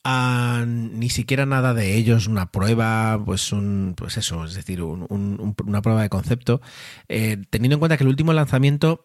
Ni 0.05 1.11
siquiera 1.11 1.45
nada 1.47 1.75
de 1.75 1.97
ellos, 1.97 2.27
una 2.29 2.51
prueba, 2.51 3.21
pues 3.25 3.53
un, 3.53 3.95
pues 3.97 4.17
eso, 4.17 4.45
es 4.45 4.55
decir, 4.55 4.83
un- 4.83 5.07
un- 5.11 5.39
un- 5.41 5.55
una 5.67 5.83
prueba 5.83 6.03
de 6.03 6.09
concepto. 6.09 6.61
Eh, 7.09 7.39
teniendo 7.51 7.75
en 7.75 7.81
cuenta 7.81 7.97
que 7.97 8.05
el 8.05 8.09
último 8.09 8.33
lanzamiento 8.33 9.05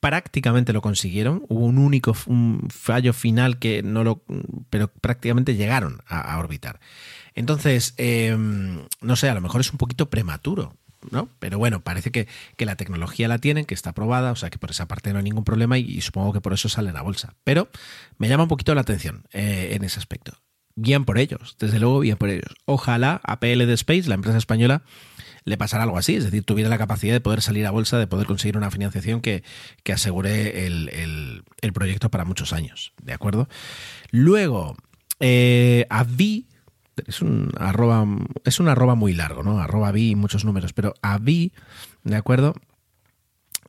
prácticamente 0.00 0.72
lo 0.72 0.82
consiguieron, 0.82 1.44
hubo 1.48 1.64
un 1.64 1.78
único 1.78 2.12
fallo 2.70 3.12
final 3.12 3.60
que 3.60 3.84
no 3.84 4.02
lo, 4.02 4.24
pero 4.68 4.88
prácticamente 4.88 5.54
llegaron 5.54 6.00
a, 6.08 6.36
orbitar. 6.38 6.80
Entonces, 7.34 7.94
eh, 7.98 8.36
no 9.00 9.16
sé, 9.16 9.28
a 9.28 9.34
lo 9.34 9.40
mejor 9.40 9.60
es 9.60 9.70
un 9.70 9.78
poquito 9.78 10.10
prematuro. 10.10 10.76
¿No? 11.10 11.28
Pero 11.38 11.58
bueno, 11.58 11.80
parece 11.80 12.10
que, 12.10 12.28
que 12.56 12.66
la 12.66 12.76
tecnología 12.76 13.28
la 13.28 13.38
tienen, 13.38 13.64
que 13.64 13.74
está 13.74 13.90
aprobada, 13.90 14.32
o 14.32 14.36
sea 14.36 14.50
que 14.50 14.58
por 14.58 14.70
esa 14.70 14.86
parte 14.86 15.12
no 15.12 15.18
hay 15.18 15.24
ningún 15.24 15.44
problema 15.44 15.78
y, 15.78 16.00
supongo 16.00 16.32
que 16.32 16.40
por 16.40 16.52
eso 16.52 16.68
salen 16.68 16.96
a 16.96 17.02
bolsa. 17.02 17.34
Pero 17.44 17.68
me 18.18 18.28
llama 18.28 18.44
un 18.44 18.48
poquito 18.48 18.74
la 18.74 18.82
atención 18.82 19.24
eh, 19.32 19.70
en 19.74 19.84
ese 19.84 19.98
aspecto. 19.98 20.32
Bien 20.74 21.04
por 21.04 21.18
ellos, 21.18 21.56
desde 21.58 21.78
luego 21.78 22.00
bien 22.00 22.16
por 22.16 22.30
ellos. 22.30 22.54
Ojalá 22.64 23.20
a 23.24 23.40
PL 23.40 23.66
de 23.66 23.74
Space, 23.74 24.08
la 24.08 24.14
empresa 24.14 24.38
española, 24.38 24.82
le 25.44 25.58
pasara 25.58 25.82
algo 25.82 25.98
así, 25.98 26.14
es 26.16 26.24
decir, 26.24 26.44
tuviera 26.44 26.70
la 26.70 26.78
capacidad 26.78 27.12
de 27.12 27.20
poder 27.20 27.42
salir 27.42 27.66
a 27.66 27.70
bolsa, 27.72 27.98
de 27.98 28.06
poder 28.06 28.26
conseguir 28.26 28.56
una 28.56 28.70
financiación 28.70 29.20
que, 29.20 29.42
que 29.82 29.92
asegure 29.92 30.66
el, 30.66 30.88
el- 30.90 31.42
el 31.60 31.72
proyecto 31.74 32.10
para 32.10 32.24
muchos 32.24 32.52
años, 32.54 32.92
¿de 33.02 33.12
acuerdo? 33.12 33.48
Luego, 34.10 34.76
eh, 35.20 35.86
Avi, 35.90 36.46
es 37.06 37.22
un 37.22 37.50
arroba, 37.58 38.06
es 38.44 38.60
un 38.60 38.68
arroba 38.68 38.94
muy 38.94 39.14
largo, 39.14 39.42
¿no? 39.42 39.60
Arroba 39.60 39.88
Avi, 39.88 40.14
muchos 40.14 40.44
números, 40.44 40.72
pero 40.72 40.94
Avi, 41.02 41.52
¿de 42.04 42.16
acuerdo? 42.16 42.54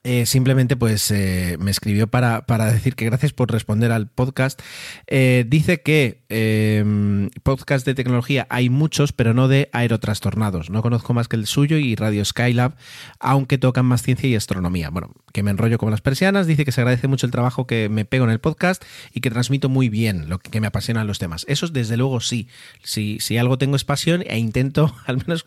Eh, 0.06 0.26
simplemente 0.26 0.76
pues 0.76 1.10
eh, 1.10 1.56
me 1.58 1.70
escribió 1.70 2.06
para, 2.06 2.44
para 2.44 2.70
decir 2.70 2.94
que 2.94 3.06
gracias 3.06 3.32
por 3.32 3.50
responder 3.50 3.90
al 3.90 4.10
podcast. 4.10 4.60
Eh, 5.06 5.46
dice 5.48 5.80
que 5.80 6.23
eh, 6.36 7.30
podcast 7.44 7.86
de 7.86 7.94
tecnología 7.94 8.48
hay 8.50 8.68
muchos, 8.68 9.12
pero 9.12 9.34
no 9.34 9.46
de 9.46 9.70
aerotrastornados. 9.72 10.68
No 10.68 10.82
conozco 10.82 11.14
más 11.14 11.28
que 11.28 11.36
el 11.36 11.46
suyo 11.46 11.76
y 11.76 11.94
Radio 11.94 12.24
Skylab, 12.24 12.74
aunque 13.20 13.56
tocan 13.56 13.86
más 13.86 14.02
ciencia 14.02 14.28
y 14.28 14.34
astronomía. 14.34 14.90
Bueno, 14.90 15.12
que 15.32 15.44
me 15.44 15.52
enrollo 15.52 15.78
como 15.78 15.90
las 15.90 16.00
persianas. 16.00 16.48
Dice 16.48 16.64
que 16.64 16.72
se 16.72 16.80
agradece 16.80 17.06
mucho 17.06 17.26
el 17.26 17.30
trabajo 17.30 17.68
que 17.68 17.88
me 17.88 18.04
pego 18.04 18.24
en 18.24 18.32
el 18.32 18.40
podcast 18.40 18.84
y 19.12 19.20
que 19.20 19.30
transmito 19.30 19.68
muy 19.68 19.88
bien 19.88 20.28
lo 20.28 20.40
que, 20.40 20.60
me 20.60 20.66
apasionan 20.66 21.06
los 21.06 21.20
temas. 21.20 21.44
Eso 21.48 21.68
desde 21.68 21.96
luego 21.96 22.18
sí. 22.18 22.48
Si, 22.82 23.38
algo 23.38 23.56
tengo 23.56 23.76
es 23.76 23.84
pasión 23.84 24.24
e 24.26 24.38
intento 24.38 24.92
al 25.06 25.18
menos 25.18 25.46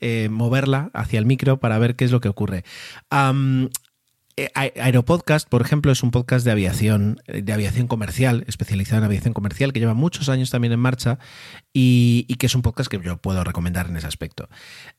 eh, 0.00 0.28
moverla 0.30 0.90
hacia 0.94 1.18
el 1.18 1.26
micro 1.26 1.58
para 1.58 1.78
ver 1.78 1.96
qué 1.96 2.04
es 2.04 2.12
lo 2.12 2.20
que 2.20 2.28
ocurre. 2.28 2.62
Aeropodcast, 4.54 5.48
por 5.48 5.62
ejemplo, 5.62 5.92
es 5.92 6.02
un 6.02 6.10
podcast 6.10 6.44
de 6.44 6.50
aviación, 6.50 7.20
eh, 7.26 7.42
de 7.42 7.52
aviación 7.52 7.86
comercial, 7.86 8.44
especializado 8.46 8.98
en 8.98 9.04
aviación 9.04 9.34
comercial, 9.34 9.72
que 9.72 9.80
lleva 9.80 9.94
muchos 9.94 10.28
años 10.28 10.50
también 10.50 10.72
en 10.72 10.80
marcha 10.80 11.18
y, 11.72 12.24
que 12.38 12.46
es 12.46 12.54
un 12.54 12.62
podcast 12.62 12.90
que 12.90 13.00
yo 13.00 13.16
puedo 13.18 13.42
recomendar 13.44 13.86
en 13.88 13.96
ese 13.96 14.06
aspecto. 14.06 14.48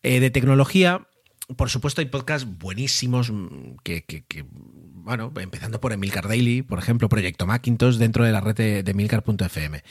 Eh, 0.03 0.19
de 0.19 0.29
tecnología, 0.29 1.07
por 1.55 1.69
supuesto, 1.69 2.01
hay 2.01 2.07
podcasts 2.07 2.47
buenísimos 2.59 3.31
mm, 3.31 3.77
que, 3.83 4.05
bueno, 5.09 5.31
empezando 5.41 5.81
por 5.81 5.91
Emilcar 5.91 6.27
Daily, 6.27 6.61
por 6.61 6.77
ejemplo, 6.77 7.09
Proyecto 7.09 7.47
Macintosh 7.47 7.95
dentro 7.95 8.25
de 8.25 8.31
la 8.31 8.41
red 8.41 8.55
de, 8.55 8.83
de. 8.83 9.81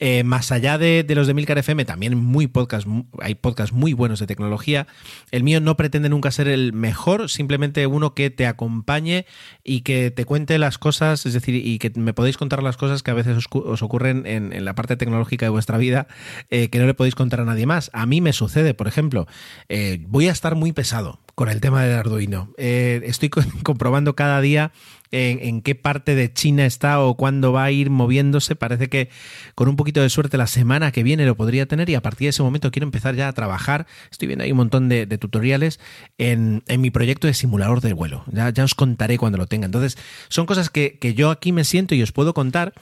Eh, 0.00 0.24
más 0.24 0.50
allá 0.50 0.78
de, 0.78 1.06
los 1.10 1.28
de 1.28 1.30
Emilcar 1.30 1.58
FM, 1.58 1.84
también 1.84 2.18
muy 2.18 2.48
podcast, 2.48 2.84
hay 3.20 3.36
podcasts 3.36 3.72
muy 3.72 3.92
buenos 3.92 4.18
de 4.18 4.26
tecnología. 4.26 4.88
El 5.30 5.44
mío 5.44 5.60
no 5.60 5.76
pretende 5.76 6.08
nunca 6.08 6.32
ser 6.32 6.48
el 6.48 6.72
mejor, 6.72 7.30
simplemente 7.30 7.86
uno 7.86 8.14
que 8.14 8.30
te 8.30 8.48
acompañe 8.48 9.26
y 9.62 9.82
que 9.82 10.10
te 10.10 10.24
cuente 10.24 10.58
las 10.58 10.76
cosas, 10.78 11.24
es 11.24 11.34
decir, 11.34 11.54
y 11.54 11.78
que 11.78 11.92
me 11.94 12.12
podéis 12.12 12.36
contar 12.36 12.60
las 12.60 12.76
cosas 12.76 13.04
que 13.04 13.12
a 13.12 13.14
veces 13.14 13.46
os, 13.48 13.82
ocurren 13.82 14.26
en, 14.26 14.64
la 14.64 14.74
parte 14.74 14.96
tecnológica 14.96 15.46
de 15.46 15.50
vuestra 15.50 15.78
vida 15.78 16.08
eh, 16.50 16.68
que 16.68 16.80
no 16.80 16.86
le 16.86 16.94
podéis 16.94 17.14
contar 17.14 17.38
a 17.38 17.44
nadie 17.44 17.66
más. 17.66 17.92
A 17.92 18.06
mí 18.06 18.20
me 18.20 18.32
sucede, 18.32 18.74
por 18.74 18.88
ejemplo, 18.88 19.28
eh, 19.68 20.04
voy 20.08 20.26
a 20.26 20.32
estar 20.32 20.56
muy 20.56 20.72
pesado 20.72 21.20
con 21.34 21.48
el 21.48 21.60
tema 21.60 21.82
del 21.82 21.96
Arduino. 21.96 22.50
estoy 22.56 23.28
comprobando 23.62 24.14
cada 24.14 24.40
día 24.40 24.72
en, 25.14 25.62
qué 25.62 25.74
parte 25.74 26.14
de 26.14 26.32
China 26.32 26.66
está 26.66 27.00
o 27.00 27.14
cuándo 27.14 27.52
va 27.52 27.64
a 27.64 27.70
ir 27.70 27.90
moviéndose. 27.90 28.56
Parece 28.56 28.88
que 28.88 29.10
con 29.54 29.68
un 29.68 29.76
poquito 29.76 30.00
de 30.00 30.10
suerte 30.10 30.36
la 30.36 30.46
semana 30.46 30.90
que 30.92 31.02
viene 31.02 31.24
lo 31.24 31.36
podría 31.36 31.66
tener 31.66 31.88
y 31.88 31.94
a 31.94 32.02
partir 32.02 32.26
de 32.26 32.30
ese 32.30 32.42
momento 32.42 32.70
quiero 32.70 32.84
empezar 32.84 33.14
ya 33.14 33.28
a 33.28 33.32
trabajar. 33.32 33.86
Estoy 34.10 34.26
viendo 34.26 34.44
ahí 34.44 34.50
un 34.50 34.58
montón 34.58 34.88
de, 34.88 35.06
tutoriales 35.18 35.78
en, 36.18 36.62
mi 36.78 36.90
proyecto 36.90 37.26
de 37.26 37.34
simulador 37.34 37.80
de 37.80 37.92
vuelo. 37.92 38.24
Ya, 38.32 38.50
ya 38.50 38.64
os 38.64 38.74
contaré 38.74 39.18
cuando 39.18 39.38
lo 39.38 39.46
tenga. 39.46 39.66
Entonces, 39.66 39.96
son 40.28 40.46
cosas 40.46 40.70
que, 40.70 40.98
que 40.98 41.14
yo 41.14 41.30
aquí 41.30 41.52
me 41.52 41.64
siento 41.64 41.94
y 41.94 42.02
os 42.02 42.12
puedo 42.12 42.34
contar 42.34 42.74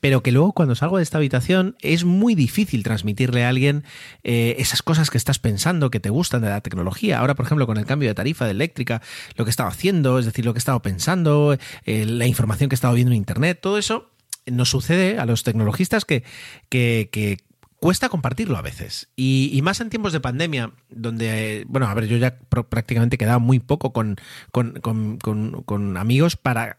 pero 0.00 0.22
que 0.22 0.32
luego 0.32 0.52
cuando 0.52 0.74
salgo 0.74 0.98
de 0.98 1.02
esta 1.02 1.18
habitación 1.18 1.76
es 1.80 2.04
muy 2.04 2.34
difícil 2.34 2.82
transmitirle 2.82 3.44
a 3.44 3.48
alguien 3.48 3.84
eh, 4.24 4.56
esas 4.58 4.82
cosas 4.82 5.10
que 5.10 5.18
estás 5.18 5.38
pensando, 5.38 5.90
que 5.90 6.00
te 6.00 6.10
gustan 6.10 6.42
de 6.42 6.48
la 6.48 6.60
tecnología. 6.60 7.18
Ahora, 7.18 7.34
por 7.34 7.46
ejemplo, 7.46 7.66
con 7.66 7.78
el 7.78 7.86
cambio 7.86 8.08
de 8.08 8.14
tarifa 8.14 8.44
de 8.44 8.52
eléctrica, 8.52 9.02
lo 9.36 9.44
que 9.44 9.48
he 9.48 9.50
estado 9.50 9.68
haciendo, 9.68 10.18
es 10.18 10.26
decir, 10.26 10.44
lo 10.44 10.52
que 10.52 10.58
he 10.58 10.60
estado 10.60 10.80
pensando, 10.82 11.56
eh, 11.84 12.04
la 12.06 12.26
información 12.26 12.68
que 12.68 12.74
he 12.74 12.76
estado 12.76 12.94
viendo 12.94 13.12
en 13.12 13.18
Internet, 13.18 13.58
todo 13.60 13.78
eso 13.78 14.10
nos 14.46 14.70
sucede 14.70 15.18
a 15.18 15.26
los 15.26 15.42
tecnologistas 15.42 16.04
que, 16.04 16.22
que, 16.68 17.38
cuesta 17.80 18.08
compartirlo 18.08 18.56
a 18.56 18.62
veces. 18.62 19.10
Y, 19.16 19.60
más 19.62 19.80
en 19.80 19.90
tiempos 19.90 20.12
de 20.12 20.20
pandemia, 20.20 20.72
donde, 20.88 21.64
bueno, 21.68 21.86
a 21.86 21.94
ver, 21.94 22.06
yo 22.06 22.16
ya 22.16 22.38
prácticamente 22.38 23.16
he 23.16 23.18
quedado 23.18 23.38
muy 23.38 23.60
poco 23.60 23.92
con, 23.92 24.16
con, 24.50 24.80
con, 24.80 25.18
con 25.18 25.96
amigos 25.96 26.36
para 26.36 26.78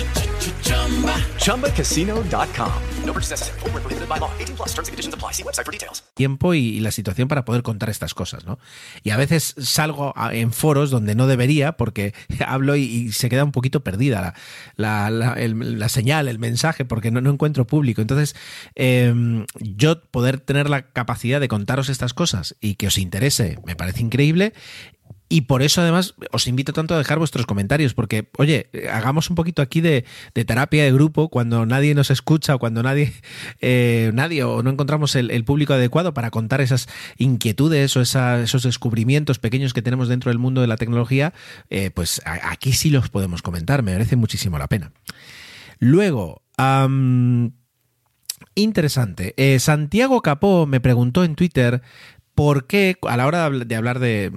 ChumbaCasino.com. 1.37 2.71
No 3.05 3.13
purchase 3.13 3.31
necessary. 3.31 3.59
Forward, 3.59 3.83
prohibited 3.83 4.07
by 4.07 4.19
law. 4.19 4.29
18 4.39 4.55
plus 4.55 4.69
terms 4.73 4.87
and 4.87 4.93
conditions 4.93 5.13
apply. 5.13 5.33
See 5.33 5.43
website 5.43 5.65
for 5.65 5.71
details. 5.71 6.03
Tiempo 6.13 6.53
y, 6.53 6.59
y, 6.59 6.79
la 6.79 6.91
situación 6.91 7.27
para 7.27 7.45
poder 7.45 7.63
contar 7.63 7.89
estas 7.89 8.13
cosas, 8.13 8.45
¿no? 8.45 8.59
Y 9.03 9.09
a 9.09 9.17
veces 9.17 9.55
salgo 9.57 10.13
a, 10.15 10.33
en 10.33 10.53
foros 10.53 10.91
donde 10.91 11.15
no 11.15 11.27
debería 11.27 11.73
porque 11.73 12.13
hablo 12.45 12.75
y, 12.75 12.83
y 12.83 13.11
se 13.11 13.29
queda 13.29 13.43
un 13.43 13.51
poquito 13.51 13.83
perdida 13.83 14.21
la, 14.21 14.33
la, 14.75 15.09
la, 15.09 15.33
el, 15.33 15.79
la 15.79 15.89
señal, 15.89 16.27
el 16.27 16.39
mensaje, 16.39 16.85
porque 16.85 17.11
no, 17.11 17.21
no 17.21 17.31
encuentro 17.31 17.65
público. 17.65 18.01
Entonces, 18.01 18.35
eh, 18.75 19.45
yo 19.59 20.01
poder 20.01 20.39
tener 20.39 20.69
la 20.69 20.91
capacidad 20.91 21.39
de 21.39 21.47
contaros 21.47 21.89
estas 21.89 22.13
cosas 22.13 22.55
y 22.61 22.75
que 22.75 22.87
os 22.87 22.97
interese, 22.97 23.59
me 23.65 23.75
parece 23.75 24.01
increíble. 24.01 24.53
Y 25.31 25.41
por 25.41 25.61
eso 25.61 25.79
además 25.79 26.13
os 26.33 26.45
invito 26.47 26.73
tanto 26.73 26.93
a 26.93 26.97
dejar 26.97 27.17
vuestros 27.17 27.45
comentarios, 27.45 27.93
porque, 27.93 28.27
oye, 28.37 28.69
hagamos 28.91 29.29
un 29.29 29.37
poquito 29.37 29.61
aquí 29.61 29.79
de, 29.79 30.03
terapia 30.33 30.83
de 30.83 30.91
grupo 30.91 31.29
cuando 31.29 31.65
nadie 31.65 31.95
nos 31.95 32.11
escucha 32.11 32.53
o 32.53 32.59
cuando 32.59 32.83
nadie, 32.83 33.13
eh, 33.61 34.11
nadie 34.13 34.43
o 34.43 34.61
no 34.61 34.69
encontramos 34.69 35.15
el, 35.15 35.45
público 35.45 35.73
adecuado 35.73 36.13
para 36.13 36.31
contar 36.31 36.59
esas 36.59 36.89
inquietudes 37.17 37.95
o 37.95 38.01
esos 38.01 38.63
descubrimientos 38.63 39.39
pequeños 39.39 39.73
que 39.73 39.81
tenemos 39.81 40.09
dentro 40.09 40.31
del 40.31 40.37
mundo 40.37 40.59
de 40.59 40.67
la 40.67 40.75
tecnología, 40.75 41.33
eh, 41.69 41.91
pues 41.91 42.21
aquí 42.25 42.73
sí 42.73 42.89
los 42.89 43.07
podemos 43.07 43.41
comentar, 43.41 43.83
me 43.83 43.93
merece 43.93 44.17
muchísimo 44.17 44.59
la 44.59 44.67
pena. 44.67 44.91
Luego, 45.79 46.43
interesante, 48.55 49.33
eh, 49.37 49.59
Santiago 49.59 50.21
Capó 50.21 50.65
me 50.67 50.81
preguntó 50.81 51.23
en 51.23 51.35
Twitter 51.35 51.81
por 52.35 52.67
qué, 52.67 52.97
a 53.07 53.17
la 53.17 53.27
hora 53.27 53.49
de 53.49 53.75
hablar 53.75 53.99
de, 53.99 54.31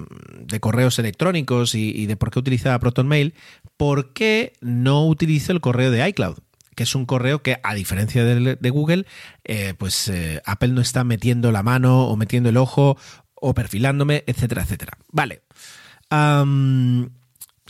correos 0.61 0.99
electrónicos 0.99 1.75
y, 1.75 2.07
de 2.07 2.17
por 2.17 2.31
qué 2.31 2.39
utilizaba 2.39 2.79
ProtonMail, 2.79 3.35
por 3.77 4.13
qué 4.13 4.53
no 4.61 5.07
utilizo 5.07 5.53
el 5.53 5.61
correo 5.61 5.91
de 5.91 6.09
iCloud 6.09 6.39
que 6.77 6.83
es 6.83 6.97
un 6.97 7.07
correo 7.07 7.41
que, 7.41 7.61
a 7.63 7.73
diferencia 7.73 8.25
de, 8.25 8.71
Google, 8.71 9.07
eh, 9.45 9.75
pues 9.79 10.09
eh, 10.09 10.43
Apple 10.45 10.71
no 10.71 10.81
está 10.81 11.05
metiendo 11.05 11.53
la 11.53 11.63
mano 11.63 12.09
o 12.09 12.17
metiendo 12.17 12.49
el 12.49 12.57
ojo 12.57 12.97
o 13.37 13.55
perfilándome, 13.55 14.25
etcétera, 14.27 14.63
etcétera. 14.63 14.99
Vale. 15.13 15.43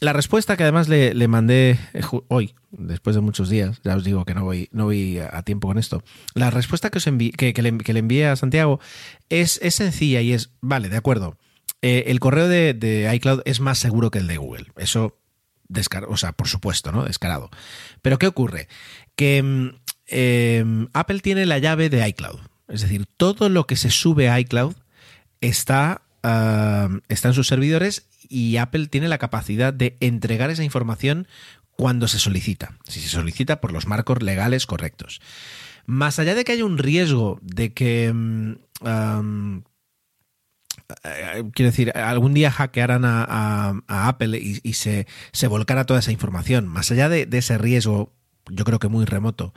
La 0.04 0.12
respuesta 0.12 0.58
que 0.58 0.64
además 0.64 0.86
le, 0.90 1.28
mandé 1.28 1.78
eh, 1.94 2.02
hoy, 2.28 2.54
después 2.70 3.16
de 3.16 3.22
muchos 3.22 3.48
días, 3.48 3.80
ya 3.84 3.96
os 3.96 4.04
digo 4.04 4.26
que 4.26 4.34
no 4.34 4.44
voy, 4.44 4.68
no 4.70 4.84
voy 4.84 5.18
a 5.18 5.42
tiempo 5.44 5.66
con 5.66 5.78
esto. 5.78 6.04
La 6.34 6.50
respuesta 6.50 6.90
que, 6.90 6.98
os 6.98 7.04
que, 7.04 7.54
le, 7.62 7.98
envié 7.98 8.26
a 8.26 8.36
Santiago 8.36 8.80
es, 9.30 9.58
es, 9.62 9.76
sencilla 9.76 10.20
y 10.20 10.34
es, 10.34 10.50
vale, 10.60 10.90
de 10.90 10.98
acuerdo. 10.98 11.38
Eh, 11.80 12.04
el 12.08 12.20
correo 12.20 12.48
de, 12.48 13.10
iCloud 13.14 13.40
es 13.46 13.60
más 13.60 13.78
seguro 13.78 14.10
que 14.10 14.18
el 14.18 14.26
de 14.26 14.36
Google. 14.36 14.66
Eso, 14.76 15.16
o 16.06 16.16
sea, 16.18 16.32
por 16.32 16.48
supuesto, 16.48 16.92
¿no? 16.92 17.04
Descarado. 17.04 17.48
Pero 18.02 18.18
¿qué 18.18 18.26
ocurre? 18.26 18.68
Que 19.16 19.42
mm, 19.42 19.68
em, 20.08 20.88
Apple 20.92 21.20
tiene 21.20 21.46
la 21.46 21.56
llave 21.60 21.88
de 21.88 22.06
iCloud. 22.08 22.40
Es 22.68 22.82
decir, 22.82 23.06
todo 23.16 23.48
lo 23.48 23.66
que 23.66 23.76
se 23.76 23.88
sube 23.88 24.28
a 24.28 24.38
iCloud 24.38 24.74
está, 25.40 26.02
ah, 26.22 26.90
está 27.08 27.28
en 27.28 27.34
sus 27.34 27.46
servidores 27.46 28.06
y 28.28 28.56
Apple 28.56 28.86
tiene 28.88 29.08
la 29.08 29.18
capacidad 29.18 29.72
de 29.72 29.96
entregar 30.00 30.50
esa 30.50 30.64
información 30.64 31.26
cuando 31.76 32.08
se 32.08 32.18
solicita, 32.18 32.78
si 32.86 33.00
se 33.00 33.08
solicita 33.08 33.60
por 33.60 33.72
los 33.72 33.86
marcos 33.86 34.22
legales 34.22 34.66
correctos. 34.66 35.20
Más 35.86 36.18
allá 36.18 36.34
de 36.34 36.44
que 36.44 36.52
haya 36.52 36.64
un 36.64 36.78
riesgo 36.78 37.38
de 37.42 37.72
que... 37.72 38.12
Mm, 38.12 39.58
eh, 41.04 41.44
quiero 41.54 41.70
decir, 41.70 41.92
algún 41.96 42.34
día 42.34 42.50
hackearan 42.50 43.04
a, 43.04 43.74
Apple 43.88 44.38
y, 44.38 44.72
se, 44.74 45.06
volcara 45.48 45.86
toda 45.86 46.00
esa 46.00 46.12
información. 46.12 46.68
Más 46.68 46.90
allá 46.90 47.08
de, 47.08 47.28
ese 47.32 47.58
riesgo, 47.58 48.12
yo 48.50 48.64
creo 48.64 48.78
que 48.78 48.88
muy 48.88 49.04
remoto, 49.04 49.54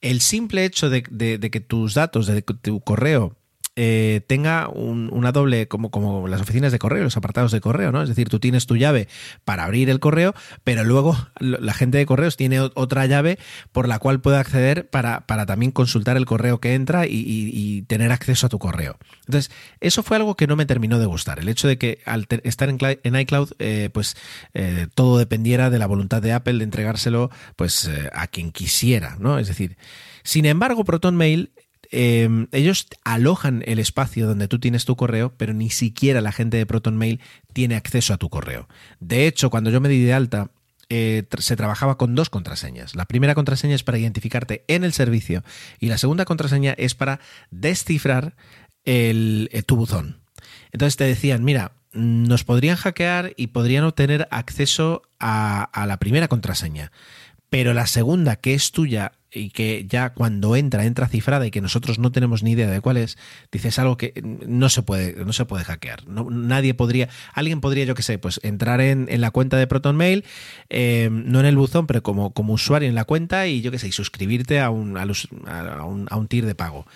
el 0.00 0.20
simple 0.20 0.64
hecho 0.64 0.90
de, 0.90 1.02
de 1.02 1.50
que 1.50 1.60
tus 1.60 1.94
datos, 1.94 2.26
de 2.26 2.42
tu 2.42 2.80
correo, 2.80 3.36
eh, 3.76 4.20
tenga 4.26 4.68
un- 4.68 5.10
una 5.12 5.32
doble, 5.32 5.66
como, 5.68 5.90
como 5.90 6.28
las 6.28 6.40
oficinas 6.40 6.70
de 6.72 6.78
correo, 6.78 7.02
los 7.02 7.16
apartados 7.16 7.50
de 7.52 7.60
correo, 7.60 7.90
¿no? 7.92 8.02
Es 8.02 8.08
decir, 8.08 8.28
tú 8.28 8.38
tienes 8.38 8.66
tu 8.66 8.76
llave 8.76 9.08
para 9.44 9.64
abrir 9.64 9.90
el 9.90 10.00
correo, 10.00 10.34
pero 10.62 10.84
luego 10.84 11.16
la 11.40 11.74
gente 11.74 11.98
de 11.98 12.06
correos 12.06 12.36
tiene 12.36 12.60
otra 12.60 13.06
llave 13.06 13.38
por 13.72 13.88
la 13.88 13.98
cual 13.98 14.20
puede 14.20 14.38
acceder 14.38 14.88
para, 14.88 15.26
para 15.26 15.46
también 15.46 15.72
consultar 15.72 16.16
el 16.16 16.26
correo 16.26 16.60
que 16.60 16.74
entra 16.74 17.06
y, 17.06 17.82
tener 17.88 18.12
acceso 18.12 18.46
a 18.46 18.48
tu 18.48 18.58
correo. 18.58 18.96
Entonces, 19.26 19.50
eso 19.80 20.02
fue 20.02 20.16
algo 20.16 20.36
que 20.36 20.46
no 20.46 20.56
me 20.56 20.66
terminó 20.66 20.98
de 20.98 21.06
gustar. 21.06 21.38
El 21.38 21.48
hecho 21.48 21.68
de 21.68 21.76
que 21.76 21.98
al 22.06 22.26
estar 22.44 22.68
en 22.68 23.16
iCloud, 23.16 23.52
eh, 23.58 23.90
pues 23.92 24.16
eh, 24.54 24.86
todo 24.94 25.18
dependiera 25.18 25.70
de 25.70 25.78
la 25.78 25.86
voluntad 25.86 26.22
de 26.22 26.32
Apple 26.32 26.58
de 26.58 26.64
entregárselo 26.64 27.30
pues 27.56 27.86
eh, 27.86 28.10
a 28.12 28.26
quien 28.28 28.52
quisiera, 28.52 29.16
¿no? 29.18 29.38
Es 29.38 29.48
decir, 29.48 29.76
sin 30.22 30.46
embargo, 30.46 30.84
ProtonMail 30.84 31.50
eh, 31.96 32.48
ellos 32.50 32.88
alojan 33.04 33.62
el 33.66 33.78
espacio 33.78 34.26
donde 34.26 34.48
tú 34.48 34.58
tienes 34.58 34.84
tu 34.84 34.96
correo, 34.96 35.32
pero 35.36 35.54
ni 35.54 35.70
siquiera 35.70 36.20
la 36.20 36.32
gente 36.32 36.56
de 36.56 36.66
ProtonMail 36.66 37.20
tiene 37.52 37.76
acceso 37.76 38.12
a 38.12 38.16
tu 38.18 38.30
correo. 38.30 38.68
De 38.98 39.28
hecho, 39.28 39.48
cuando 39.48 39.70
yo 39.70 39.80
me 39.80 39.88
di 39.88 40.02
de 40.02 40.12
alta, 40.12 40.50
eh, 40.88 41.22
se 41.38 41.54
trabajaba 41.54 41.96
con 41.96 42.16
dos 42.16 42.30
contraseñas. 42.30 42.96
La 42.96 43.04
primera 43.04 43.36
contraseña 43.36 43.76
es 43.76 43.84
para 43.84 43.98
identificarte 43.98 44.64
en 44.66 44.82
el 44.82 44.92
servicio 44.92 45.44
y 45.78 45.86
la 45.86 45.96
segunda 45.96 46.24
contraseña 46.24 46.72
es 46.72 46.96
para 46.96 47.20
descifrar 47.52 48.34
el, 48.84 49.48
eh, 49.52 49.62
tu 49.62 49.76
buzón. 49.76 50.20
Entonces 50.72 50.96
te 50.96 51.04
decían, 51.04 51.44
mira, 51.44 51.76
nos 51.92 52.42
podrían 52.42 52.76
hackear 52.76 53.34
y 53.36 53.48
podrían 53.48 53.84
obtener 53.84 54.26
acceso 54.32 55.02
a 55.20 55.86
la 55.86 55.96
primera 55.98 56.26
contraseña, 56.26 56.90
pero 57.50 57.72
la 57.72 57.86
segunda, 57.86 58.34
que 58.34 58.52
es 58.52 58.72
tuya 58.72 59.12
y 59.34 59.50
que 59.50 59.84
ya 59.88 60.14
cuando 60.14 60.56
entra, 60.56 60.84
entra 60.84 61.08
cifrada 61.08 61.46
y 61.46 61.50
que 61.50 61.60
nosotros 61.60 61.98
no 61.98 62.12
tenemos 62.12 62.42
ni 62.42 62.52
idea 62.52 62.70
de 62.70 62.80
cuál 62.80 62.96
es, 62.96 63.18
dices 63.50 63.78
algo 63.78 63.96
que 63.96 64.12
no 64.46 64.68
se 64.68 64.82
puede, 64.82 65.24
no 65.24 65.32
se 65.32 65.44
puede 65.44 65.64
hackear. 65.64 66.06
No, 66.06 66.30
nadie 66.30 66.74
podría, 66.74 67.08
alguien 67.32 67.60
podría, 67.60 67.84
yo 67.84 67.94
que 67.94 68.02
sé, 68.02 68.18
pues 68.18 68.40
entrar 68.42 68.80
en, 68.80 69.06
en 69.10 69.20
la 69.20 69.30
cuenta 69.30 69.56
de 69.56 69.66
ProtonMail, 69.66 70.24
eh, 70.70 71.08
no 71.10 71.40
en 71.40 71.46
el 71.46 71.56
buzón, 71.56 71.86
pero 71.86 72.02
como, 72.02 72.32
como 72.32 72.54
usuario 72.54 72.88
en 72.88 72.94
la 72.94 73.04
cuenta 73.04 73.46
y 73.48 73.60
yo 73.60 73.70
que 73.70 73.78
sé, 73.78 73.88
y 73.88 73.92
suscribirte 73.92 74.60
a 74.60 74.70
un, 74.70 74.96
a 74.96 75.04
un, 75.84 76.06
a 76.08 76.16
un 76.16 76.28
tier 76.28 76.46
de 76.46 76.54
pago. 76.54 76.86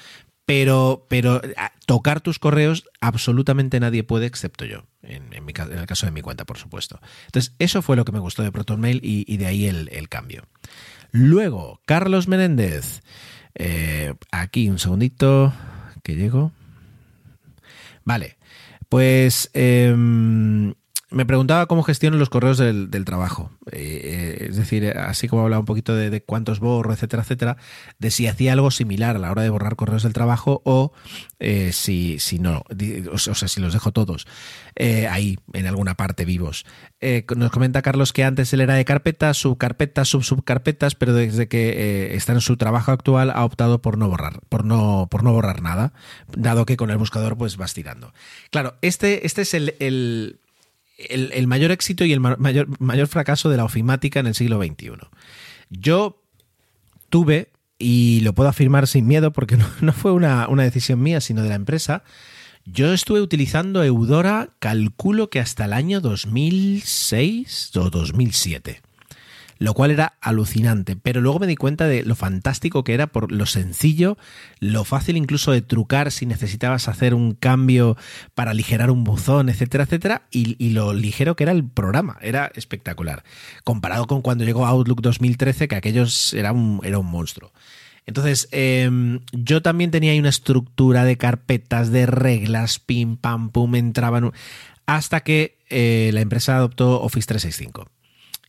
Pero, 0.46 1.04
pero 1.10 1.42
tocar 1.84 2.22
tus 2.22 2.38
correos 2.38 2.84
absolutamente 3.02 3.80
nadie 3.80 4.02
puede 4.02 4.24
excepto 4.24 4.64
yo, 4.64 4.84
en, 5.02 5.30
en 5.34 5.44
mi 5.44 5.52
en 5.54 5.78
el 5.78 5.86
caso 5.86 6.06
de 6.06 6.12
mi 6.12 6.22
cuenta, 6.22 6.46
por 6.46 6.56
supuesto. 6.56 7.00
Entonces, 7.26 7.54
eso 7.58 7.82
fue 7.82 7.96
lo 7.96 8.06
que 8.06 8.12
me 8.12 8.18
gustó 8.18 8.42
de 8.42 8.50
ProtonMail 8.50 9.00
y, 9.02 9.26
y 9.26 9.36
de 9.36 9.44
ahí 9.44 9.66
el, 9.66 9.90
el 9.92 10.08
cambio. 10.08 10.44
Luego, 11.10 11.80
Carlos 11.86 12.28
Menéndez. 12.28 13.02
Eh, 13.54 14.14
aquí 14.30 14.68
un 14.68 14.78
segundito, 14.78 15.52
que 16.02 16.14
llego. 16.14 16.52
Vale, 18.04 18.38
pues 18.88 19.50
em, 19.52 20.74
me 21.10 21.24
preguntaba 21.24 21.66
cómo 21.66 21.82
gestiono 21.82 22.18
los 22.18 22.28
correos 22.28 22.58
del, 22.58 22.90
del 22.90 23.06
trabajo. 23.06 23.50
Eh, 23.72 24.00
eh, 24.40 24.46
es 24.50 24.56
decir, 24.56 24.86
así 24.98 25.26
como 25.26 25.42
hablaba 25.42 25.60
un 25.60 25.66
poquito 25.66 25.94
de, 25.94 26.22
cuántos 26.22 26.60
borro, 26.60 26.92
etcétera, 26.92 27.22
etcétera, 27.22 27.56
de 27.98 28.10
si 28.10 28.26
hacía 28.26 28.52
algo 28.52 28.70
similar 28.70 29.16
a 29.16 29.18
la 29.18 29.30
hora 29.30 29.42
de 29.42 29.48
borrar 29.48 29.76
correos 29.76 30.02
del 30.02 30.12
trabajo 30.12 30.60
o 30.64 30.92
eh, 31.38 31.72
si, 31.72 32.18
si 32.18 32.38
no, 32.38 32.62
o 33.10 33.18
sea, 33.18 33.48
si 33.48 33.60
los 33.60 33.72
dejo 33.72 33.92
todos 33.92 34.26
ahí, 35.10 35.38
en 35.54 35.66
alguna 35.66 35.96
parte 35.96 36.24
vivos. 36.24 36.64
Nos 37.36 37.50
comenta 37.50 37.82
Carlos 37.82 38.12
que 38.12 38.22
antes 38.22 38.52
él 38.52 38.60
era 38.60 38.74
de 38.74 38.84
carpetas, 38.84 39.36
subcarpetas, 39.36 40.08
sub 40.08 40.22
subcarpetas, 40.22 40.94
pero 40.94 41.14
desde 41.14 41.48
que 41.48 42.14
está 42.14 42.32
en 42.32 42.40
su 42.40 42.56
trabajo 42.56 42.92
actual 42.92 43.30
ha 43.30 43.44
optado 43.44 43.82
por 43.82 43.98
no 43.98 44.08
borrar, 44.08 44.40
por 44.48 44.64
no, 44.64 45.08
por 45.10 45.24
no 45.24 45.32
borrar 45.32 45.62
nada, 45.62 45.92
dado 46.28 46.64
que 46.64 46.76
con 46.76 46.90
el 46.90 46.96
buscador 46.96 47.36
pues 47.36 47.56
vas 47.56 47.74
tirando. 47.74 48.12
Claro, 48.50 48.76
este, 48.82 49.26
este 49.26 49.42
es 49.42 49.54
el, 49.54 50.38
el- 50.98 51.30
el 51.32 51.46
mayor 51.46 51.70
éxito 51.70 52.04
y 52.04 52.12
el 52.12 52.20
ma- 52.20 52.36
mayor, 52.38 52.68
mayor 52.80 53.06
fracaso 53.08 53.48
de 53.48 53.56
la 53.56 53.64
ofimática 53.64 54.20
en 54.20 54.26
el 54.26 54.34
siglo 54.34 54.58
XXI. 54.62 54.90
Yo 55.70 56.20
tuve, 57.08 57.50
y 57.78 58.20
lo 58.22 58.32
puedo 58.34 58.48
afirmar 58.48 58.86
sin 58.86 59.06
miedo 59.06 59.32
porque 59.32 59.56
no, 59.56 59.66
no 59.80 59.92
fue 59.92 60.12
una, 60.12 60.48
una 60.48 60.64
decisión 60.64 61.00
mía, 61.02 61.20
sino 61.20 61.42
de 61.42 61.48
la 61.50 61.54
empresa, 61.54 62.02
yo 62.64 62.92
estuve 62.92 63.20
utilizando 63.22 63.82
Eudora, 63.82 64.50
calculo 64.58 65.30
que 65.30 65.40
hasta 65.40 65.64
el 65.64 65.72
año 65.72 66.00
2006 66.02 67.70
o 67.76 67.88
2007 67.90 68.82
lo 69.58 69.74
cual 69.74 69.90
era 69.90 70.14
alucinante. 70.20 70.96
Pero 70.96 71.20
luego 71.20 71.40
me 71.40 71.46
di 71.46 71.56
cuenta 71.56 71.86
de 71.86 72.04
lo 72.04 72.14
fantástico 72.14 72.84
que 72.84 72.94
era 72.94 73.08
por 73.08 73.32
lo 73.32 73.46
sencillo, 73.46 74.16
lo 74.60 74.84
fácil 74.84 75.16
incluso 75.16 75.52
de 75.52 75.62
trucar 75.62 76.10
si 76.12 76.26
necesitabas 76.26 76.88
hacer 76.88 77.14
un 77.14 77.34
cambio 77.34 77.96
para 78.34 78.52
aligerar 78.52 78.90
un 78.90 79.04
buzón, 79.04 79.48
etcétera, 79.48 79.84
etcétera, 79.84 80.22
y, 80.30 80.68
lo 80.68 80.92
ligero 80.92 81.34
que 81.34 81.44
era 81.44 81.52
el 81.52 81.64
programa. 81.64 82.18
Era 82.20 82.52
espectacular. 82.54 83.24
Comparado 83.64 84.06
con 84.06 84.22
cuando 84.22 84.44
llegó 84.44 84.66
Outlook 84.66 85.00
2013, 85.00 85.66
que 85.66 85.76
aquellos 85.76 86.34
era 86.34 86.52
un, 86.52 86.80
era 86.84 86.98
un 86.98 87.06
monstruo. 87.06 87.52
Entonces, 88.06 88.48
eh, 88.52 88.88
yo 89.32 89.60
también 89.60 89.90
tenía 89.90 90.12
ahí 90.12 90.18
una 90.18 90.28
estructura 90.30 91.04
de 91.04 91.18
carpetas, 91.18 91.90
de 91.90 92.06
reglas, 92.06 92.78
pim, 92.78 93.16
pam, 93.16 93.50
pum, 93.50 93.74
entraban. 93.74 94.32
Hasta 94.86 95.20
que 95.20 95.58
eh, 95.68 96.10
la 96.14 96.22
empresa 96.22 96.56
adoptó 96.56 97.02
Office 97.02 97.26
365. 97.26 97.90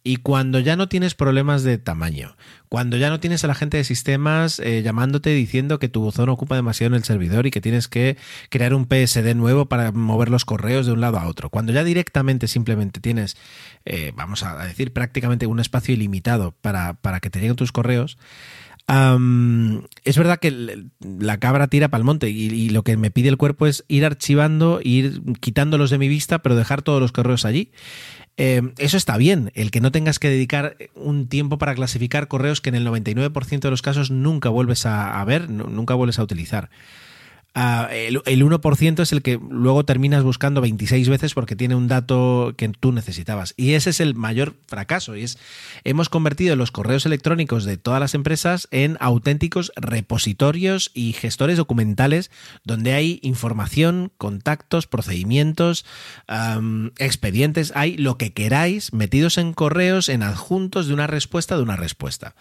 Y 0.10 0.16
cuando 0.16 0.60
ya 0.60 0.76
no 0.76 0.90
tienes 0.90 1.14
problemas 1.14 1.62
de 1.62 1.78
tamaño, 1.78 2.36
cuando 2.68 2.98
ya 2.98 3.12
no 3.12 3.20
tienes 3.20 3.44
a 3.44 3.48
la 3.48 3.54
gente 3.54 3.78
de 3.78 3.84
sistemas 3.84 4.58
eh, 4.58 4.82
llamándote 4.82 5.30
diciendo 5.30 5.78
que 5.78 5.88
tu 5.88 6.02
buzón 6.02 6.30
ocupa 6.30 6.56
demasiado 6.56 6.96
en 6.96 6.98
el 6.98 7.04
servidor 7.04 7.46
y 7.46 7.52
que 7.52 7.62
tienes 7.62 7.88
que 7.88 8.18
crear 8.50 8.74
un 8.74 8.88
PSD 8.88 9.36
nuevo 9.36 9.68
para 9.68 9.92
mover 9.92 10.30
los 10.30 10.46
correos 10.46 10.88
de 10.88 10.94
un 10.94 11.02
lado 11.02 11.20
a 11.20 11.28
otro, 11.28 11.52
cuando 11.52 11.74
ya 11.74 11.84
directamente 11.84 12.48
simplemente 12.48 13.00
tienes, 13.02 13.38
eh, 13.86 14.12
vamos 14.16 14.42
a 14.42 14.58
decir, 14.66 14.94
prácticamente 14.94 15.46
un 15.46 15.60
espacio 15.60 15.94
ilimitado 15.94 16.56
para, 16.60 16.96
para 16.96 17.20
que 17.20 17.30
te 17.30 17.40
lleguen 17.40 17.56
tus 17.56 17.72
correos, 17.72 18.18
es 18.90 20.18
verdad 20.18 20.40
que 20.40 20.88
la 21.00 21.38
cabra 21.38 21.68
tira 21.68 21.90
para 21.90 22.00
el 22.00 22.06
monte 22.06 22.32
y, 22.32 22.46
y 22.46 22.70
lo 22.70 22.84
que 22.84 22.98
me 22.98 23.12
pide 23.12 23.30
el 23.30 23.38
cuerpo 23.38 23.68
es 23.68 23.86
ir 23.88 24.04
archivando, 24.04 24.80
ir 24.84 25.22
quitándolos 25.40 25.92
de 25.92 26.00
mi 26.00 26.08
vista, 26.08 26.40
pero 26.40 26.56
dejar 26.56 26.82
todos 26.82 27.00
los 27.00 27.12
correos 27.12 27.46
allí. 27.46 27.72
Eh, 28.42 28.62
eso 28.78 28.96
está 28.96 29.18
bien, 29.18 29.52
el 29.54 29.70
que 29.70 29.82
no 29.82 29.92
tengas 29.92 30.18
que 30.18 30.30
dedicar 30.30 30.78
un 30.96 31.28
tiempo 31.28 31.58
para 31.58 31.76
clasificar 31.76 32.30
correos 32.30 32.62
que 32.62 32.70
en 32.70 32.76
el 32.76 32.88
99% 32.88 33.60
de 33.60 33.70
los 33.70 33.82
casos 33.82 34.12
nunca 34.12 34.48
vuelves 34.48 34.86
a, 34.86 35.22
ver, 35.26 35.50
nu- 35.50 35.68
nunca 35.70 35.94
vuelves 35.94 36.20
a 36.20 36.24
utilizar. 36.24 36.70
El, 37.56 38.22
el 38.26 38.44
1% 38.44 39.02
es 39.02 39.12
el 39.12 39.22
que 39.22 39.40
luego 39.50 39.84
terminas 39.84 40.24
buscando 40.24 40.62
26 40.62 41.10
veces 41.10 41.34
porque 41.34 41.56
tiene 41.56 41.76
un 41.76 41.88
dato 41.88 42.54
que 42.56 42.70
tú 42.70 42.92
necesitabas. 42.92 43.54
Y 43.58 43.74
ese 43.74 43.90
es 43.90 44.00
el 44.00 44.16
mayor 44.16 44.56
fracaso. 44.68 45.16
Y 45.16 45.24
es, 45.24 45.38
hemos 45.84 46.10
convertido 46.10 46.56
los 46.56 46.72
correos 46.72 47.06
electrónicos 47.06 47.66
de 47.66 47.78
todas 47.78 48.00
las 48.00 48.14
empresas 48.14 48.68
en 48.72 48.98
auténticos 49.00 49.72
repositorios 49.76 50.92
y 50.94 51.14
gestores 51.14 51.58
documentales 51.58 52.32
donde 52.64 52.94
hay 52.94 53.20
información, 53.24 54.12
contactos, 54.18 54.88
procedimientos, 54.88 55.86
expedientes, 56.98 57.74
hay 57.76 57.98
lo 57.98 58.18
que 58.18 58.32
queráis 58.34 58.94
metidos 58.94 59.38
en 59.38 59.54
correos, 59.54 60.08
en 60.10 60.24
adjuntos 60.24 60.88
de 60.88 60.94
una 60.94 61.08
respuesta 61.08 61.58
de 61.58 61.64
una 61.64 61.76
respuesta. 61.76 62.36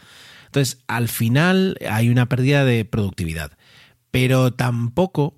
Entonces, 0.47 0.79
al 0.87 1.09
final 1.09 1.77
hay 1.91 2.09
una 2.09 2.27
pérdida 2.27 2.65
de 2.65 2.85
productividad 2.85 3.58
pero 4.11 4.53
tampoco 4.53 5.35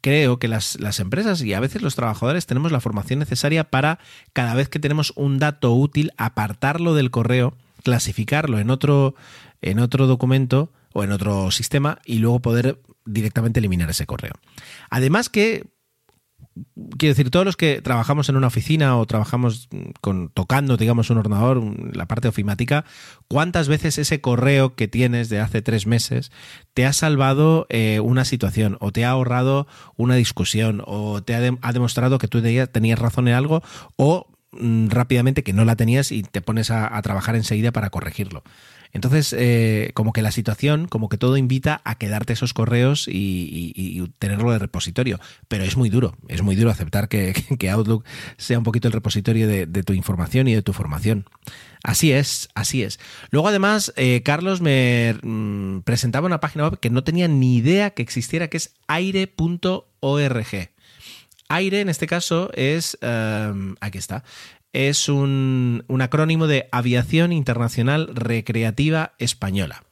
creo 0.00 0.38
que 0.38 0.48
las, 0.48 0.78
las, 0.80 1.00
empresas 1.00 1.40
y 1.42 1.54
a 1.54 1.60
veces 1.60 1.80
los 1.80 1.94
trabajadores 1.94 2.44
tenemos 2.44 2.72
la 2.72 2.80
formación 2.80 3.18
necesaria 3.18 3.64
para 3.64 3.98
cada 4.32 4.54
vez 4.54 4.68
que 4.68 4.78
tenemos 4.78 5.12
un 5.16 5.38
dato 5.38 5.72
útil 5.72 6.12
apartarlo 6.18 6.94
del 6.94 7.10
correo, 7.10 7.54
clasificarlo 7.82 8.58
en 8.58 8.68
otro, 8.70 9.14
en 9.62 9.78
otro 9.78 10.06
documento 10.06 10.70
o 10.92 11.04
en 11.04 11.12
otro 11.12 11.50
sistema 11.50 11.98
y 12.04 12.18
luego 12.18 12.40
poder 12.40 12.80
directamente 13.06 13.60
eliminar 13.60 13.88
ese 13.90 14.06
correo. 14.06 14.32
Además 14.90 15.28
que 15.28 15.64
quiero 16.98 17.14
decir, 17.14 17.30
todos 17.30 17.44
los 17.44 17.56
que 17.56 17.82
trabajamos 17.82 18.28
en 18.28 18.36
una 18.36 18.46
oficina 18.46 18.96
o 18.96 19.06
trabajamos 19.06 19.68
con 20.00 20.28
tocando, 20.28 20.76
digamos, 20.76 21.10
un 21.10 21.18
ordenador, 21.18 21.62
la 21.96 22.06
parte 22.06 22.28
ofimática, 22.28 22.84
¿cuántas 23.28 23.68
veces 23.68 23.98
ese 23.98 24.20
correo 24.20 24.74
que 24.74 24.88
tienes 24.88 25.28
de 25.28 25.40
hace 25.40 25.62
tres 25.62 25.86
meses 25.86 26.30
te 26.72 26.86
ha 26.86 26.92
salvado 26.92 27.66
eh, 27.70 28.00
una 28.00 28.24
situación 28.24 28.76
o 28.80 28.92
te 28.92 29.04
ha 29.04 29.10
ahorrado 29.10 29.66
una 29.96 30.14
discusión 30.14 30.82
o 30.86 31.22
te 31.22 31.34
ha, 31.34 31.40
de, 31.40 31.56
ha 31.60 31.72
demostrado 31.72 32.18
que 32.18 32.28
tú 32.28 32.42
tenías 32.42 32.98
razón 32.98 33.28
en 33.28 33.34
algo 33.34 33.62
o 33.96 34.28
mmm, 34.52 34.88
rápidamente 34.88 35.42
que 35.42 35.52
no 35.52 35.64
la 35.64 35.76
tenías 35.76 36.12
y 36.12 36.22
te 36.22 36.40
pones 36.40 36.70
a 36.70 37.00
trabajar 37.02 37.36
enseguida 37.36 37.72
para 37.72 37.90
corregirlo? 37.90 38.44
Entonces, 38.94 39.34
eh, 39.36 39.90
como 39.94 40.12
que 40.12 40.22
la 40.22 40.30
situación, 40.30 40.86
como 40.86 41.08
que 41.08 41.18
todo 41.18 41.36
invita 41.36 41.82
a 41.84 41.96
quedarte 41.96 42.32
esos 42.32 42.54
correos 42.54 43.08
y, 43.08 44.04
tenerlo 44.20 44.52
de 44.52 44.60
repositorio. 44.60 45.18
Pero 45.48 45.64
es 45.64 45.76
muy 45.76 45.90
duro, 45.90 46.16
es 46.28 46.42
muy 46.42 46.54
duro 46.54 46.70
aceptar 46.70 47.08
que, 47.08 47.34
Outlook 47.72 48.04
sea 48.36 48.56
un 48.56 48.64
poquito 48.64 48.86
el 48.86 48.92
repositorio 48.92 49.48
de, 49.48 49.66
tu 49.82 49.92
información 49.92 50.46
y 50.46 50.54
de 50.54 50.62
tu 50.62 50.72
formación. 50.72 51.26
Así 51.82 52.12
es, 52.12 52.48
así 52.54 52.84
es. 52.84 53.00
Luego, 53.30 53.48
además, 53.48 53.92
eh, 53.96 54.22
Carlos 54.24 54.60
me 54.60 55.16
mm, 55.22 55.80
presentaba 55.80 56.26
una 56.26 56.40
página 56.40 56.68
web 56.68 56.78
que 56.78 56.88
no 56.88 57.02
tenía 57.02 57.26
ni 57.26 57.56
idea 57.56 57.90
que 57.90 58.02
existiera, 58.02 58.48
que 58.48 58.58
es 58.58 58.74
aire.org. 58.86 60.46
Aire, 61.48 61.80
en 61.80 61.88
este 61.88 62.06
caso, 62.06 62.50
es. 62.54 62.96
em, 63.02 63.74
aquí 63.80 63.98
está. 63.98 64.24
Es 64.74 65.08
un, 65.08 65.84
un 65.86 66.02
acrónimo 66.02 66.46
de 66.46 66.68
Aviación 66.72 67.32
Internacional 67.32 68.10
Recreativa 68.12 69.14
Española. 69.18 69.84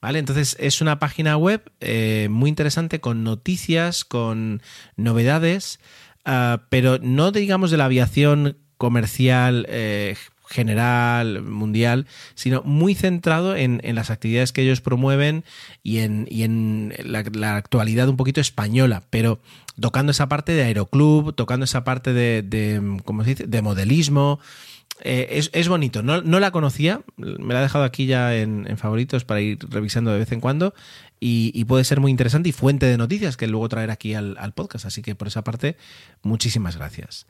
¿Vale? 0.00 0.18
Entonces 0.18 0.56
es 0.58 0.80
una 0.80 0.98
página 0.98 1.36
web 1.36 1.70
eh, 1.80 2.28
muy 2.30 2.48
interesante 2.48 3.00
con 3.00 3.22
noticias, 3.22 4.04
con 4.04 4.62
novedades, 4.96 5.78
ah, 6.24 6.62
pero 6.70 6.98
no 7.00 7.30
digamos 7.30 7.70
de 7.70 7.76
la 7.76 7.84
aviación 7.84 8.56
comercial 8.78 9.66
eh, 9.68 10.16
general, 10.48 11.42
mundial, 11.42 12.06
sino 12.34 12.62
muy 12.62 12.94
centrado 12.94 13.56
en, 13.56 13.80
en 13.84 13.94
las 13.94 14.10
actividades 14.10 14.52
que 14.52 14.62
ellos 14.62 14.80
promueven 14.80 15.44
y 15.82 15.98
en, 15.98 16.26
y 16.30 16.42
en 16.42 16.94
la, 17.04 17.24
la 17.32 17.56
actualidad 17.56 18.08
un 18.08 18.16
poquito 18.16 18.40
española, 18.40 19.02
pero 19.10 19.40
tocando 19.80 20.12
esa 20.12 20.28
parte 20.28 20.52
de 20.52 20.62
aeroclub, 20.62 21.34
tocando 21.34 21.64
esa 21.64 21.84
parte 21.84 22.12
de, 22.12 22.42
de 22.42 23.00
¿cómo 23.04 23.24
se 23.24 23.30
dice?, 23.30 23.46
de 23.46 23.62
modelismo. 23.62 24.40
Eh, 25.04 25.38
es, 25.38 25.50
es 25.52 25.68
bonito, 25.68 26.02
no, 26.02 26.22
no 26.22 26.38
la 26.38 26.52
conocía, 26.52 27.02
me 27.16 27.54
la 27.54 27.60
he 27.60 27.62
dejado 27.62 27.82
aquí 27.82 28.06
ya 28.06 28.36
en, 28.36 28.78
favoritos 28.78 29.24
para 29.24 29.40
ir 29.40 29.58
revisando 29.68 30.12
de 30.12 30.20
vez 30.20 30.30
en 30.30 30.40
cuando 30.40 30.74
y, 31.18 31.64
puede 31.64 31.82
ser 31.82 31.98
muy 31.98 32.10
interesante 32.10 32.50
y 32.50 32.52
fuente 32.52 32.86
de 32.86 32.96
noticias 32.96 33.36
que 33.36 33.48
luego 33.48 33.68
traer 33.68 33.90
aquí 33.90 34.14
al, 34.14 34.52
podcast, 34.54 34.86
así 34.86 35.02
que 35.02 35.14
por 35.14 35.28
esa 35.28 35.42
parte, 35.42 35.76
muchísimas 36.22 36.76
gracias. 36.76 37.26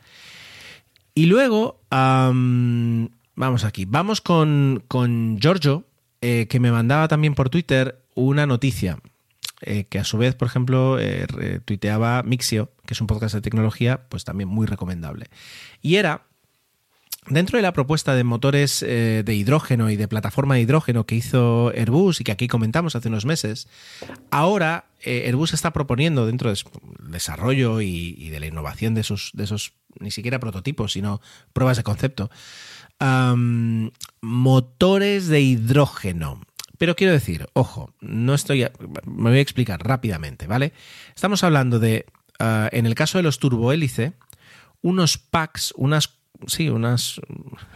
Y 1.15 1.27
luego, 1.27 1.81
am, 1.91 3.11
vamos 3.37 3.65
aquí, 3.65 3.85
vamos 3.87 4.21
con, 4.21 4.83
con 4.89 5.39
Giorgio, 5.41 5.87
eh, 6.21 6.47
que 6.49 6.61
me 6.61 6.73
mandaba 6.73 7.09
también 7.09 7.35
por 7.35 7.49
Twitter 7.49 8.03
una 8.15 8.47
noticia, 8.47 8.99
eh, 9.63 9.85
que 9.85 9.99
a 9.99 10.05
su 10.05 10.19
vez, 10.19 10.35
por 10.35 10.49
ejemplo, 10.49 10.99
eh, 10.99 11.27
tuiteaba 11.65 12.23
Mixio, 12.23 12.73
que 12.85 12.95
es 12.95 13.01
un 13.01 13.07
podcast 13.07 13.35
de 13.35 13.41
tecnología, 13.41 14.09
pues 14.09 14.25
también 14.25 14.49
muy 14.49 14.67
recomendable. 14.67 15.27
Y 15.81 15.97
era 15.97 16.27
Dentro 17.29 17.57
de 17.57 17.63
la 17.63 17.73
propuesta 17.73 18.17
de 18.17 18.25
motores 18.25 18.83
eh, 18.83 19.23
de 19.25 19.35
hidrógeno 19.37 19.91
y 19.91 19.97
de 19.97 20.09
plataforma 20.09 20.57
de 20.57 20.63
hidrógeno 20.63 21.07
que 21.07 21.15
hizo 21.15 21.69
Airbus 21.69 22.21
y 22.21 22.25
que 22.25 22.33
aquí 22.33 22.49
comentamos 22.49 22.97
hace 22.97 23.07
unos 23.07 23.27
meses, 23.27 23.69
ahora 24.33 24.87
Airbus 25.05 25.55
está 25.55 25.73
proponiendo 25.73 26.27
dentro 26.27 26.51
del 26.51 26.59
desarrollo 27.09 27.81
y, 27.81 28.29
de 28.29 28.41
la 28.41 28.47
innovación 28.47 28.97
de 28.97 29.03
esos, 29.03 29.31
de 29.35 29.45
esos, 29.45 29.73
ni 30.01 30.11
siquiera 30.11 30.41
prototipos, 30.41 30.95
sino 30.95 31.21
pruebas 31.53 31.77
de 31.77 31.85
concepto, 31.85 32.29
motores 34.21 35.29
de 35.29 35.41
hidrógeno. 35.43 36.41
Pero 36.83 36.97
quiero 36.97 37.13
decir, 37.13 37.47
ojo, 37.53 37.95
no 38.01 38.35
estoy. 38.35 38.65
a- 38.65 38.73
Me 39.07 39.31
voy 39.31 39.39
a 39.39 39.41
explicar 39.41 39.87
rápidamente, 39.87 40.49
¿vale? 40.49 40.73
Estamos 41.15 41.45
hablando 41.45 41.79
de, 41.79 42.07
ah, 42.41 42.69
en 42.73 42.87
el 42.87 42.97
caso 42.97 43.19
de 43.19 43.23
los 43.23 43.39
turbohélice, 43.39 44.15
unos 44.81 45.17
packs, 45.17 45.73
unas. 45.77 46.19
Sí, 46.49 46.71
unas. 46.71 47.21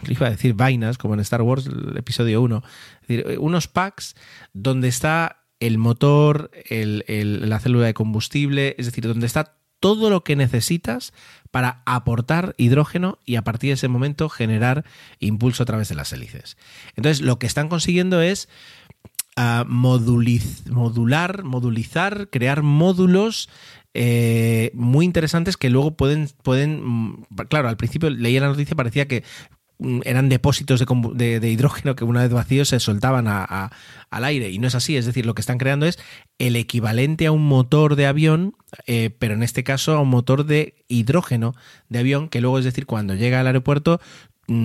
Iba 0.09 0.27
a 0.27 0.31
decir 0.31 0.55
vainas, 0.55 0.97
como 0.97 1.13
en 1.13 1.21
Star 1.21 1.41
Wars, 1.41 1.67
el 1.67 1.95
episodio 1.95 2.41
1. 2.41 2.61
Es 3.03 3.07
decir, 3.07 3.39
unos 3.39 3.69
packs 3.69 4.13
donde 4.51 4.89
está 4.89 5.45
el 5.61 5.77
motor, 5.77 6.51
la 6.69 7.59
célula 7.61 7.85
de 7.85 7.93
combustible, 7.93 8.75
es 8.77 8.87
decir, 8.87 9.07
donde 9.07 9.25
está 9.25 9.53
todo 9.79 10.09
lo 10.09 10.23
que 10.25 10.35
necesitas 10.35 11.13
para 11.51 11.81
aportar 11.85 12.55
hidrógeno 12.57 13.19
y 13.25 13.35
a 13.35 13.43
partir 13.43 13.69
de 13.69 13.75
ese 13.75 13.87
momento 13.87 14.27
generar 14.27 14.83
impulso 15.19 15.63
a 15.63 15.65
través 15.65 15.87
de 15.87 15.95
las 15.95 16.11
hélices. 16.11 16.57
Entonces, 16.95 17.21
lo 17.21 17.39
que 17.39 17.47
están 17.47 17.69
consiguiendo 17.69 18.21
es 18.21 18.49
a 19.37 19.63
modular, 20.67 21.43
modulizar, 21.43 22.29
crear 22.29 22.63
módulos 22.63 23.49
eh, 23.93 24.71
muy 24.73 25.05
interesantes 25.05 25.57
que 25.57 25.69
luego 25.69 25.95
pueden, 25.95 26.27
pueden, 26.43 26.83
mm, 26.83 27.25
claro, 27.49 27.69
al 27.69 27.77
principio 27.77 28.09
leía 28.09 28.41
la 28.41 28.47
noticia 28.49 28.75
parecía 28.75 29.07
que 29.07 29.23
mm, 29.79 30.01
eran 30.05 30.27
depósitos 30.29 30.83
de, 31.13 31.39
de- 31.39 31.49
hidrógeno 31.51 31.95
que 31.95 32.03
una 32.03 32.21
vez 32.23 32.31
vacíos 32.31 32.69
se 32.69 32.79
soltaban 32.79 33.27
a- 33.27 33.71
al 34.09 34.23
aire. 34.25 34.49
Y 34.49 34.59
no 34.59 34.67
es 34.67 34.75
así, 34.75 34.97
es 34.97 35.05
decir, 35.05 35.25
lo 35.25 35.35
que 35.35 35.41
están 35.41 35.57
creando 35.59 35.85
es 35.85 35.99
el 36.39 36.55
equivalente 36.55 37.27
a 37.27 37.31
un 37.31 37.45
motor 37.47 37.95
de 37.95 38.07
avión, 38.07 38.55
eh, 38.87 39.11
pero 39.17 39.33
en 39.35 39.43
este 39.43 39.63
caso 39.63 39.93
a 39.93 39.99
un 40.01 40.09
motor 40.09 40.45
de 40.45 40.75
hidrógeno 40.87 41.53
de 41.89 41.99
avión 41.99 42.27
que 42.29 42.41
luego, 42.41 42.59
es 42.59 42.65
decir, 42.65 42.85
cuando 42.87 43.13
llega 43.15 43.39
al 43.39 43.47
aeropuerto 43.47 43.99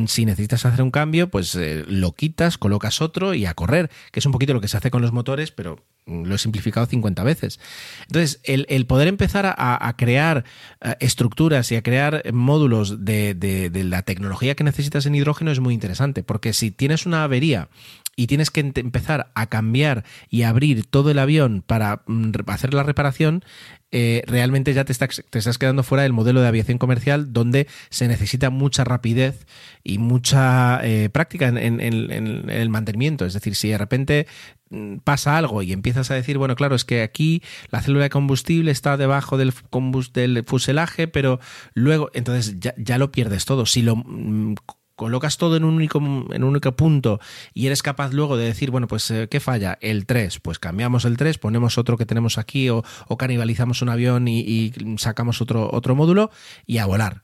si 0.07 0.25
necesitas 0.25 0.65
hacer 0.65 0.83
un 0.83 0.91
cambio, 0.93 1.29
pues 1.29 1.55
eh, 1.57 1.85
lo 1.89 2.13
quitas, 2.13 2.57
colocas 2.59 3.01
otro 3.03 3.35
y 3.35 3.47
a 3.47 3.55
correr, 3.55 3.91
que 4.13 4.21
es 4.21 4.27
un 4.27 4.33
poquito 4.33 4.55
lo 4.55 4.61
que 4.61 4.69
se 4.69 4.77
hace 4.77 4.91
con 4.91 5.03
los 5.03 5.13
motores, 5.13 5.51
pero 5.51 5.85
mm, 6.07 6.25
lo 6.25 6.35
he 6.35 6.39
simplificado 6.39 6.87
50 6.87 7.25
veces. 7.25 7.59
Entonces, 8.07 8.41
el, 8.45 8.87
poder 8.87 9.09
empezar 9.09 9.45
a, 9.47 9.55
a 9.89 9.97
crear 9.97 10.45
eh, 10.83 10.95
estructuras 11.01 11.73
y 11.73 11.77
a 11.77 11.83
crear 11.83 12.23
módulos 12.33 13.05
de, 13.05 13.35
de- 13.35 13.71
de 13.71 13.85
la 13.85 14.03
tecnología 14.03 14.55
que 14.55 14.63
necesitas 14.65 15.07
en 15.07 15.15
hidrógeno 15.17 15.51
es 15.51 15.59
muy 15.61 15.75
interesante, 15.75 16.23
porque 16.23 16.53
si 16.53 16.71
tienes 16.71 17.05
una 17.07 17.25
avería 17.25 17.69
y 18.17 18.27
tienes 18.27 18.51
que 18.51 18.61
empezar 18.61 19.31
a 19.35 19.47
cambiar 19.47 20.05
y 20.29 20.43
abrir 20.43 20.85
todo 20.85 21.11
el 21.11 21.19
avión 21.19 21.63
para 21.67 22.03
mm, 22.07 22.33
hacer 22.47 22.75
la 22.75 22.83
reparación, 22.83 23.43
eh, 23.91 24.23
realmente 24.27 24.73
ya 24.75 24.85
te 24.85 24.93
estás, 24.93 25.23
te 25.29 25.39
estás 25.39 25.59
quedando 25.59 25.83
fuera 25.83 26.03
del 26.03 26.13
modelo 26.13 26.41
de 26.41 26.49
aviación 26.49 26.79
comercial 26.79 27.33
donde 27.33 27.69
se 27.91 28.09
necesita 28.09 28.51
mucha 28.51 28.85
rapidez 28.85 29.47
y 29.83 29.99
mucha 29.99 30.81
eh, 30.83 31.09
práctica 31.11 31.49
en, 31.49 31.81
el 31.81 32.69
mantenimiento. 32.69 33.25
Es 33.25 33.35
decir, 33.35 33.55
si 33.55 33.69
de 33.69 33.79
repente 33.79 34.27
mm, 34.71 34.97
pasa 34.99 35.39
algo 35.39 35.63
y 35.63 35.73
empiezas 35.73 36.11
a 36.11 36.15
decir, 36.15 36.39
bueno, 36.39 36.55
claro, 36.55 36.75
es 36.75 36.85
que 36.85 37.03
aquí 37.03 37.43
la 37.71 37.83
célula 37.83 38.05
de 38.05 38.11
combustible 38.11 38.71
está 38.71 38.97
debajo 38.97 39.39
del 39.39 39.53
fuselaje, 39.53 41.09
pero 41.09 41.41
luego, 41.75 42.11
entonces 42.15 42.61
ya, 42.61 42.75
ya 42.77 42.99
lo 42.99 43.11
pierdes 43.13 43.47
todo. 43.47 43.67
Si 43.67 43.83
lo 43.83 43.97
mm, 43.97 44.55
colocas 45.03 45.37
todo 45.37 45.57
en 45.57 45.65
un 45.65 45.75
único 45.75 45.99
en 45.99 46.43
un 46.45 46.51
único 46.51 46.73
punto 46.73 47.21
y 47.55 47.67
eres 47.67 47.83
capaz 47.83 48.13
luego 48.13 48.37
de 48.37 48.47
decir, 48.47 48.71
bueno, 48.71 48.87
pues 48.89 49.11
eh, 49.11 49.29
¿qué 49.31 49.41
falla? 49.41 49.79
El 49.81 50.07
3, 50.07 50.41
pues 50.41 50.59
cambiamos 50.59 51.05
el 51.05 51.17
3, 51.17 51.39
ponemos 51.39 51.77
otro 51.79 51.97
que 51.97 52.07
tenemos 52.07 52.39
aquí 52.39 52.69
o, 52.71 52.83
o 53.09 53.17
canibalizamos 53.17 53.83
un 53.83 53.89
avión 53.89 54.29
y, 54.29 54.73
sacamos 54.99 55.41
otro, 55.41 55.69
otro 55.73 55.95
módulo 55.95 56.31
y 56.67 56.79
a 56.79 56.87
volar. 56.87 57.23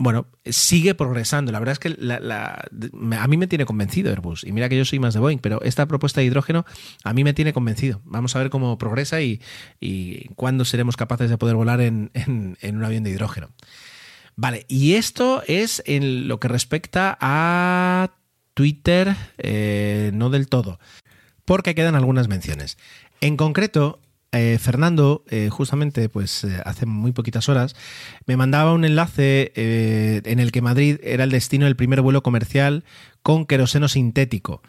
Bueno, 0.00 0.28
sigue 0.44 0.94
progresando. 0.94 1.50
La 1.50 1.58
verdad 1.58 1.72
es 1.72 1.78
que 1.80 1.88
la- 1.98 2.68
a 3.20 3.26
mí 3.26 3.36
me 3.36 3.48
tiene 3.48 3.64
convencido 3.66 4.10
Airbus. 4.10 4.44
Y 4.44 4.52
mira 4.52 4.68
que 4.68 4.76
yo 4.76 4.84
soy 4.84 5.00
más 5.00 5.12
de 5.14 5.18
Boeing, 5.18 5.38
pero 5.40 5.60
esta 5.62 5.86
propuesta 5.86 6.20
de 6.20 6.26
hidrógeno 6.28 6.64
a 7.02 7.12
mí 7.12 7.24
me 7.24 7.32
tiene 7.34 7.52
convencido. 7.52 8.00
Vamos 8.04 8.36
a 8.36 8.38
ver 8.38 8.48
cómo 8.48 8.78
progresa 8.78 9.20
y, 9.22 9.40
y 9.80 10.28
cuándo 10.36 10.64
seremos 10.64 10.96
capaces 10.96 11.30
de 11.30 11.36
poder 11.36 11.56
volar 11.56 11.80
en- 11.80 12.12
en 12.14 12.76
un 12.76 12.84
avión 12.84 13.02
de 13.02 13.10
hidrógeno. 13.10 13.48
Vale, 14.40 14.66
y 14.68 14.94
esto 14.94 15.42
es 15.48 15.82
en 15.84 16.28
lo 16.28 16.38
que 16.38 16.46
respecta 16.46 17.18
a 17.20 18.12
Twitter, 18.54 19.16
eh, 19.36 20.12
no 20.14 20.30
del 20.30 20.46
todo, 20.46 20.78
porque 21.44 21.74
quedan 21.74 21.96
algunas 21.96 22.28
menciones. 22.28 22.78
En 23.20 23.36
concreto, 23.36 23.98
eh, 24.30 24.58
Fernando, 24.60 25.24
eh, 25.28 25.48
justamente, 25.50 26.08
pues 26.08 26.46
hace 26.64 26.86
muy 26.86 27.10
poquitas 27.10 27.48
horas, 27.48 27.74
me 28.26 28.36
mandaba 28.36 28.74
un 28.74 28.84
enlace 28.84 29.50
en 29.56 30.38
el 30.38 30.52
que 30.52 30.62
Madrid 30.62 31.00
era 31.02 31.24
el 31.24 31.32
destino 31.32 31.64
del 31.64 31.74
primer 31.74 32.00
vuelo 32.00 32.22
comercial 32.22 32.84
con 33.24 33.44
queroseno 33.44 33.88
sintético. 33.88 34.62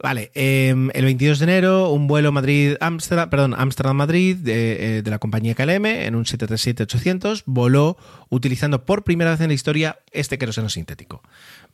Vale, 0.00 0.30
em, 0.34 0.90
el 0.94 1.04
22 1.04 1.40
de 1.40 1.44
enero, 1.44 1.90
un 1.90 2.06
vuelo 2.06 2.30
Madrid-Ámsterdam, 2.30 3.30
perdón, 3.30 3.54
Ámsterdam-Madrid 3.54 4.36
de, 4.36 4.98
eh, 4.98 5.02
de, 5.02 5.10
la 5.10 5.18
compañía 5.18 5.56
KLM 5.56 5.86
en 5.86 6.14
un 6.14 6.24
737-800 6.24 7.42
voló 7.46 7.96
utilizando 8.28 8.84
por 8.84 9.02
primera 9.02 9.32
vez 9.32 9.40
en 9.40 9.48
la 9.48 9.54
historia 9.54 9.98
este 10.12 10.38
queroseno 10.38 10.68
sintético. 10.68 11.22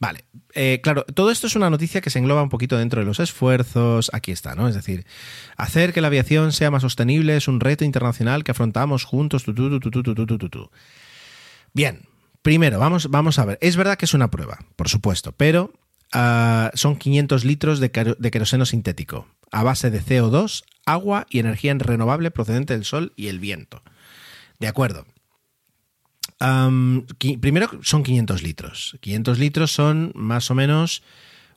Vale, 0.00 0.24
eh, 0.54 0.80
claro, 0.82 1.04
todo 1.04 1.30
esto 1.30 1.46
es 1.46 1.54
una 1.54 1.68
noticia 1.68 2.00
que 2.00 2.08
se 2.08 2.18
engloba 2.18 2.42
un 2.42 2.48
poquito 2.48 2.78
dentro 2.78 3.00
de 3.00 3.06
los 3.06 3.20
esfuerzos. 3.20 4.10
Aquí 4.14 4.32
está, 4.32 4.54
¿no? 4.54 4.68
Es 4.68 4.74
decir, 4.74 5.04
hacer 5.58 5.92
que 5.92 6.00
la 6.00 6.06
aviación 6.06 6.52
sea 6.52 6.70
más 6.70 6.80
sostenible 6.80 7.36
es 7.36 7.46
un 7.46 7.60
reto 7.60 7.84
internacional 7.84 8.42
que 8.42 8.52
afrontamos 8.52 9.04
juntos. 9.04 9.44
Tu, 9.44 9.52
tu, 9.52 9.80
tu, 9.90 10.70
Bien, 11.74 12.00
primero, 12.40 12.78
vamos, 12.78 13.10
vamos 13.10 13.38
a 13.38 13.44
ver. 13.44 13.58
Es 13.60 13.76
verdad 13.76 13.98
que 13.98 14.06
es 14.06 14.14
una 14.14 14.30
prueba, 14.30 14.60
por 14.76 14.88
supuesto, 14.88 15.32
pero 15.36 15.72
son 16.74 16.96
500 16.96 17.44
litros 17.44 17.80
de, 17.80 18.16
de 18.18 18.30
queroseno 18.30 18.66
sintético 18.66 19.26
a 19.54 19.62
base 19.62 19.90
de 19.90 20.02
CO2, 20.02 20.64
agua 20.84 21.26
y 21.30 21.38
energía 21.38 21.72
renovable 21.74 22.32
procedente 22.32 22.74
del 22.74 22.84
sol 22.84 23.12
y 23.14 23.28
el 23.28 23.38
viento. 23.38 23.82
De 24.58 24.66
acuerdo. 24.66 25.06
Primero 27.40 27.70
son 27.82 28.02
500 28.02 28.42
litros. 28.42 28.98
500 29.00 29.38
litros 29.38 29.72
son 29.72 30.12
más 30.14 30.50
o 30.50 30.54
menos 30.54 31.02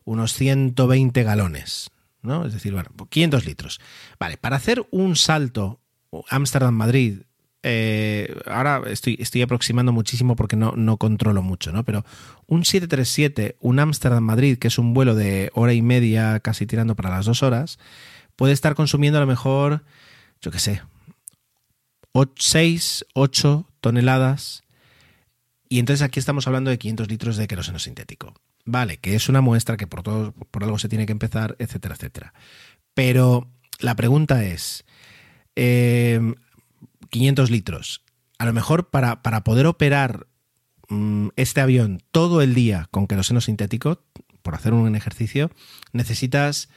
unos 0.05 0.33
120 0.33 1.23
galones. 1.23 1.89
¿no? 2.21 2.45
Es 2.45 2.53
decir, 2.53 2.73
bueno, 2.73 2.89
500 3.09 3.45
litros. 3.45 3.81
Vale, 4.19 4.37
para 4.37 4.57
hacer 4.57 4.85
un 4.91 5.15
salto 5.15 5.81
Ámsterdam-Madrid, 6.29 7.21
eh, 7.69 8.33
ahora 8.45 8.81
estoy, 8.87 9.17
estoy 9.19 9.41
aproximando 9.41 9.91
muchísimo 9.91 10.37
porque 10.37 10.55
no, 10.55 10.71
no 10.77 10.95
controlo 10.95 11.41
mucho, 11.41 11.73
¿no? 11.73 11.83
Pero 11.83 12.05
un 12.45 12.63
737, 12.63 13.57
un 13.59 13.79
Ámsterdam-Madrid, 13.79 14.57
que 14.57 14.69
es 14.69 14.79
un 14.79 14.93
vuelo 14.93 15.15
de 15.15 15.51
hora 15.53 15.73
y 15.73 15.81
media, 15.81 16.39
casi 16.39 16.65
tirando 16.65 16.95
para 16.95 17.09
las 17.09 17.25
dos 17.25 17.43
horas, 17.43 17.77
puede 18.37 18.53
estar 18.53 18.73
consumiendo 18.73 19.17
a 19.17 19.21
lo 19.21 19.27
mejor, 19.27 19.83
yo 20.39 20.49
qué 20.49 20.59
sé, 20.59 20.81
6, 22.37 23.05
8 23.13 23.69
toneladas. 23.81 24.63
Y 25.67 25.79
entonces 25.79 26.03
aquí 26.03 26.19
estamos 26.19 26.47
hablando 26.47 26.69
de 26.69 26.77
500 26.77 27.09
litros 27.09 27.35
de 27.35 27.47
queroseno 27.47 27.79
sintético. 27.79 28.33
Vale, 28.63 28.95
que 28.95 29.15
es 29.15 29.27
una 29.27 29.41
muestra 29.41 29.75
que 29.75 29.87
por, 29.87 30.03
todo, 30.03 30.31
por 30.31 30.63
algo 30.63 30.79
se 30.79 30.87
tiene 30.87 31.05
que 31.05 31.11
empezar, 31.11 31.57
etcétera, 31.59 31.95
etcétera. 31.95 32.33
Pero 32.93 33.49
la 33.79 33.95
pregunta 33.95 34.45
es, 34.45 34.85
500 37.09 37.49
eh, 37.49 37.51
litros, 37.51 38.03
a 38.37 38.45
lo 38.45 38.53
mejor 38.53 38.89
para, 38.89 39.21
para 39.21 39.43
poder 39.43 39.65
operar 39.65 40.27
mm, 40.89 41.29
este 41.35 41.61
avión 41.61 42.01
todo 42.11 42.41
el 42.41 42.53
día 42.53 42.87
con 42.91 43.07
queroseno 43.07 43.41
sintético, 43.41 44.03
por 44.41 44.55
hacer 44.55 44.73
un 44.73 44.95
ejercicio, 44.95 45.51
necesitas 45.91 46.69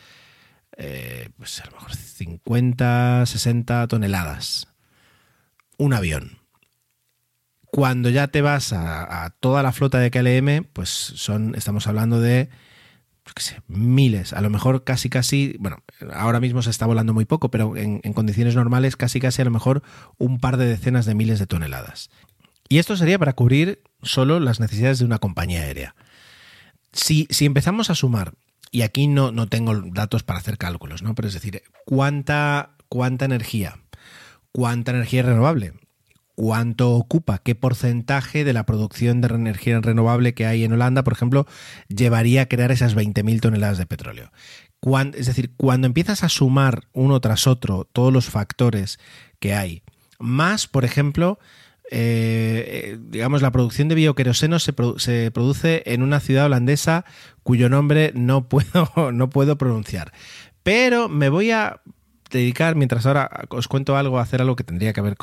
eh, 0.77 1.29
pues 1.37 1.61
a 1.61 1.67
lo 1.67 1.73
mejor 1.73 1.95
50, 1.95 3.27
60 3.27 3.87
toneladas. 3.89 4.69
Un 5.77 5.93
avión. 5.93 6.39
Cuando 7.67 8.09
ya 8.09 8.29
te 8.29 8.43
vas 8.43 8.73
a, 8.73 9.35
toda 9.41 9.63
la 9.63 9.73
flota 9.73 9.99
de 9.99 10.11
KLM, 10.11 10.65
pues 10.73 10.89
son, 10.89 11.55
estamos 11.55 11.87
hablando 11.87 12.21
de 12.21 12.49
miles, 13.69 14.33
a 14.33 14.41
lo 14.41 14.51
mejor 14.51 14.85
casi 14.85 15.09
casi, 15.09 15.57
bueno, 15.59 15.83
ahora 16.13 16.41
mismo 16.41 16.63
se 16.63 16.71
está 16.71 16.87
volando 16.87 17.15
muy 17.15 17.25
poco, 17.25 17.51
pero 17.51 17.77
en, 17.77 18.01
condiciones 18.13 18.55
normales 18.55 18.97
casi 18.97 19.21
casi 19.21 19.43
a 19.43 19.45
lo 19.45 19.51
mejor 19.51 19.83
un 20.19 20.41
par 20.41 20.57
de 20.57 20.67
decenas 20.67 21.07
de 21.07 21.15
miles 21.15 21.39
de 21.39 21.47
toneladas. 21.47 22.11
Y 22.69 22.79
esto 22.79 22.97
sería 22.97 23.19
para 23.19 23.33
cubrir 23.33 23.83
solo 24.03 24.41
las 24.41 24.61
necesidades 24.61 24.99
de 24.99 25.05
una 25.05 25.19
compañía 25.19 25.63
aérea. 25.63 25.95
Si, 26.93 27.27
si 27.31 27.47
empezamos 27.47 27.91
a 27.91 27.95
sumar, 27.95 28.35
y 28.71 28.83
aquí 28.83 29.09
no, 29.09 29.33
no 29.33 29.49
tengo 29.49 29.75
datos 29.93 30.23
para 30.23 30.39
hacer 30.39 30.57
cálculos, 30.57 31.03
¿no? 31.03 31.15
Pero 31.15 31.29
es 31.29 31.35
decir, 31.35 31.63
¿cuánta, 31.85 32.77
cuánta 32.89 33.25
energía? 33.25 33.79
¿Cuánta 34.53 34.93
energía 34.93 35.23
renovable? 35.23 35.75
Cuánto 36.41 36.93
ocupa, 36.93 37.37
qué 37.37 37.55
porcentaje 37.55 38.45
de 38.45 38.55
la 38.55 38.65
producción 38.65 39.21
de 39.21 39.29
energía 39.29 39.79
renovable 39.79 40.33
que 40.33 40.47
hay 40.47 40.65
en 40.65 40.73
Holanda, 40.73 41.05
por 41.05 41.13
ejemplo, 41.13 41.47
llevaría 41.89 42.41
a 42.41 42.47
crear 42.47 42.73
esas 42.73 42.97
20.000 42.97 43.41
toneladas 43.41 43.77
de 43.77 43.85
petróleo. 43.85 44.33
es 45.13 45.27
decir, 45.27 45.53
cuando 45.59 45.87
empiezas 45.87 46.25
a 46.25 46.31
sumar 46.31 46.85
uno 46.95 47.21
tras 47.21 47.47
otro 47.47 47.87
todos 47.93 48.11
los 48.11 48.31
factores 48.31 48.99
que 49.39 49.53
hay, 49.53 49.83
más, 50.19 50.67
por 50.67 50.87
ejemplo, 50.87 51.39
eh, 51.91 52.97
digamos, 53.11 53.43
la 53.43 53.53
producción 53.53 53.89
de 53.89 53.97
bioqueroseno 53.97 54.59
se, 54.61 54.73
se, 54.97 55.31
produce 55.33 55.83
en 55.85 56.03
una 56.03 56.21
ciudad 56.21 56.47
holandesa 56.47 57.05
cuyo 57.43 57.69
nombre 57.69 58.13
no 58.15 58.49
puedo, 58.49 58.89
no 59.13 59.29
puedo 59.29 59.59
pronunciar. 59.59 60.15
Pero 60.63 61.11
me 61.11 61.29
voy 61.29 61.51
a 61.51 61.83
dedicar, 62.31 62.77
mientras 62.77 63.07
ahora 63.07 63.47
os 63.49 63.69
cuento 63.69 63.97
algo, 63.97 64.19
hacer 64.19 64.41
algo 64.41 64.57
que 64.57 64.65
tendría 64.65 64.93
que 64.93 65.01
haber 65.01 65.17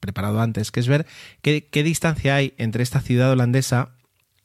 preparado 0.00 0.40
antes, 0.40 0.70
que 0.70 0.80
es 0.80 0.88
ver 0.88 1.06
qué, 1.42 1.82
distancia 1.82 2.36
hay 2.36 2.54
entre 2.58 2.82
esta 2.82 3.00
ciudad 3.00 3.30
holandesa 3.30 3.90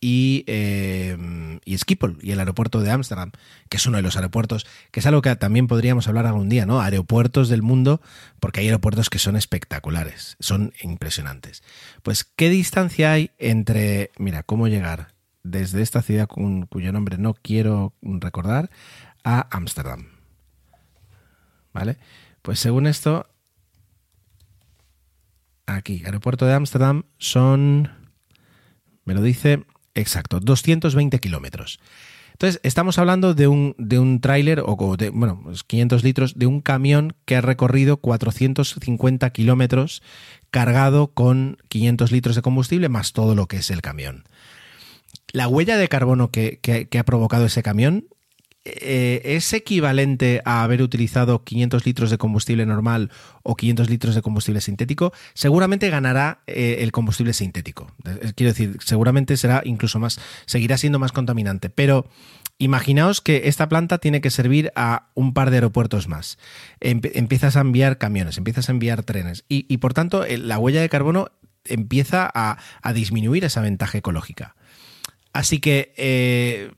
y, 0.02 0.44
eh, 0.48 1.60
y 1.66 1.78
Schiphol 1.78 2.18
y 2.22 2.32
el 2.32 2.40
aeropuerto 2.40 2.82
de 2.82 2.92
Ámsterdam, 2.92 3.32
que 3.70 3.78
es 3.78 3.86
uno 3.86 3.98
de 3.98 4.04
los 4.04 4.16
aeropuertos, 4.16 4.66
que 4.92 5.00
es 5.00 5.06
algo 5.06 5.22
que 5.22 5.36
también 5.36 5.68
podríamos 5.68 6.08
hablar 6.08 6.26
algún 6.26 6.50
día, 6.50 6.66
¿no? 6.66 6.82
Aeropuertos 6.82 7.50
del 7.50 7.62
mundo, 7.62 8.02
porque 8.40 8.62
hay 8.62 8.68
aeropuertos 8.68 9.10
que 9.10 9.20
son 9.20 9.36
espectaculares, 9.36 10.38
son 10.40 10.74
impresionantes. 10.82 11.64
Pues, 12.04 12.24
¿qué 12.24 12.50
distancia 12.50 13.12
hay 13.12 13.32
entre, 13.38 14.12
mira, 14.18 14.44
cómo 14.44 14.68
llegar 14.68 15.14
desde 15.44 15.82
esta 15.82 16.02
ciudad 16.02 16.28
cuyo 16.28 16.92
nombre 16.92 17.18
no 17.18 17.34
quiero 17.34 17.94
recordar 18.02 18.70
a 19.24 19.48
Ámsterdam? 19.56 20.19
¿Vale? 21.74 21.98
Pues 22.42 22.60
según 22.60 22.88
esto, 22.88 23.28
aquí, 25.66 26.02
aeropuerto 26.06 26.46
de 26.46 26.54
Ámsterdam, 26.54 27.04
son, 27.18 27.92
me 29.06 29.14
lo 29.14 29.22
dice, 29.22 29.66
exacto, 29.96 30.40
220 30.40 31.20
kilómetros. 31.20 31.80
Entonces, 32.34 32.62
estamos 32.64 32.98
hablando 32.98 33.34
de 33.34 33.50
un, 33.50 33.76
de 33.78 34.00
un 34.00 34.22
tráiler, 34.22 34.64
o 34.66 34.96
de, 34.96 35.10
bueno, 35.10 35.44
500 35.68 36.04
litros, 36.06 36.40
de 36.40 36.46
un 36.46 36.62
camión 36.62 37.14
que 37.26 37.36
ha 37.36 37.42
recorrido 37.42 37.98
450 37.98 39.30
kilómetros 39.32 40.02
cargado 40.50 41.08
con 41.14 41.58
500 41.68 42.14
litros 42.14 42.36
de 42.38 42.42
combustible 42.42 42.88
más 42.88 43.12
todo 43.12 43.36
lo 43.36 43.48
que 43.48 43.58
es 43.58 43.70
el 43.72 43.82
camión. 43.82 44.24
La 45.34 45.50
huella 45.50 45.76
de 45.76 45.90
carbono 45.90 46.32
que, 46.32 46.60
que 46.60 46.98
ha 46.98 47.04
provocado 47.04 47.46
ese 47.46 47.62
camión 47.62 48.06
eh, 48.66 49.22
¿es 49.24 49.54
equivalente 49.54 50.42
a 50.44 50.64
haber 50.64 50.82
utilizado 50.82 51.44
500 51.46 51.86
litros 51.86 52.10
de 52.10 52.18
combustible 52.18 52.66
normal 52.66 53.10
o 53.42 53.56
500 53.56 53.90
litros 53.90 54.16
de 54.16 54.22
combustible 54.22 54.60
sintético? 54.60 55.14
Seguramente 55.34 55.90
ganará 55.90 56.42
eh, 56.46 56.78
el 56.80 56.92
combustible 56.92 57.34
sintético. 57.34 57.92
Eh, 58.06 58.34
quiero 58.36 58.52
decir, 58.52 58.78
seguramente 58.84 59.38
será 59.38 59.62
incluso 59.64 60.00
más, 60.00 60.20
seguirá 60.46 60.78
siendo 60.78 61.00
más 61.00 61.14
contaminante. 61.14 61.70
Pero 61.70 62.10
imaginaos 62.58 63.22
que 63.22 63.44
esta 63.46 63.70
planta 63.70 63.98
tiene 63.98 64.20
que 64.20 64.30
servir 64.30 64.74
a 64.76 65.08
un 65.14 65.34
par 65.34 65.52
de 65.52 65.58
aeropuertos 65.58 66.10
más. 66.10 66.38
empiezas 66.82 67.56
a 67.56 67.62
enviar 67.62 67.98
camiones, 67.98 68.38
empiezas 68.38 68.68
a 68.68 68.74
enviar 68.74 69.04
trenes 69.04 69.46
y, 69.48 69.78
por 69.78 69.94
tanto 69.94 70.26
la 70.28 70.60
huella 70.60 70.82
de 70.82 70.90
carbono 70.90 71.32
empieza 71.64 72.30
a, 72.34 72.58
disminuir 72.94 73.46
esa 73.46 73.62
ventaja 73.62 73.98
ecológica. 73.98 74.56
Así 75.32 75.60
que 75.60 76.74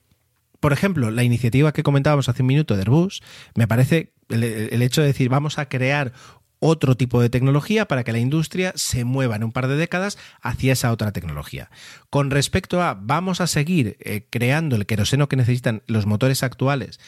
por 0.62 0.74
ejemplo, 0.74 1.12
la 1.12 1.24
iniciativa 1.24 1.74
que 1.74 1.84
comentábamos 1.84 2.30
hace 2.30 2.44
un 2.44 2.48
minuto 2.48 2.76
de 2.76 2.82
Airbus, 2.82 3.22
me 3.56 3.68
parece 3.68 4.14
el, 4.30 4.82
hecho 4.82 5.02
de 5.02 5.08
decir 5.08 5.28
vamos 5.28 5.58
a 5.58 5.68
crear 5.68 6.14
otro 6.60 6.96
tipo 6.96 7.20
de 7.20 7.32
tecnología 7.32 7.88
para 7.88 8.04
que 8.04 8.12
la 8.12 8.20
industria 8.20 8.72
se 8.76 9.04
mueva 9.04 9.36
en 9.36 9.44
un 9.44 9.52
par 9.52 9.68
de 9.68 9.76
décadas 9.76 10.20
hacia 10.40 10.74
esa 10.74 10.92
otra 10.92 11.12
tecnología. 11.12 11.72
Con 12.12 12.30
respecto 12.30 12.84
a 12.84 12.94
vamos 12.94 13.42
a 13.42 13.48
seguir 13.48 13.98
eh, 14.00 14.28
creando 14.30 14.76
el 14.76 14.86
queroseno 14.86 15.28
que 15.28 15.36
necesitan 15.36 15.82
los 15.88 16.06
motores 16.06 16.44
actuales, 16.44 17.00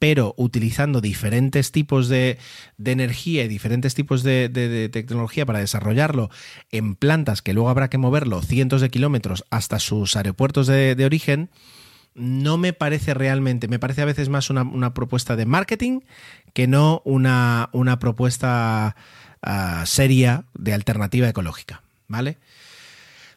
pero 0.00 0.34
utilizando 0.36 1.00
diferentes 1.00 1.70
tipos 1.70 2.08
de, 2.08 2.38
energía 2.84 3.44
y 3.44 3.48
diferentes 3.48 3.94
tipos 3.94 4.24
de, 4.24 4.90
tecnología 4.92 5.46
para 5.46 5.60
desarrollarlo 5.60 6.28
en 6.72 6.96
plantas 6.96 7.40
que 7.40 7.54
luego 7.54 7.68
habrá 7.68 7.88
que 7.88 7.98
moverlo 7.98 8.42
cientos 8.42 8.80
de 8.80 8.90
kilómetros 8.90 9.44
hasta 9.50 9.78
sus 9.78 10.16
aeropuertos 10.16 10.66
de 10.66 11.04
origen, 11.04 11.50
no 12.16 12.56
me 12.56 12.72
parece 12.72 13.14
realmente, 13.14 13.68
me 13.68 13.78
parece 13.78 14.02
a 14.02 14.06
veces 14.06 14.28
más 14.28 14.50
una, 14.50 14.94
propuesta 14.94 15.36
de 15.36 15.46
marketing 15.46 16.00
que 16.54 16.66
no 16.66 17.02
una, 17.04 17.68
una 17.72 17.98
propuesta 17.98 18.96
ah, 19.42 19.84
seria 19.86 20.46
de 20.54 20.72
alternativa 20.72 21.28
ecológica, 21.28 21.82
¿vale? 22.08 22.38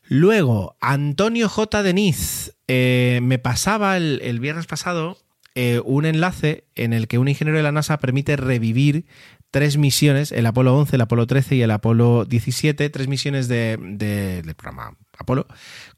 Luego, 0.07 0.76
Antonio 0.81 1.47
J. 1.49 1.84
Deniz 1.84 2.56
eh, 2.68 3.19
me 3.22 3.38
pasaba 3.38 3.97
el, 3.97 4.39
viernes 4.39 4.65
pasado 4.65 5.19
eh, 5.53 5.81
un 5.85 6.06
enlace 6.06 6.65
en 6.73 6.93
el 6.93 7.07
que 7.07 7.19
un 7.19 7.27
ingeniero 7.27 7.57
de 7.57 7.64
la 7.64 7.72
NASA 7.72 7.99
permite 7.99 8.35
revivir 8.35 9.06
tres 9.51 9.77
misiones, 9.77 10.31
el 10.31 10.45
Apolo 10.45 10.77
11, 10.77 10.95
el 10.95 11.01
Apolo 11.01 11.27
13 11.27 11.55
y 11.55 11.61
el 11.61 11.71
Apolo 11.71 12.26
17, 12.26 12.89
tres 12.89 13.07
misiones 13.07 13.47
de, 13.47 13.77
del 13.80 14.55
programa 14.55 14.95
Apolo, 15.17 15.47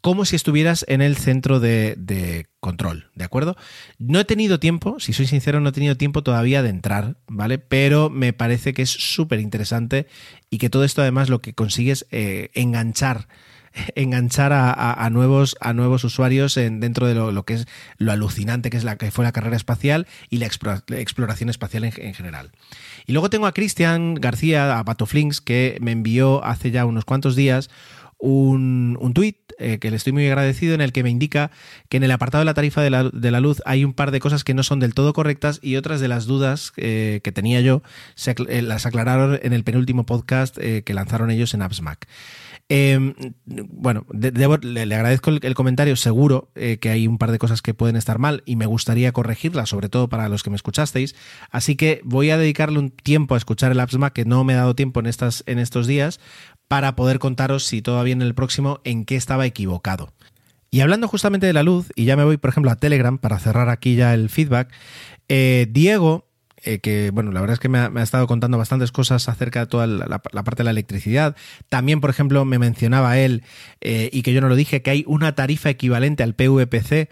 como 0.01 0.25
si 0.25 0.35
estuvieras 0.35 0.83
en 0.87 1.01
el 1.01 1.15
centro 1.15 1.59
de, 1.59 2.47
control, 2.59 3.11
¿de 3.15 3.23
acuerdo? 3.23 3.55
No 3.99 4.19
he 4.19 4.25
tenido 4.25 4.59
tiempo, 4.59 4.99
si 4.99 5.13
soy 5.13 5.27
sincero, 5.27 5.59
no 5.59 5.69
he 5.69 5.73
tenido 5.73 5.95
tiempo 5.95 6.23
todavía 6.23 6.63
de 6.63 6.69
entrar, 6.69 7.17
¿vale? 7.27 7.59
Pero 7.59 8.09
me 8.09 8.33
parece 8.33 8.73
que 8.73 8.81
es 8.81 8.89
súper 8.89 9.39
interesante 9.39 10.07
y 10.49 10.57
que 10.57 10.69
todo 10.69 10.83
esto 10.83 11.01
además 11.01 11.29
lo 11.29 11.41
que 11.41 11.53
consigue 11.53 11.91
es 11.91 12.07
eh, 12.11 12.49
enganchar 12.53 13.27
enganchar 13.95 14.51
a, 14.53 15.09
nuevos, 15.09 15.55
a 15.61 15.73
nuevos 15.73 16.03
usuarios 16.03 16.57
en, 16.57 16.79
dentro 16.79 17.07
de 17.07 17.15
lo, 17.15 17.43
que 17.43 17.53
es 17.53 17.67
lo 17.97 18.11
alucinante 18.11 18.69
que 18.69 18.77
es 18.77 18.83
la 18.83 18.97
que 18.97 19.11
fue 19.11 19.25
la 19.25 19.31
carrera 19.31 19.55
espacial 19.55 20.07
y 20.29 20.37
la, 20.37 20.45
exploración 20.45 21.49
espacial 21.49 21.83
en, 21.83 22.13
general. 22.13 22.51
Y 23.05 23.13
luego 23.13 23.29
tengo 23.29 23.47
a 23.47 23.53
Cristian 23.53 24.15
García, 24.15 24.79
a 24.79 24.83
Patoflinks, 24.83 25.41
que 25.41 25.77
me 25.81 25.91
envió 25.91 26.43
hace 26.43 26.71
ya 26.71 26.85
unos 26.85 27.05
cuantos 27.05 27.35
días 27.35 27.69
un, 28.21 28.97
un 29.01 29.13
tuit 29.13 29.37
eh, 29.57 29.79
que 29.79 29.89
le 29.89 29.97
estoy 29.97 30.13
muy 30.13 30.25
agradecido 30.27 30.75
en 30.75 30.81
el 30.81 30.91
que 30.91 31.03
me 31.03 31.09
indica 31.09 31.51
que 31.89 31.97
en 31.97 32.03
el 32.03 32.11
apartado 32.11 32.41
de 32.41 32.45
la 32.45 32.53
tarifa 32.53 32.81
de 32.81 32.89
la, 32.89 33.39
luz 33.39 33.61
hay 33.65 33.83
un 33.83 33.93
par 33.93 34.11
de 34.11 34.19
cosas 34.19 34.43
que 34.43 34.53
no 34.53 34.63
son 34.63 34.79
del 34.79 34.93
todo 34.93 35.13
correctas 35.13 35.59
y 35.61 35.75
otras 35.75 35.99
de 35.99 36.07
las 36.07 36.25
dudas 36.25 36.71
eh, 36.77 37.21
que 37.23 37.31
tenía 37.31 37.61
yo 37.61 37.81
se, 38.15 38.35
eh, 38.47 38.61
las 38.61 38.85
aclararon 38.85 39.39
en 39.41 39.53
el 39.53 39.63
penúltimo 39.63 40.05
podcast 40.05 40.57
que 40.57 40.93
lanzaron 40.93 41.31
ellos 41.31 41.53
en 41.53 41.63
AppsMac. 41.63 42.07
Eh, 42.73 43.34
bueno, 43.45 44.06
de, 44.14 44.31
debo, 44.31 44.56
le, 44.56 44.84
agradezco 44.95 45.30
el, 45.30 45.56
comentario, 45.56 45.98
seguro 45.98 46.52
eh, 46.56 46.77
que 46.77 46.88
hay 46.88 47.06
un 47.06 47.18
par 47.18 47.34
de 47.34 47.38
cosas 47.38 47.61
que 47.61 47.73
pueden 47.73 47.98
estar 47.98 48.18
mal 48.18 48.43
y 48.45 48.56
me 48.56 48.65
gustaría 48.65 49.11
corregirlas, 49.11 49.68
sobre 49.68 49.89
todo 49.89 50.07
para 50.07 50.30
los 50.30 50.41
que 50.41 50.52
me 50.52 50.56
escuchasteis. 50.56 51.14
Así 51.49 51.76
que 51.76 51.99
voy 52.06 52.30
a 52.30 52.38
dedicarle 52.38 52.80
un 52.80 52.89
tiempo 52.89 53.35
a 53.35 53.38
escuchar 53.38 53.73
el 53.73 53.80
AppsMac 53.81 54.14
que 54.14 54.23
no 54.23 54.45
me 54.45 54.53
he 54.53 54.56
dado 54.56 54.73
tiempo 54.73 55.02
en, 55.02 55.07
estas, 55.07 55.43
en 55.48 55.60
estos 55.60 55.85
días 55.85 56.22
para 56.69 56.95
poder 56.95 57.19
contaros 57.19 57.65
si 57.65 57.81
todavía 57.81 58.14
en 58.14 58.22
el 58.22 58.35
próximo 58.35 58.80
en 58.85 59.03
qué 59.03 59.18
estaba 59.18 59.45
equivocado. 59.45 60.14
Y 60.69 60.80
hablando 60.80 61.10
justamente 61.10 61.48
de 61.48 61.53
la 61.53 61.64
luz, 61.64 61.91
y 61.98 62.06
ya 62.06 62.15
me 62.15 62.23
voy, 62.23 62.38
por 62.38 62.52
ejemplo, 62.52 62.72
a 62.72 62.77
Telegram 62.77 63.18
para 63.18 63.38
cerrar 63.39 63.68
aquí 63.68 63.95
ya 63.95 64.14
el 64.14 64.30
feedback, 64.30 64.72
eh, 65.27 65.68
Diego 65.69 66.30
eh, 66.63 66.79
que 66.79 67.11
bueno, 67.11 67.31
la 67.31 67.41
verdad 67.41 67.55
es 67.55 67.59
que 67.59 67.69
me 67.69 67.79
ha, 67.79 68.03
estado 68.03 68.27
contando 68.27 68.57
bastantes 68.57 68.91
cosas 68.91 69.27
acerca 69.29 69.61
de 69.61 69.67
toda 69.67 69.88
la, 69.88 70.19
parte 70.19 70.57
de 70.57 70.63
la 70.65 70.71
electricidad. 70.71 71.35
También, 71.69 72.01
por 72.01 72.09
ejemplo, 72.09 72.45
me 72.45 72.59
mencionaba 72.59 73.17
él, 73.17 73.43
eh, 73.81 74.09
y 74.11 74.21
que 74.21 74.33
yo 74.33 74.41
no 74.41 74.49
lo 74.49 74.55
dije, 74.55 74.81
que 74.81 74.91
hay 74.91 75.03
una 75.07 75.33
tarifa 75.35 75.69
equivalente 75.69 76.23
al 76.23 76.35
PVPC 76.35 77.09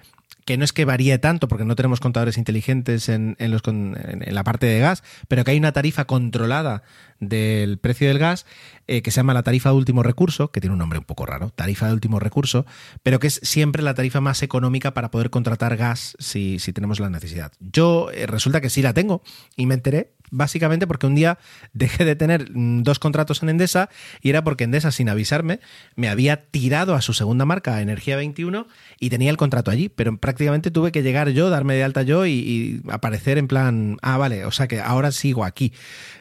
que 0.49 0.57
no 0.57 0.65
es 0.65 0.73
que 0.73 0.83
varíe 0.83 1.19
tanto 1.19 1.47
porque 1.47 1.63
no 1.63 1.75
tenemos 1.75 1.99
contadores 1.99 2.39
inteligentes 2.39 3.07
en, 3.07 3.35
en, 3.37 3.51
la 3.51 4.43
parte 4.43 4.65
de 4.65 4.79
gas, 4.79 5.03
pero 5.27 5.43
que 5.43 5.51
hay 5.51 5.59
una 5.59 5.73
tarifa 5.73 6.05
controlada 6.05 6.81
del 7.19 7.77
precio 7.77 8.07
del 8.07 8.17
gas 8.17 8.47
eh, 8.87 9.03
que 9.03 9.11
se 9.11 9.17
llama 9.17 9.35
la 9.35 9.43
tarifa 9.43 9.69
de 9.69 9.75
último 9.75 10.01
recurso, 10.01 10.49
que 10.49 10.59
tiene 10.59 10.73
un 10.73 10.79
nombre 10.79 10.97
un 10.97 11.05
poco 11.05 11.27
raro, 11.27 11.51
tarifa 11.51 11.85
de 11.85 11.93
último 11.93 12.19
recurso, 12.19 12.65
pero 13.03 13.19
que 13.19 13.27
es 13.27 13.39
siempre 13.43 13.83
la 13.83 13.93
tarifa 13.93 14.21
más 14.21 14.41
económica 14.41 14.95
para 14.95 15.11
poder 15.11 15.29
contratar 15.29 15.77
gas 15.77 16.17
si, 16.17 16.57
si 16.57 16.73
tenemos 16.73 16.99
la 16.99 17.11
necesidad. 17.11 17.51
Yo 17.59 18.09
eh, 18.11 18.25
resulta 18.25 18.59
que 18.59 18.71
sí 18.71 18.81
la 18.81 18.95
tengo 18.95 19.21
y 19.55 19.67
me 19.67 19.75
enteré 19.75 20.15
básicamente 20.31 20.87
porque 20.87 21.07
un 21.07 21.15
día 21.15 21.37
dejé 21.73 22.05
de 22.05 22.15
tener 22.15 22.47
dos 22.53 22.99
contratos 22.99 23.43
en 23.43 23.49
Endesa 23.49 23.89
y 24.21 24.29
era 24.29 24.43
porque 24.43 24.63
Endesa, 24.63 24.91
sin 24.91 25.09
avisarme, 25.09 25.59
me 25.95 26.09
había 26.09 26.45
tirado 26.45 26.95
a 26.95 27.01
su 27.01 27.13
segunda 27.13 27.45
marca, 27.45 27.81
Energía 27.81 28.15
21, 28.15 28.67
y 28.99 29.09
tenía 29.09 29.29
el 29.29 29.37
contrato 29.37 29.71
allí, 29.71 29.89
pero 29.89 30.17
prácticamente 30.17 30.71
tuve 30.71 30.91
que 30.91 31.03
llegar 31.03 31.29
yo, 31.29 31.49
darme 31.49 31.75
de 31.75 31.83
alta 31.83 32.03
yo 32.03 32.25
y, 32.25 32.81
aparecer 32.89 33.37
en 33.37 33.47
plan, 33.47 33.97
ah, 34.01 34.17
vale, 34.17 34.45
o 34.45 34.51
sea 34.51 34.67
que 34.67 34.79
ahora 34.79 35.11
sigo 35.11 35.45
aquí. 35.45 35.73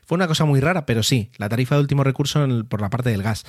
Fue 0.05 0.17
una 0.17 0.27
cosa 0.27 0.45
muy 0.45 0.61
rara, 0.61 0.87
pero 0.87 1.03
sí, 1.03 1.31
la 1.37 1.49
tarifa 1.49 1.75
de 1.75 1.83
último 1.83 2.05
recurso 2.05 2.47
por 2.69 2.81
la 2.81 2.91
parte 2.91 3.11
del 3.11 3.23
gas. 3.23 3.45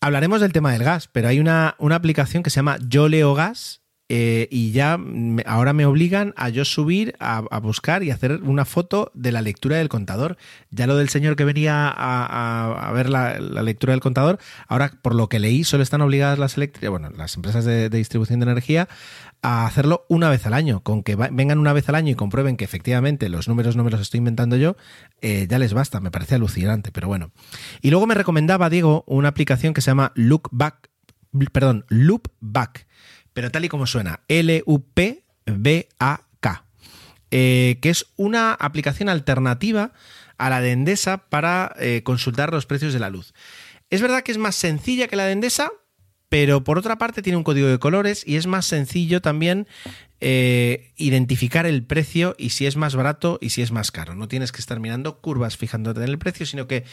Hablaremos 0.00 0.40
del 0.40 0.52
tema 0.52 0.72
del 0.72 0.84
gas, 0.84 1.08
pero 1.10 1.28
hay 1.28 1.40
una, 1.40 1.74
una 1.78 1.96
aplicación 1.96 2.42
que 2.42 2.50
se 2.50 2.56
llama 2.56 2.78
Yo 2.86 3.08
Leo 3.08 3.34
Gas, 3.34 3.82
eh, 4.08 4.46
y 4.52 4.70
ya 4.70 5.00
ahora 5.46 5.72
me 5.72 5.84
obligan 5.84 6.32
a 6.36 6.48
yo 6.48 6.64
subir 6.64 7.16
a, 7.18 7.40
buscar 7.58 8.04
y 8.04 8.12
hacer 8.12 8.40
una 8.44 8.64
foto 8.64 9.10
de 9.14 9.32
la 9.32 9.42
lectura 9.42 9.78
del 9.78 9.88
contador. 9.88 10.36
Ya 10.70 10.86
lo 10.86 10.96
del 10.96 11.08
señor 11.08 11.34
que 11.34 11.44
venía 11.44 11.88
a, 11.88 12.92
ver 12.92 13.10
la, 13.10 13.40
lectura 13.40 13.92
del 13.92 14.00
contador, 14.00 14.38
ahora 14.68 14.92
por 15.02 15.14
lo 15.14 15.28
que 15.28 15.40
leí 15.40 15.64
solo 15.64 15.82
están 15.82 16.02
obligadas 16.02 16.38
las 16.38 16.56
eléctricas, 16.56 16.90
bueno, 16.90 17.10
las 17.10 17.34
empresas 17.34 17.64
de, 17.64 17.88
distribución 17.90 18.38
de 18.38 18.44
energía 18.44 18.88
a 19.42 19.66
hacerlo 19.66 20.06
una 20.08 20.30
vez 20.30 20.46
al 20.46 20.54
año. 20.54 20.80
Con 20.84 21.02
que 21.02 21.16
vengan 21.16 21.58
una 21.58 21.72
vez 21.72 21.88
al 21.88 21.96
año 21.96 22.12
y 22.12 22.14
comprueben 22.14 22.56
que 22.56 22.64
efectivamente 22.64 23.28
los 23.28 23.48
números 23.48 23.74
no 23.74 23.82
me 23.82 23.90
los 23.90 24.00
estoy 24.00 24.18
inventando 24.18 24.56
yo, 24.56 24.76
eh, 25.20 25.48
ya 25.50 25.58
les 25.58 25.74
basta. 25.74 25.98
Me 25.98 26.12
parece 26.12 26.36
alucinante, 26.36 26.92
pero 26.92 27.08
bueno. 27.08 27.32
Y 27.82 27.90
luego 27.90 28.06
me 28.06 28.14
recomendaba, 28.14 28.70
Diego, 28.70 29.02
una 29.08 29.28
aplicación 29.28 29.74
que 29.74 29.80
se 29.80 29.90
llama 29.90 30.12
Lookback, 30.14 30.90
perdón, 31.52 31.86
Loopback 31.88 32.86
pero 33.36 33.50
tal 33.50 33.66
y 33.66 33.68
como 33.68 33.86
suena, 33.86 34.20
L-U-P-B-A-K, 34.28 34.64
eh, 37.30 37.78
que 37.82 37.90
es 37.90 38.06
una 38.16 38.54
aplicación 38.54 39.10
alternativa 39.10 39.92
a 40.38 40.48
la 40.48 40.62
de 40.62 40.72
Endesa 40.72 41.18
para 41.28 41.76
eh, 41.78 42.00
consultar 42.02 42.50
los 42.50 42.64
precios 42.64 42.94
de 42.94 42.98
la 42.98 43.10
luz. 43.10 43.34
Es 43.90 44.00
verdad 44.00 44.22
que 44.22 44.32
es 44.32 44.38
más 44.38 44.56
sencilla 44.56 45.06
que 45.06 45.16
la 45.16 45.26
de 45.26 45.32
Endesa, 45.32 45.70
pero 46.30 46.64
por 46.64 46.78
otra 46.78 46.96
parte 46.96 47.20
tiene 47.20 47.36
un 47.36 47.44
código 47.44 47.68
de 47.68 47.78
colores 47.78 48.26
y 48.26 48.36
es 48.36 48.46
más 48.46 48.64
sencillo 48.64 49.20
también 49.20 49.68
eh, 50.20 50.92
identificar 50.96 51.66
el 51.66 51.84
precio 51.84 52.34
y 52.38 52.50
si 52.50 52.66
es 52.66 52.76
más 52.76 52.96
barato 52.96 53.38
y 53.40 53.50
si 53.50 53.62
es 53.62 53.72
más 53.72 53.90
caro. 53.90 54.14
No 54.14 54.28
tienes 54.28 54.52
que 54.52 54.60
estar 54.60 54.80
mirando 54.80 55.20
curvas 55.20 55.56
fijándote 55.56 56.00
en 56.00 56.08
el 56.08 56.18
precio, 56.18 56.46
sino 56.46 56.66
que 56.66 56.84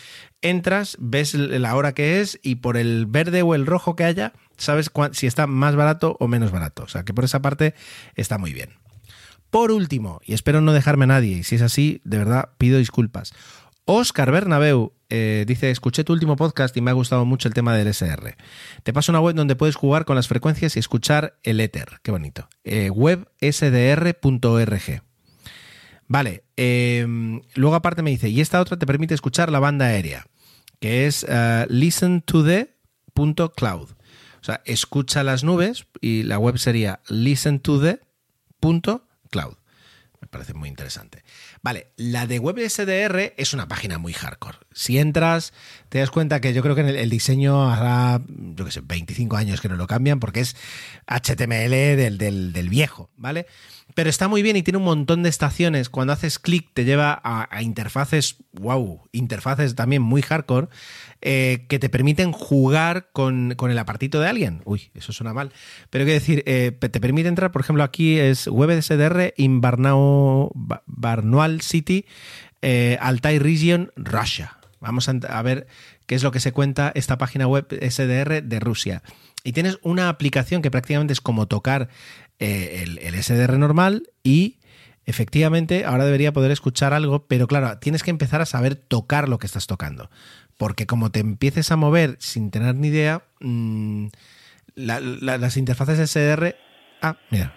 entras, 0.41 0.97
ves 0.99 1.33
la 1.33 1.75
hora 1.75 1.93
que 1.93 2.19
es 2.19 2.39
y 2.43 2.55
por 2.55 2.77
el 2.77 3.05
verde 3.05 3.41
o 3.41 3.55
el 3.55 3.65
rojo 3.65 3.95
que 3.95 4.03
haya, 4.03 4.33
sabes 4.57 4.91
si 5.13 5.27
está 5.27 5.47
más 5.47 5.75
barato 5.75 6.17
o 6.19 6.27
menos 6.27 6.51
barato. 6.51 6.83
O 6.83 6.87
sea 6.87 7.03
que 7.03 7.13
por 7.13 7.23
esa 7.23 7.41
parte 7.41 7.73
está 8.15 8.37
muy 8.37 8.53
bien. 8.53 8.71
Por 9.49 9.71
último, 9.71 10.19
y 10.25 10.33
espero 10.33 10.61
no 10.61 10.73
dejarme 10.73 11.03
a 11.03 11.07
nadie, 11.07 11.37
y 11.37 11.43
si 11.43 11.55
es 11.55 11.61
así, 11.61 12.01
de 12.03 12.17
verdad 12.17 12.49
pido 12.57 12.79
disculpas. 12.79 13.33
Oscar 13.85 14.31
Bernabeu 14.31 14.93
eh, 15.15 15.45
dice, 15.45 15.69
escuché 15.69 16.03
tu 16.03 16.11
último 16.11 16.35
podcast 16.35 16.75
y 16.75 16.81
me 16.81 16.89
ha 16.89 16.95
gustado 16.95 17.23
mucho 17.23 17.47
el 17.47 17.53
tema 17.53 17.75
del 17.75 17.87
SR. 17.87 18.35
Te 18.81 18.93
paso 18.93 19.11
una 19.11 19.21
web 19.21 19.35
donde 19.35 19.55
puedes 19.55 19.75
jugar 19.75 20.05
con 20.05 20.15
las 20.15 20.27
frecuencias 20.27 20.75
y 20.75 20.79
escuchar 20.79 21.37
el 21.43 21.59
éter. 21.59 21.99
Qué 22.01 22.09
bonito. 22.09 22.49
Eh, 22.63 22.89
websdr.org. 22.89 24.23
Vale. 26.07 26.45
Eh, 26.57 27.05
luego 27.53 27.75
aparte 27.75 28.01
me 28.01 28.09
dice, 28.09 28.29
y 28.29 28.41
esta 28.41 28.59
otra 28.59 28.79
te 28.79 28.87
permite 28.87 29.13
escuchar 29.13 29.51
la 29.51 29.59
banda 29.59 29.85
aérea, 29.85 30.25
que 30.79 31.05
es 31.05 31.21
uh, 31.29 31.67
listen 31.69 32.23
to 32.23 32.43
the.cloud. 32.43 33.91
O 33.91 34.43
sea, 34.43 34.61
escucha 34.65 35.21
las 35.21 35.43
nubes 35.43 35.85
y 36.01 36.23
la 36.23 36.39
web 36.39 36.57
sería 36.57 37.01
listen 37.07 37.59
to 37.59 37.79
the.cloud. 37.79 39.57
Me 40.21 40.27
parece 40.27 40.55
muy 40.55 40.69
interesante. 40.69 41.23
Vale, 41.63 41.93
la 41.95 42.27
de 42.27 42.39
WebSDR 42.39 43.33
es 43.37 43.53
una 43.53 43.69
página 43.69 43.97
muy 43.97 44.11
hardcore. 44.11 44.57
Si 44.73 44.99
entras, 44.99 45.53
te 45.87 45.99
das 45.99 46.11
cuenta 46.11 46.41
que 46.41 46.53
yo 46.53 46.61
creo 46.61 46.75
que 46.75 46.81
el, 46.81 46.97
el 46.97 47.09
diseño 47.09 47.71
hará, 47.71 48.21
yo 48.27 48.65
qué 48.65 48.71
sé, 48.71 48.81
25 48.83 49.37
años 49.37 49.61
que 49.61 49.69
no 49.69 49.77
lo 49.77 49.87
cambian 49.87 50.19
porque 50.19 50.41
es 50.41 50.57
HTML 51.07 51.71
del, 51.95 52.17
del, 52.17 52.51
del 52.51 52.67
viejo, 52.67 53.09
¿vale? 53.15 53.47
Pero 53.95 54.09
está 54.09 54.27
muy 54.27 54.41
bien 54.41 54.55
y 54.55 54.63
tiene 54.63 54.77
un 54.77 54.85
montón 54.85 55.23
de 55.23 55.29
estaciones. 55.29 55.89
Cuando 55.89 56.13
haces 56.13 56.39
clic 56.39 56.69
te 56.73 56.85
lleva 56.85 57.21
a, 57.23 57.61
interfaces, 57.61 58.37
wow, 58.53 59.01
interfaces 59.11 59.75
también 59.75 60.01
muy 60.01 60.21
hardcore, 60.21 60.67
eh, 61.21 61.65
que 61.69 61.79
te 61.79 61.89
permiten 61.89 62.31
jugar 62.31 63.09
con, 63.13 63.53
con, 63.55 63.71
el 63.71 63.77
apartito 63.77 64.19
de 64.19 64.29
alguien. 64.29 64.61
Uy, 64.65 64.89
eso 64.95 65.13
suena 65.13 65.33
mal. 65.33 65.51
Pero 65.89 66.05
quiero 66.05 66.19
decir, 66.19 66.43
eh, 66.45 66.71
te 66.71 66.99
permite 66.99 67.29
entrar, 67.29 67.51
por 67.51 67.61
ejemplo, 67.61 67.83
aquí 67.83 68.19
es 68.19 68.47
WebSDR 68.47 69.33
in 69.37 69.61
Barnau, 69.61 70.51
City, 71.61 72.05
eh, 72.61 72.97
Altai 72.99 73.39
Region, 73.39 73.91
Russia. 73.95 74.57
Vamos 74.79 75.07
a, 75.07 75.11
a 75.11 75.41
ver 75.43 75.67
es 76.13 76.23
lo 76.23 76.31
que 76.31 76.39
se 76.39 76.51
cuenta 76.51 76.91
esta 76.95 77.17
página 77.17 77.47
web 77.47 77.67
SDR 77.69 78.43
de 78.43 78.59
Rusia. 78.59 79.03
Y 79.43 79.51
tienes 79.53 79.77
una 79.81 80.09
aplicación 80.09 80.61
que 80.61 80.71
prácticamente 80.71 81.13
es 81.13 81.21
como 81.21 81.47
tocar 81.47 81.89
eh, 82.39 82.97
el, 83.01 83.23
SDR 83.23 83.57
normal 83.57 84.09
y 84.23 84.59
efectivamente 85.05 85.85
ahora 85.85 86.05
debería 86.05 86.31
poder 86.33 86.51
escuchar 86.51 86.93
algo, 86.93 87.27
pero 87.27 87.47
claro, 87.47 87.77
tienes 87.79 88.03
que 88.03 88.11
empezar 88.11 88.41
a 88.41 88.45
saber 88.45 88.75
tocar 88.75 89.27
lo 89.27 89.39
que 89.39 89.47
estás 89.47 89.67
tocando. 89.67 90.09
Porque 90.57 90.87
como 90.87 91.11
te 91.11 91.19
empieces 91.19 91.71
a 91.71 91.75
mover 91.75 92.15
sin 92.19 92.51
tener 92.51 92.75
ni 92.75 92.87
idea, 92.87 93.25
la, 94.75 94.99
las 94.99 95.57
interfaces 95.57 96.09
SDR... 96.09 96.55
Ah, 97.01 97.17
mira. 97.29 97.53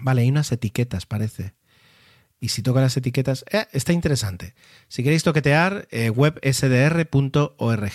Vale, 0.00 0.22
hay 0.22 0.28
unas 0.28 0.50
etiquetas, 0.50 1.06
parece. 1.06 1.54
Y 2.40 2.48
si 2.48 2.62
toca 2.62 2.80
las 2.80 2.96
etiquetas, 2.96 3.44
eh, 3.50 3.66
está 3.72 3.92
interesante. 3.92 4.54
Si 4.88 5.02
queréis 5.02 5.22
toquetear, 5.22 5.88
eh, 5.90 6.10
websdr.org. 6.10 7.92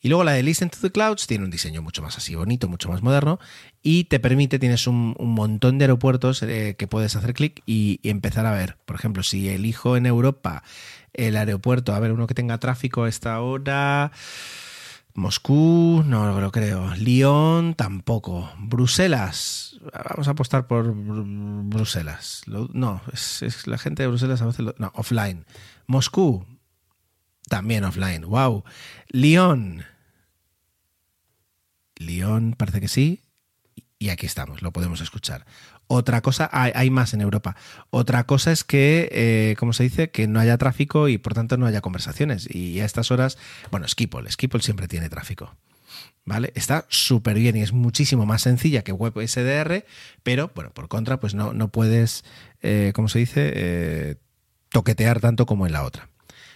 Y 0.00 0.08
luego 0.08 0.24
la 0.24 0.32
de 0.32 0.42
Listen 0.42 0.70
to 0.70 0.78
the 0.80 0.92
Clouds 0.92 1.26
tiene 1.26 1.44
un 1.44 1.50
diseño 1.50 1.82
mucho 1.82 2.02
más 2.02 2.16
así 2.16 2.34
bonito, 2.34 2.68
mucho 2.68 2.88
más 2.88 3.02
moderno 3.02 3.40
y 3.82 4.04
te 4.04 4.20
permite, 4.20 4.58
tienes 4.58 4.86
un, 4.86 5.16
montón 5.18 5.78
de 5.78 5.84
aeropuertos 5.84 6.42
eh, 6.44 6.76
que 6.78 6.86
puedes 6.86 7.16
hacer 7.16 7.34
clic 7.34 7.62
y, 7.66 7.98
y, 8.02 8.10
empezar 8.10 8.46
a 8.46 8.52
ver. 8.52 8.78
Por 8.84 8.96
ejemplo, 8.96 9.24
si 9.24 9.48
elijo 9.48 9.96
en 9.96 10.06
Europa 10.06 10.62
el 11.12 11.36
aeropuerto, 11.36 11.94
a 11.94 12.00
ver, 12.00 12.12
uno 12.12 12.28
que 12.28 12.34
tenga 12.34 12.58
tráfico 12.58 13.04
a 13.04 13.08
esta 13.08 13.40
hora... 13.40 14.12
Moscú, 15.18 16.04
no 16.06 16.40
lo 16.40 16.52
creo. 16.52 16.94
Lyon, 16.94 17.74
tampoco. 17.74 18.52
Bruselas, 18.56 19.76
vamos 19.92 20.28
a 20.28 20.32
apostar 20.32 20.66
por 20.66 20.92
Bruselas. 20.94 22.42
No, 22.46 23.00
es, 23.12 23.66
la 23.66 23.78
gente 23.78 24.02
de 24.02 24.08
Bruselas 24.08 24.42
a 24.42 24.46
veces 24.46 24.64
lo, 24.64 24.74
no, 24.78 24.92
offline. 24.94 25.44
Moscú, 25.86 26.46
también 27.48 27.84
offline. 27.84 28.24
Wow. 28.26 28.64
Lyon. 29.08 29.84
Lyon, 31.96 32.54
parece 32.56 32.80
que 32.80 32.88
sí. 32.88 33.22
Y 33.98 34.10
aquí 34.10 34.26
estamos, 34.26 34.62
lo 34.62 34.72
podemos 34.72 35.00
escuchar. 35.00 35.44
Otra 35.90 36.20
cosa, 36.20 36.48
hay, 36.52 36.90
más 36.90 37.14
en 37.14 37.22
Europa. 37.22 37.56
Otra 37.90 38.24
cosa 38.24 38.52
es 38.52 38.62
que, 38.62 39.08
eh, 39.10 39.56
como 39.58 39.72
se 39.72 39.84
dice, 39.84 40.10
que 40.10 40.28
no 40.28 40.38
haya 40.38 40.58
tráfico 40.58 41.08
y 41.08 41.16
por 41.16 41.32
tanto 41.32 41.56
no 41.56 41.66
haya 41.66 41.80
conversaciones. 41.80 42.46
Y 42.54 42.78
a 42.80 42.84
estas 42.84 43.10
horas, 43.10 43.38
bueno, 43.70 43.88
Skipple, 43.88 44.30
Skipple 44.30 44.60
siempre 44.60 44.86
tiene 44.86 45.08
tráfico. 45.08 45.56
¿Vale? 46.28 46.52
Está 46.54 46.84
súper 46.90 47.38
bien 47.38 47.56
y 47.56 47.62
es 47.62 47.72
muchísimo 47.72 48.26
más 48.26 48.42
sencilla 48.42 48.82
que 48.82 48.92
WebSDR, 48.92 49.86
pero, 50.22 50.52
bueno, 50.54 50.70
por 50.74 50.86
contra, 50.88 51.18
pues 51.18 51.34
no, 51.34 51.54
no 51.54 51.68
puedes, 51.68 52.22
eh, 52.60 52.92
como 52.94 53.08
se 53.08 53.20
dice, 53.20 53.50
eh, 53.54 54.16
toquetear 54.68 55.20
tanto 55.20 55.46
como 55.46 55.66
en 55.66 55.72
la 55.72 55.84
otra. 55.84 56.10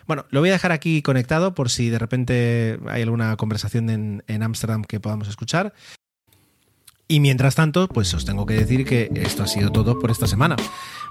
Bueno, 0.07 0.27
lo 0.29 0.41
voy 0.41 0.51
a 0.51 0.53
dejar 0.53 0.73
aquí 0.73 1.01
conectado 1.01 1.55
por 1.55 1.71
si 1.71 1.89
de 1.89 1.99
repente 1.99 2.81
hay 2.87 3.01
alguna 3.01 3.35
conversación 3.37 4.23
en 4.27 4.43
Ámsterdam 4.43 4.85
que 4.85 5.01
podamos 5.01 5.29
escuchar. 5.29 5.73
Y 7.13 7.21
mientras 7.21 7.57
tanto, 7.57 7.89
pues 7.89 8.15
os 8.15 8.25
tengo 8.25 8.47
que 8.47 8.55
decir 8.55 8.87
que 8.87 9.11
esto 9.15 9.43
ha 9.43 9.47
sido 9.47 9.71
todo 9.71 9.99
por 9.99 10.11
esta 10.11 10.27
semana. 10.27 10.57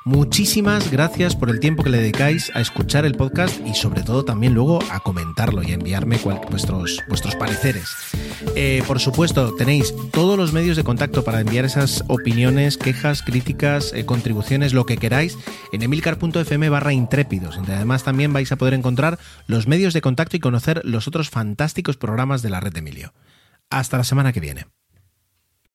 Muchísimas 0.03 0.89
gracias 0.89 1.35
por 1.35 1.51
el 1.51 1.59
tiempo 1.59 1.83
que 1.83 1.91
le 1.91 1.99
dedicáis 1.99 2.51
a 2.55 2.59
escuchar 2.59 3.05
el 3.05 3.13
podcast 3.13 3.59
y 3.67 3.75
sobre 3.75 4.01
todo 4.01 4.25
también 4.25 4.55
luego 4.55 4.79
a 4.89 4.99
comentarlo 5.01 5.61
y 5.61 5.69
a 5.69 5.75
enviarme 5.75 6.17
vuestros, 6.49 7.03
vuestros 7.07 7.35
pareceres. 7.35 7.87
Eh, 8.55 8.81
por 8.87 8.99
supuesto, 8.99 9.53
tenéis 9.53 9.93
todos 10.11 10.39
los 10.39 10.53
medios 10.53 10.75
de 10.75 10.83
contacto 10.83 11.23
para 11.23 11.39
enviar 11.39 11.65
esas 11.65 12.03
opiniones, 12.07 12.79
quejas, 12.79 13.21
críticas, 13.21 13.93
eh, 13.93 14.03
contribuciones, 14.03 14.73
lo 14.73 14.87
que 14.87 14.97
queráis, 14.97 15.37
en 15.71 15.83
emilcar.fm 15.83 16.69
barra 16.69 16.93
intrépidos, 16.93 17.57
donde 17.57 17.75
además 17.75 18.03
también 18.03 18.33
vais 18.33 18.51
a 18.51 18.55
poder 18.55 18.73
encontrar 18.73 19.19
los 19.45 19.67
medios 19.67 19.93
de 19.93 20.01
contacto 20.01 20.35
y 20.35 20.39
conocer 20.39 20.81
los 20.83 21.07
otros 21.07 21.29
fantásticos 21.29 21.97
programas 21.97 22.41
de 22.41 22.49
la 22.49 22.59
red 22.59 22.73
de 22.73 22.79
Emilio. 22.79 23.13
Hasta 23.69 23.97
la 23.97 24.03
semana 24.03 24.33
que 24.33 24.39
viene. 24.39 24.65